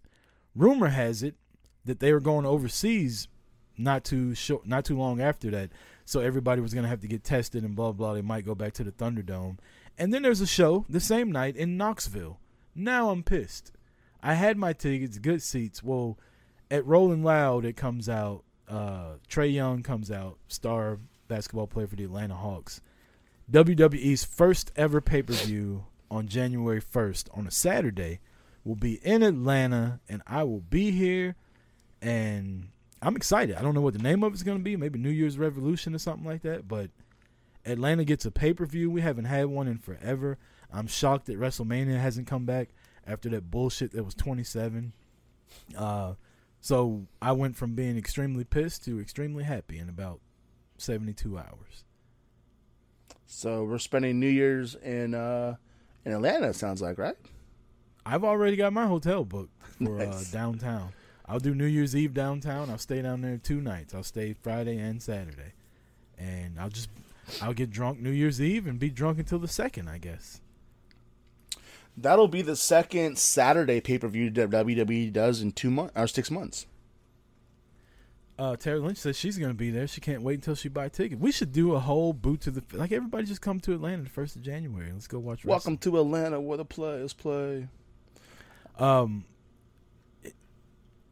Rumor 0.54 0.88
has 0.88 1.22
it 1.22 1.36
that 1.84 2.00
they 2.00 2.12
were 2.12 2.20
going 2.20 2.46
overseas 2.46 3.28
not 3.76 4.04
too 4.04 4.34
short, 4.34 4.66
not 4.66 4.84
too 4.84 4.96
long 4.96 5.20
after 5.20 5.50
that. 5.50 5.70
So 6.04 6.20
everybody 6.20 6.60
was 6.60 6.74
gonna 6.74 6.88
have 6.88 7.00
to 7.00 7.08
get 7.08 7.24
tested 7.24 7.64
and 7.64 7.74
blah 7.74 7.92
blah. 7.92 8.14
They 8.14 8.22
might 8.22 8.44
go 8.44 8.54
back 8.54 8.72
to 8.74 8.84
the 8.84 8.92
Thunderdome, 8.92 9.58
and 9.98 10.12
then 10.12 10.22
there's 10.22 10.40
a 10.40 10.46
show 10.46 10.84
the 10.88 11.00
same 11.00 11.32
night 11.32 11.56
in 11.56 11.76
Knoxville. 11.76 12.38
Now 12.74 13.10
I'm 13.10 13.22
pissed. 13.22 13.72
I 14.22 14.34
had 14.34 14.58
my 14.58 14.72
tickets, 14.72 15.18
good 15.18 15.42
seats. 15.42 15.82
Well, 15.82 16.18
at 16.70 16.86
Rolling 16.86 17.24
Loud, 17.24 17.64
it 17.64 17.76
comes 17.76 18.08
out. 18.08 18.44
Uh, 18.68 19.14
Trae 19.28 19.52
Young 19.52 19.82
comes 19.82 20.10
out, 20.10 20.38
star 20.46 20.98
basketball 21.26 21.66
player 21.66 21.86
for 21.86 21.96
the 21.96 22.04
Atlanta 22.04 22.34
Hawks. 22.34 22.80
WWE's 23.50 24.24
first 24.24 24.70
ever 24.76 25.00
pay 25.00 25.22
per 25.22 25.32
view 25.32 25.86
on 26.10 26.28
January 26.28 26.80
1st 26.80 27.36
on 27.36 27.46
a 27.46 27.50
Saturday 27.50 28.20
will 28.64 28.76
be 28.76 28.94
in 29.04 29.22
Atlanta, 29.22 30.00
and 30.08 30.22
I 30.26 30.44
will 30.44 30.60
be 30.60 30.90
here. 30.90 31.36
And 32.00 32.68
I'm 33.02 33.16
excited. 33.16 33.56
I 33.56 33.62
don't 33.62 33.74
know 33.74 33.80
what 33.80 33.94
the 33.94 34.02
name 34.02 34.22
of 34.22 34.32
it's 34.32 34.42
going 34.42 34.58
to 34.58 34.64
be. 34.64 34.76
Maybe 34.76 34.98
New 34.98 35.10
Year's 35.10 35.38
Revolution 35.38 35.94
or 35.94 35.98
something 35.98 36.24
like 36.24 36.42
that. 36.42 36.68
But 36.68 36.90
Atlanta 37.66 38.04
gets 38.04 38.24
a 38.24 38.30
pay 38.30 38.52
per 38.52 38.66
view. 38.66 38.90
We 38.90 39.00
haven't 39.00 39.24
had 39.24 39.46
one 39.46 39.66
in 39.66 39.78
forever. 39.78 40.38
I'm 40.72 40.86
shocked 40.86 41.26
that 41.26 41.38
WrestleMania 41.38 42.00
hasn't 42.00 42.28
come 42.28 42.44
back 42.44 42.68
after 43.06 43.28
that 43.30 43.50
bullshit 43.50 43.92
that 43.92 44.04
was 44.04 44.14
27. 44.14 44.92
Uh, 45.76 46.14
so 46.60 47.06
I 47.20 47.32
went 47.32 47.56
from 47.56 47.74
being 47.74 47.96
extremely 47.96 48.44
pissed 48.44 48.84
to 48.84 49.00
extremely 49.00 49.42
happy 49.42 49.78
in 49.78 49.88
about 49.88 50.20
72 50.78 51.36
hours. 51.36 51.84
So 53.32 53.62
we're 53.62 53.78
spending 53.78 54.18
New 54.18 54.28
Year's 54.28 54.74
in 54.74 55.14
uh 55.14 55.54
in 56.04 56.12
Atlanta. 56.12 56.52
Sounds 56.52 56.82
like 56.82 56.98
right. 56.98 57.14
I've 58.04 58.24
already 58.24 58.56
got 58.56 58.72
my 58.72 58.86
hotel 58.86 59.24
booked 59.24 59.52
for 59.78 59.98
Nice. 59.98 60.34
uh, 60.34 60.36
downtown. 60.36 60.92
I'll 61.26 61.38
do 61.38 61.54
New 61.54 61.66
Year's 61.66 61.94
Eve 61.94 62.12
downtown. 62.12 62.70
I'll 62.70 62.78
stay 62.78 63.00
down 63.02 63.20
there 63.20 63.36
two 63.38 63.60
nights. 63.60 63.94
I'll 63.94 64.02
stay 64.02 64.34
Friday 64.42 64.78
and 64.78 65.00
Saturday, 65.00 65.52
and 66.18 66.58
I'll 66.58 66.70
just 66.70 66.88
I'll 67.40 67.52
get 67.54 67.70
drunk 67.70 68.00
New 68.00 68.10
Year's 68.10 68.40
Eve 68.42 68.66
and 68.66 68.80
be 68.80 68.90
drunk 68.90 69.20
until 69.20 69.38
the 69.38 69.46
second, 69.48 69.88
I 69.88 69.98
guess. 69.98 70.40
That'll 71.96 72.28
be 72.28 72.42
the 72.42 72.56
second 72.56 73.16
Saturday 73.16 73.80
pay 73.80 73.98
per 73.98 74.08
view 74.08 74.30
that 74.30 74.50
WWE 74.50 75.12
does 75.12 75.40
in 75.40 75.52
two 75.52 75.70
months 75.70 75.92
or 75.94 76.08
six 76.08 76.32
months. 76.32 76.66
Uh, 78.40 78.56
Terry 78.56 78.78
Lynch 78.80 78.96
says 78.96 79.18
she's 79.18 79.36
gonna 79.36 79.52
be 79.52 79.70
there. 79.70 79.86
She 79.86 80.00
can't 80.00 80.22
wait 80.22 80.34
until 80.36 80.54
she 80.54 80.70
buy 80.70 80.88
tickets. 80.88 81.20
We 81.20 81.30
should 81.30 81.52
do 81.52 81.74
a 81.74 81.78
whole 81.78 82.14
boot 82.14 82.40
to 82.42 82.50
the 82.50 82.64
like 82.72 82.90
everybody 82.90 83.26
just 83.26 83.42
come 83.42 83.60
to 83.60 83.74
Atlanta 83.74 84.02
the 84.04 84.08
first 84.08 84.34
of 84.34 84.40
January. 84.42 84.90
Let's 84.90 85.06
go 85.06 85.18
watch. 85.18 85.44
Welcome 85.44 85.76
to 85.78 86.00
Atlanta, 86.00 86.40
where 86.40 86.56
the 86.56 86.64
players 86.64 87.12
play. 87.12 87.68
Um. 88.78 89.26
it- 90.22 90.34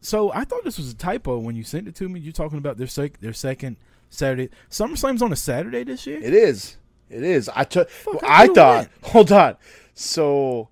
So 0.01 0.31
I 0.33 0.43
thought 0.43 0.63
this 0.63 0.79
was 0.79 0.91
a 0.91 0.95
typo 0.95 1.37
when 1.37 1.55
you 1.55 1.63
sent 1.63 1.87
it 1.87 1.93
to 1.97 2.09
me. 2.09 2.19
You're 2.19 2.33
talking 2.33 2.57
about 2.57 2.77
their 2.77 2.87
sec- 2.87 3.19
their 3.19 3.33
second 3.33 3.77
Saturday. 4.09 4.49
SummerSlam's 4.71 5.21
on 5.21 5.31
a 5.31 5.35
Saturday 5.35 5.83
this 5.83 6.07
year. 6.07 6.19
It 6.19 6.33
is. 6.33 6.77
It 7.11 7.21
is. 7.21 7.47
I 7.55 7.63
took. 7.63 7.91
Fuck, 7.91 8.23
I 8.23 8.43
I 8.43 8.47
thought. 8.47 8.55
that. 8.55 8.89
Hold 9.11 9.31
on. 9.31 9.55
So 9.93 10.69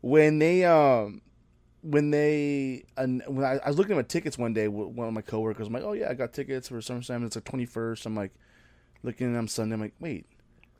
when 0.00 0.38
they 0.38 0.64
um 0.64 1.20
when 1.82 2.10
they 2.10 2.84
and 2.96 3.22
when 3.26 3.44
I, 3.44 3.58
I 3.64 3.68
was 3.68 3.78
looking 3.78 3.92
at 3.92 3.96
my 3.96 4.02
tickets 4.02 4.36
one 4.36 4.52
day 4.52 4.68
with 4.68 4.88
one 4.88 5.08
of 5.08 5.14
my 5.14 5.22
coworkers, 5.22 5.66
I'm 5.66 5.72
like, 5.72 5.82
oh 5.82 5.92
yeah, 5.92 6.10
I 6.10 6.14
got 6.14 6.32
tickets 6.32 6.68
for 6.68 6.78
SummerSlam. 6.78 7.24
It's 7.24 7.34
the 7.34 7.40
21st. 7.40 8.06
I'm 8.06 8.14
like 8.16 8.32
looking 9.02 9.28
at 9.28 9.34
them 9.34 9.48
Sunday. 9.48 9.74
I'm 9.74 9.80
like, 9.80 9.94
wait, 10.00 10.26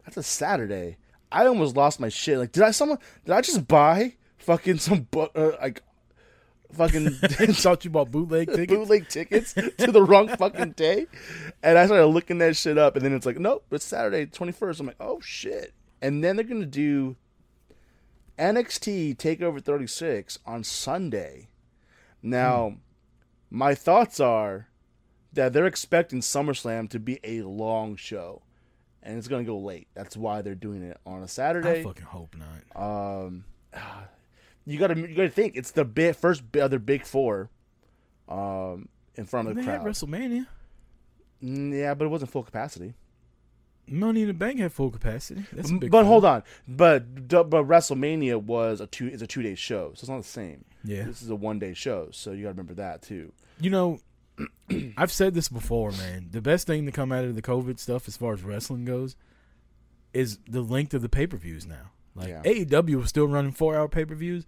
that's 0.04 0.16
a 0.16 0.22
Saturday. 0.22 0.96
I 1.32 1.46
almost 1.46 1.76
lost 1.76 2.00
my 2.00 2.08
shit. 2.08 2.38
Like, 2.38 2.52
did 2.52 2.62
I 2.62 2.70
someone 2.70 2.98
did 3.24 3.32
I 3.32 3.40
just 3.40 3.66
buy 3.66 4.14
fucking 4.38 4.78
some 4.78 5.06
bu- 5.10 5.28
uh, 5.34 5.52
like 5.60 5.82
fucking 6.72 7.10
thought 7.54 7.84
you 7.84 7.90
bought 7.90 8.10
bootleg 8.10 8.48
tickets. 8.54 8.66
bootleg 8.68 9.08
tickets 9.08 9.54
to 9.54 9.92
the 9.92 10.02
wrong 10.02 10.28
fucking 10.28 10.72
day? 10.72 11.06
And 11.62 11.78
I 11.78 11.86
started 11.86 12.06
looking 12.06 12.38
that 12.38 12.56
shit 12.56 12.78
up, 12.78 12.96
and 12.96 13.04
then 13.04 13.12
it's 13.12 13.26
like, 13.26 13.38
nope, 13.38 13.64
it's 13.70 13.84
Saturday 13.84 14.26
twenty 14.26 14.52
first. 14.52 14.80
I'm 14.80 14.86
like, 14.86 14.96
oh 15.00 15.20
shit! 15.20 15.72
And 16.02 16.22
then 16.22 16.36
they're 16.36 16.44
gonna 16.44 16.66
do 16.66 17.16
NXT 18.40 19.16
Takeover 19.18 19.62
thirty 19.62 19.86
six 19.86 20.38
on 20.46 20.64
Sunday. 20.64 21.48
Now, 22.22 22.76
my 23.50 23.74
thoughts 23.74 24.18
are 24.18 24.68
that 25.32 25.52
they're 25.52 25.66
expecting 25.66 26.20
SummerSlam 26.20 26.88
to 26.90 26.98
be 26.98 27.20
a 27.22 27.42
long 27.42 27.96
show, 27.96 28.42
and 29.02 29.18
it's 29.18 29.28
gonna 29.28 29.44
go 29.44 29.58
late. 29.58 29.88
That's 29.94 30.16
why 30.16 30.42
they're 30.42 30.54
doing 30.54 30.82
it 30.82 30.96
on 31.04 31.22
a 31.22 31.28
Saturday. 31.28 31.80
I 31.80 31.84
fucking 31.84 32.06
hope 32.06 32.34
not. 32.74 33.20
Um, 33.22 33.44
you 34.64 34.78
gotta 34.78 34.98
you 34.98 35.14
gotta 35.14 35.28
think 35.28 35.56
it's 35.56 35.72
the 35.72 35.84
big, 35.84 36.16
first 36.16 36.42
other 36.56 36.78
big 36.78 37.04
four, 37.04 37.50
um, 38.28 38.88
in 39.16 39.26
front 39.26 39.48
of 39.48 39.54
the 39.54 39.60
They 39.62 39.70
had 39.70 39.82
crowd. 39.82 39.92
WrestleMania. 39.92 40.46
Mm, 41.42 41.78
yeah, 41.78 41.94
but 41.94 42.06
it 42.06 42.08
wasn't 42.08 42.30
full 42.30 42.42
capacity. 42.42 42.94
Money 43.90 44.22
in 44.22 44.28
the 44.28 44.34
Bank 44.34 44.60
had 44.60 44.72
full 44.72 44.90
capacity. 44.90 45.44
That's 45.52 45.70
but 45.70 45.90
four. 45.90 46.04
hold 46.04 46.24
on, 46.24 46.42
but 46.68 47.26
but 47.28 47.50
WrestleMania 47.66 48.40
was 48.42 48.80
a 48.80 48.86
two 48.86 49.08
is 49.08 49.20
a 49.20 49.26
two 49.26 49.42
day 49.42 49.54
show, 49.54 49.88
so 49.94 50.00
it's 50.02 50.08
not 50.08 50.18
the 50.22 50.28
same. 50.28 50.64
Yeah. 50.84 51.02
This 51.04 51.20
is 51.22 51.28
a 51.30 51.34
one 51.34 51.58
day 51.58 51.74
show, 51.74 52.08
so 52.12 52.30
you 52.32 52.42
gotta 52.42 52.52
remember 52.52 52.74
that 52.74 53.02
too. 53.02 53.32
You 53.60 53.70
know, 53.70 53.98
I've 54.96 55.12
said 55.12 55.34
this 55.34 55.48
before, 55.48 55.90
man. 55.92 56.28
The 56.30 56.40
best 56.40 56.66
thing 56.66 56.86
to 56.86 56.92
come 56.92 57.12
out 57.12 57.24
of 57.24 57.34
the 57.34 57.42
COVID 57.42 57.78
stuff, 57.78 58.06
as 58.08 58.16
far 58.16 58.32
as 58.32 58.42
wrestling 58.42 58.84
goes, 58.84 59.16
is 60.14 60.38
the 60.48 60.62
length 60.62 60.94
of 60.94 61.02
the 61.02 61.08
pay 61.08 61.26
per 61.26 61.36
views 61.36 61.66
now. 61.66 61.90
Like 62.14 62.28
Yeah. 62.28 62.42
AEW 62.44 62.96
was 62.96 63.08
still 63.08 63.28
running 63.28 63.52
four 63.52 63.76
hour 63.76 63.88
pay 63.88 64.04
per 64.04 64.14
views, 64.14 64.46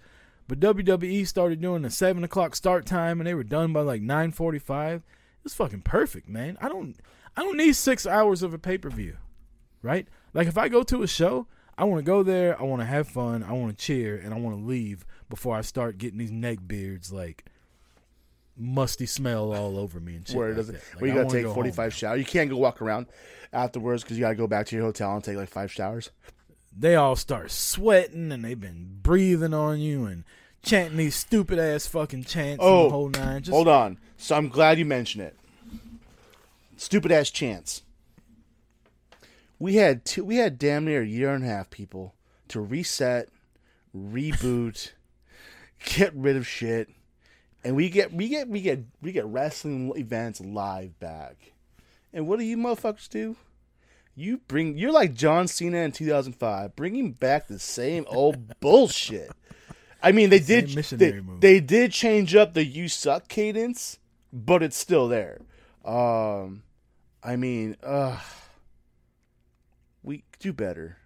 but 0.48 0.60
WWE 0.60 1.26
started 1.26 1.60
doing 1.60 1.84
a 1.84 1.90
seven 1.90 2.24
o'clock 2.24 2.56
start 2.56 2.86
time, 2.86 3.20
and 3.20 3.26
they 3.26 3.34
were 3.34 3.44
done 3.44 3.72
by 3.72 3.80
like 3.80 4.02
nine 4.02 4.30
forty 4.32 4.58
five. 4.58 5.02
It's 5.44 5.54
fucking 5.54 5.82
perfect, 5.82 6.28
man. 6.28 6.56
I 6.60 6.68
don't, 6.68 6.96
I 7.36 7.42
don't 7.42 7.56
need 7.56 7.74
six 7.74 8.06
hours 8.06 8.44
of 8.44 8.54
a 8.54 8.58
pay 8.58 8.78
per 8.78 8.90
view, 8.90 9.16
right? 9.82 10.06
Like 10.34 10.48
if 10.48 10.56
I 10.56 10.68
go 10.68 10.82
to 10.84 11.02
a 11.02 11.06
show, 11.06 11.46
I 11.76 11.84
want 11.84 11.98
to 11.98 12.04
go 12.04 12.22
there, 12.22 12.58
I 12.60 12.64
want 12.64 12.80
to 12.80 12.86
have 12.86 13.08
fun, 13.08 13.42
I 13.42 13.52
want 13.52 13.76
to 13.76 13.84
cheer, 13.84 14.16
and 14.16 14.32
I 14.32 14.38
want 14.38 14.56
to 14.58 14.62
leave 14.64 15.04
before 15.28 15.56
I 15.56 15.62
start 15.62 15.98
getting 15.98 16.18
these 16.18 16.30
neck 16.32 16.58
beards 16.66 17.12
like 17.12 17.44
musty 18.56 19.06
smell 19.06 19.54
all 19.54 19.78
over 19.78 19.98
me 19.98 20.16
and 20.16 20.26
shit. 20.28 20.36
where 20.36 20.48
like 20.48 20.56
doesn't. 20.56 20.74
Like, 20.74 21.00
where 21.00 21.10
you 21.10 21.16
gotta 21.16 21.30
take 21.30 21.44
go 21.44 21.54
forty 21.54 21.70
five 21.70 21.94
showers. 21.94 22.18
You 22.18 22.24
can't 22.24 22.50
go 22.50 22.56
walk 22.56 22.82
around 22.82 23.06
afterwards 23.52 24.02
because 24.02 24.16
you 24.18 24.22
gotta 24.22 24.34
go 24.34 24.46
back 24.46 24.66
to 24.66 24.76
your 24.76 24.84
hotel 24.84 25.14
and 25.14 25.24
take 25.24 25.36
like 25.36 25.48
five 25.48 25.72
showers. 25.72 26.10
They 26.76 26.94
all 26.96 27.16
start 27.16 27.50
sweating 27.50 28.32
and 28.32 28.44
they've 28.44 28.58
been 28.58 28.98
breathing 29.02 29.52
on 29.52 29.78
you 29.80 30.06
and 30.06 30.24
chanting 30.62 30.96
these 30.96 31.14
stupid 31.14 31.58
ass 31.58 31.86
fucking 31.86 32.24
chants 32.24 32.62
Oh, 32.64 32.84
the 32.84 32.90
whole 32.90 33.08
nine. 33.10 33.42
Just 33.42 33.54
Hold 33.54 33.68
on. 33.68 33.98
So 34.16 34.36
I'm 34.36 34.48
glad 34.48 34.78
you 34.78 34.84
mentioned 34.86 35.24
it. 35.24 35.36
Stupid 36.76 37.12
ass 37.12 37.30
chance. 37.30 37.82
We 39.62 39.76
had 39.76 40.04
two, 40.04 40.24
we 40.24 40.38
had 40.38 40.58
damn 40.58 40.86
near 40.86 41.02
a 41.02 41.06
year 41.06 41.32
and 41.32 41.44
a 41.44 41.46
half 41.46 41.70
people 41.70 42.16
to 42.48 42.60
reset, 42.60 43.28
reboot, 43.96 44.90
get 45.84 46.12
rid 46.16 46.34
of 46.34 46.48
shit, 46.48 46.88
and 47.62 47.76
we 47.76 47.88
get 47.88 48.12
we 48.12 48.28
get 48.28 48.48
we 48.48 48.60
get 48.60 48.80
we 49.00 49.12
get 49.12 49.24
wrestling 49.24 49.92
events 49.94 50.40
live 50.40 50.98
back. 50.98 51.52
And 52.12 52.26
what 52.26 52.40
do 52.40 52.44
you 52.44 52.56
motherfuckers 52.56 53.08
do? 53.08 53.36
You 54.16 54.38
bring 54.48 54.76
you're 54.76 54.90
like 54.90 55.14
John 55.14 55.46
Cena 55.46 55.78
in 55.78 55.92
2005, 55.92 56.74
bringing 56.74 57.12
back 57.12 57.46
the 57.46 57.60
same 57.60 58.04
old 58.08 58.58
bullshit. 58.60 59.30
I 60.02 60.10
mean, 60.10 60.30
they 60.30 60.40
Same 60.40 60.66
did 60.66 60.84
they, 60.98 61.20
move. 61.20 61.40
they 61.40 61.60
did 61.60 61.92
change 61.92 62.34
up 62.34 62.54
the 62.54 62.64
"you 62.64 62.88
suck" 62.88 63.28
cadence, 63.28 64.00
but 64.32 64.60
it's 64.60 64.76
still 64.76 65.06
there. 65.06 65.38
Um, 65.84 66.64
I 67.22 67.36
mean, 67.36 67.76
uh, 67.80 68.18
we 70.02 70.24
do 70.38 70.52
better. 70.52 70.98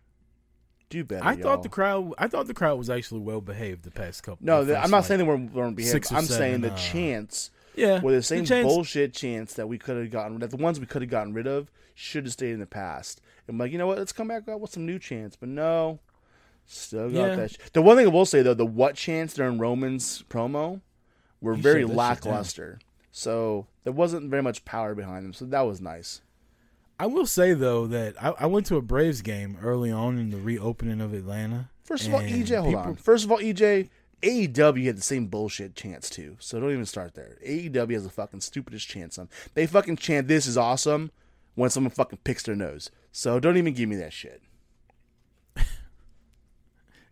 Do 0.88 1.02
better. 1.04 1.24
I 1.24 1.32
y'all. 1.32 1.42
thought 1.42 1.62
the 1.64 1.68
crowd. 1.68 2.14
I 2.18 2.28
thought 2.28 2.46
the 2.46 2.54
crowd 2.54 2.78
was 2.78 2.88
actually 2.88 3.20
well 3.20 3.40
behaved 3.40 3.82
the 3.82 3.90
past 3.90 4.22
couple. 4.22 4.46
No, 4.46 4.60
the 4.64 4.72
the, 4.74 4.78
I'm 4.78 4.90
not 4.90 4.98
like- 4.98 5.06
saying 5.06 5.18
they 5.18 5.24
weren't, 5.24 5.52
weren't 5.52 5.76
behaved. 5.76 6.12
I'm 6.12 6.24
saying 6.26 6.60
the 6.60 6.72
uh, 6.72 6.76
chance 6.76 7.50
Yeah, 7.74 8.00
were 8.00 8.12
the 8.12 8.22
same 8.22 8.44
chance- 8.44 8.64
bullshit 8.66 9.12
chance 9.12 9.54
that 9.54 9.68
we 9.68 9.78
could 9.78 9.96
have 9.96 10.10
gotten 10.10 10.38
that 10.40 10.50
the 10.50 10.56
ones 10.56 10.78
we 10.78 10.86
could 10.86 11.02
have 11.02 11.10
gotten 11.10 11.32
rid 11.34 11.46
of 11.48 11.70
should 11.94 12.24
have 12.24 12.32
stayed 12.32 12.52
in 12.52 12.60
the 12.60 12.66
past. 12.66 13.20
I'm 13.48 13.58
like, 13.58 13.72
you 13.72 13.78
know 13.78 13.86
what? 13.88 13.98
Let's 13.98 14.12
come 14.12 14.28
back 14.28 14.48
out 14.48 14.60
with 14.60 14.70
some 14.70 14.86
new 14.86 14.98
chants, 15.00 15.34
but 15.36 15.48
no, 15.48 15.98
still 16.66 17.10
got 17.10 17.30
Yeah. 17.30 17.34
that. 17.36 17.50
Sh- 17.52 17.56
the 17.72 17.82
one 17.82 17.96
thing 17.96 18.06
I 18.06 18.10
will 18.10 18.24
say 18.26 18.42
though, 18.42 18.54
the 18.54 18.64
what 18.66 18.94
chance 18.94 19.34
during 19.34 19.58
Roman's 19.58 20.22
promo 20.30 20.80
were 21.40 21.56
He 21.56 21.62
very 21.62 21.82
shut 21.82 21.88
that 21.88 21.92
shit 21.92 21.96
lackluster. 21.96 22.78
So 23.10 23.66
there 23.82 23.92
wasn't 23.92 24.30
very 24.30 24.42
much 24.42 24.64
power 24.64 24.94
behind 24.94 25.24
them. 25.24 25.32
So 25.32 25.46
that 25.46 25.62
was 25.62 25.80
nice. 25.80 26.20
I 26.98 27.06
will 27.06 27.26
say 27.26 27.52
though 27.52 27.86
that 27.88 28.14
I, 28.22 28.30
I 28.40 28.46
went 28.46 28.66
to 28.66 28.76
a 28.76 28.82
Braves 28.82 29.22
game 29.22 29.58
early 29.62 29.90
on 29.90 30.18
in 30.18 30.30
the 30.30 30.38
reopening 30.38 31.00
of 31.00 31.12
Atlanta. 31.12 31.70
First 31.84 32.06
of 32.08 32.14
all, 32.14 32.20
EJ, 32.20 32.56
hold 32.56 32.66
people- 32.68 32.80
on. 32.80 32.96
First 32.96 33.24
of 33.24 33.30
all, 33.32 33.38
EJ, 33.38 33.88
AEW 34.22 34.86
had 34.86 34.96
the 34.96 35.02
same 35.02 35.26
bullshit 35.26 35.74
chance 35.74 36.08
too, 36.08 36.36
so 36.40 36.58
don't 36.58 36.72
even 36.72 36.86
start 36.86 37.14
there. 37.14 37.36
AEW 37.46 37.92
has 37.92 38.04
the 38.04 38.10
fucking 38.10 38.40
stupidest 38.40 38.88
chance 38.88 39.18
on. 39.18 39.28
They 39.54 39.66
fucking 39.66 39.96
chant 39.96 40.26
"This 40.26 40.46
is 40.46 40.56
awesome" 40.56 41.10
when 41.54 41.70
someone 41.70 41.90
fucking 41.90 42.20
picks 42.24 42.42
their 42.42 42.56
nose. 42.56 42.90
So 43.12 43.38
don't 43.38 43.56
even 43.56 43.74
give 43.74 43.88
me 43.88 43.96
that 43.96 44.12
shit. 44.12 44.42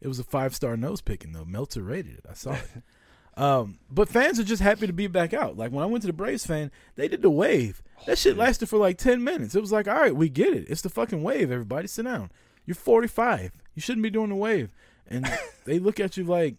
It 0.01 0.09
was 0.09 0.18
a 0.18 0.24
five 0.24 0.55
star 0.55 0.76
nose 0.76 1.01
picking 1.01 1.32
though. 1.32 1.47
Meltzer 1.47 1.82
rated 1.82 2.18
it. 2.18 2.26
I 2.28 2.35
saw 2.35 2.53
it. 2.53 2.68
um, 3.37 3.78
but 3.91 4.09
fans 4.09 4.39
are 4.39 4.45
just 4.45 4.62
happy 4.62 4.87
to 4.87 4.93
be 4.93 5.07
back 5.07 5.35
out. 5.35 5.57
Like 5.57 5.72
when 5.72 5.82
I 5.82 5.87
went 5.87 6.03
to 6.03 6.07
the 6.07 6.12
Braves 6.12 6.47
fan, 6.47 6.70
they 6.97 7.09
did 7.09 7.22
the 7.22 7.30
wave. 7.30 7.82
That 8.07 8.18
shit 8.18 8.37
lasted 8.37 8.68
for 8.68 8.76
like 8.78 8.99
ten 8.99 9.24
minutes. 9.24 9.55
It 9.55 9.61
was 9.61 9.72
like, 9.72 9.89
all 9.89 9.95
right, 9.95 10.14
we 10.14 10.28
get 10.28 10.53
it. 10.55 10.66
It's 10.68 10.82
the 10.82 10.89
fucking 10.91 11.22
wave. 11.22 11.51
Everybody 11.51 11.89
sit 11.89 12.05
down. 12.05 12.30
You're 12.66 12.74
45. 12.74 13.53
You 13.74 13.82
shouldn't 13.82 14.03
be 14.03 14.11
doing 14.11 14.30
the 14.30 14.35
wave. 14.37 14.70
And 15.07 15.28
they 15.64 15.78
look 15.78 16.01
at 16.01 16.16
you 16.16 16.24
like, 16.24 16.57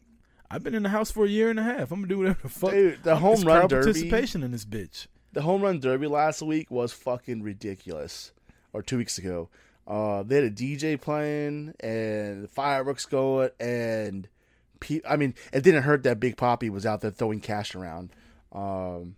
I've 0.52 0.64
been 0.64 0.76
in 0.76 0.84
the 0.84 0.90
house 0.90 1.10
for 1.10 1.26
a 1.26 1.30
year 1.30 1.50
and 1.50 1.60
a 1.60 1.64
half. 1.64 1.92
I'm 1.92 2.00
gonna 2.02 2.08
do 2.08 2.20
whatever 2.20 2.40
the 2.44 2.50
fuck. 2.50 2.72
Dude, 2.72 3.04
the 3.04 3.12
It's 3.14 3.20
home 3.22 3.42
run 3.42 3.68
derby, 3.68 3.84
participation 3.86 4.44
in 4.44 4.52
this 4.52 4.66
bitch. 4.66 5.08
the 5.34 5.42
home 5.42 5.62
run 5.62 5.80
derby 5.80 6.08
last 6.08 6.42
week 6.42 6.70
was 6.70 6.94
fucking 6.94 7.42
ridiculous. 7.42 8.32
Or 8.74 8.82
two 8.84 8.98
weeks 8.98 9.18
ago, 9.18 9.50
uh, 9.88 10.24
they 10.24 10.36
had 10.36 10.44
a 10.44 10.52
DJ 10.52 11.00
playing 11.00 11.74
and 11.80 12.50
fireworks 12.50 13.06
going, 13.06 13.50
and 13.60 14.28
I 15.08 15.16
mean, 15.16 15.34
it 15.54 15.64
didn't 15.64 15.84
hurt 15.84 16.04
that 16.04 16.20
Big 16.20 16.38
Poppy 16.38 16.70
was 16.70 16.86
out 16.86 17.02
there 17.02 17.12
throwing 17.12 17.40
cash 17.40 17.76
around 17.76 18.12
um, 18.52 19.16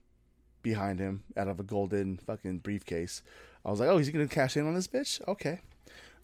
behind 0.62 1.00
him 1.00 1.24
out 1.36 1.48
of 1.48 1.60
a 1.60 1.64
golden 1.64 2.18
fucking 2.18 2.60
briefcase. 2.60 3.22
I 3.66 3.72
was 3.72 3.80
like, 3.80 3.90
oh, 3.90 3.98
he's 3.98 4.10
gonna 4.10 4.28
cash 4.28 4.56
in 4.56 4.68
on 4.68 4.76
this 4.76 4.88
bitch? 4.88 5.26
Okay. 5.28 5.60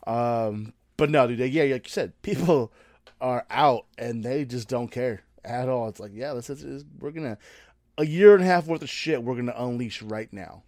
Um, 0.08 0.74
but 0.98 1.10
no, 1.10 1.28
dude, 1.28 1.40
yeah, 1.52 1.64
like 1.64 1.88
you 1.88 1.92
said, 1.92 2.22
people 2.22 2.72
are 3.20 3.46
out 3.50 3.86
and 3.98 4.24
they 4.24 4.46
just 4.46 4.68
don't 4.68 4.90
care 4.90 5.24
at 5.44 5.70
all. 5.70 5.88
It's 5.90 6.00
like, 6.00 6.12
yeah, 6.14 6.34
this 6.34 6.50
is 6.50 6.86
we're 7.00 7.12
gonna 7.12 7.38
a 7.98 8.06
year 8.06 8.34
and 8.34 8.44
a 8.44 8.48
half 8.48 8.68
worth 8.68 8.82
of 8.82 8.90
shit 8.90 9.24
we're 9.24 9.36
gonna 9.36 9.54
unleash 9.56 10.02
right 10.02 10.32
now. 10.32 10.64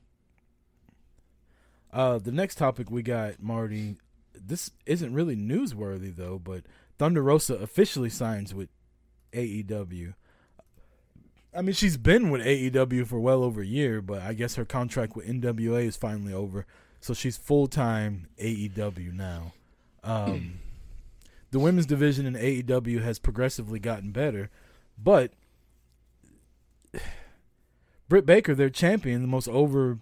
Uh, 1.93 2.17
the 2.17 2.31
next 2.31 2.55
topic 2.55 2.91
we 2.91 3.01
got, 3.01 3.41
Marty. 3.41 3.97
This 4.33 4.71
isn't 4.85 5.13
really 5.13 5.35
newsworthy 5.35 6.13
though, 6.13 6.37
but 6.37 6.63
Thunder 6.97 7.21
Rosa 7.21 7.55
officially 7.55 8.09
signs 8.09 8.53
with 8.53 8.69
AEW. 9.33 10.13
I 11.55 11.61
mean, 11.61 11.73
she's 11.73 11.97
been 11.97 12.29
with 12.29 12.41
AEW 12.41 13.07
for 13.07 13.19
well 13.19 13.43
over 13.43 13.61
a 13.61 13.65
year, 13.65 14.01
but 14.01 14.21
I 14.21 14.33
guess 14.33 14.55
her 14.55 14.65
contract 14.65 15.15
with 15.15 15.27
NWA 15.27 15.85
is 15.85 15.95
finally 15.95 16.33
over, 16.33 16.65
so 16.99 17.13
she's 17.13 17.37
full 17.37 17.67
time 17.67 18.27
AEW 18.37 19.13
now. 19.13 19.53
Um, 20.03 20.59
the 21.51 21.59
women's 21.59 21.85
division 21.85 22.25
in 22.25 22.33
AEW 22.33 23.01
has 23.03 23.19
progressively 23.19 23.79
gotten 23.79 24.11
better, 24.11 24.49
but 25.01 25.31
Britt 28.09 28.25
Baker, 28.25 28.53
their 28.53 28.69
champion, 28.69 29.21
the 29.21 29.27
most 29.27 29.47
over 29.47 29.99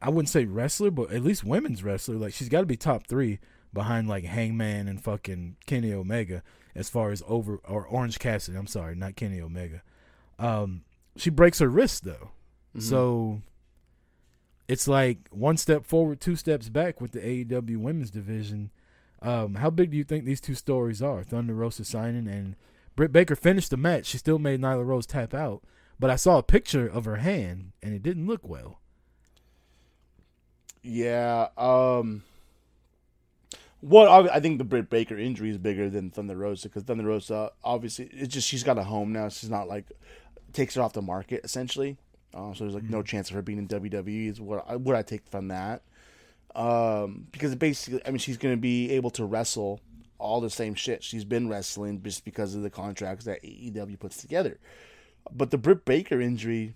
I 0.00 0.10
wouldn't 0.10 0.28
say 0.28 0.44
wrestler, 0.44 0.90
but 0.90 1.10
at 1.10 1.24
least 1.24 1.42
women's 1.42 1.82
wrestler. 1.82 2.16
Like 2.16 2.34
she's 2.34 2.48
got 2.48 2.60
to 2.60 2.66
be 2.66 2.76
top 2.76 3.06
three 3.06 3.40
behind 3.76 4.08
like 4.08 4.24
Hangman 4.24 4.88
and 4.88 5.00
fucking 5.00 5.56
Kenny 5.66 5.92
Omega 5.92 6.42
as 6.74 6.88
far 6.88 7.10
as 7.10 7.22
over 7.28 7.60
or 7.68 7.86
Orange 7.86 8.18
Cassidy. 8.18 8.56
I'm 8.56 8.66
sorry, 8.66 8.96
not 8.96 9.14
Kenny 9.14 9.40
Omega. 9.40 9.82
Um, 10.38 10.82
she 11.14 11.30
breaks 11.30 11.60
her 11.60 11.68
wrist 11.68 12.04
though, 12.04 12.30
so 12.78 13.42
it's 14.66 14.88
like 14.88 15.28
one 15.30 15.56
step 15.56 15.84
forward, 15.84 16.20
two 16.20 16.36
steps 16.36 16.68
back 16.68 17.00
with 17.00 17.12
the 17.12 17.20
AEW 17.20 17.76
women's 17.76 18.10
division. 18.10 18.70
Um, 19.22 19.56
how 19.56 19.70
big 19.70 19.90
do 19.90 19.96
you 19.96 20.04
think 20.04 20.24
these 20.24 20.40
two 20.40 20.54
stories 20.54 21.02
are? 21.02 21.22
Thunder 21.22 21.54
Rosa 21.54 21.84
signing 21.84 22.26
and 22.26 22.56
Britt 22.96 23.12
Baker 23.12 23.36
finished 23.36 23.70
the 23.70 23.76
match. 23.76 24.06
She 24.06 24.18
still 24.18 24.38
made 24.38 24.60
Nyla 24.60 24.84
Rose 24.84 25.06
tap 25.06 25.34
out, 25.34 25.62
but 26.00 26.10
I 26.10 26.16
saw 26.16 26.38
a 26.38 26.42
picture 26.42 26.86
of 26.86 27.04
her 27.04 27.16
hand 27.16 27.72
and 27.82 27.94
it 27.94 28.02
didn't 28.02 28.26
look 28.26 28.48
well. 28.48 28.80
Yeah. 30.82 31.48
Um. 31.56 32.22
What 33.88 34.08
I 34.30 34.40
think 34.40 34.58
the 34.58 34.64
Britt 34.64 34.90
Baker 34.90 35.16
injury 35.16 35.50
is 35.50 35.58
bigger 35.58 35.88
than 35.88 36.10
Thunder 36.10 36.34
Rosa 36.34 36.68
because 36.68 36.82
Thunder 36.82 37.04
Rosa 37.04 37.52
obviously 37.62 38.10
it's 38.12 38.34
just 38.34 38.48
she's 38.48 38.64
got 38.64 38.78
a 38.78 38.82
home 38.82 39.12
now. 39.12 39.28
She's 39.28 39.48
not 39.48 39.68
like 39.68 39.86
takes 40.52 40.74
her 40.74 40.82
off 40.82 40.92
the 40.92 41.02
market 41.02 41.42
essentially. 41.44 41.96
Uh, 42.34 42.52
so 42.52 42.64
there's 42.64 42.74
like 42.74 42.90
no 42.90 43.02
chance 43.02 43.30
of 43.30 43.36
her 43.36 43.42
being 43.42 43.58
in 43.58 43.68
WWE. 43.68 44.28
Is 44.28 44.40
what 44.40 44.64
I, 44.68 44.74
what 44.74 44.96
I 44.96 45.02
take 45.02 45.28
from 45.28 45.48
that. 45.48 45.82
Um, 46.56 47.28
because 47.30 47.54
basically, 47.54 48.00
I 48.04 48.10
mean, 48.10 48.18
she's 48.18 48.38
going 48.38 48.54
to 48.54 48.60
be 48.60 48.90
able 48.92 49.10
to 49.10 49.24
wrestle 49.24 49.80
all 50.18 50.40
the 50.40 50.50
same 50.50 50.74
shit 50.74 51.04
she's 51.04 51.24
been 51.24 51.48
wrestling 51.48 52.02
just 52.02 52.24
because 52.24 52.54
of 52.54 52.62
the 52.62 52.70
contracts 52.70 53.26
that 53.26 53.42
AEW 53.44 54.00
puts 54.00 54.16
together. 54.16 54.58
But 55.30 55.50
the 55.50 55.58
Britt 55.58 55.84
Baker 55.84 56.20
injury, 56.20 56.74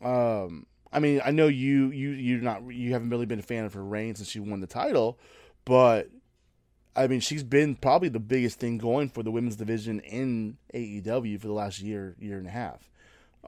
um, 0.00 0.66
I 0.92 0.98
mean, 0.98 1.20
I 1.24 1.30
know 1.30 1.48
you 1.48 1.90
you 1.90 2.10
you're 2.10 2.40
not 2.40 2.62
you 2.72 2.92
haven't 2.92 3.10
really 3.10 3.26
been 3.26 3.38
a 3.40 3.42
fan 3.42 3.64
of 3.64 3.74
her 3.74 3.84
reign 3.84 4.14
since 4.14 4.30
she 4.30 4.40
won 4.40 4.60
the 4.60 4.66
title, 4.66 5.18
but 5.64 6.08
I 6.94 7.06
mean, 7.06 7.20
she's 7.20 7.42
been 7.42 7.74
probably 7.74 8.08
the 8.08 8.20
biggest 8.20 8.58
thing 8.58 8.78
going 8.78 9.08
for 9.08 9.22
the 9.22 9.30
women's 9.30 9.56
division 9.56 10.00
in 10.00 10.58
AEW 10.74 11.40
for 11.40 11.46
the 11.46 11.52
last 11.52 11.80
year 11.80 12.14
year 12.18 12.38
and 12.38 12.46
a 12.46 12.50
half. 12.50 12.90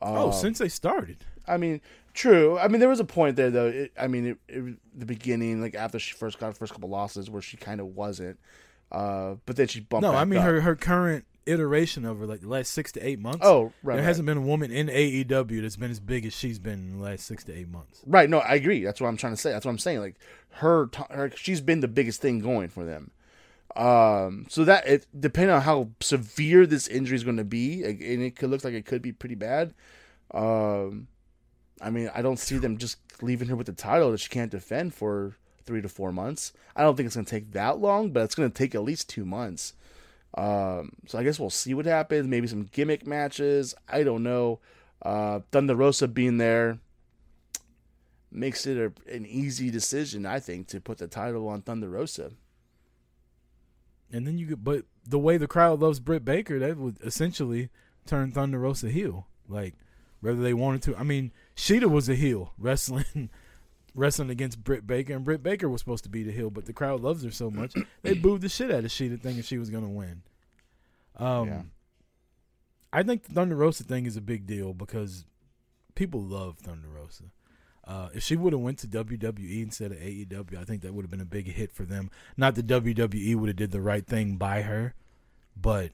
Oh, 0.00 0.28
Um, 0.28 0.32
since 0.32 0.58
they 0.58 0.68
started. 0.68 1.18
I 1.46 1.56
mean, 1.56 1.80
true. 2.14 2.58
I 2.58 2.68
mean, 2.68 2.80
there 2.80 2.88
was 2.88 3.00
a 3.00 3.04
point 3.04 3.36
there 3.36 3.50
though. 3.50 3.66
It, 3.66 3.92
I 4.00 4.06
mean, 4.06 4.26
it, 4.26 4.38
it, 4.48 4.76
the 4.98 5.06
beginning, 5.06 5.60
like 5.60 5.74
after 5.74 5.98
she 5.98 6.14
first 6.14 6.38
got 6.38 6.46
her 6.46 6.52
first 6.52 6.72
couple 6.72 6.88
losses, 6.88 7.30
where 7.30 7.42
she 7.42 7.56
kind 7.56 7.80
of 7.80 7.88
wasn't. 7.88 8.38
Uh, 8.90 9.36
but 9.46 9.56
then 9.56 9.66
she 9.66 9.80
bumped. 9.80 10.02
No, 10.02 10.14
I 10.14 10.24
mean 10.24 10.38
up. 10.38 10.46
her 10.46 10.60
her 10.62 10.76
current 10.76 11.26
iteration 11.46 12.04
of 12.04 12.20
her, 12.20 12.26
like 12.26 12.40
the 12.40 12.48
last 12.48 12.70
six 12.70 12.92
to 12.92 13.06
eight 13.06 13.18
months. 13.18 13.40
Oh, 13.42 13.72
right. 13.82 13.94
there 13.94 13.96
right. 13.96 14.04
hasn't 14.04 14.26
been 14.26 14.38
a 14.38 14.42
woman 14.42 14.70
in 14.70 14.88
AEW 14.88 15.62
that's 15.62 15.76
been 15.76 15.90
as 15.90 16.00
big 16.00 16.24
as 16.24 16.34
she's 16.34 16.58
been 16.58 16.74
in 16.74 16.98
the 16.98 17.04
last 17.04 17.26
six 17.26 17.44
to 17.44 17.52
eight 17.52 17.68
months. 17.68 18.00
Right. 18.06 18.30
No, 18.30 18.38
I 18.38 18.54
agree. 18.54 18.82
That's 18.84 19.00
what 19.00 19.08
I'm 19.08 19.16
trying 19.16 19.34
to 19.34 19.36
say. 19.36 19.52
That's 19.52 19.64
what 19.64 19.72
I'm 19.72 19.78
saying. 19.78 20.00
Like 20.00 20.16
her, 20.52 20.88
her 21.10 21.30
she's 21.36 21.60
been 21.60 21.80
the 21.80 21.88
biggest 21.88 22.20
thing 22.20 22.40
going 22.40 22.68
for 22.68 22.84
them. 22.84 23.10
Um, 23.76 24.46
so 24.48 24.64
that 24.64 24.86
it 24.86 25.06
depending 25.18 25.54
on 25.54 25.62
how 25.62 25.90
severe 26.00 26.66
this 26.66 26.86
injury 26.86 27.16
is 27.16 27.24
going 27.24 27.38
to 27.38 27.44
be, 27.44 27.82
and 27.82 28.00
it 28.00 28.36
could 28.36 28.50
look 28.50 28.64
like 28.64 28.74
it 28.74 28.86
could 28.86 29.02
be 29.02 29.12
pretty 29.12 29.34
bad. 29.34 29.74
Um, 30.32 31.08
I 31.80 31.90
mean, 31.90 32.10
I 32.14 32.22
don't 32.22 32.38
see 32.38 32.58
them 32.58 32.78
just 32.78 32.98
leaving 33.20 33.48
her 33.48 33.56
with 33.56 33.66
the 33.66 33.72
title 33.72 34.12
that 34.12 34.20
she 34.20 34.28
can't 34.28 34.50
defend 34.50 34.94
for 34.94 35.36
three 35.64 35.82
to 35.82 35.88
four 35.88 36.12
months. 36.12 36.52
I 36.76 36.82
don't 36.82 36.96
think 36.96 37.06
it's 37.06 37.16
going 37.16 37.24
to 37.24 37.30
take 37.30 37.52
that 37.52 37.78
long, 37.78 38.10
but 38.10 38.22
it's 38.22 38.34
going 38.34 38.50
to 38.50 38.54
take 38.54 38.74
at 38.74 38.84
least 38.84 39.08
two 39.08 39.24
months. 39.24 39.74
Um, 40.36 40.92
so 41.06 41.18
I 41.18 41.24
guess 41.24 41.38
we'll 41.38 41.50
see 41.50 41.74
what 41.74 41.86
happens. 41.86 42.26
Maybe 42.26 42.46
some 42.46 42.64
gimmick 42.64 43.06
matches. 43.06 43.74
I 43.88 44.02
don't 44.02 44.22
know. 44.22 44.60
Uh, 45.02 45.40
Thunder 45.52 45.74
Rosa 45.74 46.08
being 46.08 46.38
there 46.38 46.78
makes 48.30 48.66
it 48.66 48.76
a, 48.76 49.12
an 49.12 49.26
easy 49.26 49.70
decision, 49.70 50.26
I 50.26 50.40
think, 50.40 50.68
to 50.68 50.80
put 50.80 50.98
the 50.98 51.06
title 51.06 51.48
on 51.48 51.62
Thunder 51.62 51.88
Rosa. 51.88 52.32
And 54.14 54.26
then 54.26 54.38
you 54.38 54.46
could, 54.46 54.62
but 54.64 54.84
the 55.04 55.18
way 55.18 55.36
the 55.36 55.48
crowd 55.48 55.80
loves 55.80 55.98
Britt 55.98 56.24
Baker, 56.24 56.58
that 56.60 56.76
would 56.76 56.98
essentially 57.02 57.68
turn 58.06 58.30
Thunder 58.30 58.60
Rosa 58.60 58.88
heel. 58.88 59.26
Like 59.48 59.74
whether 60.20 60.40
they 60.40 60.54
wanted 60.54 60.82
to. 60.82 60.96
I 60.96 61.02
mean, 61.02 61.32
Shida 61.56 61.90
was 61.90 62.08
a 62.08 62.14
heel 62.14 62.54
wrestling, 62.58 63.28
wrestling 63.94 64.30
against 64.30 64.62
Britt 64.62 64.86
Baker, 64.86 65.14
and 65.14 65.24
Britt 65.24 65.42
Baker 65.42 65.68
was 65.68 65.80
supposed 65.80 66.04
to 66.04 66.10
be 66.10 66.22
the 66.22 66.32
heel, 66.32 66.48
but 66.48 66.64
the 66.64 66.72
crowd 66.72 67.00
loves 67.00 67.24
her 67.24 67.30
so 67.30 67.50
much 67.50 67.74
they 68.02 68.14
booed 68.14 68.40
the 68.40 68.48
shit 68.48 68.70
out 68.70 68.84
of 68.84 68.90
Shida, 68.90 69.20
thinking 69.20 69.42
she 69.42 69.58
was 69.58 69.68
gonna 69.68 69.88
win. 69.88 70.22
Um, 71.16 71.48
Yeah. 71.48 71.62
I 72.92 73.02
think 73.02 73.24
the 73.24 73.32
Thunder 73.34 73.56
Rosa 73.56 73.82
thing 73.82 74.06
is 74.06 74.16
a 74.16 74.20
big 74.20 74.46
deal 74.46 74.72
because 74.72 75.24
people 75.96 76.22
love 76.22 76.58
Thunder 76.58 76.88
Rosa. 76.88 77.24
Uh, 77.86 78.08
if 78.14 78.22
she 78.22 78.36
would 78.36 78.52
have 78.52 78.62
went 78.62 78.78
to 78.78 78.86
WWE 78.86 79.62
instead 79.62 79.92
of 79.92 79.98
AEW, 79.98 80.56
I 80.58 80.64
think 80.64 80.82
that 80.82 80.94
would 80.94 81.02
have 81.02 81.10
been 81.10 81.20
a 81.20 81.26
big 81.26 81.46
hit 81.48 81.70
for 81.70 81.84
them. 81.84 82.10
Not 82.36 82.54
that 82.54 82.66
WWE 82.66 83.36
would 83.36 83.48
have 83.48 83.56
did 83.56 83.72
the 83.72 83.80
right 83.80 84.06
thing 84.06 84.36
by 84.36 84.62
her, 84.62 84.94
but 85.56 85.90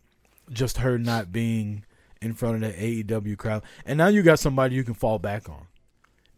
just 0.52 0.78
her 0.78 0.98
not 0.98 1.32
being 1.32 1.84
in 2.22 2.34
front 2.34 2.62
of 2.62 2.76
the 2.76 3.04
AEW 3.04 3.36
crowd. 3.36 3.62
And 3.84 3.98
now 3.98 4.08
you 4.08 4.22
got 4.22 4.38
somebody 4.38 4.76
you 4.76 4.84
can 4.84 4.94
fall 4.94 5.18
back 5.18 5.48
on. 5.48 5.66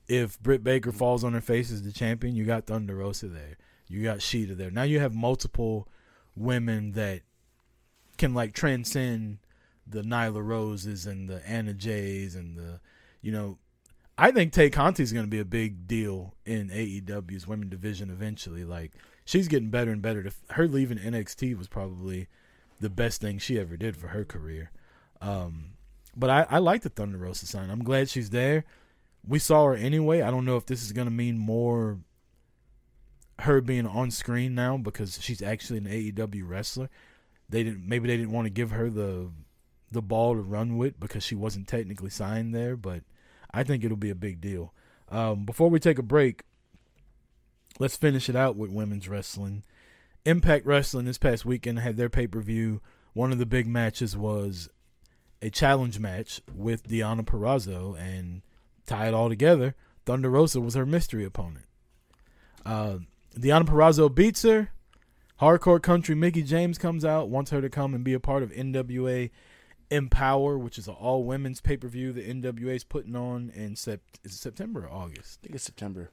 If 0.09 0.41
Britt 0.41 0.65
Baker 0.65 0.93
falls 0.93 1.23
on 1.23 1.33
her 1.33 1.41
face 1.41 1.71
as 1.71 1.83
the 1.83 1.93
champion, 1.93 2.35
you 2.35 2.45
got 2.45 2.67
Thunder 2.67 2.97
Rosa 2.97 3.29
there. 3.29 3.57
You 3.89 4.03
got 4.03 4.19
Shida 4.19 4.57
there. 4.57 4.71
Now 4.71 4.83
you 4.83 5.01
have 5.01 5.15
multiple 5.15 5.89
women 6.35 6.93
that 6.93 7.21
can 8.17 8.35
like 8.35 8.55
transcend 8.55 9.39
the 9.87 10.03
Nyla 10.03 10.45
Roses 10.45 11.07
and 11.07 11.29
the 11.29 11.47
Anna 11.47 11.75
Jays 11.75 12.35
and 12.35 12.57
the, 12.57 12.81
you 13.21 13.33
know, 13.33 13.59
I 14.19 14.31
think 14.31 14.53
Tay 14.53 14.71
Conti 14.71 15.03
is 15.03 15.13
going 15.13 15.25
to 15.25 15.31
be 15.31 15.41
a 15.41 15.45
big 15.45 15.87
deal 15.87 16.35
in 16.45 16.69
AEW's 16.69 17.47
women 17.47 17.69
division 17.69 18.11
eventually. 18.11 18.65
Like 18.65 18.93
she's 19.25 19.49
getting 19.49 19.71
better 19.71 19.91
and 19.91 20.03
better. 20.03 20.31
Her 20.51 20.69
leaving 20.69 20.99
NXT 20.99 21.57
was 21.57 21.69
probably 21.69 22.29
the 22.81 22.91
best 22.91 23.21
thing 23.21 23.39
she 23.39 23.59
ever 23.59 23.77
did 23.77 23.97
for 23.97 24.09
her 24.09 24.25
career. 24.25 24.71
Um, 25.21 25.75
but 26.17 26.31
I, 26.31 26.47
I 26.51 26.59
like 26.59 26.83
the 26.83 26.91
Thunder 26.91 27.19
Rosa 27.19 27.47
sign. 27.47 27.71
I'm 27.71 27.85
glad 27.85 28.11
she's 28.11 28.31
there. 28.31 28.65
We 29.27 29.39
saw 29.39 29.67
her 29.67 29.75
anyway. 29.75 30.21
I 30.21 30.31
don't 30.31 30.45
know 30.45 30.57
if 30.57 30.67
this 30.67 30.83
is 30.83 30.93
going 30.93 31.07
to 31.07 31.13
mean 31.13 31.39
more 31.39 32.01
her 33.39 33.61
being 33.61 33.87
on 33.87 34.11
screen 34.11 34.55
now 34.55 34.77
because 34.77 35.19
she's 35.23 35.43
actually 35.43 35.79
an 35.79 35.87
AEW 35.87 36.43
wrestler. 36.47 36.91
They 37.49 37.65
didn't 37.65 37.87
maybe 37.87 38.09
they 38.09 38.17
didn't 38.17 38.33
want 38.33 38.47
to 38.47 38.51
give 38.51 38.73
her 38.73 38.91
the 38.91 39.31
the 39.91 40.03
ball 40.03 40.35
to 40.35 40.41
run 40.41 40.77
with 40.77 40.99
because 40.99 41.23
she 41.23 41.35
wasn't 41.35 41.69
technically 41.69 42.11
signed 42.11 42.55
there, 42.55 42.77
but 42.77 43.03
I 43.53 43.63
think 43.63 43.85
it'll 43.85 43.97
be 43.97 44.11
a 44.11 44.15
big 44.15 44.41
deal. 44.41 44.73
Um, 45.09 45.45
before 45.45 45.69
we 45.69 45.79
take 45.79 45.99
a 45.99 46.03
break, 46.03 46.43
let's 47.79 47.97
finish 47.97 48.29
it 48.29 48.37
out 48.37 48.57
with 48.57 48.71
women's 48.71 49.09
wrestling. 49.09 49.63
Impact 50.25 50.65
Wrestling 50.65 51.05
this 51.05 51.19
past 51.19 51.45
weekend 51.45 51.81
had 51.81 51.97
their 51.97 52.09
pay 52.09 52.27
per 52.27 52.41
view. 52.41 52.81
One 53.13 53.33
of 53.33 53.39
the 53.39 53.47
big 53.47 53.67
matches 53.67 54.17
was 54.17 54.71
a 55.43 55.51
challenge 55.51 55.99
match 55.99 56.41
with 56.55 56.89
Deonna 56.89 57.25
Purrazzo, 57.25 57.99
and 57.99 58.43
tie 58.87 59.09
it 59.09 59.15
all 59.15 59.29
together. 59.29 59.75
Thunder 60.07 60.31
Rosa 60.31 60.61
was 60.61 60.75
her 60.75 60.87
mystery 60.87 61.25
opponent. 61.25 61.67
Uh, 62.65 62.99
Deonna 63.37 63.65
Purrazzo 63.65 64.13
beats 64.13 64.43
her. 64.43 64.71
Hardcore 65.41 65.83
Country 65.83 66.15
Mickie 66.15 66.45
James 66.45 66.79
comes 66.79 67.05
out, 67.05 67.29
wants 67.29 67.51
her 67.51 67.61
to 67.61 67.69
come 67.69 67.95
and 67.95 68.05
be 68.05 68.13
a 68.13 68.21
part 68.21 68.45
of 68.45 68.53
NWA 68.53 69.31
Empower, 69.93 70.59
which 70.59 70.79
is 70.79 70.89
an 70.89 70.95
all 70.95 71.25
women's 71.25 71.61
pay 71.61 71.77
per 71.77 71.89
view 71.89 72.13
the 72.13 72.23
NWA 72.23 72.75
is 72.75 72.85
putting 72.85 73.15
on 73.15 73.51
in 73.55 73.75
sept- 73.75 74.19
is 74.25 74.33
it 74.33 74.39
September 74.39 74.87
or 74.87 74.91
August? 74.91 75.41
I 75.41 75.47
think 75.47 75.55
it's 75.57 75.65
September. 75.65 76.11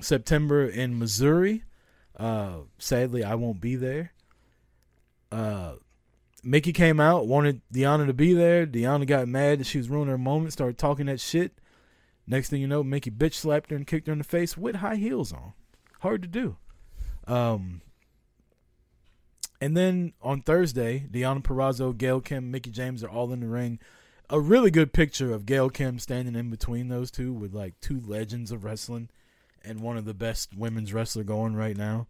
September 0.00 0.66
in 0.66 0.98
Missouri. 0.98 1.62
Uh, 2.16 2.62
sadly, 2.78 3.24
I 3.24 3.36
won't 3.36 3.60
be 3.60 3.76
there. 3.76 4.12
Uh, 5.30 5.74
Mickie 6.42 6.72
came 6.72 6.98
out, 6.98 7.26
wanted 7.26 7.62
Deanna 7.72 8.06
to 8.06 8.12
be 8.12 8.34
there. 8.34 8.66
Deanna 8.66 9.06
got 9.06 9.28
mad 9.28 9.60
that 9.60 9.66
she 9.66 9.78
was 9.78 9.88
ruining 9.88 10.10
her 10.10 10.18
moment, 10.18 10.52
started 10.52 10.76
talking 10.76 11.06
that 11.06 11.20
shit. 11.20 11.58
Next 12.26 12.48
thing 12.48 12.60
you 12.60 12.66
know, 12.68 12.82
Mickie 12.82 13.10
bitch 13.10 13.34
slapped 13.34 13.70
her 13.70 13.76
and 13.76 13.86
kicked 13.86 14.06
her 14.08 14.12
in 14.12 14.18
the 14.18 14.24
face 14.24 14.56
with 14.56 14.76
high 14.76 14.96
heels 14.96 15.32
on. 15.32 15.52
Hard 16.00 16.22
to 16.22 16.28
do. 16.28 16.56
Um, 17.26 17.80
and 19.62 19.76
then 19.76 20.12
on 20.20 20.42
Thursday, 20.42 21.06
Deonna 21.08 21.40
Purrazzo, 21.40 21.96
Gail 21.96 22.20
Kim, 22.20 22.50
Mickie 22.50 22.72
James 22.72 23.04
are 23.04 23.08
all 23.08 23.32
in 23.32 23.38
the 23.38 23.46
ring. 23.46 23.78
A 24.28 24.40
really 24.40 24.72
good 24.72 24.92
picture 24.92 25.32
of 25.32 25.46
Gail 25.46 25.70
Kim 25.70 26.00
standing 26.00 26.34
in 26.34 26.50
between 26.50 26.88
those 26.88 27.12
two 27.12 27.32
with 27.32 27.54
like 27.54 27.80
two 27.80 28.02
legends 28.04 28.50
of 28.50 28.64
wrestling 28.64 29.08
and 29.64 29.78
one 29.78 29.96
of 29.96 30.04
the 30.04 30.14
best 30.14 30.52
women's 30.52 30.92
wrestler 30.92 31.22
going 31.22 31.54
right 31.54 31.76
now. 31.76 32.08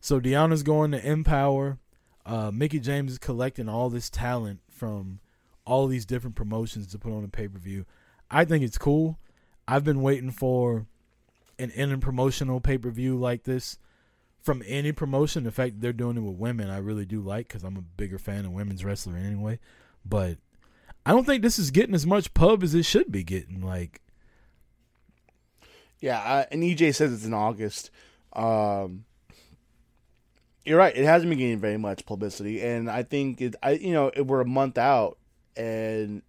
So 0.00 0.20
Deanna's 0.20 0.62
going 0.62 0.92
to 0.92 1.04
Empower. 1.04 1.78
Uh, 2.24 2.52
Mickie 2.54 2.78
James 2.78 3.10
is 3.10 3.18
collecting 3.18 3.68
all 3.68 3.90
this 3.90 4.08
talent 4.08 4.60
from 4.70 5.18
all 5.64 5.88
these 5.88 6.06
different 6.06 6.36
promotions 6.36 6.86
to 6.92 7.00
put 7.00 7.12
on 7.12 7.24
a 7.24 7.28
pay 7.28 7.48
per 7.48 7.58
view. 7.58 7.84
I 8.30 8.44
think 8.44 8.62
it's 8.62 8.78
cool. 8.78 9.18
I've 9.66 9.82
been 9.82 10.02
waiting 10.02 10.30
for 10.30 10.86
an 11.58 11.70
in 11.70 11.98
promotional 11.98 12.60
pay 12.60 12.78
per 12.78 12.90
view 12.90 13.16
like 13.16 13.42
this 13.42 13.76
from 14.46 14.62
any 14.64 14.92
promotion. 14.92 15.42
The 15.44 15.50
fact 15.50 15.74
that 15.74 15.80
they're 15.82 15.92
doing 15.92 16.16
it 16.16 16.20
with 16.20 16.36
women, 16.36 16.70
I 16.70 16.78
really 16.78 17.04
do 17.04 17.20
like 17.20 17.48
because 17.48 17.64
I'm 17.64 17.76
a 17.76 17.82
bigger 17.82 18.16
fan 18.16 18.46
of 18.46 18.52
women's 18.52 18.84
wrestling 18.84 19.16
anyway. 19.16 19.58
But 20.04 20.38
I 21.04 21.10
don't 21.10 21.26
think 21.26 21.42
this 21.42 21.58
is 21.58 21.72
getting 21.72 21.96
as 21.96 22.06
much 22.06 22.32
pub 22.32 22.62
as 22.62 22.72
it 22.72 22.84
should 22.84 23.10
be 23.10 23.24
getting. 23.24 23.60
Like, 23.60 24.00
Yeah, 26.00 26.18
I, 26.18 26.46
and 26.52 26.62
EJ 26.62 26.94
says 26.94 27.12
it's 27.12 27.24
in 27.24 27.34
August. 27.34 27.90
Um, 28.32 29.04
you're 30.64 30.78
right; 30.78 30.96
it 30.96 31.04
hasn't 31.04 31.28
been 31.28 31.38
getting 31.38 31.58
very 31.58 31.76
much 31.76 32.06
publicity, 32.06 32.62
and 32.62 32.88
I 32.88 33.02
think 33.02 33.40
it. 33.40 33.56
I 33.62 33.72
you 33.72 33.92
know 33.92 34.12
we're 34.16 34.42
a 34.42 34.46
month 34.46 34.78
out, 34.78 35.18
and 35.56 36.22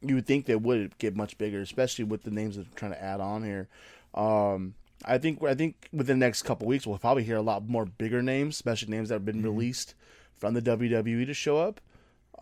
you 0.00 0.14
would 0.14 0.26
think 0.26 0.46
they 0.46 0.56
would 0.56 0.96
get 0.96 1.14
much 1.14 1.36
bigger, 1.36 1.60
especially 1.60 2.04
with 2.04 2.22
the 2.22 2.30
names 2.30 2.56
that 2.56 2.66
are 2.66 2.74
trying 2.74 2.92
to 2.92 3.02
add 3.02 3.20
on 3.20 3.44
here. 3.44 3.68
Um, 4.14 4.74
I 5.04 5.18
think 5.18 5.42
I 5.42 5.54
think 5.54 5.88
within 5.92 6.18
the 6.18 6.26
next 6.26 6.42
couple 6.42 6.66
weeks 6.66 6.86
we'll 6.86 6.98
probably 6.98 7.24
hear 7.24 7.36
a 7.36 7.42
lot 7.42 7.66
more 7.66 7.86
bigger 7.86 8.22
names, 8.22 8.56
especially 8.56 8.90
names 8.90 9.08
that 9.08 9.16
have 9.16 9.24
been 9.24 9.42
released 9.42 9.94
from 10.36 10.54
the 10.54 10.62
WWE 10.62 11.26
to 11.26 11.34
show 11.34 11.58
up, 11.58 11.80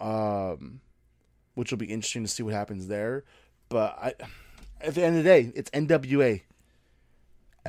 um, 0.01 0.81
which 1.55 1.71
will 1.71 1.79
be 1.79 1.87
interesting 1.87 2.23
to 2.23 2.29
see 2.29 2.43
what 2.43 2.55
happens 2.55 2.89
there. 2.89 3.25
But 3.69 3.97
I, 4.01 4.15
at 4.81 4.95
the 4.95 5.05
end 5.05 5.19
of 5.19 5.25
the 5.25 5.29
day, 5.29 5.53
it's 5.55 5.71
NWA. 5.71 6.43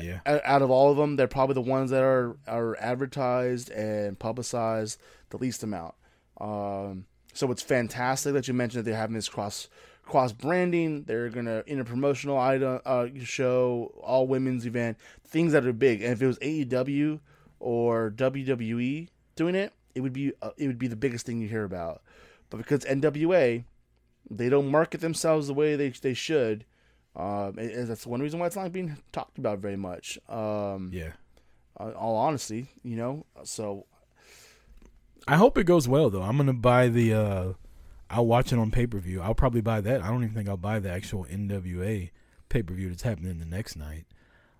Yeah. 0.01 0.19
out 0.25 0.61
of 0.61 0.71
all 0.71 0.91
of 0.91 0.97
them, 0.97 1.17
they're 1.17 1.27
probably 1.27 1.55
the 1.55 1.61
ones 1.61 1.91
that 1.91 2.01
are 2.01 2.37
are 2.47 2.77
advertised 2.79 3.69
and 3.69 4.17
publicized 4.17 4.97
the 5.29 5.37
least 5.37 5.61
amount. 5.61 5.93
Um, 6.39 7.05
so 7.33 7.51
it's 7.51 7.61
fantastic 7.61 8.33
that 8.33 8.47
you 8.47 8.53
mentioned 8.53 8.85
that 8.85 8.89
they're 8.89 8.99
having 8.99 9.15
this 9.15 9.27
cross 9.27 9.67
cross 10.09 10.31
branding. 10.33 11.03
They're 11.03 11.29
gonna 11.29 11.63
in 11.67 11.79
a 11.79 11.85
promotional 11.85 12.37
item 12.37 12.79
uh, 12.85 13.07
show 13.23 13.93
all 14.03 14.27
women's 14.27 14.65
event 14.65 14.97
things 15.25 15.53
that 15.53 15.65
are 15.65 15.73
big. 15.73 16.01
And 16.01 16.11
if 16.11 16.21
it 16.21 16.27
was 16.27 16.39
AEW 16.39 17.19
or 17.59 18.11
WWE 18.11 19.07
doing 19.35 19.55
it, 19.55 19.71
it 19.95 20.01
would 20.01 20.13
be 20.13 20.33
uh, 20.41 20.51
it 20.57 20.67
would 20.67 20.79
be 20.79 20.87
the 20.87 20.95
biggest 20.95 21.25
thing 21.25 21.39
you 21.39 21.47
hear 21.47 21.63
about. 21.63 22.01
But 22.49 22.57
because 22.57 22.79
NWA, 22.85 23.63
they 24.29 24.49
don't 24.49 24.69
market 24.71 25.01
themselves 25.01 25.47
the 25.47 25.53
way 25.53 25.75
they 25.75 25.89
they 25.89 26.13
should. 26.13 26.65
Um, 27.15 27.57
and- 27.57 27.71
and 27.71 27.87
that's 27.87 28.05
one 28.07 28.21
reason 28.21 28.39
why 28.39 28.45
it's 28.47 28.55
not 28.55 28.71
being 28.71 28.97
talked 29.11 29.37
about 29.39 29.59
very 29.59 29.75
much. 29.75 30.17
Um, 30.29 30.89
Yeah. 30.93 31.13
uh, 31.79 31.91
all 31.91 32.15
honesty, 32.15 32.67
you 32.83 32.95
know. 32.95 33.25
So 33.43 33.85
I 35.27 35.35
hope 35.35 35.57
it 35.57 35.65
goes 35.65 35.87
well 35.87 36.09
though. 36.09 36.21
I'm 36.21 36.37
gonna 36.37 36.53
buy 36.53 36.87
the. 36.87 37.13
I'll 38.09 38.25
watch 38.25 38.51
it 38.51 38.59
on 38.59 38.71
pay 38.71 38.87
per 38.87 38.99
view. 38.99 39.21
I'll 39.21 39.35
probably 39.35 39.61
buy 39.61 39.81
that. 39.81 40.01
I 40.01 40.07
don't 40.07 40.23
even 40.23 40.35
think 40.35 40.49
I'll 40.49 40.57
buy 40.57 40.79
the 40.79 40.91
actual 40.91 41.25
NWA 41.25 42.09
pay 42.49 42.63
per 42.63 42.73
view 42.73 42.89
that's 42.89 43.03
happening 43.03 43.39
the 43.39 43.45
next 43.45 43.75
night. 43.75 44.05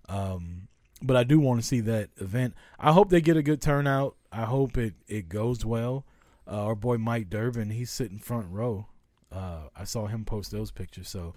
Um, 0.07 0.67
but 1.01 1.15
I 1.15 1.23
do 1.23 1.39
want 1.39 1.61
to 1.61 1.65
see 1.65 1.79
that 1.81 2.09
event. 2.17 2.53
I 2.79 2.91
hope 2.91 3.09
they 3.09 3.21
get 3.21 3.37
a 3.37 3.43
good 3.43 3.61
turnout. 3.61 4.15
I 4.31 4.43
hope 4.43 4.77
it 4.77 4.93
it 5.07 5.29
goes 5.29 5.65
well. 5.65 6.05
Uh, 6.47 6.65
our 6.65 6.75
boy 6.75 6.97
Mike 6.97 7.29
Durbin, 7.29 7.71
he's 7.71 7.91
sitting 7.91 8.19
front 8.19 8.47
row. 8.49 8.87
Uh, 9.31 9.69
I 9.75 9.83
saw 9.83 10.07
him 10.07 10.25
post 10.25 10.51
those 10.51 10.71
pictures, 10.71 11.07
so 11.07 11.35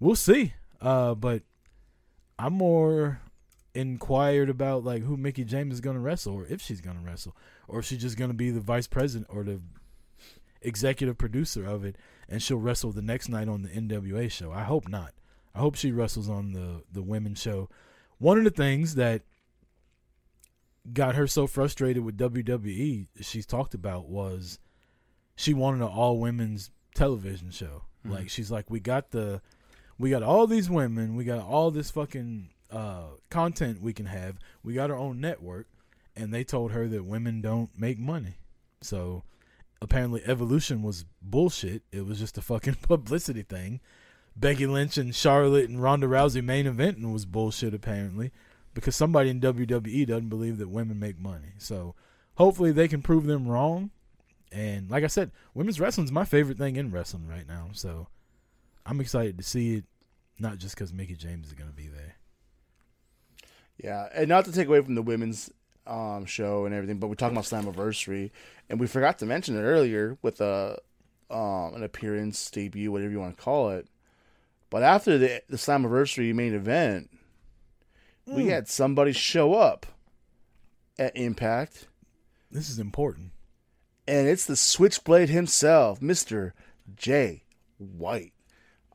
we'll 0.00 0.16
see. 0.16 0.54
Uh, 0.80 1.14
but 1.14 1.42
I'm 2.38 2.54
more 2.54 3.20
inquired 3.74 4.48
about 4.48 4.84
like 4.84 5.02
who 5.02 5.16
Mickie 5.16 5.44
James 5.44 5.74
is 5.74 5.80
going 5.80 5.96
to 5.96 6.00
wrestle, 6.00 6.34
or 6.34 6.46
if 6.46 6.60
she's 6.60 6.80
going 6.80 6.96
to 6.96 7.02
wrestle, 7.02 7.36
or 7.68 7.80
if 7.80 7.84
she's 7.84 8.00
just 8.00 8.16
going 8.16 8.30
to 8.30 8.36
be 8.36 8.50
the 8.50 8.60
vice 8.60 8.86
president 8.86 9.26
or 9.30 9.44
the 9.44 9.60
executive 10.64 11.18
producer 11.18 11.64
of 11.64 11.84
it, 11.84 11.96
and 12.28 12.42
she'll 12.42 12.58
wrestle 12.58 12.92
the 12.92 13.02
next 13.02 13.28
night 13.28 13.48
on 13.48 13.62
the 13.62 13.68
NWA 13.68 14.30
show. 14.30 14.50
I 14.50 14.62
hope 14.62 14.88
not. 14.88 15.12
I 15.54 15.60
hope 15.60 15.76
she 15.76 15.92
wrestles 15.92 16.28
on 16.28 16.52
the 16.52 16.82
the 16.92 17.02
women's 17.02 17.40
show. 17.40 17.68
One 18.18 18.38
of 18.38 18.44
the 18.44 18.50
things 18.50 18.94
that 18.96 19.22
got 20.92 21.14
her 21.14 21.26
so 21.26 21.46
frustrated 21.46 22.04
with 22.04 22.18
WWE, 22.18 23.08
she's 23.20 23.46
talked 23.46 23.74
about, 23.74 24.08
was 24.08 24.58
she 25.36 25.54
wanted 25.54 25.80
an 25.80 25.88
all 25.88 26.18
women's 26.18 26.70
television 26.94 27.50
show. 27.50 27.84
Mhm. 28.06 28.10
Like 28.10 28.30
she's 28.30 28.50
like, 28.50 28.70
we 28.70 28.80
got 28.80 29.10
the, 29.10 29.40
we 29.98 30.10
got 30.10 30.22
all 30.22 30.46
these 30.46 30.68
women, 30.68 31.16
we 31.16 31.24
got 31.24 31.42
all 31.42 31.70
this 31.70 31.90
fucking 31.90 32.50
uh, 32.70 33.06
content 33.30 33.80
we 33.80 33.92
can 33.92 34.06
have. 34.06 34.38
We 34.62 34.74
got 34.74 34.90
our 34.90 34.96
own 34.96 35.20
network, 35.20 35.68
and 36.14 36.32
they 36.32 36.44
told 36.44 36.72
her 36.72 36.86
that 36.88 37.04
women 37.04 37.40
don't 37.40 37.70
make 37.78 37.98
money. 37.98 38.36
So 38.82 39.24
apparently, 39.84 40.22
Evolution 40.24 40.82
was 40.82 41.04
bullshit. 41.22 41.82
It 41.92 42.06
was 42.06 42.18
just 42.18 42.38
a 42.38 42.42
fucking 42.42 42.74
publicity 42.82 43.42
thing. 43.42 43.80
Becky 44.36 44.66
Lynch 44.66 44.98
and 44.98 45.14
Charlotte 45.14 45.68
and 45.68 45.80
Ronda 45.80 46.08
Rousey 46.08 46.42
main 46.42 46.66
eventing 46.66 47.12
was 47.12 47.24
bullshit 47.24 47.72
apparently 47.72 48.32
because 48.74 48.96
somebody 48.96 49.30
in 49.30 49.40
WWE 49.40 50.06
doesn't 50.06 50.28
believe 50.28 50.58
that 50.58 50.68
women 50.68 50.98
make 50.98 51.18
money. 51.20 51.52
So 51.58 51.94
hopefully 52.34 52.72
they 52.72 52.88
can 52.88 53.00
prove 53.00 53.26
them 53.26 53.46
wrong. 53.46 53.90
And 54.50 54.90
like 54.90 55.04
I 55.04 55.08
said, 55.08 55.30
women's 55.54 55.78
wrestling 55.78 56.06
is 56.06 56.12
my 56.12 56.24
favorite 56.24 56.58
thing 56.58 56.74
in 56.74 56.90
wrestling 56.90 57.28
right 57.28 57.46
now. 57.46 57.68
So 57.72 58.08
I'm 58.84 59.00
excited 59.00 59.38
to 59.38 59.44
see 59.44 59.76
it, 59.76 59.84
not 60.38 60.58
just 60.58 60.74
because 60.74 60.92
Mickie 60.92 61.14
James 61.14 61.46
is 61.48 61.54
going 61.54 61.70
to 61.70 61.76
be 61.76 61.86
there. 61.86 62.16
yeah, 63.78 64.08
and 64.14 64.28
not 64.28 64.44
to 64.46 64.52
take 64.52 64.66
away 64.66 64.80
from 64.80 64.96
the 64.96 65.02
women's 65.02 65.50
um, 65.86 66.24
show 66.26 66.64
and 66.66 66.74
everything, 66.74 66.98
but 66.98 67.08
we're 67.08 67.14
talking 67.14 67.36
about 67.36 67.44
Slammiversary, 67.44 68.30
and 68.68 68.80
we 68.80 68.86
forgot 68.86 69.18
to 69.18 69.26
mention 69.26 69.56
it 69.56 69.62
earlier 69.62 70.16
with 70.22 70.40
a 70.40 70.78
um, 71.30 71.74
an 71.74 71.82
appearance, 71.82 72.50
debut, 72.50 72.92
whatever 72.92 73.10
you 73.10 73.18
want 73.20 73.36
to 73.36 73.42
call 73.42 73.70
it. 73.70 73.88
But 74.70 74.82
after 74.82 75.18
the 75.18 75.42
the 75.48 75.56
Slammiversary 75.56 76.34
main 76.34 76.54
event, 76.54 77.10
we 78.26 78.44
Mm. 78.44 78.50
had 78.50 78.68
somebody 78.68 79.12
show 79.12 79.54
up 79.54 79.86
at 80.98 81.16
Impact, 81.16 81.88
This 82.50 82.70
is 82.70 82.78
important. 82.78 83.32
and 84.06 84.26
it's 84.28 84.46
the 84.46 84.56
Switchblade 84.56 85.28
himself, 85.28 86.00
Mister 86.00 86.54
Jay 86.96 87.44
White. 87.78 88.32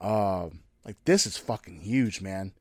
Um, 0.01 0.61
like 0.85 0.95
this 1.05 1.25
is 1.27 1.37
fucking 1.37 1.81
huge, 1.81 2.21
man. 2.21 2.53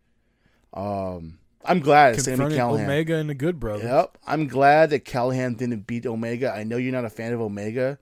Um, 0.75 1.39
I'm 1.65 1.81
glad 1.81 2.21
Sami 2.21 2.37
Callihan. 2.55 2.85
Omega 2.85 3.17
and 3.17 3.29
the 3.29 3.35
Good 3.35 3.59
Brothers. 3.61 3.85
Yep, 3.85 4.19
I'm 4.27 4.47
glad 4.47 4.91
that 4.91 5.05
Callihan 5.05 5.57
didn't 5.57 5.87
beat 5.87 6.07
Omega. 6.07 6.53
I 6.53 6.65
know 6.65 6.77
you're 6.77 6.93
not 6.93 7.05
a 7.05 7.11
fan 7.11 7.33
of 7.33 7.41
Omega. 7.41 7.99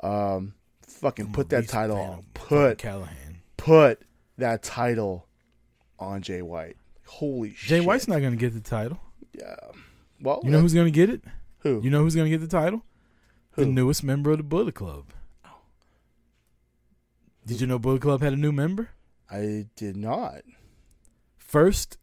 Um, 0.00 0.54
fucking 0.86 1.26
I'm 1.26 1.32
put 1.32 1.50
that 1.50 1.68
title 1.68 1.96
on. 1.96 2.24
Put 2.34 2.78
Callahan. 2.78 3.40
put 3.56 4.02
that 4.38 4.62
title 4.62 5.26
on 5.98 6.22
Jay 6.22 6.42
White. 6.42 6.76
Holy 7.06 7.50
shit. 7.54 7.68
Jay 7.68 7.80
White's 7.80 8.08
not 8.08 8.20
going 8.20 8.32
to 8.32 8.36
get 8.38 8.54
the 8.54 8.60
title. 8.60 8.98
Yeah. 9.38 9.54
Well, 10.20 10.40
You 10.42 10.50
know 10.50 10.60
who's 10.60 10.74
going 10.74 10.86
to 10.86 10.90
get 10.90 11.10
it? 11.10 11.22
who? 11.58 11.80
You 11.82 11.90
know 11.90 12.00
who's 12.02 12.14
going 12.14 12.30
to 12.30 12.36
get 12.36 12.40
the 12.40 12.56
title? 12.56 12.82
The 13.56 13.66
newest 13.66 14.02
member 14.02 14.32
of 14.32 14.38
the 14.38 14.42
Bullet 14.42 14.74
Club. 14.74 15.12
Did 17.46 17.60
you 17.60 17.66
know 17.66 17.78
Bullet 17.78 18.00
Club 18.02 18.22
had 18.22 18.32
a 18.32 18.36
new 18.36 18.52
member? 18.52 18.90
I 19.30 19.66
did 19.76 19.96
not. 19.96 20.42
First 21.36 21.98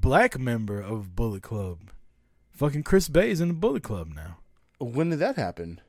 black 0.00 0.38
member 0.38 0.80
of 0.80 1.14
Bullet 1.16 1.42
Club. 1.42 1.90
Fucking 2.52 2.82
Chris 2.84 3.08
Bey's 3.08 3.40
in 3.40 3.48
the 3.48 3.54
Bullet 3.54 3.82
Club 3.82 4.08
now. 4.14 4.38
When 4.78 5.10
did 5.10 5.18
that 5.20 5.36
happen? 5.36 5.80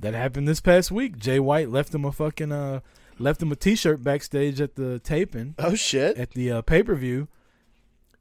That 0.00 0.14
happened 0.14 0.48
this 0.48 0.60
past 0.60 0.90
week. 0.90 1.18
Jay 1.18 1.38
White 1.38 1.68
left 1.70 1.94
him 1.94 2.04
a 2.04 2.12
fucking 2.12 2.52
uh 2.52 2.80
left 3.18 3.40
him 3.42 3.52
a 3.52 3.56
t-shirt 3.56 4.02
backstage 4.02 4.60
at 4.60 4.74
the 4.74 4.98
taping 4.98 5.54
Oh 5.58 5.74
shit. 5.76 6.16
at 6.18 6.32
the 6.32 6.50
uh, 6.50 6.62
pay-per-view. 6.62 7.28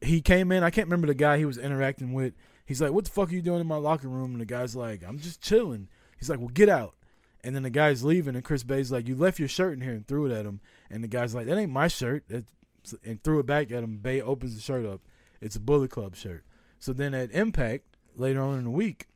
He 0.02 0.22
came 0.22 0.52
in, 0.52 0.64
I 0.64 0.70
can't 0.70 0.88
remember 0.88 1.08
the 1.08 1.14
guy 1.16 1.38
he 1.38 1.46
was 1.46 1.58
interacting 1.58 2.14
with. 2.14 2.34
He's 2.66 2.82
like, 2.82 2.92
"What 2.92 3.06
the 3.06 3.12
fuck 3.12 3.30
are 3.30 3.34
you 3.34 3.42
doing 3.42 3.62
in 3.62 3.68
my 3.68 3.78
locker 3.78 4.08
room?" 4.08 4.34
And 4.34 4.42
the 4.42 4.46
guy's 4.46 4.76
like, 4.76 5.02
"I'm 5.08 5.18
just 5.20 5.42
chilling." 5.42 5.88
He's 6.18 6.30
like, 6.30 6.40
"Well, 6.40 6.50
get 6.50 6.70
out." 6.70 6.96
And 7.44 7.56
then 7.56 7.64
the 7.64 7.70
guy's 7.70 8.04
leaving, 8.04 8.36
and 8.36 8.44
Chris 8.44 8.64
Bey's 8.64 8.92
like, 8.92 9.08
"You 9.08 9.16
left 9.16 9.40
your 9.40 9.48
shirt 9.50 9.74
in 9.74 9.82
here," 9.82 9.94
and 9.94 10.08
threw 10.08 10.26
it 10.26 10.32
at 10.32 10.46
him. 10.46 10.62
And 10.90 11.04
the 11.04 11.08
guy's 11.10 11.34
like, 11.36 11.46
"That 11.48 11.58
ain't 11.58 11.72
my 11.72 11.88
shirt," 11.88 12.24
That's- 12.30 12.52
and 13.06 13.24
threw 13.24 13.40
it 13.40 13.46
back 13.46 13.72
at 13.72 13.84
him. 13.84 13.98
Bey 13.98 14.22
opens 14.22 14.56
the 14.56 14.62
shirt 14.62 14.86
up. 14.86 15.02
It's 15.42 15.56
a 15.56 15.60
Bullet 15.60 15.92
Club 15.92 16.16
shirt. 16.16 16.44
So 16.80 16.92
then 16.94 17.14
at 17.14 17.32
Impact 17.32 17.84
later 18.16 18.42
on 18.42 18.58
in 18.58 18.64
the 18.66 18.70
week, 18.70 19.08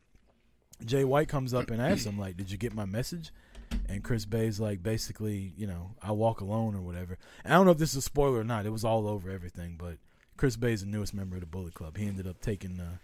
Jay 0.84 1.04
White 1.04 1.28
comes 1.28 1.52
up 1.52 1.70
and 1.70 1.82
asks 1.82 2.06
him 2.06 2.18
like, 2.18 2.36
"Did 2.36 2.50
you 2.50 2.56
get 2.58 2.72
my 2.74 2.84
message?" 2.84 3.30
And 3.88 4.02
Chris 4.02 4.24
Bey's 4.24 4.58
like, 4.58 4.82
basically, 4.82 5.52
you 5.56 5.66
know, 5.66 5.90
I 6.02 6.12
walk 6.12 6.40
alone 6.40 6.74
or 6.74 6.80
whatever. 6.80 7.18
And 7.44 7.52
I 7.52 7.56
don't 7.56 7.66
know 7.66 7.72
if 7.72 7.78
this 7.78 7.90
is 7.90 7.96
a 7.96 8.02
spoiler 8.02 8.38
or 8.40 8.44
not. 8.44 8.64
It 8.64 8.70
was 8.70 8.82
all 8.84 9.06
over 9.06 9.28
everything, 9.30 9.76
but 9.78 9.98
Chris 10.38 10.56
Bey's 10.56 10.80
the 10.80 10.86
newest 10.86 11.12
member 11.12 11.36
of 11.36 11.40
the 11.40 11.46
Bullet 11.46 11.74
Club. 11.74 11.96
He 11.98 12.06
ended 12.06 12.26
up 12.26 12.40
taking 12.40 12.78
the 12.78 12.98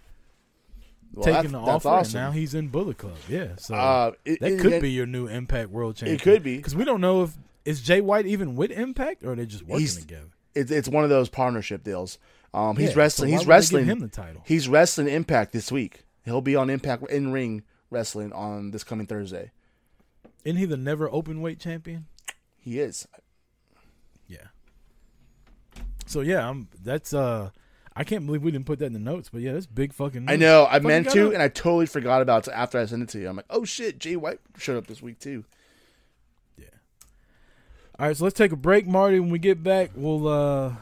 Well, 1.13 1.25
taking 1.25 1.53
the 1.53 1.59
offer, 1.59 1.89
awesome. 1.89 2.19
and 2.19 2.27
now 2.29 2.31
he's 2.33 2.55
in 2.55 2.69
Bullet 2.69 2.97
Club. 2.97 3.17
Yeah, 3.29 3.57
so 3.59 3.75
uh, 3.75 4.13
it, 4.25 4.41
that 4.41 4.53
it- 4.53 4.61
could 4.61 4.73
it- 4.75 4.83
be 4.83 4.91
your 4.91 5.07
new 5.07 5.27
Impact 5.27 5.69
World 5.71 5.97
Champion. 5.97 6.17
It 6.17 6.23
could 6.23 6.43
be. 6.43 6.57
because 6.57 6.75
we 6.75 6.85
don't 6.85 7.01
know 7.03 7.25
if 7.25 7.37
is 7.67 7.81
Jay 7.83 8.01
White 8.01 8.27
even 8.27 8.57
with 8.57 8.71
Impact 8.71 9.23
or 9.23 9.33
are 9.33 9.37
they 9.37 9.47
just 9.47 9.65
working 9.65 9.81
He's- 9.81 9.97
together. 9.97 10.29
It's, 10.55 10.71
it's 10.71 10.89
one 10.89 11.05
of 11.05 11.11
those 11.11 11.29
partnership 11.29 11.83
deals. 11.85 12.19
Um, 12.53 12.77
he's 12.77 12.91
Yeah, 12.91 12.99
wrestling. 12.99 13.31
so 13.33 13.39
he's 13.39 13.47
wrestling. 13.47 13.85
Give 13.87 13.93
him 13.97 14.01
the 14.01 14.09
title. 14.09 14.43
He's 14.47 14.69
wrestling 14.69 15.09
Impact 15.09 15.53
this 15.53 15.73
week. 15.73 16.05
He'll 16.25 16.41
be 16.41 16.55
on 16.57 16.71
Impact 16.71 17.11
in 17.11 17.33
ring 17.33 17.63
wrestling 17.91 18.33
on 18.33 18.71
this 18.71 18.85
coming 18.85 19.07
Thursday. 19.07 19.51
Isn't 20.45 20.59
he 20.59 20.65
the 20.65 20.77
never 20.77 21.11
open 21.11 21.41
weight 21.41 21.59
champion? 21.59 22.07
He 22.57 22.79
is. 22.81 23.07
Yeah. 24.29 24.39
So 26.07 26.21
yeah, 26.21 26.49
I'm. 26.49 26.69
That's 26.83 27.13
uh, 27.15 27.51
I 27.97 28.05
can't 28.05 28.27
believe 28.27 28.43
we 28.43 28.51
didn't 28.51 28.67
put 28.67 28.79
that 28.81 28.87
in 28.87 28.93
the 28.93 28.99
notes, 28.99 29.31
but 29.31 29.41
yeah, 29.41 29.53
that's 29.53 29.67
big 29.67 29.93
fucking. 29.93 30.27
I 30.29 30.37
know. 30.37 30.65
I 30.67 30.73
Fucking 30.75 30.89
meant 30.89 31.11
to, 31.11 31.29
up. 31.29 31.35
and 31.35 31.43
I 31.43 31.49
totally 31.49 31.87
forgot 31.87 32.23
about 32.23 32.47
it 32.49 32.53
after 32.55 32.79
I 32.79 32.87
sent 32.87 33.03
it 33.03 33.09
to 33.11 33.19
you. 33.21 33.29
I'm 33.29 33.37
like, 33.37 33.47
oh 33.51 33.65
shit, 33.65 33.99
Jay 33.99 34.17
White 34.17 34.41
showed 34.59 34.77
up 34.77 34.87
this 34.87 35.01
week 35.03 35.19
too. 35.19 35.45
All 37.97 38.07
right, 38.07 38.17
so 38.17 38.25
let's 38.25 38.37
take 38.37 38.51
a 38.51 38.57
break, 38.57 38.89
Marty. 38.89 39.21
When 39.21 39.31
we 39.31 39.39
get 39.39 39.63
back, 39.63 39.91
we'll 39.95 40.27
uh, 40.27 40.73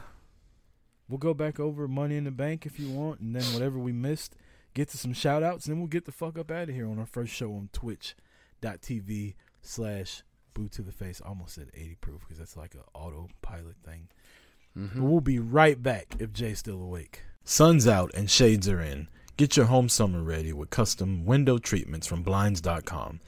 we'll 1.07 1.19
go 1.19 1.35
back 1.35 1.59
over 1.59 1.87
Money 1.87 2.17
in 2.17 2.23
the 2.23 2.31
Bank 2.31 2.65
if 2.65 2.79
you 2.79 2.89
want, 2.89 3.19
and 3.19 3.35
then 3.35 3.43
whatever 3.53 3.77
we 3.77 3.91
missed, 3.91 4.35
get 4.73 4.89
to 4.89 4.97
some 4.97 5.13
shout 5.13 5.43
outs, 5.43 5.65
and 5.65 5.73
then 5.75 5.79
we'll 5.79 5.87
get 5.89 6.05
the 6.05 6.11
fuck 6.11 6.39
up 6.39 6.49
out 6.49 6.69
of 6.69 6.75
here 6.75 6.87
on 6.87 6.97
our 6.97 7.05
first 7.05 7.31
show 7.31 7.53
on 7.53 7.69
Twitch.tv 7.71 9.35
slash 9.61 10.23
boot 10.55 10.71
to 10.71 10.81
the 10.81 10.91
face. 10.91 11.21
I 11.23 11.29
almost 11.29 11.53
said 11.53 11.69
80 11.75 11.97
proof 12.01 12.21
because 12.21 12.39
that's 12.39 12.57
like 12.57 12.73
an 12.73 12.81
autopilot 12.95 13.75
thing. 13.85 14.07
But 14.75 15.03
we'll 15.03 15.21
be 15.21 15.37
right 15.37 15.81
back 15.81 16.15
if 16.17 16.33
Jay's 16.33 16.57
still 16.57 16.81
awake. 16.81 17.21
Sun's 17.43 17.87
out 17.87 18.11
and 18.15 18.29
shades 18.29 18.67
are 18.67 18.81
in. 18.81 19.07
Get 19.37 19.55
your 19.55 19.67
home 19.67 19.87
summer 19.87 20.23
ready 20.23 20.51
with 20.51 20.71
custom 20.71 21.25
window 21.25 21.59
treatments 21.59 22.07
from 22.07 22.23
Blinds.com. 22.23 23.19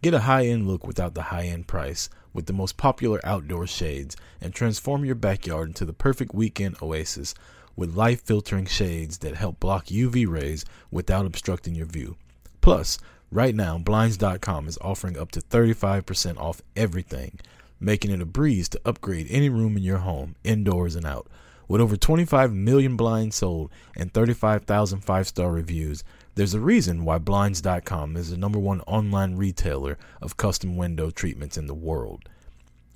Get 0.00 0.14
a 0.14 0.20
high 0.20 0.46
end 0.46 0.68
look 0.68 0.86
without 0.86 1.14
the 1.14 1.22
high 1.22 1.46
end 1.46 1.66
price 1.66 2.08
with 2.32 2.46
the 2.46 2.52
most 2.52 2.76
popular 2.76 3.20
outdoor 3.24 3.66
shades 3.66 4.16
and 4.40 4.54
transform 4.54 5.04
your 5.04 5.14
backyard 5.14 5.68
into 5.68 5.84
the 5.84 5.92
perfect 5.92 6.34
weekend 6.34 6.76
oasis 6.82 7.34
with 7.76 7.96
light 7.96 8.20
filtering 8.20 8.66
shades 8.66 9.18
that 9.18 9.34
help 9.36 9.58
block 9.60 9.86
UV 9.86 10.28
rays 10.28 10.64
without 10.90 11.26
obstructing 11.26 11.74
your 11.74 11.86
view. 11.86 12.16
Plus, 12.60 12.98
right 13.30 13.54
now, 13.54 13.78
Blinds.com 13.78 14.68
is 14.68 14.78
offering 14.80 15.18
up 15.18 15.30
to 15.32 15.40
35% 15.40 16.38
off 16.38 16.62
everything, 16.76 17.38
making 17.80 18.10
it 18.10 18.20
a 18.20 18.26
breeze 18.26 18.68
to 18.70 18.80
upgrade 18.84 19.26
any 19.30 19.48
room 19.48 19.76
in 19.76 19.82
your 19.82 19.98
home, 19.98 20.36
indoors 20.44 20.96
and 20.96 21.06
out. 21.06 21.28
With 21.68 21.80
over 21.80 21.96
25 21.96 22.52
million 22.52 22.96
blinds 22.96 23.36
sold 23.36 23.70
and 23.96 24.12
35,000 24.12 25.00
five 25.00 25.26
star 25.26 25.50
reviews, 25.50 26.04
there's 26.34 26.54
a 26.54 26.60
reason 26.60 27.04
why 27.04 27.18
Blinds.com 27.18 28.16
is 28.16 28.30
the 28.30 28.36
number 28.36 28.58
one 28.58 28.80
online 28.82 29.36
retailer 29.36 29.98
of 30.20 30.36
custom 30.36 30.76
window 30.76 31.10
treatments 31.10 31.58
in 31.58 31.66
the 31.66 31.74
world. 31.74 32.28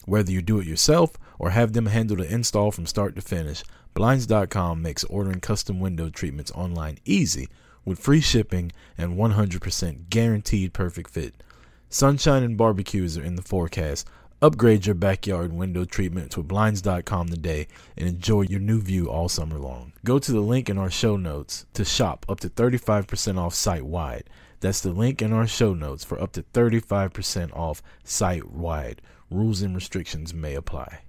Whether 0.06 0.32
you 0.32 0.40
do 0.40 0.60
it 0.60 0.66
yourself 0.66 1.18
or 1.38 1.50
have 1.50 1.72
them 1.72 1.86
handle 1.86 2.16
the 2.16 2.32
install 2.32 2.70
from 2.70 2.86
start 2.86 3.14
to 3.16 3.22
finish, 3.22 3.62
Blinds.com 3.92 4.80
makes 4.80 5.04
ordering 5.04 5.40
custom 5.40 5.80
window 5.80 6.08
treatments 6.08 6.52
online 6.52 6.98
easy 7.04 7.48
with 7.84 7.98
free 7.98 8.20
shipping 8.20 8.72
and 8.96 9.16
100% 9.16 10.10
guaranteed 10.10 10.72
perfect 10.72 11.10
fit. 11.10 11.42
Sunshine 11.88 12.42
and 12.42 12.56
barbecues 12.56 13.16
are 13.16 13.22
in 13.22 13.36
the 13.36 13.42
forecast. 13.42 14.08
Upgrade 14.42 14.84
your 14.84 14.94
backyard 14.94 15.54
window 15.54 15.86
treatments 15.86 16.36
with 16.36 16.46
Blinds.com 16.46 17.30
today 17.30 17.68
and 17.96 18.06
enjoy 18.06 18.42
your 18.42 18.60
new 18.60 18.82
view 18.82 19.08
all 19.08 19.30
summer 19.30 19.58
long. 19.58 19.94
Go 20.04 20.18
to 20.18 20.30
the 20.30 20.40
link 20.40 20.68
in 20.68 20.76
our 20.76 20.90
show 20.90 21.16
notes 21.16 21.64
to 21.72 21.86
shop 21.86 22.26
up 22.28 22.40
to 22.40 22.50
35% 22.50 23.38
off 23.38 23.54
site 23.54 23.86
wide. 23.86 24.28
That's 24.60 24.82
the 24.82 24.90
link 24.90 25.22
in 25.22 25.32
our 25.32 25.46
show 25.46 25.72
notes 25.72 26.04
for 26.04 26.20
up 26.20 26.32
to 26.32 26.42
35% 26.42 27.56
off 27.56 27.82
site 28.04 28.50
wide. 28.50 29.00
Rules 29.30 29.62
and 29.62 29.74
restrictions 29.74 30.34
may 30.34 30.54
apply. 30.54 31.00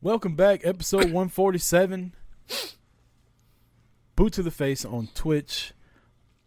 Welcome 0.00 0.36
back, 0.36 0.60
episode 0.64 1.06
147. 1.06 2.14
Boot 4.14 4.32
to 4.34 4.42
the 4.44 4.52
face 4.52 4.84
on 4.84 5.08
Twitch. 5.12 5.72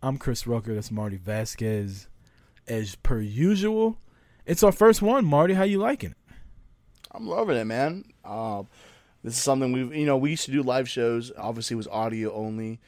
I'm 0.01 0.17
Chris 0.17 0.47
Rucker. 0.47 0.73
That's 0.73 0.89
Marty 0.89 1.17
Vasquez. 1.17 2.08
As 2.69 2.95
per 2.95 3.19
usual, 3.19 3.97
it's 4.45 4.61
our 4.63 4.71
first 4.71 5.01
one. 5.01 5.25
Marty, 5.25 5.55
how 5.55 5.63
you 5.63 5.79
liking 5.79 6.11
it? 6.11 6.17
I'm 7.11 7.27
loving 7.27 7.57
it, 7.57 7.65
man. 7.65 8.05
Uh, 8.23 8.63
this 9.23 9.35
is 9.35 9.41
something 9.41 9.71
we've, 9.71 9.93
you 9.93 10.05
know, 10.05 10.17
we 10.17 10.29
used 10.29 10.45
to 10.45 10.51
do 10.51 10.61
live 10.61 10.87
shows. 10.87 11.31
Obviously, 11.35 11.73
it 11.73 11.77
was 11.77 11.87
audio 11.87 12.31
only. 12.33 12.79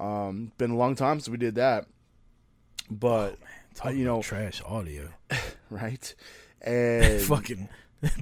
Um, 0.00 0.52
been 0.56 0.70
a 0.70 0.76
long 0.76 0.94
time 0.94 1.20
since 1.20 1.28
we 1.28 1.36
did 1.36 1.56
that, 1.56 1.86
but 2.90 3.38
Talking 3.74 3.96
Uh, 3.96 3.98
you 3.98 4.04
know- 4.06 4.22
trash 4.22 4.62
audio. 4.64 5.10
right, 5.70 6.14
and 6.62 7.20
Fucking 7.22 7.68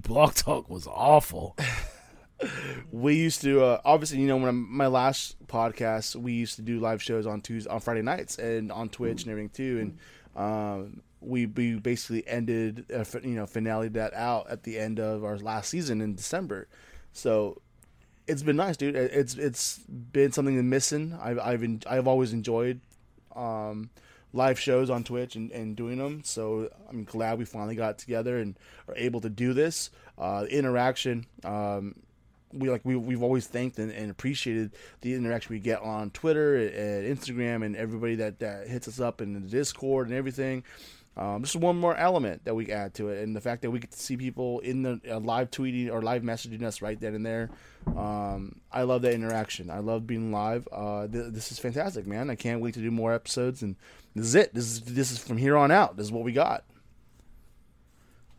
Blog 0.02 0.34
Talk 0.34 0.68
was 0.68 0.86
awful. 0.88 1.56
we 2.90 3.14
used 3.16 3.40
to 3.42 3.62
uh, 3.62 3.80
obviously 3.84 4.18
you 4.18 4.26
know 4.26 4.36
when 4.36 4.48
I'm, 4.48 4.76
my 4.76 4.88
last 4.88 5.36
podcast 5.46 6.16
we 6.16 6.32
used 6.32 6.56
to 6.56 6.62
do 6.62 6.80
live 6.80 7.00
shows 7.02 7.26
on 7.26 7.40
Tuesday 7.40 7.70
on 7.70 7.80
Friday 7.80 8.02
nights 8.02 8.36
and 8.38 8.72
on 8.72 8.88
Twitch 8.88 9.22
and 9.22 9.30
everything 9.30 9.50
too 9.50 9.78
and 9.80 9.98
um, 10.36 11.00
we 11.20 11.46
we 11.46 11.74
basically 11.78 12.26
ended 12.26 12.84
uh, 12.94 13.04
you 13.22 13.34
know 13.36 13.46
finale 13.46 13.88
that 13.88 14.12
out 14.14 14.48
at 14.50 14.62
the 14.64 14.78
end 14.78 14.98
of 15.00 15.24
our 15.24 15.38
last 15.38 15.70
season 15.70 16.00
in 16.00 16.14
December 16.14 16.68
so 17.12 17.60
it's 18.26 18.42
been 18.42 18.56
nice 18.56 18.76
dude 18.76 18.94
It- 18.96 19.12
it's 19.12 19.34
it's 19.34 19.78
been 19.78 20.32
something 20.32 20.56
that's 20.56 20.64
missing 20.64 21.16
I've 21.22 21.38
I've 21.38 21.62
en- 21.62 21.82
I've 21.86 22.06
always 22.08 22.32
enjoyed 22.32 22.80
um, 23.34 23.90
live 24.32 24.58
shows 24.58 24.90
on 24.90 25.04
Twitch 25.04 25.34
and, 25.36 25.50
and 25.52 25.76
doing 25.76 25.98
them. 25.98 26.22
So 26.24 26.68
I'm 26.88 27.04
glad 27.04 27.38
we 27.38 27.44
finally 27.44 27.74
got 27.76 27.98
together 27.98 28.38
and 28.38 28.56
are 28.88 28.94
able 28.96 29.20
to 29.22 29.28
do 29.28 29.52
this. 29.54 29.90
Uh, 30.18 30.46
interaction, 30.50 31.26
um, 31.44 31.94
we 32.54 32.70
like 32.70 32.82
we 32.84 32.96
we've 32.96 33.22
always 33.22 33.46
thanked 33.46 33.78
and, 33.78 33.90
and 33.90 34.10
appreciated 34.10 34.72
the 35.00 35.14
interaction 35.14 35.54
we 35.54 35.60
get 35.60 35.82
on 35.82 36.10
Twitter 36.10 36.56
and 36.56 37.18
Instagram 37.18 37.64
and 37.64 37.76
everybody 37.76 38.14
that, 38.16 38.38
that 38.38 38.68
hits 38.68 38.88
us 38.88 39.00
up 39.00 39.20
in 39.20 39.34
the 39.34 39.40
Discord 39.40 40.08
and 40.08 40.16
everything. 40.16 40.64
Um, 41.16 41.42
just 41.42 41.54
one 41.54 41.76
more 41.76 41.96
element 41.96 42.44
that 42.44 42.56
we 42.56 42.72
add 42.72 42.94
to 42.94 43.08
it, 43.08 43.22
and 43.22 43.36
the 43.36 43.40
fact 43.40 43.62
that 43.62 43.70
we 43.70 43.78
get 43.78 43.92
to 43.92 43.98
see 43.98 44.16
people 44.16 44.58
in 44.60 44.82
the 44.82 45.00
uh, 45.08 45.20
live 45.20 45.50
tweeting 45.50 45.92
or 45.92 46.02
live 46.02 46.22
messaging 46.22 46.62
us 46.62 46.82
right 46.82 46.98
then 46.98 47.14
and 47.14 47.24
there. 47.24 47.50
Um, 47.96 48.60
I 48.72 48.82
love 48.82 49.02
that 49.02 49.12
interaction. 49.12 49.70
I 49.70 49.78
love 49.78 50.08
being 50.08 50.32
live. 50.32 50.66
Uh, 50.72 51.06
th- 51.06 51.32
this 51.32 51.52
is 51.52 51.60
fantastic, 51.60 52.04
man. 52.06 52.30
I 52.30 52.34
can't 52.34 52.60
wait 52.60 52.74
to 52.74 52.80
do 52.80 52.90
more 52.90 53.12
episodes, 53.12 53.62
and 53.62 53.76
this 54.16 54.26
is 54.26 54.34
it. 54.34 54.54
This 54.54 54.64
is 54.64 54.80
this 54.80 55.12
is 55.12 55.18
from 55.18 55.36
here 55.36 55.56
on 55.56 55.70
out. 55.70 55.96
This 55.96 56.06
is 56.06 56.12
what 56.12 56.24
we 56.24 56.32
got. 56.32 56.64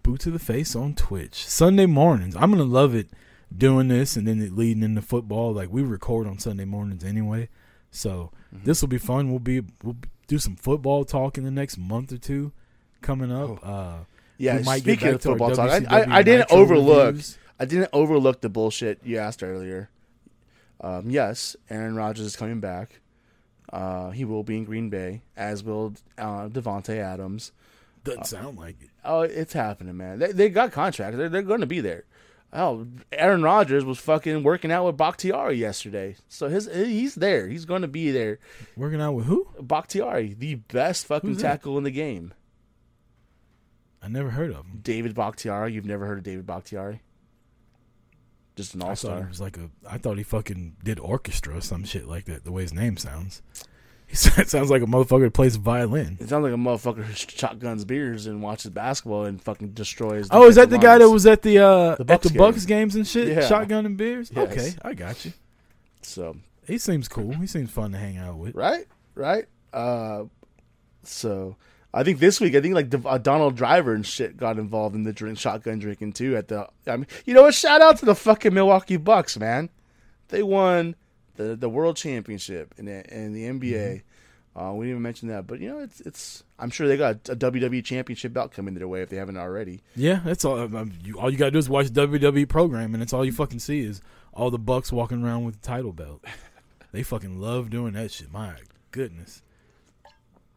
Boot 0.03 0.19
to 0.21 0.31
the 0.31 0.39
face 0.39 0.75
on 0.75 0.95
Twitch. 0.95 1.47
Sunday 1.47 1.85
mornings. 1.85 2.35
I'm 2.35 2.51
gonna 2.51 2.63
love 2.63 2.93
it 2.93 3.07
doing 3.55 3.87
this 3.87 4.15
and 4.15 4.27
then 4.27 4.41
it 4.41 4.53
leading 4.53 4.83
into 4.83 5.01
football. 5.01 5.53
Like 5.53 5.69
we 5.71 5.81
record 5.81 6.27
on 6.27 6.39
Sunday 6.39 6.65
mornings 6.65 7.03
anyway. 7.03 7.49
So 7.91 8.31
Mm-hmm. 8.53 8.65
this 8.65 8.81
will 8.81 8.87
be 8.87 8.97
fun. 8.99 9.29
We'll 9.31 9.39
be 9.39 9.61
we'll 9.83 9.97
do 10.27 10.37
some 10.37 10.55
football 10.55 11.03
talk 11.03 11.37
in 11.37 11.43
the 11.43 11.51
next 11.51 11.77
month 11.77 12.13
or 12.13 12.17
two 12.17 12.53
coming 13.01 13.31
up. 13.31 13.59
Uh 13.67 13.95
Yeah, 14.37 14.57
we 14.57 14.63
might 14.63 14.83
get 14.83 14.99
speaking 14.99 15.13
of 15.15 15.21
football 15.21 15.51
talk, 15.51 15.69
I, 15.69 16.01
I, 16.03 16.17
I 16.17 16.23
didn't 16.23 16.51
overlook. 16.51 17.07
reviews. 17.07 17.37
I 17.59 17.65
didn't 17.65 17.89
overlook 17.91 18.41
the 18.41 18.49
bullshit 18.49 18.99
you 19.03 19.17
asked 19.17 19.43
earlier. 19.43 19.89
Um, 20.81 21.09
yes, 21.09 21.55
Aaron 21.69 21.95
Rodgers 21.95 22.25
is 22.25 22.35
coming 22.35 22.59
back. 22.59 22.99
Uh, 23.71 24.11
he 24.11 24.25
will 24.25 24.43
be 24.43 24.57
in 24.57 24.65
Green 24.65 24.89
Bay, 24.89 25.21
as 25.35 25.63
will 25.63 25.93
uh, 26.17 26.47
Davante 26.49 26.97
Adams. 26.97 27.51
Doesn't 28.03 28.25
sound 28.27 28.57
like 28.57 28.75
it. 28.81 28.89
Oh, 29.03 29.21
it's 29.21 29.53
happening, 29.53 29.97
man. 29.97 30.19
They, 30.19 30.31
they 30.31 30.49
got 30.49 30.71
contracts. 30.71 31.17
They're, 31.17 31.29
they're 31.29 31.41
going 31.41 31.61
to 31.61 31.65
be 31.65 31.79
there. 31.79 32.03
Oh, 32.57 32.87
Aaron 33.11 33.43
Rodgers 33.43 33.83
was 33.83 33.99
fucking 33.99 34.41
working 34.43 34.71
out 34.71 34.85
with 34.85 34.95
Bakhtiari 34.95 35.57
yesterday, 35.57 36.15
so 36.29 36.47
his 36.47 36.67
he's 36.73 37.15
there. 37.15 37.49
He's 37.49 37.65
going 37.65 37.81
to 37.81 37.87
be 37.89 38.11
there. 38.11 38.39
Working 38.77 39.01
out 39.01 39.11
with 39.11 39.25
who? 39.25 39.49
Bakhtiari, 39.61 40.33
the 40.33 40.55
best 40.55 41.05
fucking 41.05 41.31
Who's 41.31 41.41
that? 41.41 41.49
tackle 41.49 41.77
in 41.77 41.83
the 41.83 41.91
game. 41.91 42.33
I 44.01 44.07
never 44.07 44.29
heard 44.29 44.51
of 44.51 44.57
him. 44.57 44.79
David 44.83 45.15
Bakhtiari. 45.15 45.73
You've 45.73 45.85
never 45.85 46.05
heard 46.05 46.19
of 46.19 46.23
David 46.23 46.45
Bakhtiari? 46.45 47.01
Just 48.55 48.73
an 48.73 48.83
all 48.83 48.95
star. 48.95 49.25
was 49.27 49.41
like 49.41 49.57
a. 49.57 49.69
I 49.89 49.97
thought 49.97 50.17
he 50.17 50.23
fucking 50.23 50.77
did 50.81 50.97
orchestra 50.99 51.57
or 51.57 51.61
some 51.61 51.83
shit 51.83 52.07
like 52.07 52.23
that. 52.25 52.45
The 52.45 52.53
way 52.53 52.61
his 52.61 52.73
name 52.73 52.95
sounds, 52.95 53.41
he 54.35 54.43
sounds 54.45 54.69
like 54.69 54.81
a 54.81 54.85
motherfucker 54.85 55.23
that 55.23 55.33
plays 55.33 55.55
violin. 55.57 56.17
It 56.19 56.29
sounds 56.29 56.43
like 56.43 56.53
a 56.53 56.57
motherfucker 56.57 57.03
who 57.03 57.13
shotguns 57.13 57.85
beers 57.85 58.25
and 58.27 58.41
watches 58.41 58.71
basketball 58.71 59.25
and 59.25 59.41
fucking 59.41 59.69
destroys. 59.69 60.27
Oh, 60.31 60.47
is 60.47 60.55
that 60.55 60.69
the 60.69 60.77
defensive 60.77 60.81
guy 60.83 60.97
that 60.99 61.09
was 61.09 61.25
at 61.25 61.41
the 61.41 61.59
uh 61.59 61.95
The 61.95 62.01
at 62.01 62.07
Bucks 62.07 62.27
the 62.29 62.37
Bucks 62.37 62.65
games 62.65 62.95
and 62.95 63.07
shit, 63.07 63.27
Yeah. 63.27 63.47
shotgun 63.47 63.85
and 63.85 63.97
beers? 63.97 64.31
Yes. 64.35 64.51
Okay, 64.51 64.71
I 64.83 64.93
got 64.93 65.23
you. 65.25 65.33
So 66.01 66.37
He 66.67 66.77
seems 66.77 67.07
cool. 67.07 67.33
He 67.33 67.47
seems 67.47 67.69
fun 67.71 67.91
to 67.91 67.97
hang 67.97 68.17
out 68.17 68.37
with. 68.37 68.55
right, 68.55 68.85
right. 69.15 69.45
Uh, 69.73 70.25
so 71.03 71.55
I 71.93 72.03
think 72.03 72.19
this 72.19 72.39
week, 72.41 72.55
I 72.55 72.61
think 72.61 72.73
like 72.75 72.89
the, 72.89 73.01
uh, 73.07 73.17
Donald 73.17 73.55
Driver 73.55 73.93
and 73.93 74.05
shit 74.05 74.37
got 74.37 74.57
involved 74.57 74.95
in 74.95 75.03
the 75.03 75.13
drink 75.13 75.37
shotgun 75.37 75.79
drinking 75.79 76.13
too. 76.13 76.35
At 76.35 76.47
the, 76.47 76.67
I 76.87 76.97
mean, 76.97 77.07
you 77.25 77.33
know 77.33 77.43
what? 77.43 77.53
Shout 77.53 77.81
out 77.81 77.97
to 77.99 78.05
the 78.05 78.15
fucking 78.15 78.53
Milwaukee 78.53 78.97
Bucks, 78.97 79.37
man. 79.37 79.69
They 80.29 80.43
won 80.43 80.95
the 81.35 81.55
the 81.55 81.69
world 81.69 81.97
championship 81.97 82.73
the 82.85 83.15
in 83.15 83.33
the 83.33 83.43
NBA. 83.43 84.01
Uh, 84.57 84.71
we 84.71 84.85
didn't 84.85 84.91
even 84.91 85.01
mention 85.01 85.27
that, 85.27 85.45
but 85.45 85.59
you 85.59 85.67
know, 85.69 85.79
it's 85.79 85.99
it's. 86.01 86.43
I'm 86.57 86.69
sure 86.69 86.87
they 86.87 86.95
got 86.95 87.27
a 87.27 87.35
WWE 87.35 87.83
championship 87.83 88.31
belt 88.31 88.53
coming 88.53 88.73
their 88.73 88.87
way 88.87 89.01
if 89.01 89.09
they 89.09 89.17
haven't 89.17 89.35
already. 89.35 89.81
Yeah, 89.97 90.21
that's 90.23 90.45
all. 90.45 90.57
um, 90.57 90.93
you, 91.03 91.19
all 91.19 91.29
you 91.29 91.37
gotta 91.37 91.51
do 91.51 91.57
is 91.57 91.67
watch 91.67 91.87
the 91.89 92.07
WWE 92.07 92.47
program, 92.47 92.93
and 92.93 93.03
it's 93.03 93.11
all 93.11 93.25
you 93.25 93.33
fucking 93.33 93.59
see 93.59 93.81
is 93.81 94.01
all 94.33 94.49
the 94.49 94.57
Bucks 94.57 94.93
walking 94.93 95.23
around 95.23 95.43
with 95.43 95.61
the 95.61 95.67
title 95.67 95.91
belt. 95.91 96.23
They 96.91 97.03
fucking 97.03 97.41
love 97.41 97.69
doing 97.69 97.91
that 97.95 98.09
shit. 98.11 98.31
My 98.31 98.53
goodness. 98.91 99.41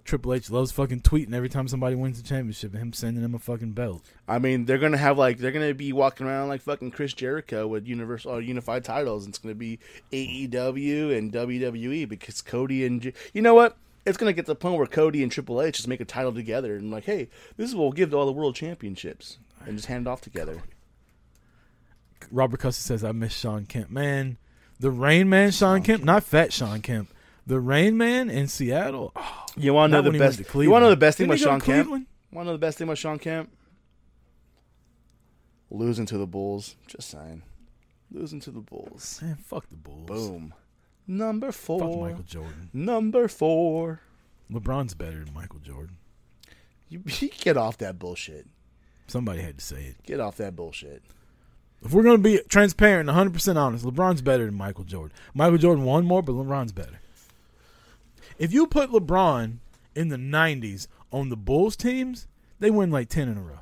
Triple 0.09 0.33
H 0.33 0.51
loves 0.51 0.73
fucking 0.73 1.03
tweeting 1.03 1.35
every 1.35 1.51
time 1.51 1.69
somebody 1.69 1.95
wins 1.95 2.21
the 2.21 2.27
championship 2.27 2.73
and 2.73 2.81
him 2.81 2.93
sending 2.95 3.23
them 3.23 3.35
a 3.35 3.39
fucking 3.39 3.73
belt. 3.73 4.03
I 4.27 4.39
mean, 4.39 4.65
they're 4.65 4.79
gonna 4.79 4.97
have 4.97 5.19
like 5.19 5.37
they're 5.37 5.53
gonna 5.53 5.75
be 5.75 5.93
walking 5.93 6.27
around 6.27 6.49
like 6.49 6.63
fucking 6.63 6.93
Chris 6.93 7.13
Jericho 7.13 7.67
with 7.67 7.87
universal 7.87 8.33
or 8.33 8.37
uh, 8.37 8.39
unified 8.39 8.85
titles. 8.85 9.27
And 9.27 9.33
it's 9.33 9.39
gonna 9.39 9.55
be 9.55 9.79
AEW 10.11 11.15
and 11.15 11.31
WWE 11.31 12.09
because 12.09 12.41
Cody 12.41 12.87
and 12.87 13.03
J- 13.03 13.13
you 13.35 13.43
know 13.43 13.53
what? 13.53 13.77
It's 14.07 14.17
gonna 14.17 14.33
get 14.33 14.47
to 14.47 14.53
the 14.53 14.57
point 14.57 14.79
where 14.79 14.87
Cody 14.87 15.23
and 15.23 15.31
Triple 15.31 15.61
H 15.61 15.77
just 15.77 15.89
make 15.89 16.01
a 16.01 16.07
title 16.07 16.33
together 16.33 16.75
and 16.75 16.91
like, 16.91 17.05
hey, 17.05 17.29
this 17.59 17.69
is 17.69 17.77
what 17.77 17.83
we'll 17.83 17.93
give 17.93 18.11
to 18.13 18.17
all 18.17 18.25
the 18.25 18.33
world 18.33 18.55
championships 18.55 19.37
and 19.67 19.77
just 19.77 19.89
hand 19.89 20.07
it 20.07 20.11
off 20.11 20.23
together. 20.23 20.63
Robert 22.31 22.61
Custer 22.61 22.81
says, 22.81 23.05
I 23.05 23.13
miss 23.13 23.35
Shawn 23.35 23.67
Kemp. 23.67 23.91
Man, 23.91 24.39
the 24.81 24.91
Rain 24.91 25.29
Man 25.29 25.51
Shawn 25.51 25.83
Kemp, 25.83 26.03
not 26.03 26.25
Fat 26.25 26.51
Shawn 26.51 26.81
Kemp. 26.81 27.11
The 27.49 27.61
Rain 27.61 27.97
Man 27.97 28.29
in 28.29 28.47
Seattle. 28.47 29.11
Oh, 29.16 29.47
You 29.57 29.73
want 29.73 29.91
to 29.93 30.03
know 30.03 30.11
the 30.11 30.19
best? 30.19 30.39
You 30.55 30.70
want 30.70 30.83
to 30.83 30.87
know 30.87 30.91
the 30.91 30.97
best 30.97 31.16
thing 31.16 31.29
Didn't 31.29 31.41
about 31.41 31.51
Shawn 31.51 31.61
to 31.61 31.66
Kemp? 31.66 31.89
Want 32.31 32.45
to 32.45 32.45
know 32.45 32.53
the 32.53 32.59
best 32.59 32.77
thing 32.77 32.87
about 32.87 32.99
Shawn 32.99 33.19
Kemp? 33.19 33.51
Losing 35.70 36.05
to 36.05 36.19
the 36.19 36.27
Bulls. 36.27 36.77
Just 36.87 37.09
saying. 37.09 37.43
Losing 38.11 38.39
to 38.41 38.51
the 38.51 38.61
Bulls. 38.61 39.20
Man, 39.23 39.37
fuck 39.37 39.66
the 39.70 39.77
Bulls. 39.77 40.07
Boom. 40.07 40.53
Number 41.07 41.51
four. 41.51 41.81
Fuck. 41.81 42.01
Michael 42.01 42.23
Jordan. 42.25 42.69
Number 42.75 43.29
four. 43.29 44.01
LeBron's 44.53 44.93
better 44.93 45.25
than 45.25 45.33
Michael 45.33 45.61
Jordan. 45.61 45.97
You, 46.91 47.03
you 47.19 47.31
get 47.31 47.57
off 47.57 47.79
that 47.79 47.99
bullshit. 47.99 48.47
Somebody 49.07 49.41
had 49.41 49.57
to 49.57 49.65
say 49.65 49.85
it. 49.85 49.97
Get 50.05 50.20
off 50.20 50.37
that 50.37 50.55
bullshit. 50.55 51.03
If 51.83 51.95
we're 51.95 52.03
gonna 52.03 52.19
be 52.19 52.41
transparent, 52.51 53.07
100 53.07 53.33
percent 53.33 53.57
honest, 53.57 53.87
LeBron's 53.87 54.20
better 54.20 54.45
than 54.45 54.55
Michael 54.55 54.85
Jordan. 54.85 55.16
Michael 55.33 55.57
Jordan 55.57 55.85
won 55.87 56.05
more, 56.05 56.23
but 56.23 56.33
LeBron's 56.35 56.73
better. 56.73 57.01
If 58.39 58.52
you 58.52 58.66
put 58.66 58.90
LeBron 58.90 59.59
in 59.94 60.09
the 60.09 60.16
90s 60.16 60.86
on 61.12 61.28
the 61.28 61.36
Bulls 61.36 61.77
teams, 61.77 62.28
they 62.60 62.70
win 62.70 62.90
like 62.90 63.09
10 63.09 63.28
in 63.28 63.36
a 63.39 63.43
row. 63.43 63.60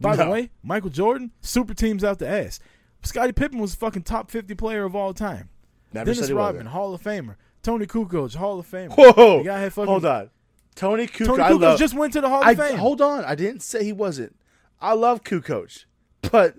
By 0.00 0.16
the 0.16 0.28
way, 0.28 0.50
Michael 0.62 0.90
Jordan, 0.90 1.30
super 1.42 1.74
teams 1.74 2.02
out 2.02 2.18
the 2.18 2.28
ass. 2.28 2.58
Scottie 3.02 3.32
Pippen 3.32 3.58
was 3.58 3.74
a 3.74 3.76
fucking 3.76 4.02
top 4.02 4.30
50 4.30 4.54
player 4.54 4.84
of 4.84 4.96
all 4.96 5.12
time. 5.12 5.50
Never 5.92 6.12
Dennis 6.12 6.26
said 6.28 6.36
Rodman. 6.36 6.66
Hall 6.66 6.94
of 6.94 7.02
Famer. 7.02 7.36
Toni 7.62 7.86
Kukoc, 7.86 8.34
Hall 8.34 8.58
of 8.58 8.70
Famer. 8.70 8.94
Whoa! 8.96 9.42
The 9.42 9.70
fucking, 9.70 9.86
Hold 9.86 10.04
on. 10.04 10.30
Toni 10.74 11.06
Kukoc. 11.06 11.26
Toni 11.26 11.42
Kukoc 11.42 11.60
love, 11.60 11.78
just 11.78 11.94
went 11.94 12.12
to 12.14 12.20
the 12.20 12.28
Hall 12.28 12.42
I, 12.42 12.52
of 12.52 12.58
Fame. 12.58 12.78
hold 12.78 13.02
on. 13.02 13.24
I 13.24 13.34
didn't 13.34 13.60
say 13.60 13.84
he 13.84 13.92
wasn't. 13.92 14.36
I 14.80 14.94
love 14.94 15.24
Kukoc, 15.24 15.84
but 16.30 16.56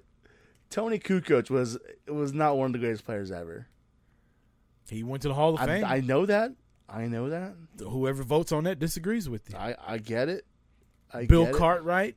Toni 0.69 0.99
Kukoc 0.99 1.49
was 1.49 1.77
was 2.07 2.33
not 2.33 2.57
one 2.57 2.67
of 2.67 2.73
the 2.73 2.79
greatest 2.79 3.05
players 3.05 3.31
ever. 3.31 3.67
He 4.91 5.03
went 5.03 5.21
to 5.23 5.29
the 5.29 5.33
Hall 5.33 5.53
of 5.55 5.59
Fame. 5.61 5.85
I, 5.85 5.95
I 5.95 6.01
know 6.01 6.25
that. 6.25 6.51
I 6.89 7.07
know 7.07 7.29
that. 7.29 7.53
Whoever 7.79 8.23
votes 8.23 8.51
on 8.51 8.65
that 8.65 8.77
disagrees 8.77 9.29
with 9.29 9.49
you. 9.49 9.55
I, 9.57 9.75
I 9.87 9.97
get 9.97 10.27
it. 10.27 10.45
I 11.13 11.25
Bill 11.25 11.45
get 11.45 11.55
it. 11.55 11.57
Cartwright, 11.57 12.15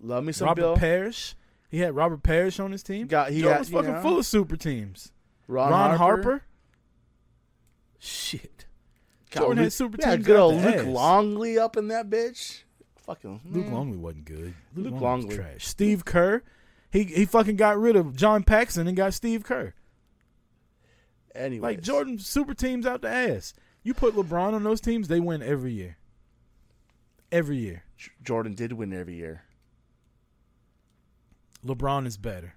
Love 0.00 0.22
me 0.24 0.32
some 0.32 0.46
Robert 0.46 0.60
Bill. 0.60 0.76
Parish. 0.76 1.34
He 1.68 1.78
had 1.80 1.94
Robert 1.96 2.22
Parish 2.22 2.60
on 2.60 2.70
his 2.70 2.82
team. 2.84 3.08
Got- 3.08 3.30
he 3.32 3.40
Jordan 3.40 3.52
got- 3.54 3.58
was 3.60 3.68
fucking 3.70 3.92
know. 3.94 4.00
full 4.02 4.18
of 4.20 4.26
super 4.26 4.56
teams. 4.56 5.10
Ron, 5.48 5.70
Ron, 5.72 5.96
Harper. 5.96 6.22
Harper. 6.22 6.44
Shit. 7.98 8.66
Got 9.30 9.40
Jordan 9.40 9.56
Luke- 9.58 9.64
had 9.64 9.72
super 9.72 9.96
yeah, 10.00 10.14
teams 10.14 10.26
good 10.26 10.36
old 10.36 10.54
the 10.60 10.66
Luke 10.66 10.74
ass. 10.76 10.86
Longley 10.86 11.58
up 11.58 11.76
in 11.76 11.88
that 11.88 12.10
bitch. 12.10 12.62
Fucking 13.06 13.40
Luke 13.44 13.64
man. 13.64 13.74
Longley 13.74 13.98
wasn't 13.98 14.24
good. 14.26 14.54
Luke, 14.74 14.92
Luke 14.92 14.92
Longley, 14.92 15.06
Longley. 15.06 15.26
was 15.28 15.36
trash. 15.36 15.66
Steve 15.66 16.04
Kerr. 16.04 16.42
He 16.90 17.04
he 17.04 17.24
fucking 17.24 17.56
got 17.56 17.78
rid 17.78 17.96
of 17.96 18.14
John 18.14 18.44
Paxson 18.44 18.86
and 18.86 18.96
got 18.96 19.14
Steve 19.14 19.42
Kerr. 19.44 19.74
Anyway, 21.34 21.68
Like 21.68 21.82
Jordan 21.82 22.18
super 22.18 22.54
teams 22.54 22.86
out 22.86 23.02
the 23.02 23.08
ass. 23.08 23.54
You 23.82 23.94
put 23.94 24.14
LeBron 24.14 24.52
on 24.52 24.62
those 24.62 24.80
teams, 24.80 25.08
they 25.08 25.20
win 25.20 25.42
every 25.42 25.72
year. 25.72 25.96
Every 27.30 27.56
year. 27.56 27.84
Jordan 28.22 28.54
did 28.54 28.72
win 28.74 28.92
every 28.92 29.14
year. 29.14 29.42
LeBron 31.64 32.06
is 32.06 32.16
better. 32.16 32.54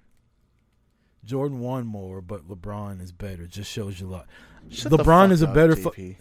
Jordan 1.24 1.60
won 1.60 1.86
more, 1.86 2.22
but 2.22 2.48
LeBron 2.48 3.02
is 3.02 3.12
better. 3.12 3.48
Just 3.48 3.72
shows 3.72 4.00
you 4.00 4.08
a 4.08 4.10
lot. 4.10 4.28
Shut 4.70 4.92
LeBron 4.92 5.32
is 5.32 5.42
a 5.42 5.48
up, 5.48 5.54
better 5.54 5.76
fu-. 5.76 6.16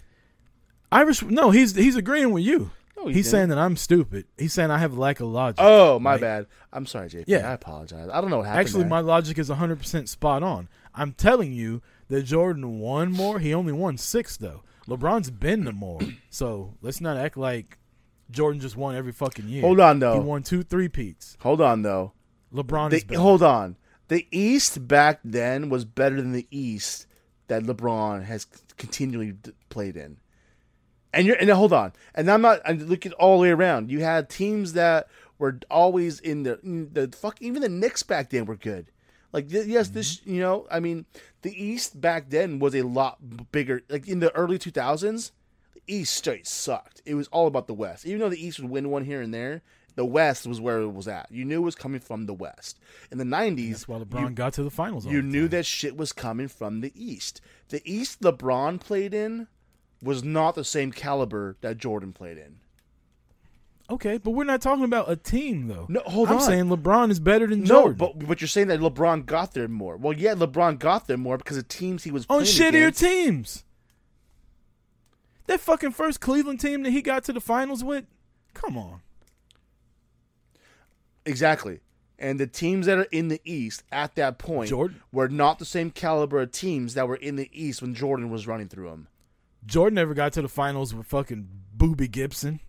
Irish. 0.90 1.22
No, 1.22 1.50
he's 1.50 1.74
he's 1.74 1.96
agreeing 1.96 2.30
with 2.32 2.44
you. 2.44 2.70
No, 2.96 3.08
he 3.08 3.14
he's 3.14 3.26
didn't. 3.26 3.30
saying 3.32 3.48
that 3.50 3.58
I'm 3.58 3.76
stupid. 3.76 4.26
He's 4.38 4.52
saying 4.52 4.70
I 4.70 4.78
have 4.78 4.96
lack 4.96 5.20
of 5.20 5.26
logic. 5.28 5.58
Oh, 5.60 5.98
my 5.98 6.16
bad. 6.16 6.46
I'm 6.72 6.86
sorry, 6.86 7.08
JP. 7.08 7.24
Yeah. 7.26 7.50
I 7.50 7.52
apologize. 7.54 8.08
I 8.12 8.20
don't 8.20 8.30
know 8.30 8.38
what 8.38 8.46
happened. 8.46 8.66
Actually, 8.66 8.82
there. 8.82 8.90
my 8.90 9.00
logic 9.00 9.38
is 9.38 9.50
100% 9.50 10.08
spot 10.08 10.42
on. 10.42 10.68
I'm 10.94 11.12
telling 11.12 11.52
you 11.52 11.82
that 12.08 12.22
Jordan 12.22 12.78
won 12.80 13.12
more. 13.12 13.38
He 13.38 13.54
only 13.54 13.72
won 13.72 13.96
six, 13.98 14.36
though. 14.36 14.62
LeBron's 14.88 15.30
been 15.30 15.64
to 15.64 15.72
more. 15.72 16.00
So 16.30 16.74
let's 16.82 17.00
not 17.00 17.16
act 17.16 17.36
like 17.36 17.78
Jordan 18.30 18.60
just 18.60 18.76
won 18.76 18.96
every 18.96 19.12
fucking 19.12 19.48
year. 19.48 19.62
Hold 19.62 19.78
on, 19.78 20.00
though. 20.00 20.14
He 20.14 20.18
won 20.20 20.42
two 20.42 20.62
three 20.64 20.88
peats. 20.88 21.36
Hold 21.40 21.60
on, 21.60 21.82
though. 21.82 22.12
LeBron 22.52 22.90
The, 22.90 22.96
is 22.96 23.04
better. 23.04 23.20
hold 23.20 23.42
on. 23.42 23.76
The 24.08 24.26
East 24.32 24.86
back 24.88 25.20
then 25.24 25.70
was 25.70 25.84
better 25.84 26.16
than 26.16 26.32
the 26.32 26.46
East 26.50 27.06
that 27.46 27.62
LeBron 27.62 28.24
has 28.24 28.46
continually 28.76 29.34
played 29.68 29.96
in. 29.96 30.16
And 31.12 31.26
you're 31.26 31.36
and 31.36 31.48
hold 31.50 31.72
on. 31.72 31.92
And 32.16 32.28
I'm 32.28 32.40
not. 32.42 32.60
I'm 32.66 32.78
looking 32.80 33.12
all 33.12 33.36
the 33.38 33.42
way 33.42 33.50
around. 33.50 33.90
You 33.92 34.00
had 34.00 34.28
teams 34.28 34.72
that 34.72 35.06
were 35.38 35.60
always 35.70 36.18
in 36.18 36.42
the 36.42 36.58
the 36.64 37.16
fuck. 37.16 37.40
Even 37.40 37.62
the 37.62 37.68
Knicks 37.68 38.02
back 38.02 38.30
then 38.30 38.46
were 38.46 38.56
good. 38.56 38.90
Like 39.34 39.48
th- 39.50 39.66
yes, 39.66 39.88
this 39.88 40.20
Mm-hmm. 40.20 40.34
you 40.34 40.40
know. 40.40 40.66
I 40.70 40.80
mean, 40.80 41.04
the 41.42 41.52
East 41.62 42.00
back 42.00 42.30
then 42.30 42.58
was 42.60 42.74
a 42.74 42.82
lot 42.82 43.18
bigger. 43.52 43.82
Like 43.90 44.08
in 44.08 44.20
the 44.20 44.34
early 44.34 44.58
2000s, 44.58 45.32
the 45.74 45.80
East 45.86 46.14
straight 46.14 46.46
sucked. 46.46 47.02
It 47.04 47.14
was 47.16 47.26
all 47.28 47.46
about 47.46 47.66
the 47.66 47.74
West. 47.74 48.06
Even 48.06 48.20
though 48.20 48.28
the 48.30 48.42
East 48.42 48.60
would 48.60 48.70
win 48.70 48.90
one 48.90 49.04
here 49.04 49.20
and 49.20 49.34
there, 49.34 49.62
the 49.96 50.04
West 50.04 50.46
was 50.46 50.60
where 50.60 50.80
it 50.80 50.92
was 50.94 51.06
at. 51.08 51.26
You 51.30 51.44
knew 51.44 51.56
it 51.60 51.64
was 51.64 51.74
coming 51.74 52.00
from 52.00 52.26
the 52.26 52.34
West. 52.34 52.78
In 53.12 53.18
the 53.18 53.24
90s, 53.24 53.70
That's 53.70 53.88
why 53.88 53.98
LeBron 53.98 54.34
got 54.34 54.52
to 54.54 54.62
the 54.62 54.70
finals. 54.70 55.04
you 55.06 55.20
the 55.20 55.26
knew 55.28 55.48
that 55.48 55.66
shit 55.66 55.96
was 55.96 56.12
coming 56.12 56.48
from 56.48 56.80
the 56.80 56.92
East. 56.96 57.40
The 57.68 57.82
East 57.84 58.20
LeBron 58.22 58.80
played 58.80 59.12
in 59.14 59.46
was 60.02 60.22
not 60.24 60.54
the 60.54 60.64
same 60.64 60.90
caliber 60.92 61.56
that 61.60 61.78
Jordan 61.78 62.12
played 62.12 62.38
in. 62.38 62.58
Okay, 63.90 64.16
but 64.16 64.30
we're 64.30 64.44
not 64.44 64.62
talking 64.62 64.84
about 64.84 65.10
a 65.10 65.16
team, 65.16 65.68
though. 65.68 65.84
No, 65.90 66.00
hold 66.06 66.28
on. 66.28 66.36
I'm 66.36 66.40
saying 66.40 66.64
LeBron 66.64 67.10
is 67.10 67.20
better 67.20 67.46
than 67.46 67.60
No, 67.60 67.66
Jordan. 67.66 67.96
but 67.98 68.26
but 68.26 68.40
you're 68.40 68.48
saying 68.48 68.68
that 68.68 68.80
LeBron 68.80 69.26
got 69.26 69.52
there 69.52 69.68
more. 69.68 69.96
Well, 69.98 70.14
yeah, 70.14 70.34
LeBron 70.34 70.78
got 70.78 71.06
there 71.06 71.18
more 71.18 71.36
because 71.36 71.58
of 71.58 71.68
teams 71.68 72.04
he 72.04 72.10
was 72.10 72.24
on 72.30 72.42
shittier 72.42 72.68
against. 72.88 73.00
teams. 73.00 73.64
That 75.46 75.60
fucking 75.60 75.90
first 75.92 76.20
Cleveland 76.20 76.60
team 76.60 76.82
that 76.84 76.90
he 76.92 77.02
got 77.02 77.24
to 77.24 77.32
the 77.34 77.40
finals 77.40 77.84
with, 77.84 78.06
come 78.54 78.78
on. 78.78 79.02
Exactly. 81.26 81.80
And 82.18 82.38
the 82.38 82.46
teams 82.46 82.86
that 82.86 82.96
are 82.98 83.06
in 83.10 83.28
the 83.28 83.40
East 83.44 83.82
at 83.92 84.14
that 84.14 84.38
point 84.38 84.70
Jordan- 84.70 85.00
were 85.12 85.28
not 85.28 85.58
the 85.58 85.64
same 85.64 85.90
caliber 85.90 86.40
of 86.40 86.52
teams 86.52 86.94
that 86.94 87.08
were 87.08 87.16
in 87.16 87.36
the 87.36 87.50
East 87.52 87.82
when 87.82 87.94
Jordan 87.94 88.30
was 88.30 88.46
running 88.46 88.68
through 88.68 88.88
them. 88.88 89.08
Jordan 89.66 89.94
never 89.96 90.14
got 90.14 90.32
to 90.34 90.42
the 90.42 90.48
finals 90.48 90.94
with 90.94 91.06
fucking 91.06 91.48
Boobie 91.76 92.10
Gibson. 92.10 92.60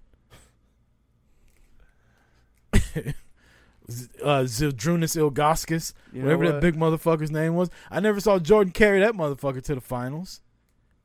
uh, 4.24 4.44
Zydrunas 4.44 5.16
Ilgauskas, 5.16 5.94
You 6.12 6.22
know 6.22 6.26
whatever 6.26 6.52
that 6.54 6.62
big 6.62 6.76
motherfucker's 6.76 7.32
name 7.32 7.56
was. 7.56 7.70
I 7.92 8.00
never 8.00 8.20
saw 8.20 8.40
Jordan 8.40 8.74
carry 8.74 9.00
that 9.00 9.14
motherfucker 9.14 9.64
to 9.64 9.76
the 9.76 9.82
finals. 9.82 10.42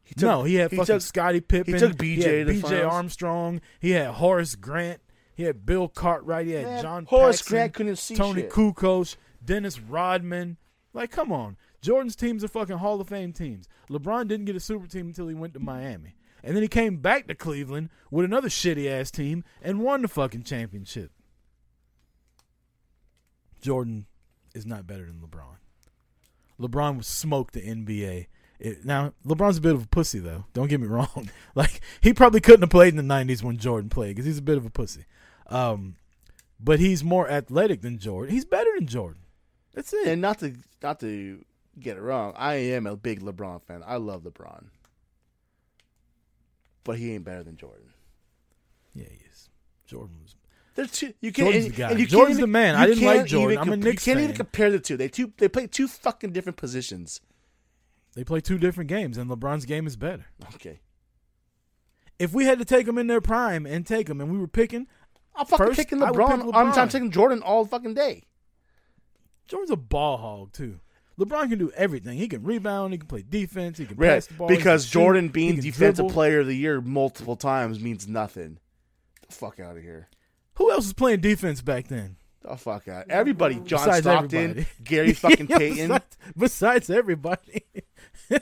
He 0.03 0.15
took- 0.15 0.23
no, 0.29 0.43
he 0.43 0.55
had 0.57 0.71
he 0.71 0.77
fucking 0.77 0.95
took- 0.97 1.03
Scottie 1.03 1.41
Pippen. 1.41 1.75
He 1.75 1.81
took 1.81 1.93
BJ 1.97 2.39
had 2.39 2.47
to 2.47 2.53
BJ 2.55 2.61
finals. 2.63 2.93
Armstrong. 2.93 3.61
He 3.79 3.91
had 3.91 4.09
Horace 4.13 4.57
Grant. 4.57 5.01
He 5.35 5.45
had 5.45 5.65
Bill 5.65 5.89
Cartwright. 5.89 6.47
He 6.47 6.53
had 6.53 6.65
Man, 6.65 6.83
John 6.83 7.05
Horace 7.07 7.39
Paxson, 7.41 7.55
Grant 7.55 7.75
couldn't 7.75 7.97
see 7.97 8.15
Tony 8.15 8.43
shit. 8.43 8.51
Kukoc, 8.51 9.17
Dennis 9.45 9.81
Rodman. 9.81 10.57
Like, 10.93 11.11
come 11.11 11.33
on. 11.33 11.57
Jordan's 11.81 12.17
teams 12.17 12.45
are 12.45 12.49
fucking 12.49 12.79
Hall 12.79 13.01
of 13.01 13.09
Fame 13.09 13.33
teams. 13.33 13.67
LeBron 13.89 14.29
didn't 14.29 14.45
get 14.47 14.57
a 14.57 14.61
super 14.61 14.87
team 14.87 15.07
until 15.07 15.29
he 15.29 15.35
went 15.35 15.55
to 15.55 15.61
Miami. 15.61 16.17
And 16.43 16.55
then 16.57 16.63
he 16.63 16.69
came 16.69 16.97
back 16.99 17.27
to 17.29 17.35
Cleveland 17.35 17.91
with 18.11 18.25
another 18.25 18.49
shitty 18.49 18.91
ass 18.91 19.11
team 19.11 19.45
and 19.63 19.81
won 19.81 20.03
the 20.03 20.09
fucking 20.09 20.43
championship. 20.43 21.11
Jordan 23.61 24.07
is 24.55 24.67
not 24.67 24.87
better 24.87 25.07
than 25.07 25.21
LeBron. 25.21 25.57
LeBron 26.61 26.99
was 26.99 27.07
smoked 27.07 27.55
the 27.55 27.61
NBA. 27.63 28.27
It, 28.59 28.85
now 28.85 29.15
LeBron's 29.27 29.57
a 29.57 29.63
bit 29.63 29.75
of 29.75 29.85
a 29.85 29.89
pussy 29.89 30.19
though. 30.19 30.45
Don't 30.53 30.69
get 30.69 30.81
me 30.81 30.87
wrong. 30.89 31.31
Like 31.55 31.81
he 32.01 32.13
probably 32.13 32.41
couldn't 32.41 32.63
have 32.63 32.71
played 32.71 32.95
in 32.95 33.09
the 33.09 33.15
'90s 33.15 33.43
when 33.43 33.57
Jordan 33.57 33.89
played 33.89 34.17
because 34.17 34.27
he's 34.27 34.39
a 34.39 34.43
bit 34.43 34.59
of 34.59 34.67
a 34.67 34.71
pussy. 34.71 35.05
Um, 35.47 35.97
but 36.59 36.79
he's 36.79 37.03
more 37.03 37.29
athletic 37.29 37.81
than 37.81 37.99
Jordan. 37.99 38.35
He's 38.35 38.45
better 38.45 38.71
than 38.77 38.87
Jordan. 38.87 39.23
That's 39.75 39.93
it. 39.93 40.07
And 40.07 40.21
not 40.21 40.39
to 40.41 40.55
not 40.83 41.01
to 41.01 41.45
get 41.79 41.97
it 41.97 42.03
wrong, 42.03 42.35
I 42.37 42.55
am 42.55 42.87
a 42.87 42.97
big 42.97 43.21
LeBron 43.21 43.63
fan. 43.63 43.83
I 43.87 43.97
love 43.97 44.23
LeBron. 44.23 44.67
But 46.85 46.99
he 46.99 47.15
ain't 47.15 47.25
better 47.25 47.43
than 47.43 47.57
Jordan. 47.57 47.93
yeah, 48.95 49.05
he 49.09 49.25
is. 49.31 49.49
Jordan 49.87 50.17
was. 50.23 50.35
There's 50.81 50.93
two. 50.93 51.13
You 51.21 51.31
can't. 51.33 51.47
Jordan's 51.47 51.65
and- 51.67 51.75
the 51.75 51.79
guy. 51.79 51.91
and 51.91 52.01
you 52.01 52.07
Jordan's 52.07 52.39
can't 52.39 52.41
the 52.45 52.53
man. 52.53 52.75
I 52.75 52.87
didn't 52.87 53.05
like 53.05 53.27
Jordan. 53.27 53.53
even 53.53 53.59
I'm 53.59 53.69
a 53.69 53.71
comp- 53.73 53.85
Knicks 53.85 54.07
You 54.07 54.13
can't 54.15 54.25
even 54.25 54.37
compare 54.37 54.71
the 54.71 54.79
two. 54.81 54.97
They 54.97 55.09
two. 55.09 55.33
They 55.37 55.49
play 55.49 55.67
two 55.67 55.87
fucking 55.89 56.33
different 56.33 56.57
positions. 56.57 57.21
They 58.15 58.25
play 58.25 58.41
two 58.41 58.59
different 58.59 58.89
games, 58.89 59.19
and 59.19 59.31
LeBron's 59.31 59.67
game 59.67 59.87
is 59.87 59.97
better. 59.97 60.25
Okay. 60.55 60.81
If 62.19 62.33
we 62.33 62.45
had 62.47 62.59
to 62.59 62.65
take 62.65 62.87
them 62.87 62.99
in 62.99 63.07
their 63.07 63.21
prime 63.21 63.67
and 63.67 63.87
take 63.87 64.07
them, 64.07 64.21
and 64.21 64.31
we 64.33 64.39
were 64.39 64.49
picking, 64.49 64.87
I'm 65.35 65.47
fucking 65.47 65.67
First, 65.67 65.79
taking 65.79 66.03
I 66.03 66.11
would 66.11 66.19
LeBron. 66.21 66.51
I'm, 66.55 66.73
I'm 66.73 66.89
taking 66.89 67.11
Jordan 67.11 67.43
all 67.43 67.65
fucking 67.65 67.95
day. 67.95 68.25
Jordan's 69.49 69.71
a 69.71 69.77
ball 69.77 70.17
hog 70.19 70.53
too. 70.53 70.81
LeBron 71.19 71.51
can 71.51 71.59
do 71.59 71.71
everything. 71.73 72.17
He 72.17 72.29
can 72.29 72.43
rebound. 72.43 72.93
He 72.95 72.99
can 72.99 73.07
play 73.07 73.23
defense. 73.29 73.77
He 73.79 73.85
can 73.85 73.97
Right. 73.97 74.09
pass 74.09 74.27
the 74.27 74.35
ball. 74.35 74.49
Because 74.49 74.85
can 74.85 74.89
shoot, 74.89 74.93
Jordan 74.99 75.29
being 75.29 75.57
defensive 75.61 75.97
dribble. 75.97 76.11
player 76.15 76.41
of 76.41 76.47
the 76.47 76.57
year 76.57 76.81
multiple 76.81 77.37
times 77.37 77.79
means 77.81 78.09
nothing. 78.09 78.59
The 79.29 79.35
fuck 79.35 79.61
out 79.61 79.77
of 79.77 79.83
here. 79.83 80.09
Who 80.55 80.71
else 80.71 80.85
was 80.85 80.93
playing 80.93 81.21
defense 81.21 81.63
back 81.63 81.89
then? 81.89 82.17
The 82.43 82.57
fuck 82.57 82.89
out. 82.89 83.07
Everybody. 83.11 83.57
John 83.57 83.87
Besides 83.87 84.05
Stockton, 84.05 84.51
everybody. 84.51 84.67
Gary 84.85 85.13
fucking 85.13 85.47
Yeah, 85.51 85.59
Payton. 85.59 85.89
Besides, 85.89 86.17
besides 86.37 86.91
everybody. 86.91 87.65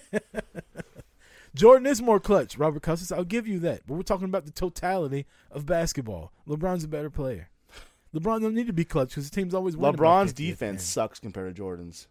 Jordan 1.55 1.87
is 1.87 2.01
more 2.01 2.21
clutch, 2.21 2.57
Robert 2.57 2.83
Cousins. 2.83 3.11
I'll 3.11 3.25
give 3.25 3.49
you 3.49 3.59
that. 3.61 3.83
But 3.87 3.95
we're 3.95 4.03
talking 4.03 4.27
about 4.27 4.45
the 4.45 4.53
totality 4.53 5.27
of 5.51 5.67
basketball. 5.67 6.33
LeBron's 6.47 6.85
a 6.85 6.89
better 6.89 7.11
player. 7.11 7.49
LeBron 8.15 8.41
don't 8.41 8.55
need 8.55 8.69
to 8.69 8.73
be 8.73 8.85
clutch 8.85 9.11
because 9.11 9.29
the 9.29 9.35
team's 9.35 9.55
always 9.55 9.77
winning. 9.77 9.99
LeBron's 9.99 10.31
50 10.31 10.31
at 10.31 10.37
the 10.37 10.51
defense 10.51 10.85
sucks 10.85 11.19
compared 11.19 11.55
to 11.55 11.55
Jordan's. 11.55 12.07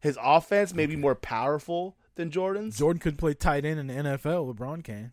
His 0.00 0.18
offense 0.20 0.74
may 0.74 0.86
be 0.86 0.96
more 0.96 1.14
powerful 1.14 1.96
than 2.16 2.30
Jordan's. 2.30 2.78
Jordan 2.78 3.00
could 3.00 3.18
play 3.18 3.34
tight 3.34 3.64
end 3.64 3.78
in 3.80 3.86
the 3.86 3.94
NFL. 3.94 4.54
LeBron 4.54 4.82
can. 4.82 5.12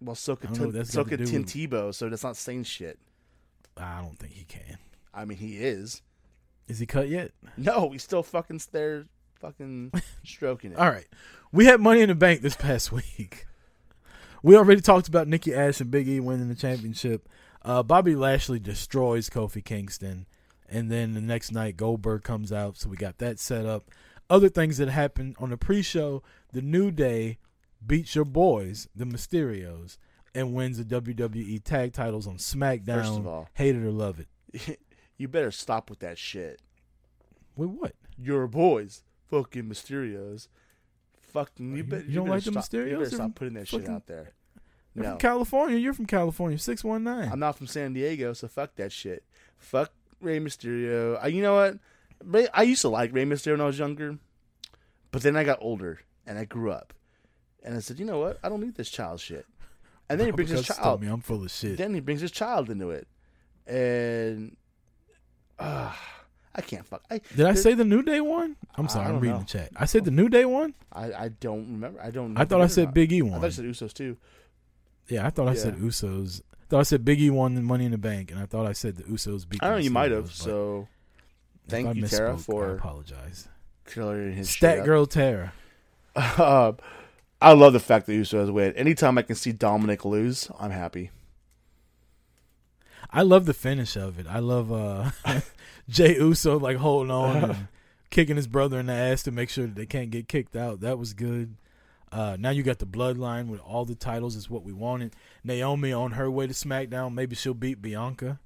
Well, 0.00 0.14
so 0.14 0.36
could 0.36 0.50
don't 0.52 0.60
know 0.60 0.66
what 0.66 0.74
Tim, 0.74 0.84
so 0.84 1.04
could 1.04 1.26
Tim 1.26 1.44
Tebow. 1.44 1.94
So 1.94 2.08
that's 2.08 2.22
not 2.22 2.36
saying 2.36 2.64
shit. 2.64 2.98
I 3.76 4.00
don't 4.00 4.18
think 4.18 4.32
he 4.32 4.44
can. 4.44 4.78
I 5.12 5.24
mean, 5.24 5.38
he 5.38 5.56
is. 5.56 6.02
Is 6.68 6.78
he 6.78 6.86
cut 6.86 7.08
yet? 7.08 7.32
No, 7.56 7.90
he's 7.90 8.02
still 8.02 8.22
fucking 8.22 8.60
there, 8.72 9.06
fucking 9.40 9.92
stroking 10.24 10.72
it. 10.72 10.78
All 10.78 10.90
right. 10.90 11.06
We 11.52 11.66
had 11.66 11.80
Money 11.80 12.00
in 12.00 12.08
the 12.08 12.14
Bank 12.14 12.40
this 12.40 12.56
past 12.56 12.90
week. 13.18 13.46
We 14.42 14.56
already 14.56 14.80
talked 14.80 15.08
about 15.08 15.28
Nikki 15.28 15.54
Ash 15.54 15.80
and 15.80 15.90
Big 15.90 16.08
E 16.08 16.20
winning 16.20 16.48
the 16.48 16.54
championship. 16.54 17.28
Uh, 17.62 17.82
Bobby 17.82 18.14
Lashley 18.14 18.58
destroys 18.58 19.30
Kofi 19.30 19.64
Kingston, 19.64 20.26
and 20.68 20.90
then 20.90 21.14
the 21.14 21.20
next 21.20 21.50
night 21.50 21.76
Goldberg 21.76 22.22
comes 22.22 22.52
out, 22.52 22.76
so 22.76 22.90
we 22.90 22.96
got 22.96 23.18
that 23.18 23.38
set 23.38 23.64
up. 23.64 23.90
Other 24.28 24.50
things 24.50 24.76
that 24.78 24.88
happened 24.88 25.36
on 25.38 25.50
the 25.50 25.56
pre-show: 25.56 26.22
the 26.52 26.60
New 26.60 26.90
Day 26.90 27.38
beats 27.86 28.14
your 28.14 28.26
boys, 28.26 28.88
the 28.94 29.06
Mysterios, 29.06 29.96
and 30.34 30.54
wins 30.54 30.78
the 30.78 30.84
WWE 31.00 31.62
Tag 31.62 31.92
Titles 31.92 32.26
on 32.26 32.36
SmackDown. 32.38 33.02
First 33.02 33.18
of 33.18 33.26
all- 33.26 33.48
hate 33.54 33.76
it 33.76 33.82
or 33.82 33.90
love 33.90 34.18
it. 34.20 34.80
you 35.16 35.28
better 35.28 35.50
stop 35.50 35.90
with 35.90 36.00
that 36.00 36.18
shit. 36.18 36.60
Wait, 37.56 37.68
what? 37.70 37.92
Your 38.18 38.46
boys, 38.46 39.02
fucking 39.30 39.64
Mysterios, 39.64 40.48
fucking. 41.32 41.70
You, 41.72 41.76
You- 41.78 41.84
bet, 41.84 42.04
you 42.06 42.14
don't 42.16 42.24
better 42.24 42.34
like 42.36 42.44
the 42.44 42.62
stop, 42.62 42.72
You 42.72 42.98
better 42.98 43.10
stop 43.10 43.34
putting 43.34 43.54
that 43.54 43.68
shit 43.68 43.88
out 43.88 44.06
there. 44.06 44.32
They're 44.94 45.04
No, 45.04 45.10
from 45.10 45.18
California. 45.18 45.76
You're 45.78 45.92
from 45.94 46.06
California. 46.06 46.58
Six 46.58 46.84
one 46.84 47.02
nine. 47.02 47.28
I'm 47.32 47.40
not 47.40 47.56
from 47.58 47.66
San 47.66 47.92
Diego, 47.94 48.32
so 48.32 48.46
fuck 48.48 48.76
that 48.76 48.92
shit. 48.92 49.24
Fuck 49.56 49.92
Rey 50.20 50.38
Mysterio. 50.38 51.18
I, 51.20 51.26
you 51.28 51.42
know 51.42 51.54
what? 51.54 52.48
I 52.54 52.62
used 52.62 52.82
to 52.82 52.88
like 52.88 53.12
Rey 53.12 53.24
Mysterio 53.24 53.52
when 53.52 53.60
I 53.62 53.66
was 53.66 53.78
younger, 53.78 54.18
but 55.10 55.22
then 55.22 55.36
I 55.36 55.42
got 55.44 55.58
older 55.60 55.98
and 56.26 56.38
I 56.38 56.44
grew 56.44 56.70
up, 56.70 56.94
and 57.64 57.76
I 57.76 57.80
said, 57.80 57.98
you 57.98 58.04
know 58.04 58.20
what? 58.20 58.38
I 58.42 58.48
don't 58.48 58.60
need 58.60 58.76
this 58.76 58.88
child 58.88 59.20
shit. 59.20 59.44
And 60.08 60.20
then 60.20 60.26
he 60.28 60.32
brings 60.36 60.50
his 60.50 60.66
child. 60.66 61.00
me 61.02 61.08
I'm 61.08 61.20
full 61.20 61.42
of 61.42 61.50
shit. 61.50 61.78
Then 61.78 61.94
he 61.94 62.00
brings 62.00 62.20
his 62.20 62.30
child 62.30 62.70
into 62.70 62.90
it, 62.90 63.06
and 63.66 64.56
uh, 65.58 65.92
I 66.54 66.60
can't 66.60 66.86
fuck. 66.86 67.02
I 67.10 67.20
Did 67.36 67.46
I 67.46 67.54
say 67.54 67.74
the 67.74 67.84
New 67.84 68.02
Day 68.02 68.20
one? 68.20 68.56
I'm 68.76 68.88
sorry, 68.88 69.06
I'm 69.06 69.20
reading 69.20 69.32
know. 69.36 69.38
the 69.40 69.44
chat. 69.46 69.70
I 69.76 69.86
said 69.86 70.04
the 70.04 70.10
New 70.10 70.28
Day 70.28 70.44
one. 70.44 70.74
I, 70.92 71.12
I 71.12 71.28
don't 71.28 71.66
remember. 71.72 72.00
I 72.00 72.10
don't. 72.10 72.34
Know 72.34 72.40
I 72.40 72.44
thought 72.44 72.60
I 72.60 72.66
said. 72.66 72.92
Big 72.94 73.12
E 73.12 73.22
one. 73.22 73.34
I 73.34 73.36
thought 73.40 73.46
I 73.46 73.50
said 73.50 73.64
Usos 73.64 73.92
too. 73.92 74.16
yeah, 75.08 75.26
I 75.26 75.30
thought 75.30 75.48
I 75.48 75.54
said 75.54 75.76
Usos. 75.76 76.42
I 76.52 76.66
thought 76.68 76.80
I 76.80 76.84
said 76.84 77.04
Big 77.04 77.20
E 77.20 77.30
won 77.30 77.54
the 77.54 77.60
Money 77.62 77.84
in 77.86 77.92
the 77.92 77.98
Bank, 77.98 78.30
and 78.30 78.40
I 78.40 78.46
thought 78.46 78.66
I 78.66 78.72
said 78.72 78.96
the 78.96 79.04
Usos 79.04 79.48
beat. 79.48 79.62
I 79.62 79.68
don't 79.68 79.78
know. 79.78 79.84
You 79.84 79.90
might 79.90 80.10
have. 80.12 80.32
So 80.32 80.88
thank 81.68 81.94
you, 81.96 82.06
Tara, 82.06 82.34
misspoke, 82.34 82.38
I 82.38 82.42
for 82.42 82.74
apologize. 82.76 83.48
clearing 83.84 84.34
his 84.34 84.50
Stat. 84.50 84.84
Girl 84.84 85.06
Tara. 85.06 85.52
Uh, 86.14 86.72
I 87.44 87.52
love 87.52 87.74
the 87.74 87.80
fact 87.80 88.06
that 88.06 88.12
Usos 88.12 88.50
win. 88.50 88.72
Anytime 88.72 89.18
I 89.18 89.22
can 89.22 89.36
see 89.36 89.52
Dominic 89.52 90.06
lose, 90.06 90.50
I'm 90.58 90.70
happy. 90.70 91.10
I 93.10 93.20
love 93.20 93.44
the 93.44 93.52
finish 93.52 93.96
of 93.96 94.18
it. 94.18 94.26
I 94.26 94.38
love 94.38 94.72
uh 94.72 95.10
Jey 95.88 96.16
Uso 96.16 96.58
like 96.58 96.78
holding 96.78 97.10
on 97.10 97.36
and 97.36 97.68
kicking 98.10 98.36
his 98.36 98.46
brother 98.46 98.80
in 98.80 98.86
the 98.86 98.94
ass 98.94 99.22
to 99.24 99.30
make 99.30 99.50
sure 99.50 99.66
that 99.66 99.74
they 99.74 99.84
can't 99.84 100.08
get 100.08 100.26
kicked 100.26 100.56
out. 100.56 100.80
That 100.80 100.98
was 100.98 101.12
good. 101.12 101.56
Uh, 102.10 102.38
now 102.40 102.48
you 102.48 102.62
got 102.62 102.78
the 102.78 102.86
bloodline 102.86 103.48
with 103.48 103.60
all 103.60 103.84
the 103.84 103.94
titles 103.94 104.36
is 104.36 104.48
what 104.48 104.64
we 104.64 104.72
wanted. 104.72 105.14
Naomi 105.42 105.92
on 105.92 106.12
her 106.12 106.30
way 106.30 106.46
to 106.46 106.54
SmackDown. 106.54 107.12
Maybe 107.12 107.36
she'll 107.36 107.52
beat 107.52 107.82
Bianca. 107.82 108.40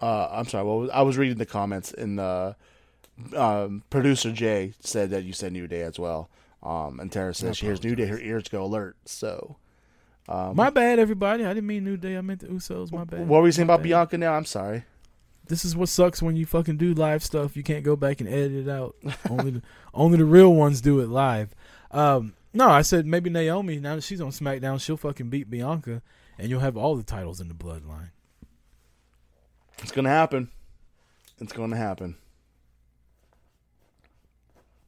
Uh, 0.00 0.28
I'm 0.30 0.46
sorry. 0.46 0.64
Well, 0.64 0.88
I 0.92 1.02
was 1.02 1.18
reading 1.18 1.38
the 1.38 1.46
comments, 1.46 1.92
in 1.92 2.16
the 2.16 2.54
um, 3.36 3.82
producer 3.90 4.32
Jay 4.32 4.74
said 4.80 5.10
that 5.10 5.24
you 5.24 5.32
said 5.32 5.52
New 5.52 5.66
Day 5.66 5.82
as 5.82 5.98
well. 5.98 6.30
Um, 6.62 7.00
and 7.00 7.10
Tara 7.10 7.30
I 7.30 7.32
says 7.32 7.56
she 7.56 7.66
hears 7.66 7.82
New 7.82 7.94
Day, 7.96 8.06
her 8.06 8.18
ears 8.18 8.48
go 8.48 8.64
alert. 8.64 8.96
So, 9.04 9.56
um, 10.28 10.54
My 10.56 10.70
bad, 10.70 10.98
everybody. 10.98 11.44
I 11.44 11.48
didn't 11.54 11.66
mean 11.66 11.84
New 11.84 11.96
Day. 11.96 12.16
I 12.16 12.20
meant 12.20 12.40
the 12.40 12.46
Usos. 12.48 12.92
My 12.92 13.04
bad. 13.04 13.26
what 13.26 13.40
were 13.40 13.48
you 13.48 13.52
saying 13.52 13.66
My 13.66 13.74
about 13.74 13.82
bad. 13.82 13.88
Bianca? 13.88 14.18
Now, 14.18 14.34
I'm 14.34 14.44
sorry. 14.44 14.84
This 15.48 15.64
is 15.64 15.74
what 15.74 15.88
sucks 15.88 16.22
when 16.22 16.36
you 16.36 16.46
fucking 16.46 16.76
do 16.76 16.94
live 16.94 17.24
stuff. 17.24 17.56
You 17.56 17.64
can't 17.64 17.84
go 17.84 17.96
back 17.96 18.20
and 18.20 18.28
edit 18.28 18.52
it 18.52 18.68
out. 18.68 18.94
only 19.28 19.50
the 19.50 19.62
only 19.94 20.18
the 20.18 20.24
real 20.24 20.54
ones 20.54 20.80
do 20.80 21.00
it 21.00 21.08
live. 21.08 21.52
Um, 21.90 22.34
no, 22.54 22.68
I 22.68 22.82
said 22.82 23.06
maybe 23.06 23.28
Naomi. 23.28 23.78
Now 23.80 23.96
that 23.96 24.02
she's 24.04 24.20
on 24.20 24.30
SmackDown, 24.30 24.80
she'll 24.80 24.96
fucking 24.96 25.30
beat 25.30 25.50
Bianca, 25.50 26.00
and 26.38 26.48
you'll 26.48 26.60
have 26.60 26.76
all 26.76 26.94
the 26.94 27.02
titles 27.02 27.40
in 27.40 27.48
the 27.48 27.54
bloodline. 27.54 28.10
It's 29.82 29.90
gonna 29.90 30.10
happen. 30.10 30.48
It's 31.40 31.52
gonna 31.52 31.76
happen. 31.76 32.14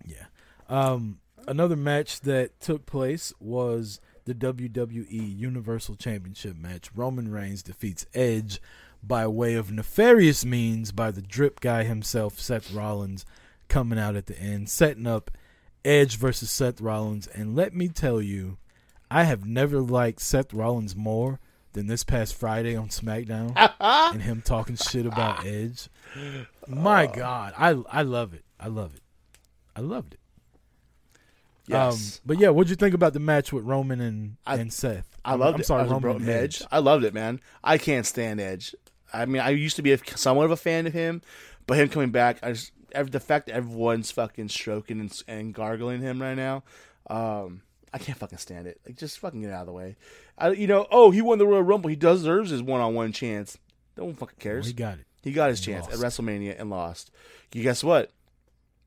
Yeah. 0.06 0.26
Um, 0.68 1.18
another 1.46 1.76
match 1.76 2.20
that 2.20 2.60
took 2.60 2.86
place 2.86 3.32
was 3.38 4.00
the 4.24 4.34
WWE 4.34 5.38
Universal 5.38 5.96
Championship 5.96 6.56
match. 6.56 6.90
Roman 6.94 7.30
Reigns 7.30 7.62
defeats 7.62 8.06
Edge 8.14 8.60
by 9.02 9.26
way 9.26 9.54
of 9.54 9.70
nefarious 9.70 10.44
means 10.44 10.92
by 10.92 11.10
the 11.10 11.22
drip 11.22 11.60
guy 11.60 11.84
himself, 11.84 12.38
Seth 12.38 12.72
Rollins, 12.72 13.26
coming 13.68 13.98
out 13.98 14.16
at 14.16 14.26
the 14.26 14.38
end, 14.38 14.68
setting 14.70 15.06
up 15.06 15.30
Edge 15.84 16.16
versus 16.16 16.50
Seth 16.50 16.80
Rollins. 16.80 17.26
And 17.26 17.54
let 17.54 17.74
me 17.74 17.88
tell 17.88 18.22
you, 18.22 18.56
I 19.10 19.24
have 19.24 19.44
never 19.44 19.80
liked 19.80 20.20
Seth 20.20 20.54
Rollins 20.54 20.96
more 20.96 21.38
than 21.74 21.86
this 21.86 22.04
past 22.04 22.34
Friday 22.34 22.74
on 22.74 22.88
SmackDown 22.88 23.52
and 23.80 24.22
him 24.22 24.42
talking 24.42 24.76
shit 24.76 25.06
about 25.06 25.44
Edge. 25.44 25.88
My 26.66 27.06
God, 27.14 27.52
I 27.58 27.76
I 27.90 28.02
love 28.02 28.32
it. 28.32 28.44
I 28.58 28.68
love 28.68 28.94
it. 28.94 29.02
I 29.76 29.80
loved 29.80 30.14
it. 30.14 30.20
Yes, 31.66 32.16
Um, 32.18 32.22
but 32.26 32.38
yeah, 32.38 32.50
what'd 32.50 32.68
you 32.70 32.76
think 32.76 32.94
about 32.94 33.12
the 33.14 33.20
match 33.20 33.52
with 33.52 33.64
Roman 33.64 34.00
and, 34.00 34.36
I- 34.46 34.56
and 34.56 34.72
Seth? 34.72 35.08
I 35.24 35.34
loved 35.36 35.54
I'm 35.54 35.60
it. 35.62 35.64
sorry, 35.66 35.80
I 35.80 35.84
was 35.84 35.92
a 35.92 35.94
Roman 36.06 36.24
bro- 36.24 36.32
Edge. 36.34 36.62
I 36.70 36.78
loved 36.80 37.04
it, 37.04 37.14
man. 37.14 37.40
I 37.62 37.78
can't 37.78 38.04
stand 38.06 38.40
Edge. 38.40 38.74
I 39.12 39.24
mean, 39.26 39.40
I 39.40 39.50
used 39.50 39.76
to 39.76 39.82
be 39.82 39.92
a, 39.92 39.98
somewhat 40.16 40.44
of 40.44 40.50
a 40.50 40.56
fan 40.56 40.86
of 40.86 40.92
him, 40.92 41.22
but 41.66 41.78
him 41.78 41.88
coming 41.88 42.10
back, 42.10 42.38
I 42.42 42.52
just 42.52 42.72
the 43.10 43.18
fact 43.20 43.46
that 43.46 43.54
everyone's 43.56 44.10
fucking 44.10 44.48
stroking 44.50 45.00
and, 45.00 45.22
and 45.26 45.52
gargling 45.54 46.00
him 46.02 46.20
right 46.22 46.36
now, 46.36 46.62
um, 47.10 47.62
I 47.92 47.98
can't 47.98 48.18
fucking 48.18 48.38
stand 48.38 48.66
it. 48.66 48.80
Like, 48.86 48.96
just 48.96 49.18
fucking 49.18 49.40
get 49.40 49.50
out 49.50 49.62
of 49.62 49.66
the 49.66 49.72
way. 49.72 49.96
I, 50.36 50.50
you 50.50 50.66
know, 50.66 50.86
oh, 50.90 51.10
he 51.10 51.22
won 51.22 51.38
the 51.38 51.46
Royal 51.46 51.62
Rumble. 51.62 51.88
He 51.90 51.96
deserves 51.96 52.50
his 52.50 52.62
one-on-one 52.62 53.12
chance. 53.12 53.56
No 53.96 54.04
one 54.04 54.14
fucking 54.14 54.36
cares. 54.38 54.66
he 54.66 54.72
got 54.72 54.98
it. 54.98 55.06
He 55.22 55.32
got 55.32 55.48
his 55.50 55.58
And 55.60 55.64
chance 55.82 55.86
at. 55.88 55.94
WrestleMania 55.94 56.54
and 56.60 56.70
lost. 56.70 57.10
You 57.52 57.62
guess 57.62 57.82
what? 57.82 58.12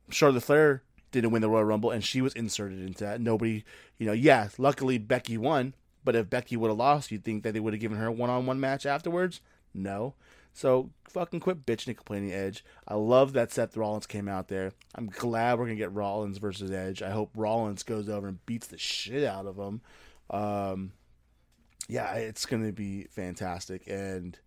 Charlotte 0.10 0.44
Flair 0.44 0.84
didn't 1.18 1.32
win 1.32 1.42
the 1.42 1.50
Royal 1.50 1.66
Rumble, 1.66 1.92
and 1.92 2.04
she 2.04 2.22
was 2.22 2.34
inserted 2.34 2.80
into 2.80 3.04
that. 3.04 3.20
Nobody, 3.20 3.64
you 3.98 4.06
know, 4.06 4.14
yeah. 4.14 4.50
Luckily, 4.58 4.98
Becky 4.98 5.38
won. 5.38 5.74
But 6.04 6.16
if 6.16 6.30
Becky 6.30 6.56
would 6.56 6.70
have 6.70 6.78
lost, 6.78 7.12
you'd 7.12 7.26
think 7.26 7.44
that 7.44 7.54
they 7.54 7.60
would 7.60 7.74
have 7.74 7.82
given 7.82 7.98
her 7.98 8.08
a 8.08 8.12
one-on-one 8.12 8.62
match 8.62 8.86
afterwards. 8.86 9.42
No. 9.74 10.14
So 10.54 10.90
fucking 11.10 11.42
quit 11.42 11.66
bitching 11.66 11.88
and 11.90 11.98
complaining, 11.98 12.32
Edge. 12.32 12.64
I 12.88 12.96
love 12.96 13.34
that 13.34 13.52
Seth 13.52 13.76
Rollins 13.76 14.08
came 14.08 14.28
out 14.28 14.48
there. 14.48 14.72
I'm 14.96 15.08
glad 15.08 15.60
we're 15.60 15.66
gonna 15.66 15.76
get 15.76 15.94
Rollins 15.94 16.38
versus 16.38 16.72
Edge. 16.72 17.02
I 17.02 17.12
hope 17.12 17.32
Rollins 17.36 17.84
goes 17.84 18.08
over 18.10 18.28
and 18.28 18.44
beats 18.46 18.68
the 18.68 18.78
shit 18.78 19.24
out 19.24 19.46
of 19.46 19.58
him. 19.58 19.82
Um, 20.30 20.94
yeah, 21.88 22.14
it's 22.14 22.46
gonna 22.46 22.72
be 22.72 23.04
fantastic, 23.12 23.84
and 23.86 24.40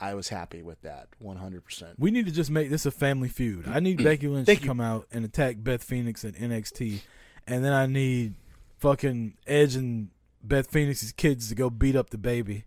I 0.00 0.14
was 0.14 0.28
happy 0.28 0.62
with 0.62 0.80
that 0.82 1.08
100. 1.18 1.64
percent 1.64 1.98
We 1.98 2.10
need 2.10 2.26
to 2.26 2.32
just 2.32 2.50
make 2.50 2.70
this 2.70 2.86
a 2.86 2.90
family 2.90 3.28
feud. 3.28 3.66
I 3.68 3.80
need 3.80 4.02
Becky 4.04 4.28
Lynch 4.28 4.46
Thank 4.46 4.60
to 4.60 4.64
you. 4.64 4.68
come 4.70 4.80
out 4.80 5.06
and 5.12 5.24
attack 5.24 5.56
Beth 5.58 5.82
Phoenix 5.82 6.24
at 6.24 6.34
NXT, 6.34 7.00
and 7.46 7.64
then 7.64 7.72
I 7.72 7.86
need 7.86 8.34
fucking 8.78 9.34
Edge 9.46 9.74
and 9.74 10.10
Beth 10.42 10.70
Phoenix's 10.70 11.12
kids 11.12 11.48
to 11.48 11.54
go 11.54 11.68
beat 11.70 11.96
up 11.96 12.10
the 12.10 12.18
baby 12.18 12.64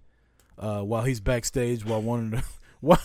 uh, 0.58 0.82
while 0.82 1.04
he's 1.04 1.20
backstage 1.20 1.86
while 1.86 2.02
one 2.02 2.26
of 2.26 2.32
the 2.32 2.44
while 2.82 3.00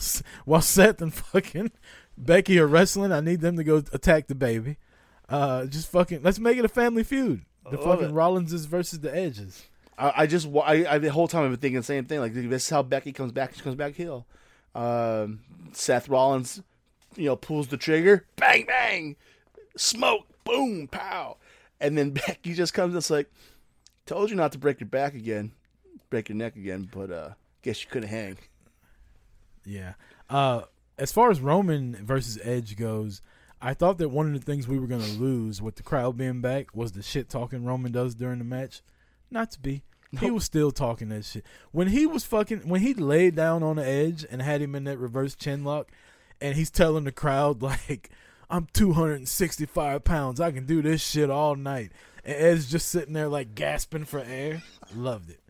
while 0.45 0.61
Seth 0.61 1.01
and 1.01 1.13
fucking 1.13 1.71
Becky 2.17 2.59
are 2.59 2.67
wrestling. 2.67 3.11
I 3.11 3.21
need 3.21 3.41
them 3.41 3.57
to 3.57 3.63
go 3.63 3.77
attack 3.93 4.27
the 4.27 4.35
baby. 4.35 4.77
Uh, 5.29 5.65
just 5.65 5.89
fucking 5.91 6.21
let's 6.23 6.39
make 6.39 6.57
it 6.57 6.65
a 6.65 6.69
family 6.69 7.03
feud. 7.03 7.43
The 7.69 7.77
fucking 7.77 8.09
it. 8.09 8.13
Rollinses 8.13 8.65
versus 8.65 8.99
the 8.99 9.13
Edges. 9.13 9.65
I, 9.97 10.13
I 10.17 10.27
just 10.27 10.47
I, 10.47 10.85
I 10.87 10.97
the 10.97 11.11
whole 11.11 11.27
time 11.27 11.43
I've 11.43 11.51
been 11.51 11.59
thinking 11.59 11.79
the 11.79 11.83
same 11.83 12.05
thing. 12.05 12.19
Like 12.19 12.33
this 12.33 12.63
is 12.63 12.69
how 12.69 12.83
Becky 12.83 13.11
comes 13.11 13.31
back. 13.31 13.55
She 13.55 13.61
comes 13.61 13.75
back 13.75 13.95
heel. 13.95 14.25
Um, 14.75 15.39
Seth 15.71 16.07
Rollins, 16.07 16.61
you 17.15 17.25
know, 17.25 17.35
pulls 17.35 17.67
the 17.67 17.77
trigger. 17.77 18.25
Bang 18.35 18.65
bang, 18.65 19.15
smoke, 19.75 20.27
boom, 20.43 20.87
pow, 20.87 21.37
and 21.79 21.97
then 21.97 22.11
Becky 22.27 22.53
just 22.53 22.73
comes. 22.73 22.95
It's 22.95 23.09
like, 23.09 23.31
told 24.05 24.29
you 24.29 24.35
not 24.35 24.51
to 24.53 24.57
break 24.57 24.79
your 24.79 24.89
back 24.89 25.13
again, 25.13 25.51
break 26.09 26.29
your 26.29 26.37
neck 26.37 26.55
again, 26.55 26.89
but 26.91 27.11
uh, 27.11 27.29
guess 27.61 27.83
you 27.83 27.89
couldn't 27.89 28.09
hang. 28.09 28.37
Yeah. 29.65 29.93
Uh, 30.29 30.61
as 30.97 31.11
far 31.11 31.29
as 31.29 31.41
Roman 31.41 31.95
versus 32.05 32.39
Edge 32.43 32.75
goes, 32.75 33.21
I 33.61 33.73
thought 33.73 33.97
that 33.97 34.09
one 34.09 34.27
of 34.27 34.33
the 34.33 34.45
things 34.45 34.67
we 34.67 34.79
were 34.79 34.87
going 34.87 35.01
to 35.01 35.19
lose 35.19 35.61
with 35.61 35.75
the 35.75 35.83
crowd 35.83 36.17
being 36.17 36.41
back 36.41 36.75
was 36.75 36.91
the 36.91 37.03
shit 37.03 37.29
talking 37.29 37.65
Roman 37.65 37.91
does 37.91 38.15
during 38.15 38.39
the 38.39 38.45
match. 38.45 38.81
Not 39.29 39.51
to 39.51 39.59
be. 39.59 39.83
He 40.19 40.31
was 40.31 40.45
still 40.45 40.71
talking 40.71 41.09
that 41.09 41.25
shit. 41.25 41.45
When 41.71 41.89
he 41.89 42.07
was 42.07 42.23
fucking, 42.23 42.67
when 42.67 42.81
he 42.81 42.93
laid 42.93 43.35
down 43.35 43.61
on 43.61 43.75
the 43.75 43.85
edge 43.85 44.25
and 44.29 44.41
had 44.41 44.61
him 44.61 44.73
in 44.73 44.85
that 44.85 44.97
reverse 44.97 45.35
chin 45.35 45.63
lock, 45.65 45.91
and 46.39 46.55
he's 46.55 46.71
telling 46.71 47.03
the 47.03 47.11
crowd, 47.11 47.61
like, 47.61 48.09
I'm 48.49 48.67
265 48.73 50.03
pounds. 50.03 50.39
I 50.39 50.51
can 50.51 50.65
do 50.65 50.81
this 50.81 51.01
shit 51.01 51.29
all 51.29 51.55
night. 51.55 51.91
And 52.23 52.35
Ed's 52.35 52.71
just 52.71 52.87
sitting 52.87 53.13
there, 53.13 53.27
like, 53.27 53.53
gasping 53.53 54.05
for 54.05 54.19
air. 54.19 54.63
Loved 54.95 55.29
it. 55.29 55.41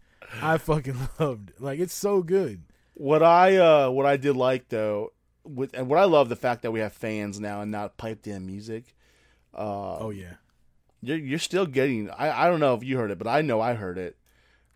I 0.42 0.58
fucking 0.58 0.98
loved 1.20 1.52
it. 1.52 1.62
Like, 1.62 1.80
it's 1.80 1.94
so 1.94 2.24
good. 2.24 2.64
What 2.96 3.22
I 3.22 3.58
uh 3.58 3.92
what 3.92 4.08
I 4.08 4.18
did 4.18 4.36
like 4.36 4.70
though 4.70 5.14
with 5.44 5.76
and 5.76 5.88
what 5.88 6.00
I 6.00 6.06
love 6.06 6.30
the 6.30 6.36
fact 6.36 6.64
that 6.64 6.72
we 6.72 6.80
have 6.80 6.94
fans 6.94 7.40
now 7.40 7.62
and 7.62 7.72
not 7.72 7.96
piped 7.96 8.26
in 8.26 8.48
music. 8.48 8.96
Uh, 9.54 9.98
Oh 10.00 10.10
yeah. 10.10 10.34
You're 11.02 11.18
you're 11.18 11.40
still 11.40 11.66
getting. 11.66 12.10
I, 12.10 12.46
I 12.46 12.50
don't 12.50 12.60
know 12.60 12.74
if 12.76 12.84
you 12.84 12.98
heard 12.98 13.12
it, 13.12 13.18
but 13.18 13.28
I 13.28 13.42
know 13.42 13.62
I 13.62 13.74
heard 13.74 13.98
it. 13.98 14.18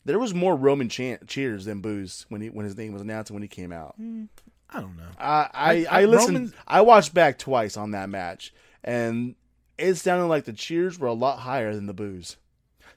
There 0.06 0.18
was 0.20 0.34
more 0.34 0.56
Roman 0.56 0.90
chant, 0.90 1.28
cheers 1.28 1.66
than 1.66 1.82
booze 1.82 2.26
when 2.30 2.42
he 2.42 2.50
when 2.50 2.66
his 2.66 2.76
name 2.78 2.94
was 2.94 3.02
announced 3.02 3.30
and 3.30 3.36
when 3.36 3.44
he 3.44 3.48
came 3.48 3.72
out. 3.72 3.96
I 4.74 4.80
don't 4.82 4.98
know. 4.98 5.10
I 5.20 5.50
I, 5.54 5.86
I- 6.02 6.06
listened. 6.06 6.54
I 6.68 6.82
watched 6.82 7.14
back 7.14 7.38
twice 7.38 7.78
on 7.78 7.92
that 7.92 8.10
match, 8.10 8.54
and 8.84 9.36
it 9.78 9.96
sounded 9.96 10.28
like 10.28 10.46
the 10.46 10.54
cheers 10.54 10.98
were 11.00 11.08
a 11.08 11.14
lot 11.14 11.40
higher 11.40 11.74
than 11.76 11.86
the 11.88 11.94
booze. 11.94 12.38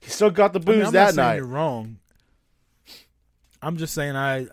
He 0.01 0.11
still 0.11 0.31
got 0.31 0.53
the 0.53 0.61
I 0.61 0.65
mean, 0.65 0.79
booze 0.79 0.87
I'm 0.89 0.93
that 0.93 1.05
not 1.07 1.15
saying 1.15 1.29
night. 1.29 1.35
you're 1.37 1.47
wrong. 1.47 1.99
I'm 3.63 3.77
just 3.77 3.95
saying 3.95 4.17
I 4.17 4.49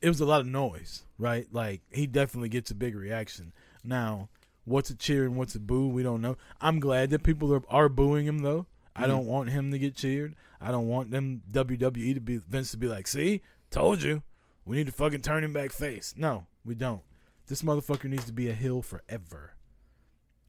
it 0.00 0.08
was 0.08 0.20
a 0.20 0.26
lot 0.26 0.40
of 0.40 0.46
noise, 0.46 1.02
right? 1.18 1.46
Like 1.52 1.82
he 1.90 2.06
definitely 2.06 2.48
gets 2.48 2.70
a 2.70 2.74
big 2.74 2.94
reaction. 2.96 3.52
Now, 3.84 4.28
what's 4.68 4.90
a 4.90 4.94
cheer 4.94 5.24
and 5.24 5.36
what's 5.36 5.54
a 5.54 5.60
boo, 5.60 5.88
we 5.88 6.02
don't 6.02 6.20
know. 6.20 6.36
I'm 6.60 6.78
glad 6.80 7.10
that 7.10 7.22
people 7.22 7.52
are, 7.54 7.62
are 7.68 7.88
booing 7.88 8.26
him 8.26 8.40
though. 8.40 8.66
I 8.94 9.02
Mm-hmm. 9.02 9.10
don't 9.10 9.26
want 9.26 9.50
him 9.50 9.70
to 9.70 9.78
get 9.78 9.94
cheered. 9.94 10.34
I 10.60 10.70
don't 10.72 10.88
want 10.88 11.10
them 11.12 11.42
WWE 11.50 12.14
to 12.14 12.20
be 12.20 12.36
Vince 12.38 12.72
to 12.72 12.76
be 12.76 12.88
like, 12.88 13.06
"See, 13.06 13.42
told 13.70 14.02
you, 14.02 14.22
we 14.64 14.76
need 14.76 14.86
to 14.86 14.92
fucking 14.92 15.20
turn 15.22 15.44
him 15.44 15.52
back 15.52 15.70
face." 15.72 16.14
No, 16.16 16.46
we 16.64 16.74
don't. 16.74 17.02
This 17.46 17.62
motherfucker 17.62 18.04
needs 18.10 18.24
to 18.26 18.32
be 18.32 18.48
a 18.48 18.54
heel 18.54 18.82
forever. 18.82 19.54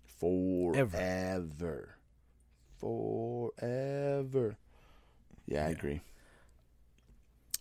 Forever. 0.03 1.95
Forever. 2.79 4.57
Yeah, 5.45 5.65
I 5.65 5.69
agree. 5.69 6.01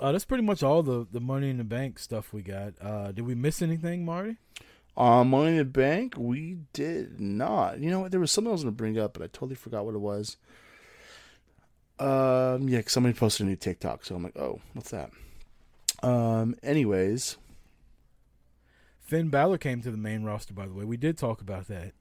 Uh, 0.01 0.13
that's 0.13 0.25
pretty 0.25 0.45
much 0.45 0.63
all 0.63 0.83
the 0.83 1.07
the 1.11 1.21
money 1.21 1.51
in 1.51 1.59
the 1.59 1.65
bank 1.65 1.99
stuff 1.99 2.33
we 2.33 2.41
got. 2.43 2.75
Uh, 2.81 3.13
did 3.13 3.27
we 3.27 3.35
miss 3.35 3.61
anything, 3.63 4.05
Marty? 4.05 4.37
On 4.99 5.21
Uh, 5.21 5.25
Money 5.25 5.51
in 5.53 5.57
the 5.59 5.65
Bank, 5.65 6.15
we 6.19 6.59
did 6.73 7.21
not. 7.21 7.79
You 7.79 7.89
know 7.91 8.01
what? 8.01 8.11
There 8.11 8.19
was 8.21 8.33
something 8.33 8.51
I 8.51 8.53
was 8.53 8.65
going 8.65 8.75
to 8.75 8.77
bring 8.77 8.99
up, 8.99 9.13
but 9.15 9.23
I 9.23 9.27
totally 9.29 9.55
forgot 9.55 9.85
what 9.87 9.95
it 9.95 9.99
was. 10.01 10.37
Um, 12.01 12.69
yeah, 12.69 12.83
'cause 12.83 12.93
somebody 12.93 13.15
posted 13.17 13.47
a 13.47 13.49
new 13.49 13.57
TikTok, 13.57 14.05
so 14.05 14.15
I'm 14.17 14.23
like, 14.23 14.37
oh, 14.37 14.61
what's 14.75 14.91
that? 14.91 15.11
Um, 16.03 16.55
anyways, 16.63 17.37
Finn 19.01 19.29
Balor 19.31 19.59
came 19.59 19.83
to 19.83 19.91
the 19.91 19.97
main 19.97 20.23
roster, 20.23 20.53
by 20.55 20.67
the 20.67 20.75
way. 20.75 20.85
We 20.85 20.97
did 20.97 21.17
talk 21.19 21.41
about 21.41 21.67
that. 21.69 21.93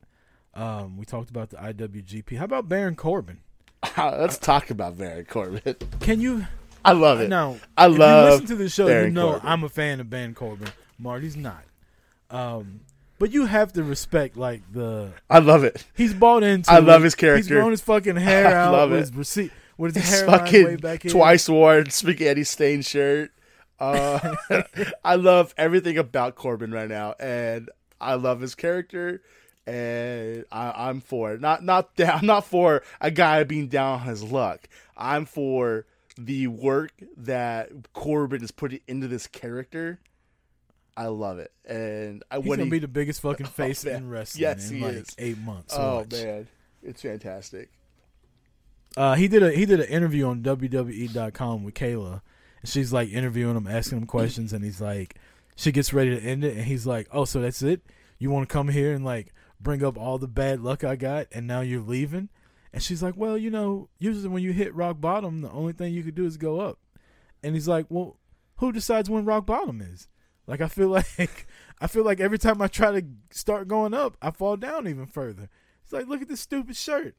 Um, 0.54 0.98
we 0.98 1.06
talked 1.06 1.30
about 1.30 1.50
the 1.52 1.58
IWGP. 1.58 2.38
How 2.38 2.46
about 2.46 2.68
Baron 2.70 2.96
Corbin? 2.96 3.40
let's 3.98 4.38
talk 4.38 4.70
about 4.70 4.98
Baron 4.98 5.26
Corbin. 5.26 5.76
Can 6.00 6.20
you 6.20 6.46
I 6.86 6.94
love 6.94 7.22
it. 7.22 7.30
now? 7.30 7.58
I 7.78 7.88
if 7.88 7.94
you 7.94 7.98
love 8.00 8.32
listen 8.34 8.48
to 8.48 8.56
the 8.56 8.70
show. 8.70 8.88
Baron 8.88 9.06
you 9.10 9.12
know 9.14 9.32
Corbin. 9.34 9.48
I'm 9.50 9.64
a 9.64 9.70
fan 9.70 10.00
of 10.00 10.10
Baron 10.10 10.34
Corbin. 10.36 10.70
Marty's 11.00 11.36
not. 11.38 11.64
Um, 12.30 12.82
but 13.20 13.32
you 13.32 13.46
have 13.46 13.74
to 13.74 13.84
respect 13.84 14.38
like 14.38 14.62
the 14.72 15.12
I 15.30 15.40
love 15.40 15.64
it. 15.64 15.86
he's 15.96 16.14
bought 16.14 16.44
into. 16.44 16.70
I 16.72 16.80
love 16.80 17.04
his 17.04 17.16
character. 17.16 17.38
He's 17.38 17.48
grown 17.48 17.72
his 17.72 17.82
fucking 17.82 18.16
hair 18.18 18.48
I 18.48 18.54
out. 18.54 18.72
love 18.74 18.90
with 18.92 19.00
it. 19.00 19.02
His 19.02 19.16
receipt 19.16 19.52
with 19.78 19.96
his 19.96 20.04
His 20.10 20.20
hairline 20.22 20.44
way 20.44 20.46
fucking 20.64 20.78
back 20.78 21.02
twice 21.04 21.48
worn 21.50 21.90
spaghetti 21.90 22.44
stained 22.44 22.86
shirt. 22.86 23.32
Uh, 23.80 24.36
I 25.06 25.16
love 25.16 25.54
everything 25.58 25.98
about 25.98 26.36
Corbin 26.36 26.72
right 26.72 26.90
now, 26.90 27.14
and 27.20 27.70
I 28.02 28.16
love 28.16 28.42
his 28.42 28.56
character, 28.56 29.22
and 29.68 30.46
I, 30.52 30.90
I'm 30.90 31.00
for 31.02 31.34
it. 31.34 31.42
Not 31.42 31.64
not 31.64 31.96
down, 31.96 32.20
I'm 32.20 32.26
not 32.26 32.46
for 32.46 32.82
a 33.00 33.12
guy 33.12 33.44
being 33.44 33.68
down 33.68 34.00
on 34.02 34.08
his 34.08 34.24
luck. 34.24 34.68
I'm 34.98 35.26
for 35.26 35.86
the 36.18 36.48
work 36.48 36.92
that 37.18 37.70
Corbin 37.94 38.44
is 38.44 38.50
putting 38.52 38.80
into 38.88 39.08
this 39.08 39.28
character. 39.28 40.00
I 40.98 41.06
love 41.08 41.38
it, 41.40 41.52
and 41.64 42.24
I 42.32 42.38
He's 42.40 42.48
gonna 42.48 42.64
he, 42.64 42.70
be 42.72 42.80
the 42.80 42.88
biggest 42.88 43.22
fucking 43.22 43.46
face 43.56 43.86
man. 43.86 43.96
in 43.96 44.10
wrestling 44.10 44.42
Yes, 44.42 44.70
in 44.72 44.78
he 44.78 44.84
like 44.84 44.94
is. 44.96 45.16
eight 45.20 45.38
months. 45.38 45.76
oh 45.78 45.98
Watch. 46.00 46.12
man, 46.12 46.48
it's 46.82 47.02
fantastic. 47.04 47.70
Uh, 48.96 49.14
he 49.16 49.28
did 49.28 49.44
a 49.44 49.52
he 49.52 49.66
did 49.66 49.80
an 49.80 49.88
interview 49.88 50.26
on 50.26 50.42
WWE.com 50.42 51.64
with 51.64 51.76
Kayla, 51.76 52.22
and 52.62 52.70
she's 52.70 52.92
like 52.92 53.10
interviewing 53.12 53.56
him, 53.56 53.68
asking 53.68 54.00
him 54.00 54.08
questions, 54.08 54.54
and 54.54 54.64
he's 54.64 54.82
like, 54.82 55.16
she 55.56 55.72
gets 55.72 55.94
ready 55.94 56.10
to 56.12 56.20
end 56.22 56.44
it, 56.44 56.56
and 56.58 56.66
he's 56.66 56.88
like, 56.88 57.08
"Oh, 57.12 57.26
so 57.26 57.42
that's 57.42 57.62
it? 57.62 57.82
You 58.18 58.32
want 58.32 58.50
to 58.50 58.54
come 58.54 58.70
here 58.70 58.94
and 58.94 59.06
like 59.06 59.34
bring 59.62 59.84
up 59.84 59.98
all 59.98 60.18
the 60.18 60.28
bad 60.28 60.62
luck 60.62 60.84
I 60.84 60.96
got, 60.96 61.28
and 61.32 61.46
now 61.46 61.62
you're 61.62 61.82
leaving?" 61.82 62.30
And 62.74 62.82
she's 62.82 63.04
like, 63.04 63.16
"Well, 63.16 63.38
you 63.38 63.52
know, 63.52 63.90
usually 64.00 64.30
when 64.30 64.42
you 64.44 64.52
hit 64.52 64.74
rock 64.74 65.00
bottom, 65.00 65.42
the 65.42 65.52
only 65.52 65.74
thing 65.74 65.94
you 65.94 66.02
could 66.04 66.16
do 66.16 66.26
is 66.26 66.38
go 66.38 66.60
up." 66.60 66.80
And 67.44 67.54
he's 67.54 67.68
like, 67.68 67.86
"Well, 67.90 68.18
who 68.58 68.72
decides 68.72 69.12
when 69.12 69.26
rock 69.26 69.46
bottom 69.46 69.80
is?" 69.80 70.08
Like 70.48 70.62
I 70.62 70.68
feel 70.68 70.88
like 71.18 71.48
I 71.80 71.88
feel 71.88 72.04
like 72.04 72.20
every 72.20 72.40
time 72.40 72.62
I 72.62 72.68
try 72.68 73.00
to 73.00 73.06
start 73.32 73.68
going 73.68 73.94
up, 73.94 74.18
I 74.22 74.32
fall 74.32 74.58
down 74.58 74.88
even 74.88 75.06
further. 75.06 75.50
It's 75.84 75.94
like, 75.94 76.08
look 76.08 76.22
at 76.22 76.28
this 76.28 76.42
stupid 76.42 76.76
shirt. 76.76 77.16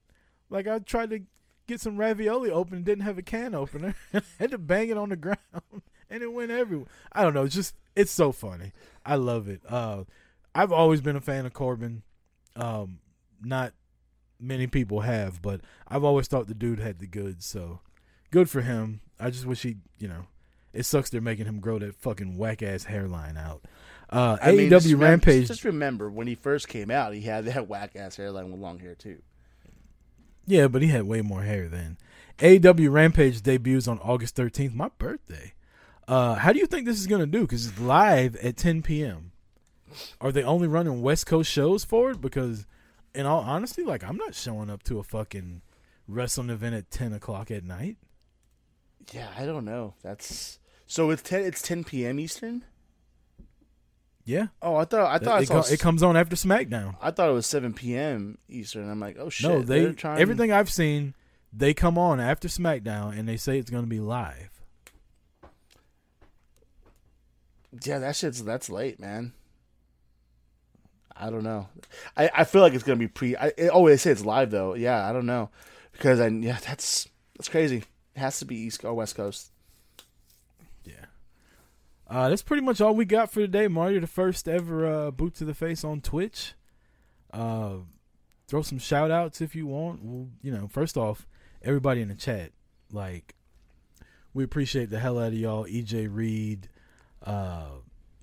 Like 0.51 0.67
I 0.67 0.79
tried 0.81 1.11
to 1.11 1.21
get 1.67 1.81
some 1.81 1.99
ravioli 1.99 2.51
open 2.51 2.77
and 2.77 2.85
didn't 2.85 3.05
have 3.05 3.19
a 3.19 3.23
can 3.23 3.55
opener. 3.55 3.95
had 4.39 4.51
to 4.51 4.59
bang 4.59 4.89
it 4.89 4.99
on 4.99 5.11
the 5.11 5.17
ground 5.17 5.39
and 6.11 6.23
it 6.23 6.33
went 6.33 6.51
everywhere. 6.51 6.89
I 7.13 7.23
don't 7.23 7.35
know. 7.35 7.45
It's 7.45 7.55
just 7.55 7.77
it's 7.95 8.11
so 8.11 8.33
funny. 8.33 8.73
I 9.05 9.17
love 9.17 9.49
it. 9.49 9.61
Uh, 9.69 10.05
I've 10.55 10.73
always 10.73 11.01
been 11.01 11.17
a 11.17 11.21
fan 11.21 11.47
of 11.47 11.53
Corbin. 11.53 12.03
Um, 12.57 12.99
not 13.43 13.75
many 14.41 14.67
people 14.67 15.01
have, 15.01 15.41
but 15.43 15.61
I've 15.87 16.05
always 16.05 16.27
thought 16.27 16.49
the 16.49 16.55
dude 16.55 16.81
had 16.81 16.99
the 16.99 17.07
goods. 17.07 17.47
So 17.47 17.81
good 18.31 18.49
for 18.51 18.63
him. 18.63 19.01
I 19.21 19.31
just 19.31 19.47
wish 19.47 19.63
he, 19.63 19.77
you 19.99 20.09
know, 20.09 20.27
it 20.73 20.85
sucks 20.85 21.11
they're 21.11 21.21
making 21.21 21.47
him 21.47 21.61
grow 21.61 21.79
that 21.79 21.95
fucking 21.97 22.37
whack 22.37 22.63
ass 22.63 22.85
hairline 22.85 23.37
out. 23.37 23.63
Uh, 24.11 24.37
I 24.41 24.53
mean, 24.53 24.69
AEW 24.69 24.71
just 24.71 24.87
remember- 24.87 25.05
Rampage. 25.07 25.49
Just 25.49 25.65
remember 25.65 26.11
when 26.11 26.27
he 26.27 26.35
first 26.35 26.69
came 26.69 26.91
out, 26.91 27.13
he 27.15 27.23
had 27.23 27.45
that 27.47 27.69
whack 27.69 27.93
ass 27.95 28.17
hairline 28.17 28.51
with 28.51 28.61
long 28.61 28.79
hair 28.79 28.95
too. 28.95 29.19
Yeah, 30.47 30.69
but 30.69 30.81
he 30.83 30.89
had 30.89 31.03
way 31.03 31.21
more 31.21 31.43
hair 31.43 31.69
then. 31.69 31.99
AEW 32.39 32.91
Rampage 32.91 33.43
debuts 33.43 33.87
on 33.89 33.99
August 33.99 34.35
13th, 34.37 34.75
my 34.75 34.89
birthday. 34.99 35.53
Uh, 36.07 36.37
how 36.37 36.53
do 36.53 36.59
you 36.59 36.67
think 36.67 36.87
this 36.87 36.99
is 36.99 37.07
going 37.07 37.21
to 37.21 37.27
do? 37.27 37.43
Because 37.43 37.67
it's 37.67 37.79
live 37.79 38.35
at 38.37 38.57
10 38.57 38.81
p.m. 38.83 39.33
Are 40.21 40.33
they 40.33 40.43
only 40.43 40.67
running 40.69 41.03
West 41.03 41.27
Coast 41.27 41.51
shows 41.51 41.85
for 41.85 42.13
it? 42.13 42.21
Because, 42.23 42.67
in 43.15 43.27
all 43.27 43.41
honesty, 43.41 43.83
like, 43.83 44.03
I'm 44.03 44.17
not 44.17 44.35
showing 44.35 44.71
up 44.71 44.83
to 44.85 44.99
a 44.99 45.03
fucking 45.03 45.61
wrestling 46.07 46.49
event 46.49 46.77
at 46.77 46.91
10 46.91 47.13
o'clock 47.13 47.51
at 47.51 47.65
night. 47.65 47.97
Yeah, 49.13 49.29
I 49.37 49.45
don't 49.45 49.65
know. 49.67 49.95
That's 50.03 50.58
so 50.89 51.11
it's 51.11 51.23
ten. 51.23 51.43
It's 51.43 51.63
ten 51.63 51.85
p.m. 51.85 52.19
Eastern. 52.19 52.65
Yeah. 54.25 54.49
Oh, 54.61 54.75
I 54.75 54.85
thought 54.85 55.07
I 55.07 55.19
thought 55.19 55.39
I 55.39 55.43
it, 55.43 55.49
saw. 55.49 55.63
it 55.63 55.79
comes 55.79 56.03
on 56.03 56.17
after 56.17 56.35
SmackDown. 56.35 56.97
I 57.01 57.13
thought 57.13 57.31
it 57.31 57.35
was 57.35 57.47
seven 57.47 57.73
p.m. 57.73 58.39
Eastern. 58.49 58.91
I'm 58.91 58.99
like, 58.99 59.17
oh 59.19 59.29
shit. 59.29 59.49
no, 59.49 59.63
they 59.63 59.93
trying. 59.93 60.21
everything 60.21 60.51
I've 60.51 60.71
seen, 60.71 61.15
they 61.53 61.73
come 61.73 61.97
on 61.97 62.19
after 62.19 62.49
SmackDown 62.49 63.17
and 63.17 63.29
they 63.29 63.37
say 63.37 63.59
it's 63.59 63.71
going 63.71 63.85
to 63.85 63.89
be 63.89 64.01
live. 64.01 64.51
Yeah, 67.85 67.99
that 67.99 68.17
shit's 68.17 68.43
that's 68.43 68.71
late, 68.71 68.99
man. 68.99 69.35
I 71.15 71.31
don't 71.31 71.45
know. 71.45 71.69
I, 72.17 72.31
I 72.35 72.45
feel 72.45 72.63
like 72.63 72.73
it's 72.73 72.85
gonna 72.85 72.97
be 72.97 73.09
pre. 73.09 73.37
I, 73.37 73.49
it, 73.57 73.71
oh, 73.73 73.87
they 73.87 73.97
say 73.99 74.11
it's 74.11 74.25
live 74.25 74.51
though. 74.51 74.75
Yeah, 74.75 75.09
I 75.09 75.13
don't 75.13 75.27
know 75.27 75.51
because 75.93 76.21
I 76.21 76.29
yeah 76.29 76.59
that's 76.65 77.09
that's 77.37 77.49
crazy. 77.49 77.85
It 78.15 78.21
has 78.21 78.39
to 78.39 78.45
be 78.45 78.57
East 78.57 78.85
or 78.85 78.95
West 78.95 79.17
Coast. 79.17 79.51
Uh, 82.09 82.31
that's 82.31 82.43
pretty 82.43 82.63
much 82.63 82.81
all 82.81 82.95
we 82.95 83.05
got 83.05 83.31
for 83.31 83.41
today, 83.41 83.69
Marty. 83.69 83.99
The 83.99 84.07
first 84.07 84.49
ever 84.49 84.87
uh, 84.87 85.11
boot 85.11 85.35
to 85.37 85.45
the 85.45 85.55
face 85.55 85.85
on 85.85 86.01
Twitch. 86.01 86.55
Uh, 87.33 87.79
throw 88.47 88.63
some 88.63 88.79
shout 88.79 89.11
outs 89.11 89.41
if 89.41 89.55
you 89.55 89.67
want. 89.67 90.03
We'll, 90.03 90.29
you 90.43 90.51
know, 90.51 90.69
first 90.69 90.97
off, 90.97 91.27
everybody 91.63 92.01
in 92.01 92.09
the 92.09 92.15
chat, 92.15 92.53
like, 92.91 93.35
we 94.33 94.43
appreciate 94.43 94.89
the 94.89 94.99
hell 94.99 95.19
out 95.19 95.29
of 95.29 95.35
y'all. 95.35 95.67
EJ 95.67 96.09
Reed, 96.11 96.71
uh, 97.25 97.69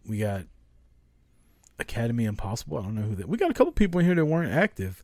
we 0.08 0.18
got 0.18 0.46
Academy 1.78 2.26
Impossible. 2.26 2.80
I 2.80 2.82
don't 2.82 2.96
know 2.96 3.04
who 3.04 3.16
that. 3.16 3.30
We 3.30 3.38
got 3.38 3.52
a 3.52 3.54
couple 3.54 3.72
people 3.72 4.00
in 4.00 4.08
here 4.08 4.16
that 4.16 4.26
weren't 4.26 4.52
active. 4.52 5.04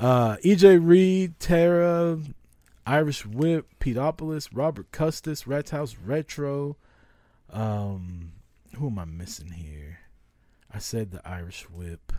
Uh, 0.00 0.36
EJ 0.44 0.84
Reed, 0.84 1.38
Tara, 1.38 2.18
Irish 2.84 3.24
Whip, 3.24 3.68
Peteopolis, 3.78 4.48
Robert 4.52 4.90
Custis, 4.90 5.46
Rats 5.46 5.70
House 5.70 5.96
Retro. 6.04 6.76
Um, 7.52 8.32
who 8.76 8.88
am 8.88 8.98
I 8.98 9.04
missing 9.04 9.50
here? 9.52 9.98
I 10.72 10.78
said 10.78 11.10
the 11.10 11.26
Irish 11.26 11.62
Whip. 11.70 12.12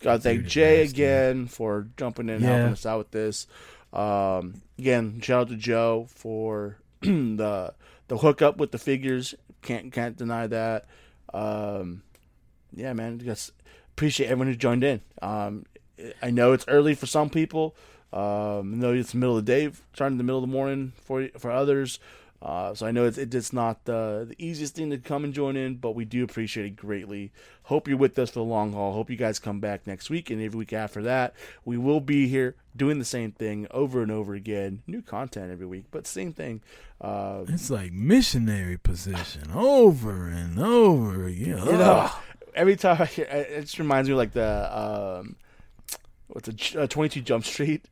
Gotta 0.00 0.18
thank 0.20 0.46
Jay 0.46 0.82
again 0.82 1.46
for 1.46 1.86
jumping 1.96 2.28
in 2.28 2.36
and 2.36 2.42
Yeah. 2.44 2.48
helping 2.56 2.72
us 2.72 2.86
out 2.86 2.98
with 2.98 3.10
this. 3.12 3.46
Um, 3.92 4.62
again, 4.78 5.20
shout 5.20 5.42
out 5.42 5.48
to 5.50 5.56
Joe 5.56 6.06
for 6.10 6.78
the 7.00 7.74
the 8.08 8.18
hookup 8.18 8.56
with 8.56 8.72
the 8.72 8.78
figures. 8.78 9.34
Can't 9.60 9.92
can't 9.92 10.16
deny 10.16 10.46
that. 10.48 10.86
Um, 11.32 12.02
yeah, 12.74 12.92
man, 12.94 13.20
just 13.20 13.52
appreciate 13.92 14.26
everyone 14.26 14.48
who 14.48 14.56
joined 14.56 14.82
in. 14.82 15.02
Um, 15.20 15.66
I 16.20 16.30
know 16.30 16.52
it's 16.52 16.64
early 16.66 16.94
for 16.94 17.06
some 17.06 17.30
people. 17.30 17.76
Um, 18.12 18.74
I 18.74 18.76
know 18.76 18.92
it's 18.92 19.12
the 19.12 19.18
middle 19.18 19.36
of 19.38 19.46
the 19.46 19.52
day, 19.52 19.70
starting 19.94 20.14
in 20.14 20.18
the 20.18 20.24
middle 20.24 20.42
of 20.42 20.48
the 20.48 20.52
morning 20.52 20.94
for 20.96 21.28
for 21.38 21.50
others. 21.52 22.00
Uh, 22.44 22.74
so 22.74 22.86
I 22.86 22.90
know 22.90 23.04
it's, 23.06 23.18
it's 23.18 23.52
not 23.52 23.84
the, 23.84 24.26
the 24.28 24.34
easiest 24.44 24.74
thing 24.74 24.90
to 24.90 24.98
come 24.98 25.22
and 25.22 25.32
join 25.32 25.56
in, 25.56 25.76
but 25.76 25.94
we 25.94 26.04
do 26.04 26.24
appreciate 26.24 26.66
it 26.66 26.74
greatly. 26.74 27.30
Hope 27.64 27.86
you're 27.86 27.96
with 27.96 28.18
us 28.18 28.30
for 28.30 28.40
the 28.40 28.44
long 28.44 28.72
haul. 28.72 28.92
Hope 28.94 29.10
you 29.10 29.16
guys 29.16 29.38
come 29.38 29.60
back 29.60 29.86
next 29.86 30.10
week 30.10 30.28
and 30.28 30.42
every 30.42 30.58
week 30.58 30.72
after 30.72 31.00
that. 31.02 31.34
We 31.64 31.78
will 31.78 32.00
be 32.00 32.26
here 32.26 32.56
doing 32.74 32.98
the 32.98 33.04
same 33.04 33.30
thing 33.30 33.68
over 33.70 34.02
and 34.02 34.10
over 34.10 34.34
again. 34.34 34.82
New 34.88 35.02
content 35.02 35.52
every 35.52 35.66
week, 35.66 35.84
but 35.92 36.04
same 36.04 36.32
thing. 36.32 36.62
Uh, 37.00 37.44
It's 37.46 37.70
like 37.70 37.92
missionary 37.92 38.76
position 38.76 39.52
over 39.52 40.26
and 40.26 40.58
over 40.58 41.24
again. 41.26 41.58
you 41.64 41.72
know, 41.72 42.10
every 42.56 42.74
time 42.74 42.96
I 43.00 43.04
hear, 43.06 43.26
it 43.30 43.60
just 43.60 43.78
reminds 43.78 44.08
me 44.08 44.14
of 44.14 44.18
like 44.18 44.32
the 44.32 44.78
um, 45.20 45.36
what's 46.26 46.48
a 46.48 46.80
uh, 46.82 46.86
Twenty 46.88 47.08
Two 47.08 47.20
Jump 47.20 47.44
Street 47.44 47.84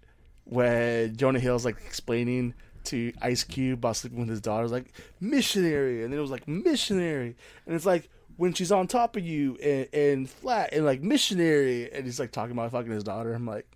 when 0.44 1.14
Jonah 1.16 1.38
Hill's 1.38 1.64
like 1.64 1.76
explaining 1.86 2.54
to 2.84 3.12
Ice 3.20 3.44
Cube 3.44 3.78
about 3.78 3.96
sleeping 3.96 4.20
with 4.20 4.28
his 4.28 4.40
daughter, 4.40 4.64
it's 4.64 4.72
like 4.72 4.92
missionary, 5.20 6.02
and 6.02 6.12
then 6.12 6.18
it 6.18 6.22
was 6.22 6.30
like 6.30 6.48
missionary, 6.48 7.36
and 7.66 7.74
it's 7.74 7.86
like 7.86 8.08
when 8.36 8.54
she's 8.54 8.72
on 8.72 8.86
top 8.86 9.16
of 9.16 9.24
you 9.24 9.56
and, 9.62 9.88
and 9.92 10.30
flat 10.30 10.72
and 10.72 10.84
like 10.84 11.02
missionary, 11.02 11.92
and 11.92 12.04
he's 12.04 12.18
like 12.18 12.32
talking 12.32 12.52
about 12.52 12.70
fucking 12.72 12.90
his 12.90 13.04
daughter. 13.04 13.34
I'm 13.34 13.46
like, 13.46 13.66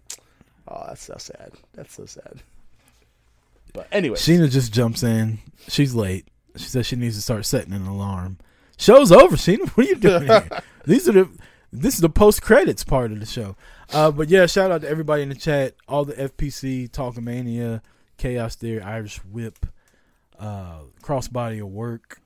oh, 0.68 0.84
that's 0.88 1.02
so 1.02 1.16
sad. 1.18 1.52
That's 1.74 1.94
so 1.94 2.06
sad. 2.06 2.42
But 3.72 3.88
anyway, 3.92 4.16
Sheena 4.16 4.50
just 4.50 4.72
jumps 4.72 5.02
in. 5.02 5.38
She's 5.68 5.94
late. 5.94 6.26
She 6.56 6.64
says 6.64 6.86
she 6.86 6.96
needs 6.96 7.16
to 7.16 7.22
start 7.22 7.44
setting 7.44 7.72
an 7.72 7.86
alarm. 7.86 8.38
Show's 8.76 9.12
over, 9.12 9.36
Sheena. 9.36 9.68
What 9.74 9.86
are 9.86 9.88
you 9.88 9.96
doing? 9.96 10.30
These 10.84 11.08
are 11.08 11.12
the 11.12 11.28
this 11.74 11.94
is 11.94 12.00
the 12.00 12.08
post 12.08 12.40
credits 12.40 12.84
part 12.84 13.10
of 13.10 13.20
the 13.20 13.26
show. 13.26 13.56
Uh, 13.92 14.10
but 14.10 14.28
yeah, 14.28 14.46
shout 14.46 14.70
out 14.70 14.82
to 14.82 14.88
everybody 14.88 15.22
in 15.22 15.28
the 15.28 15.34
chat, 15.34 15.74
all 15.88 16.04
the 16.04 16.14
FPC, 16.14 16.88
Talkomania, 16.88 17.82
Chaos 18.16 18.56
Theory, 18.56 18.80
Irish 18.80 19.18
Whip, 19.24 19.66
uh, 20.38 20.80
Crossbody 21.02 21.60
of 21.60 21.68
Work. 21.68 22.20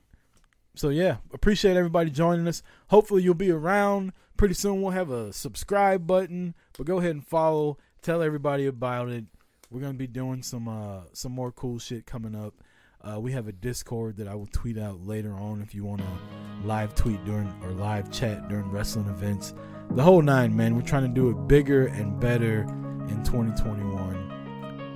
So 0.75 0.89
yeah, 0.89 1.17
appreciate 1.33 1.75
everybody 1.75 2.09
joining 2.09 2.47
us. 2.47 2.63
Hopefully 2.87 3.23
you'll 3.23 3.33
be 3.33 3.51
around. 3.51 4.13
Pretty 4.37 4.53
soon 4.53 4.81
we'll 4.81 4.91
have 4.91 5.11
a 5.11 5.33
subscribe 5.33 6.07
button, 6.07 6.55
but 6.77 6.85
go 6.85 6.99
ahead 6.99 7.11
and 7.11 7.25
follow. 7.25 7.77
Tell 8.01 8.21
everybody 8.21 8.65
about 8.65 9.09
it. 9.09 9.25
We're 9.69 9.81
gonna 9.81 9.93
be 9.93 10.07
doing 10.07 10.41
some 10.41 10.67
uh 10.67 11.01
some 11.11 11.33
more 11.33 11.51
cool 11.51 11.79
shit 11.79 12.05
coming 12.05 12.35
up. 12.35 12.53
Uh, 13.01 13.19
we 13.19 13.31
have 13.31 13.47
a 13.47 13.51
Discord 13.51 14.17
that 14.17 14.27
I 14.27 14.35
will 14.35 14.47
tweet 14.47 14.77
out 14.77 15.05
later 15.05 15.33
on 15.33 15.61
if 15.61 15.73
you 15.73 15.85
want 15.85 16.01
to 16.01 16.67
live 16.67 16.95
tweet 16.95 17.23
during 17.23 17.47
or 17.63 17.71
live 17.71 18.11
chat 18.11 18.49
during 18.49 18.69
wrestling 18.71 19.07
events. 19.07 19.53
The 19.91 20.03
whole 20.03 20.21
nine, 20.21 20.55
man. 20.55 20.75
We're 20.75 20.81
trying 20.81 21.03
to 21.03 21.13
do 21.13 21.29
it 21.29 21.47
bigger 21.47 21.87
and 21.87 22.19
better 22.19 22.63
in 23.07 23.23
2021. 23.23 24.08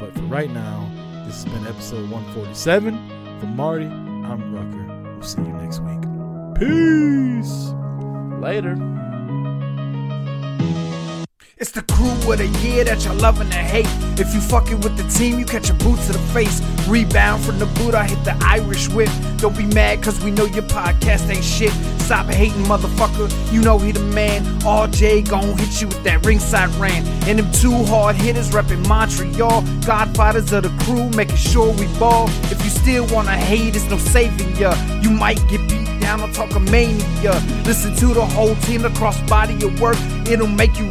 But 0.03 0.13
for 0.15 0.23
right 0.23 0.49
now, 0.49 0.91
this 1.25 1.45
has 1.45 1.53
been 1.53 1.65
episode 1.65 2.09
147. 2.09 3.39
For 3.39 3.45
Marty, 3.45 3.85
I'm 3.85 4.53
Rucker. 4.53 5.13
We'll 5.13 5.21
see 5.21 5.39
you 5.39 5.53
next 5.53 5.79
week. 5.79 6.01
Peace. 6.59 7.73
later. 8.41 8.75
It's 11.63 11.71
the 11.71 11.81
crew 11.83 12.11
of 12.29 12.39
the 12.39 12.47
year 12.59 12.83
that 12.83 13.05
you're 13.05 13.13
loving 13.13 13.49
to 13.49 13.55
hate. 13.55 13.87
If 14.19 14.33
you 14.33 14.41
fucking 14.41 14.81
with 14.81 14.97
the 14.97 15.07
team, 15.07 15.39
you 15.39 15.45
catch 15.45 15.69
a 15.69 15.73
boot 15.73 15.97
to 16.07 16.11
the 16.11 16.19
face. 16.33 16.61
Rebound 16.89 17.41
from 17.41 17.57
the 17.57 17.67
boot, 17.67 17.95
I 17.95 18.05
hit 18.05 18.21
the 18.25 18.35
Irish 18.45 18.89
whip. 18.89 19.07
Don't 19.37 19.55
be 19.55 19.65
mad, 19.67 20.03
cause 20.03 20.21
we 20.21 20.29
know 20.31 20.43
your 20.43 20.63
podcast 20.63 21.29
ain't 21.29 21.41
shit. 21.41 21.71
Stop 22.01 22.25
hating, 22.25 22.63
motherfucker. 22.63 23.31
You 23.53 23.61
know 23.61 23.77
he 23.77 23.93
the 23.93 24.01
man. 24.01 24.43
RJ 24.59 25.29
gon' 25.29 25.57
hit 25.57 25.79
you 25.79 25.87
with 25.87 26.03
that 26.03 26.25
ringside 26.25 26.69
rant. 26.71 27.07
And 27.29 27.39
them 27.39 27.49
two 27.53 27.85
hard 27.85 28.17
hitters 28.17 28.49
reppin' 28.49 28.85
Montreal. 28.85 29.61
Godfathers 29.85 30.51
of 30.51 30.63
the 30.63 30.83
crew, 30.83 31.09
making 31.11 31.37
sure 31.37 31.71
we 31.71 31.87
ball. 31.97 32.27
If 32.51 32.61
you 32.61 32.71
still 32.71 33.07
wanna 33.07 33.37
hate, 33.37 33.77
it's 33.77 33.89
no 33.89 33.97
saving 33.97 34.57
ya. 34.57 34.75
You 34.99 35.11
might 35.11 35.39
get 35.47 35.61
beat 35.69 35.83
down 36.03 36.19
on 36.19 36.33
Talkomania. 36.33 37.65
Listen 37.65 37.95
to 37.95 38.07
the 38.13 38.25
whole 38.25 38.55
team 38.67 38.83
across 38.85 39.19
body 39.29 39.55
of 39.65 39.79
work. 39.79 39.97
It'll 40.29 40.47
make 40.47 40.77
you 40.77 40.87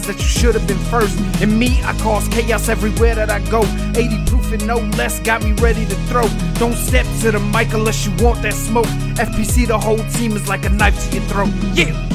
realize 0.00 0.06
that 0.06 0.22
you 0.22 0.28
should 0.28 0.54
have 0.54 0.66
been 0.66 0.78
first. 0.90 1.18
And 1.42 1.58
me, 1.58 1.80
I 1.82 1.96
cause 1.98 2.28
chaos 2.28 2.68
everywhere 2.68 3.14
that 3.14 3.30
I 3.30 3.40
go. 3.50 3.62
80 3.98 4.24
proof 4.26 4.52
and 4.52 4.66
no 4.66 4.78
less 4.96 5.20
got 5.20 5.42
me 5.42 5.52
ready 5.52 5.86
to 5.86 5.94
throw. 6.08 6.28
Don't 6.54 6.76
step 6.76 7.06
to 7.22 7.30
the 7.32 7.40
mic 7.40 7.72
unless 7.72 8.06
you 8.06 8.12
want 8.24 8.42
that 8.42 8.54
smoke. 8.54 8.86
FPC, 9.16 9.66
the 9.66 9.78
whole 9.78 10.02
team 10.10 10.32
is 10.32 10.48
like 10.48 10.64
a 10.64 10.70
knife 10.70 11.10
to 11.10 11.16
your 11.16 11.24
throat. 11.26 11.50
Yeah. 11.74 12.09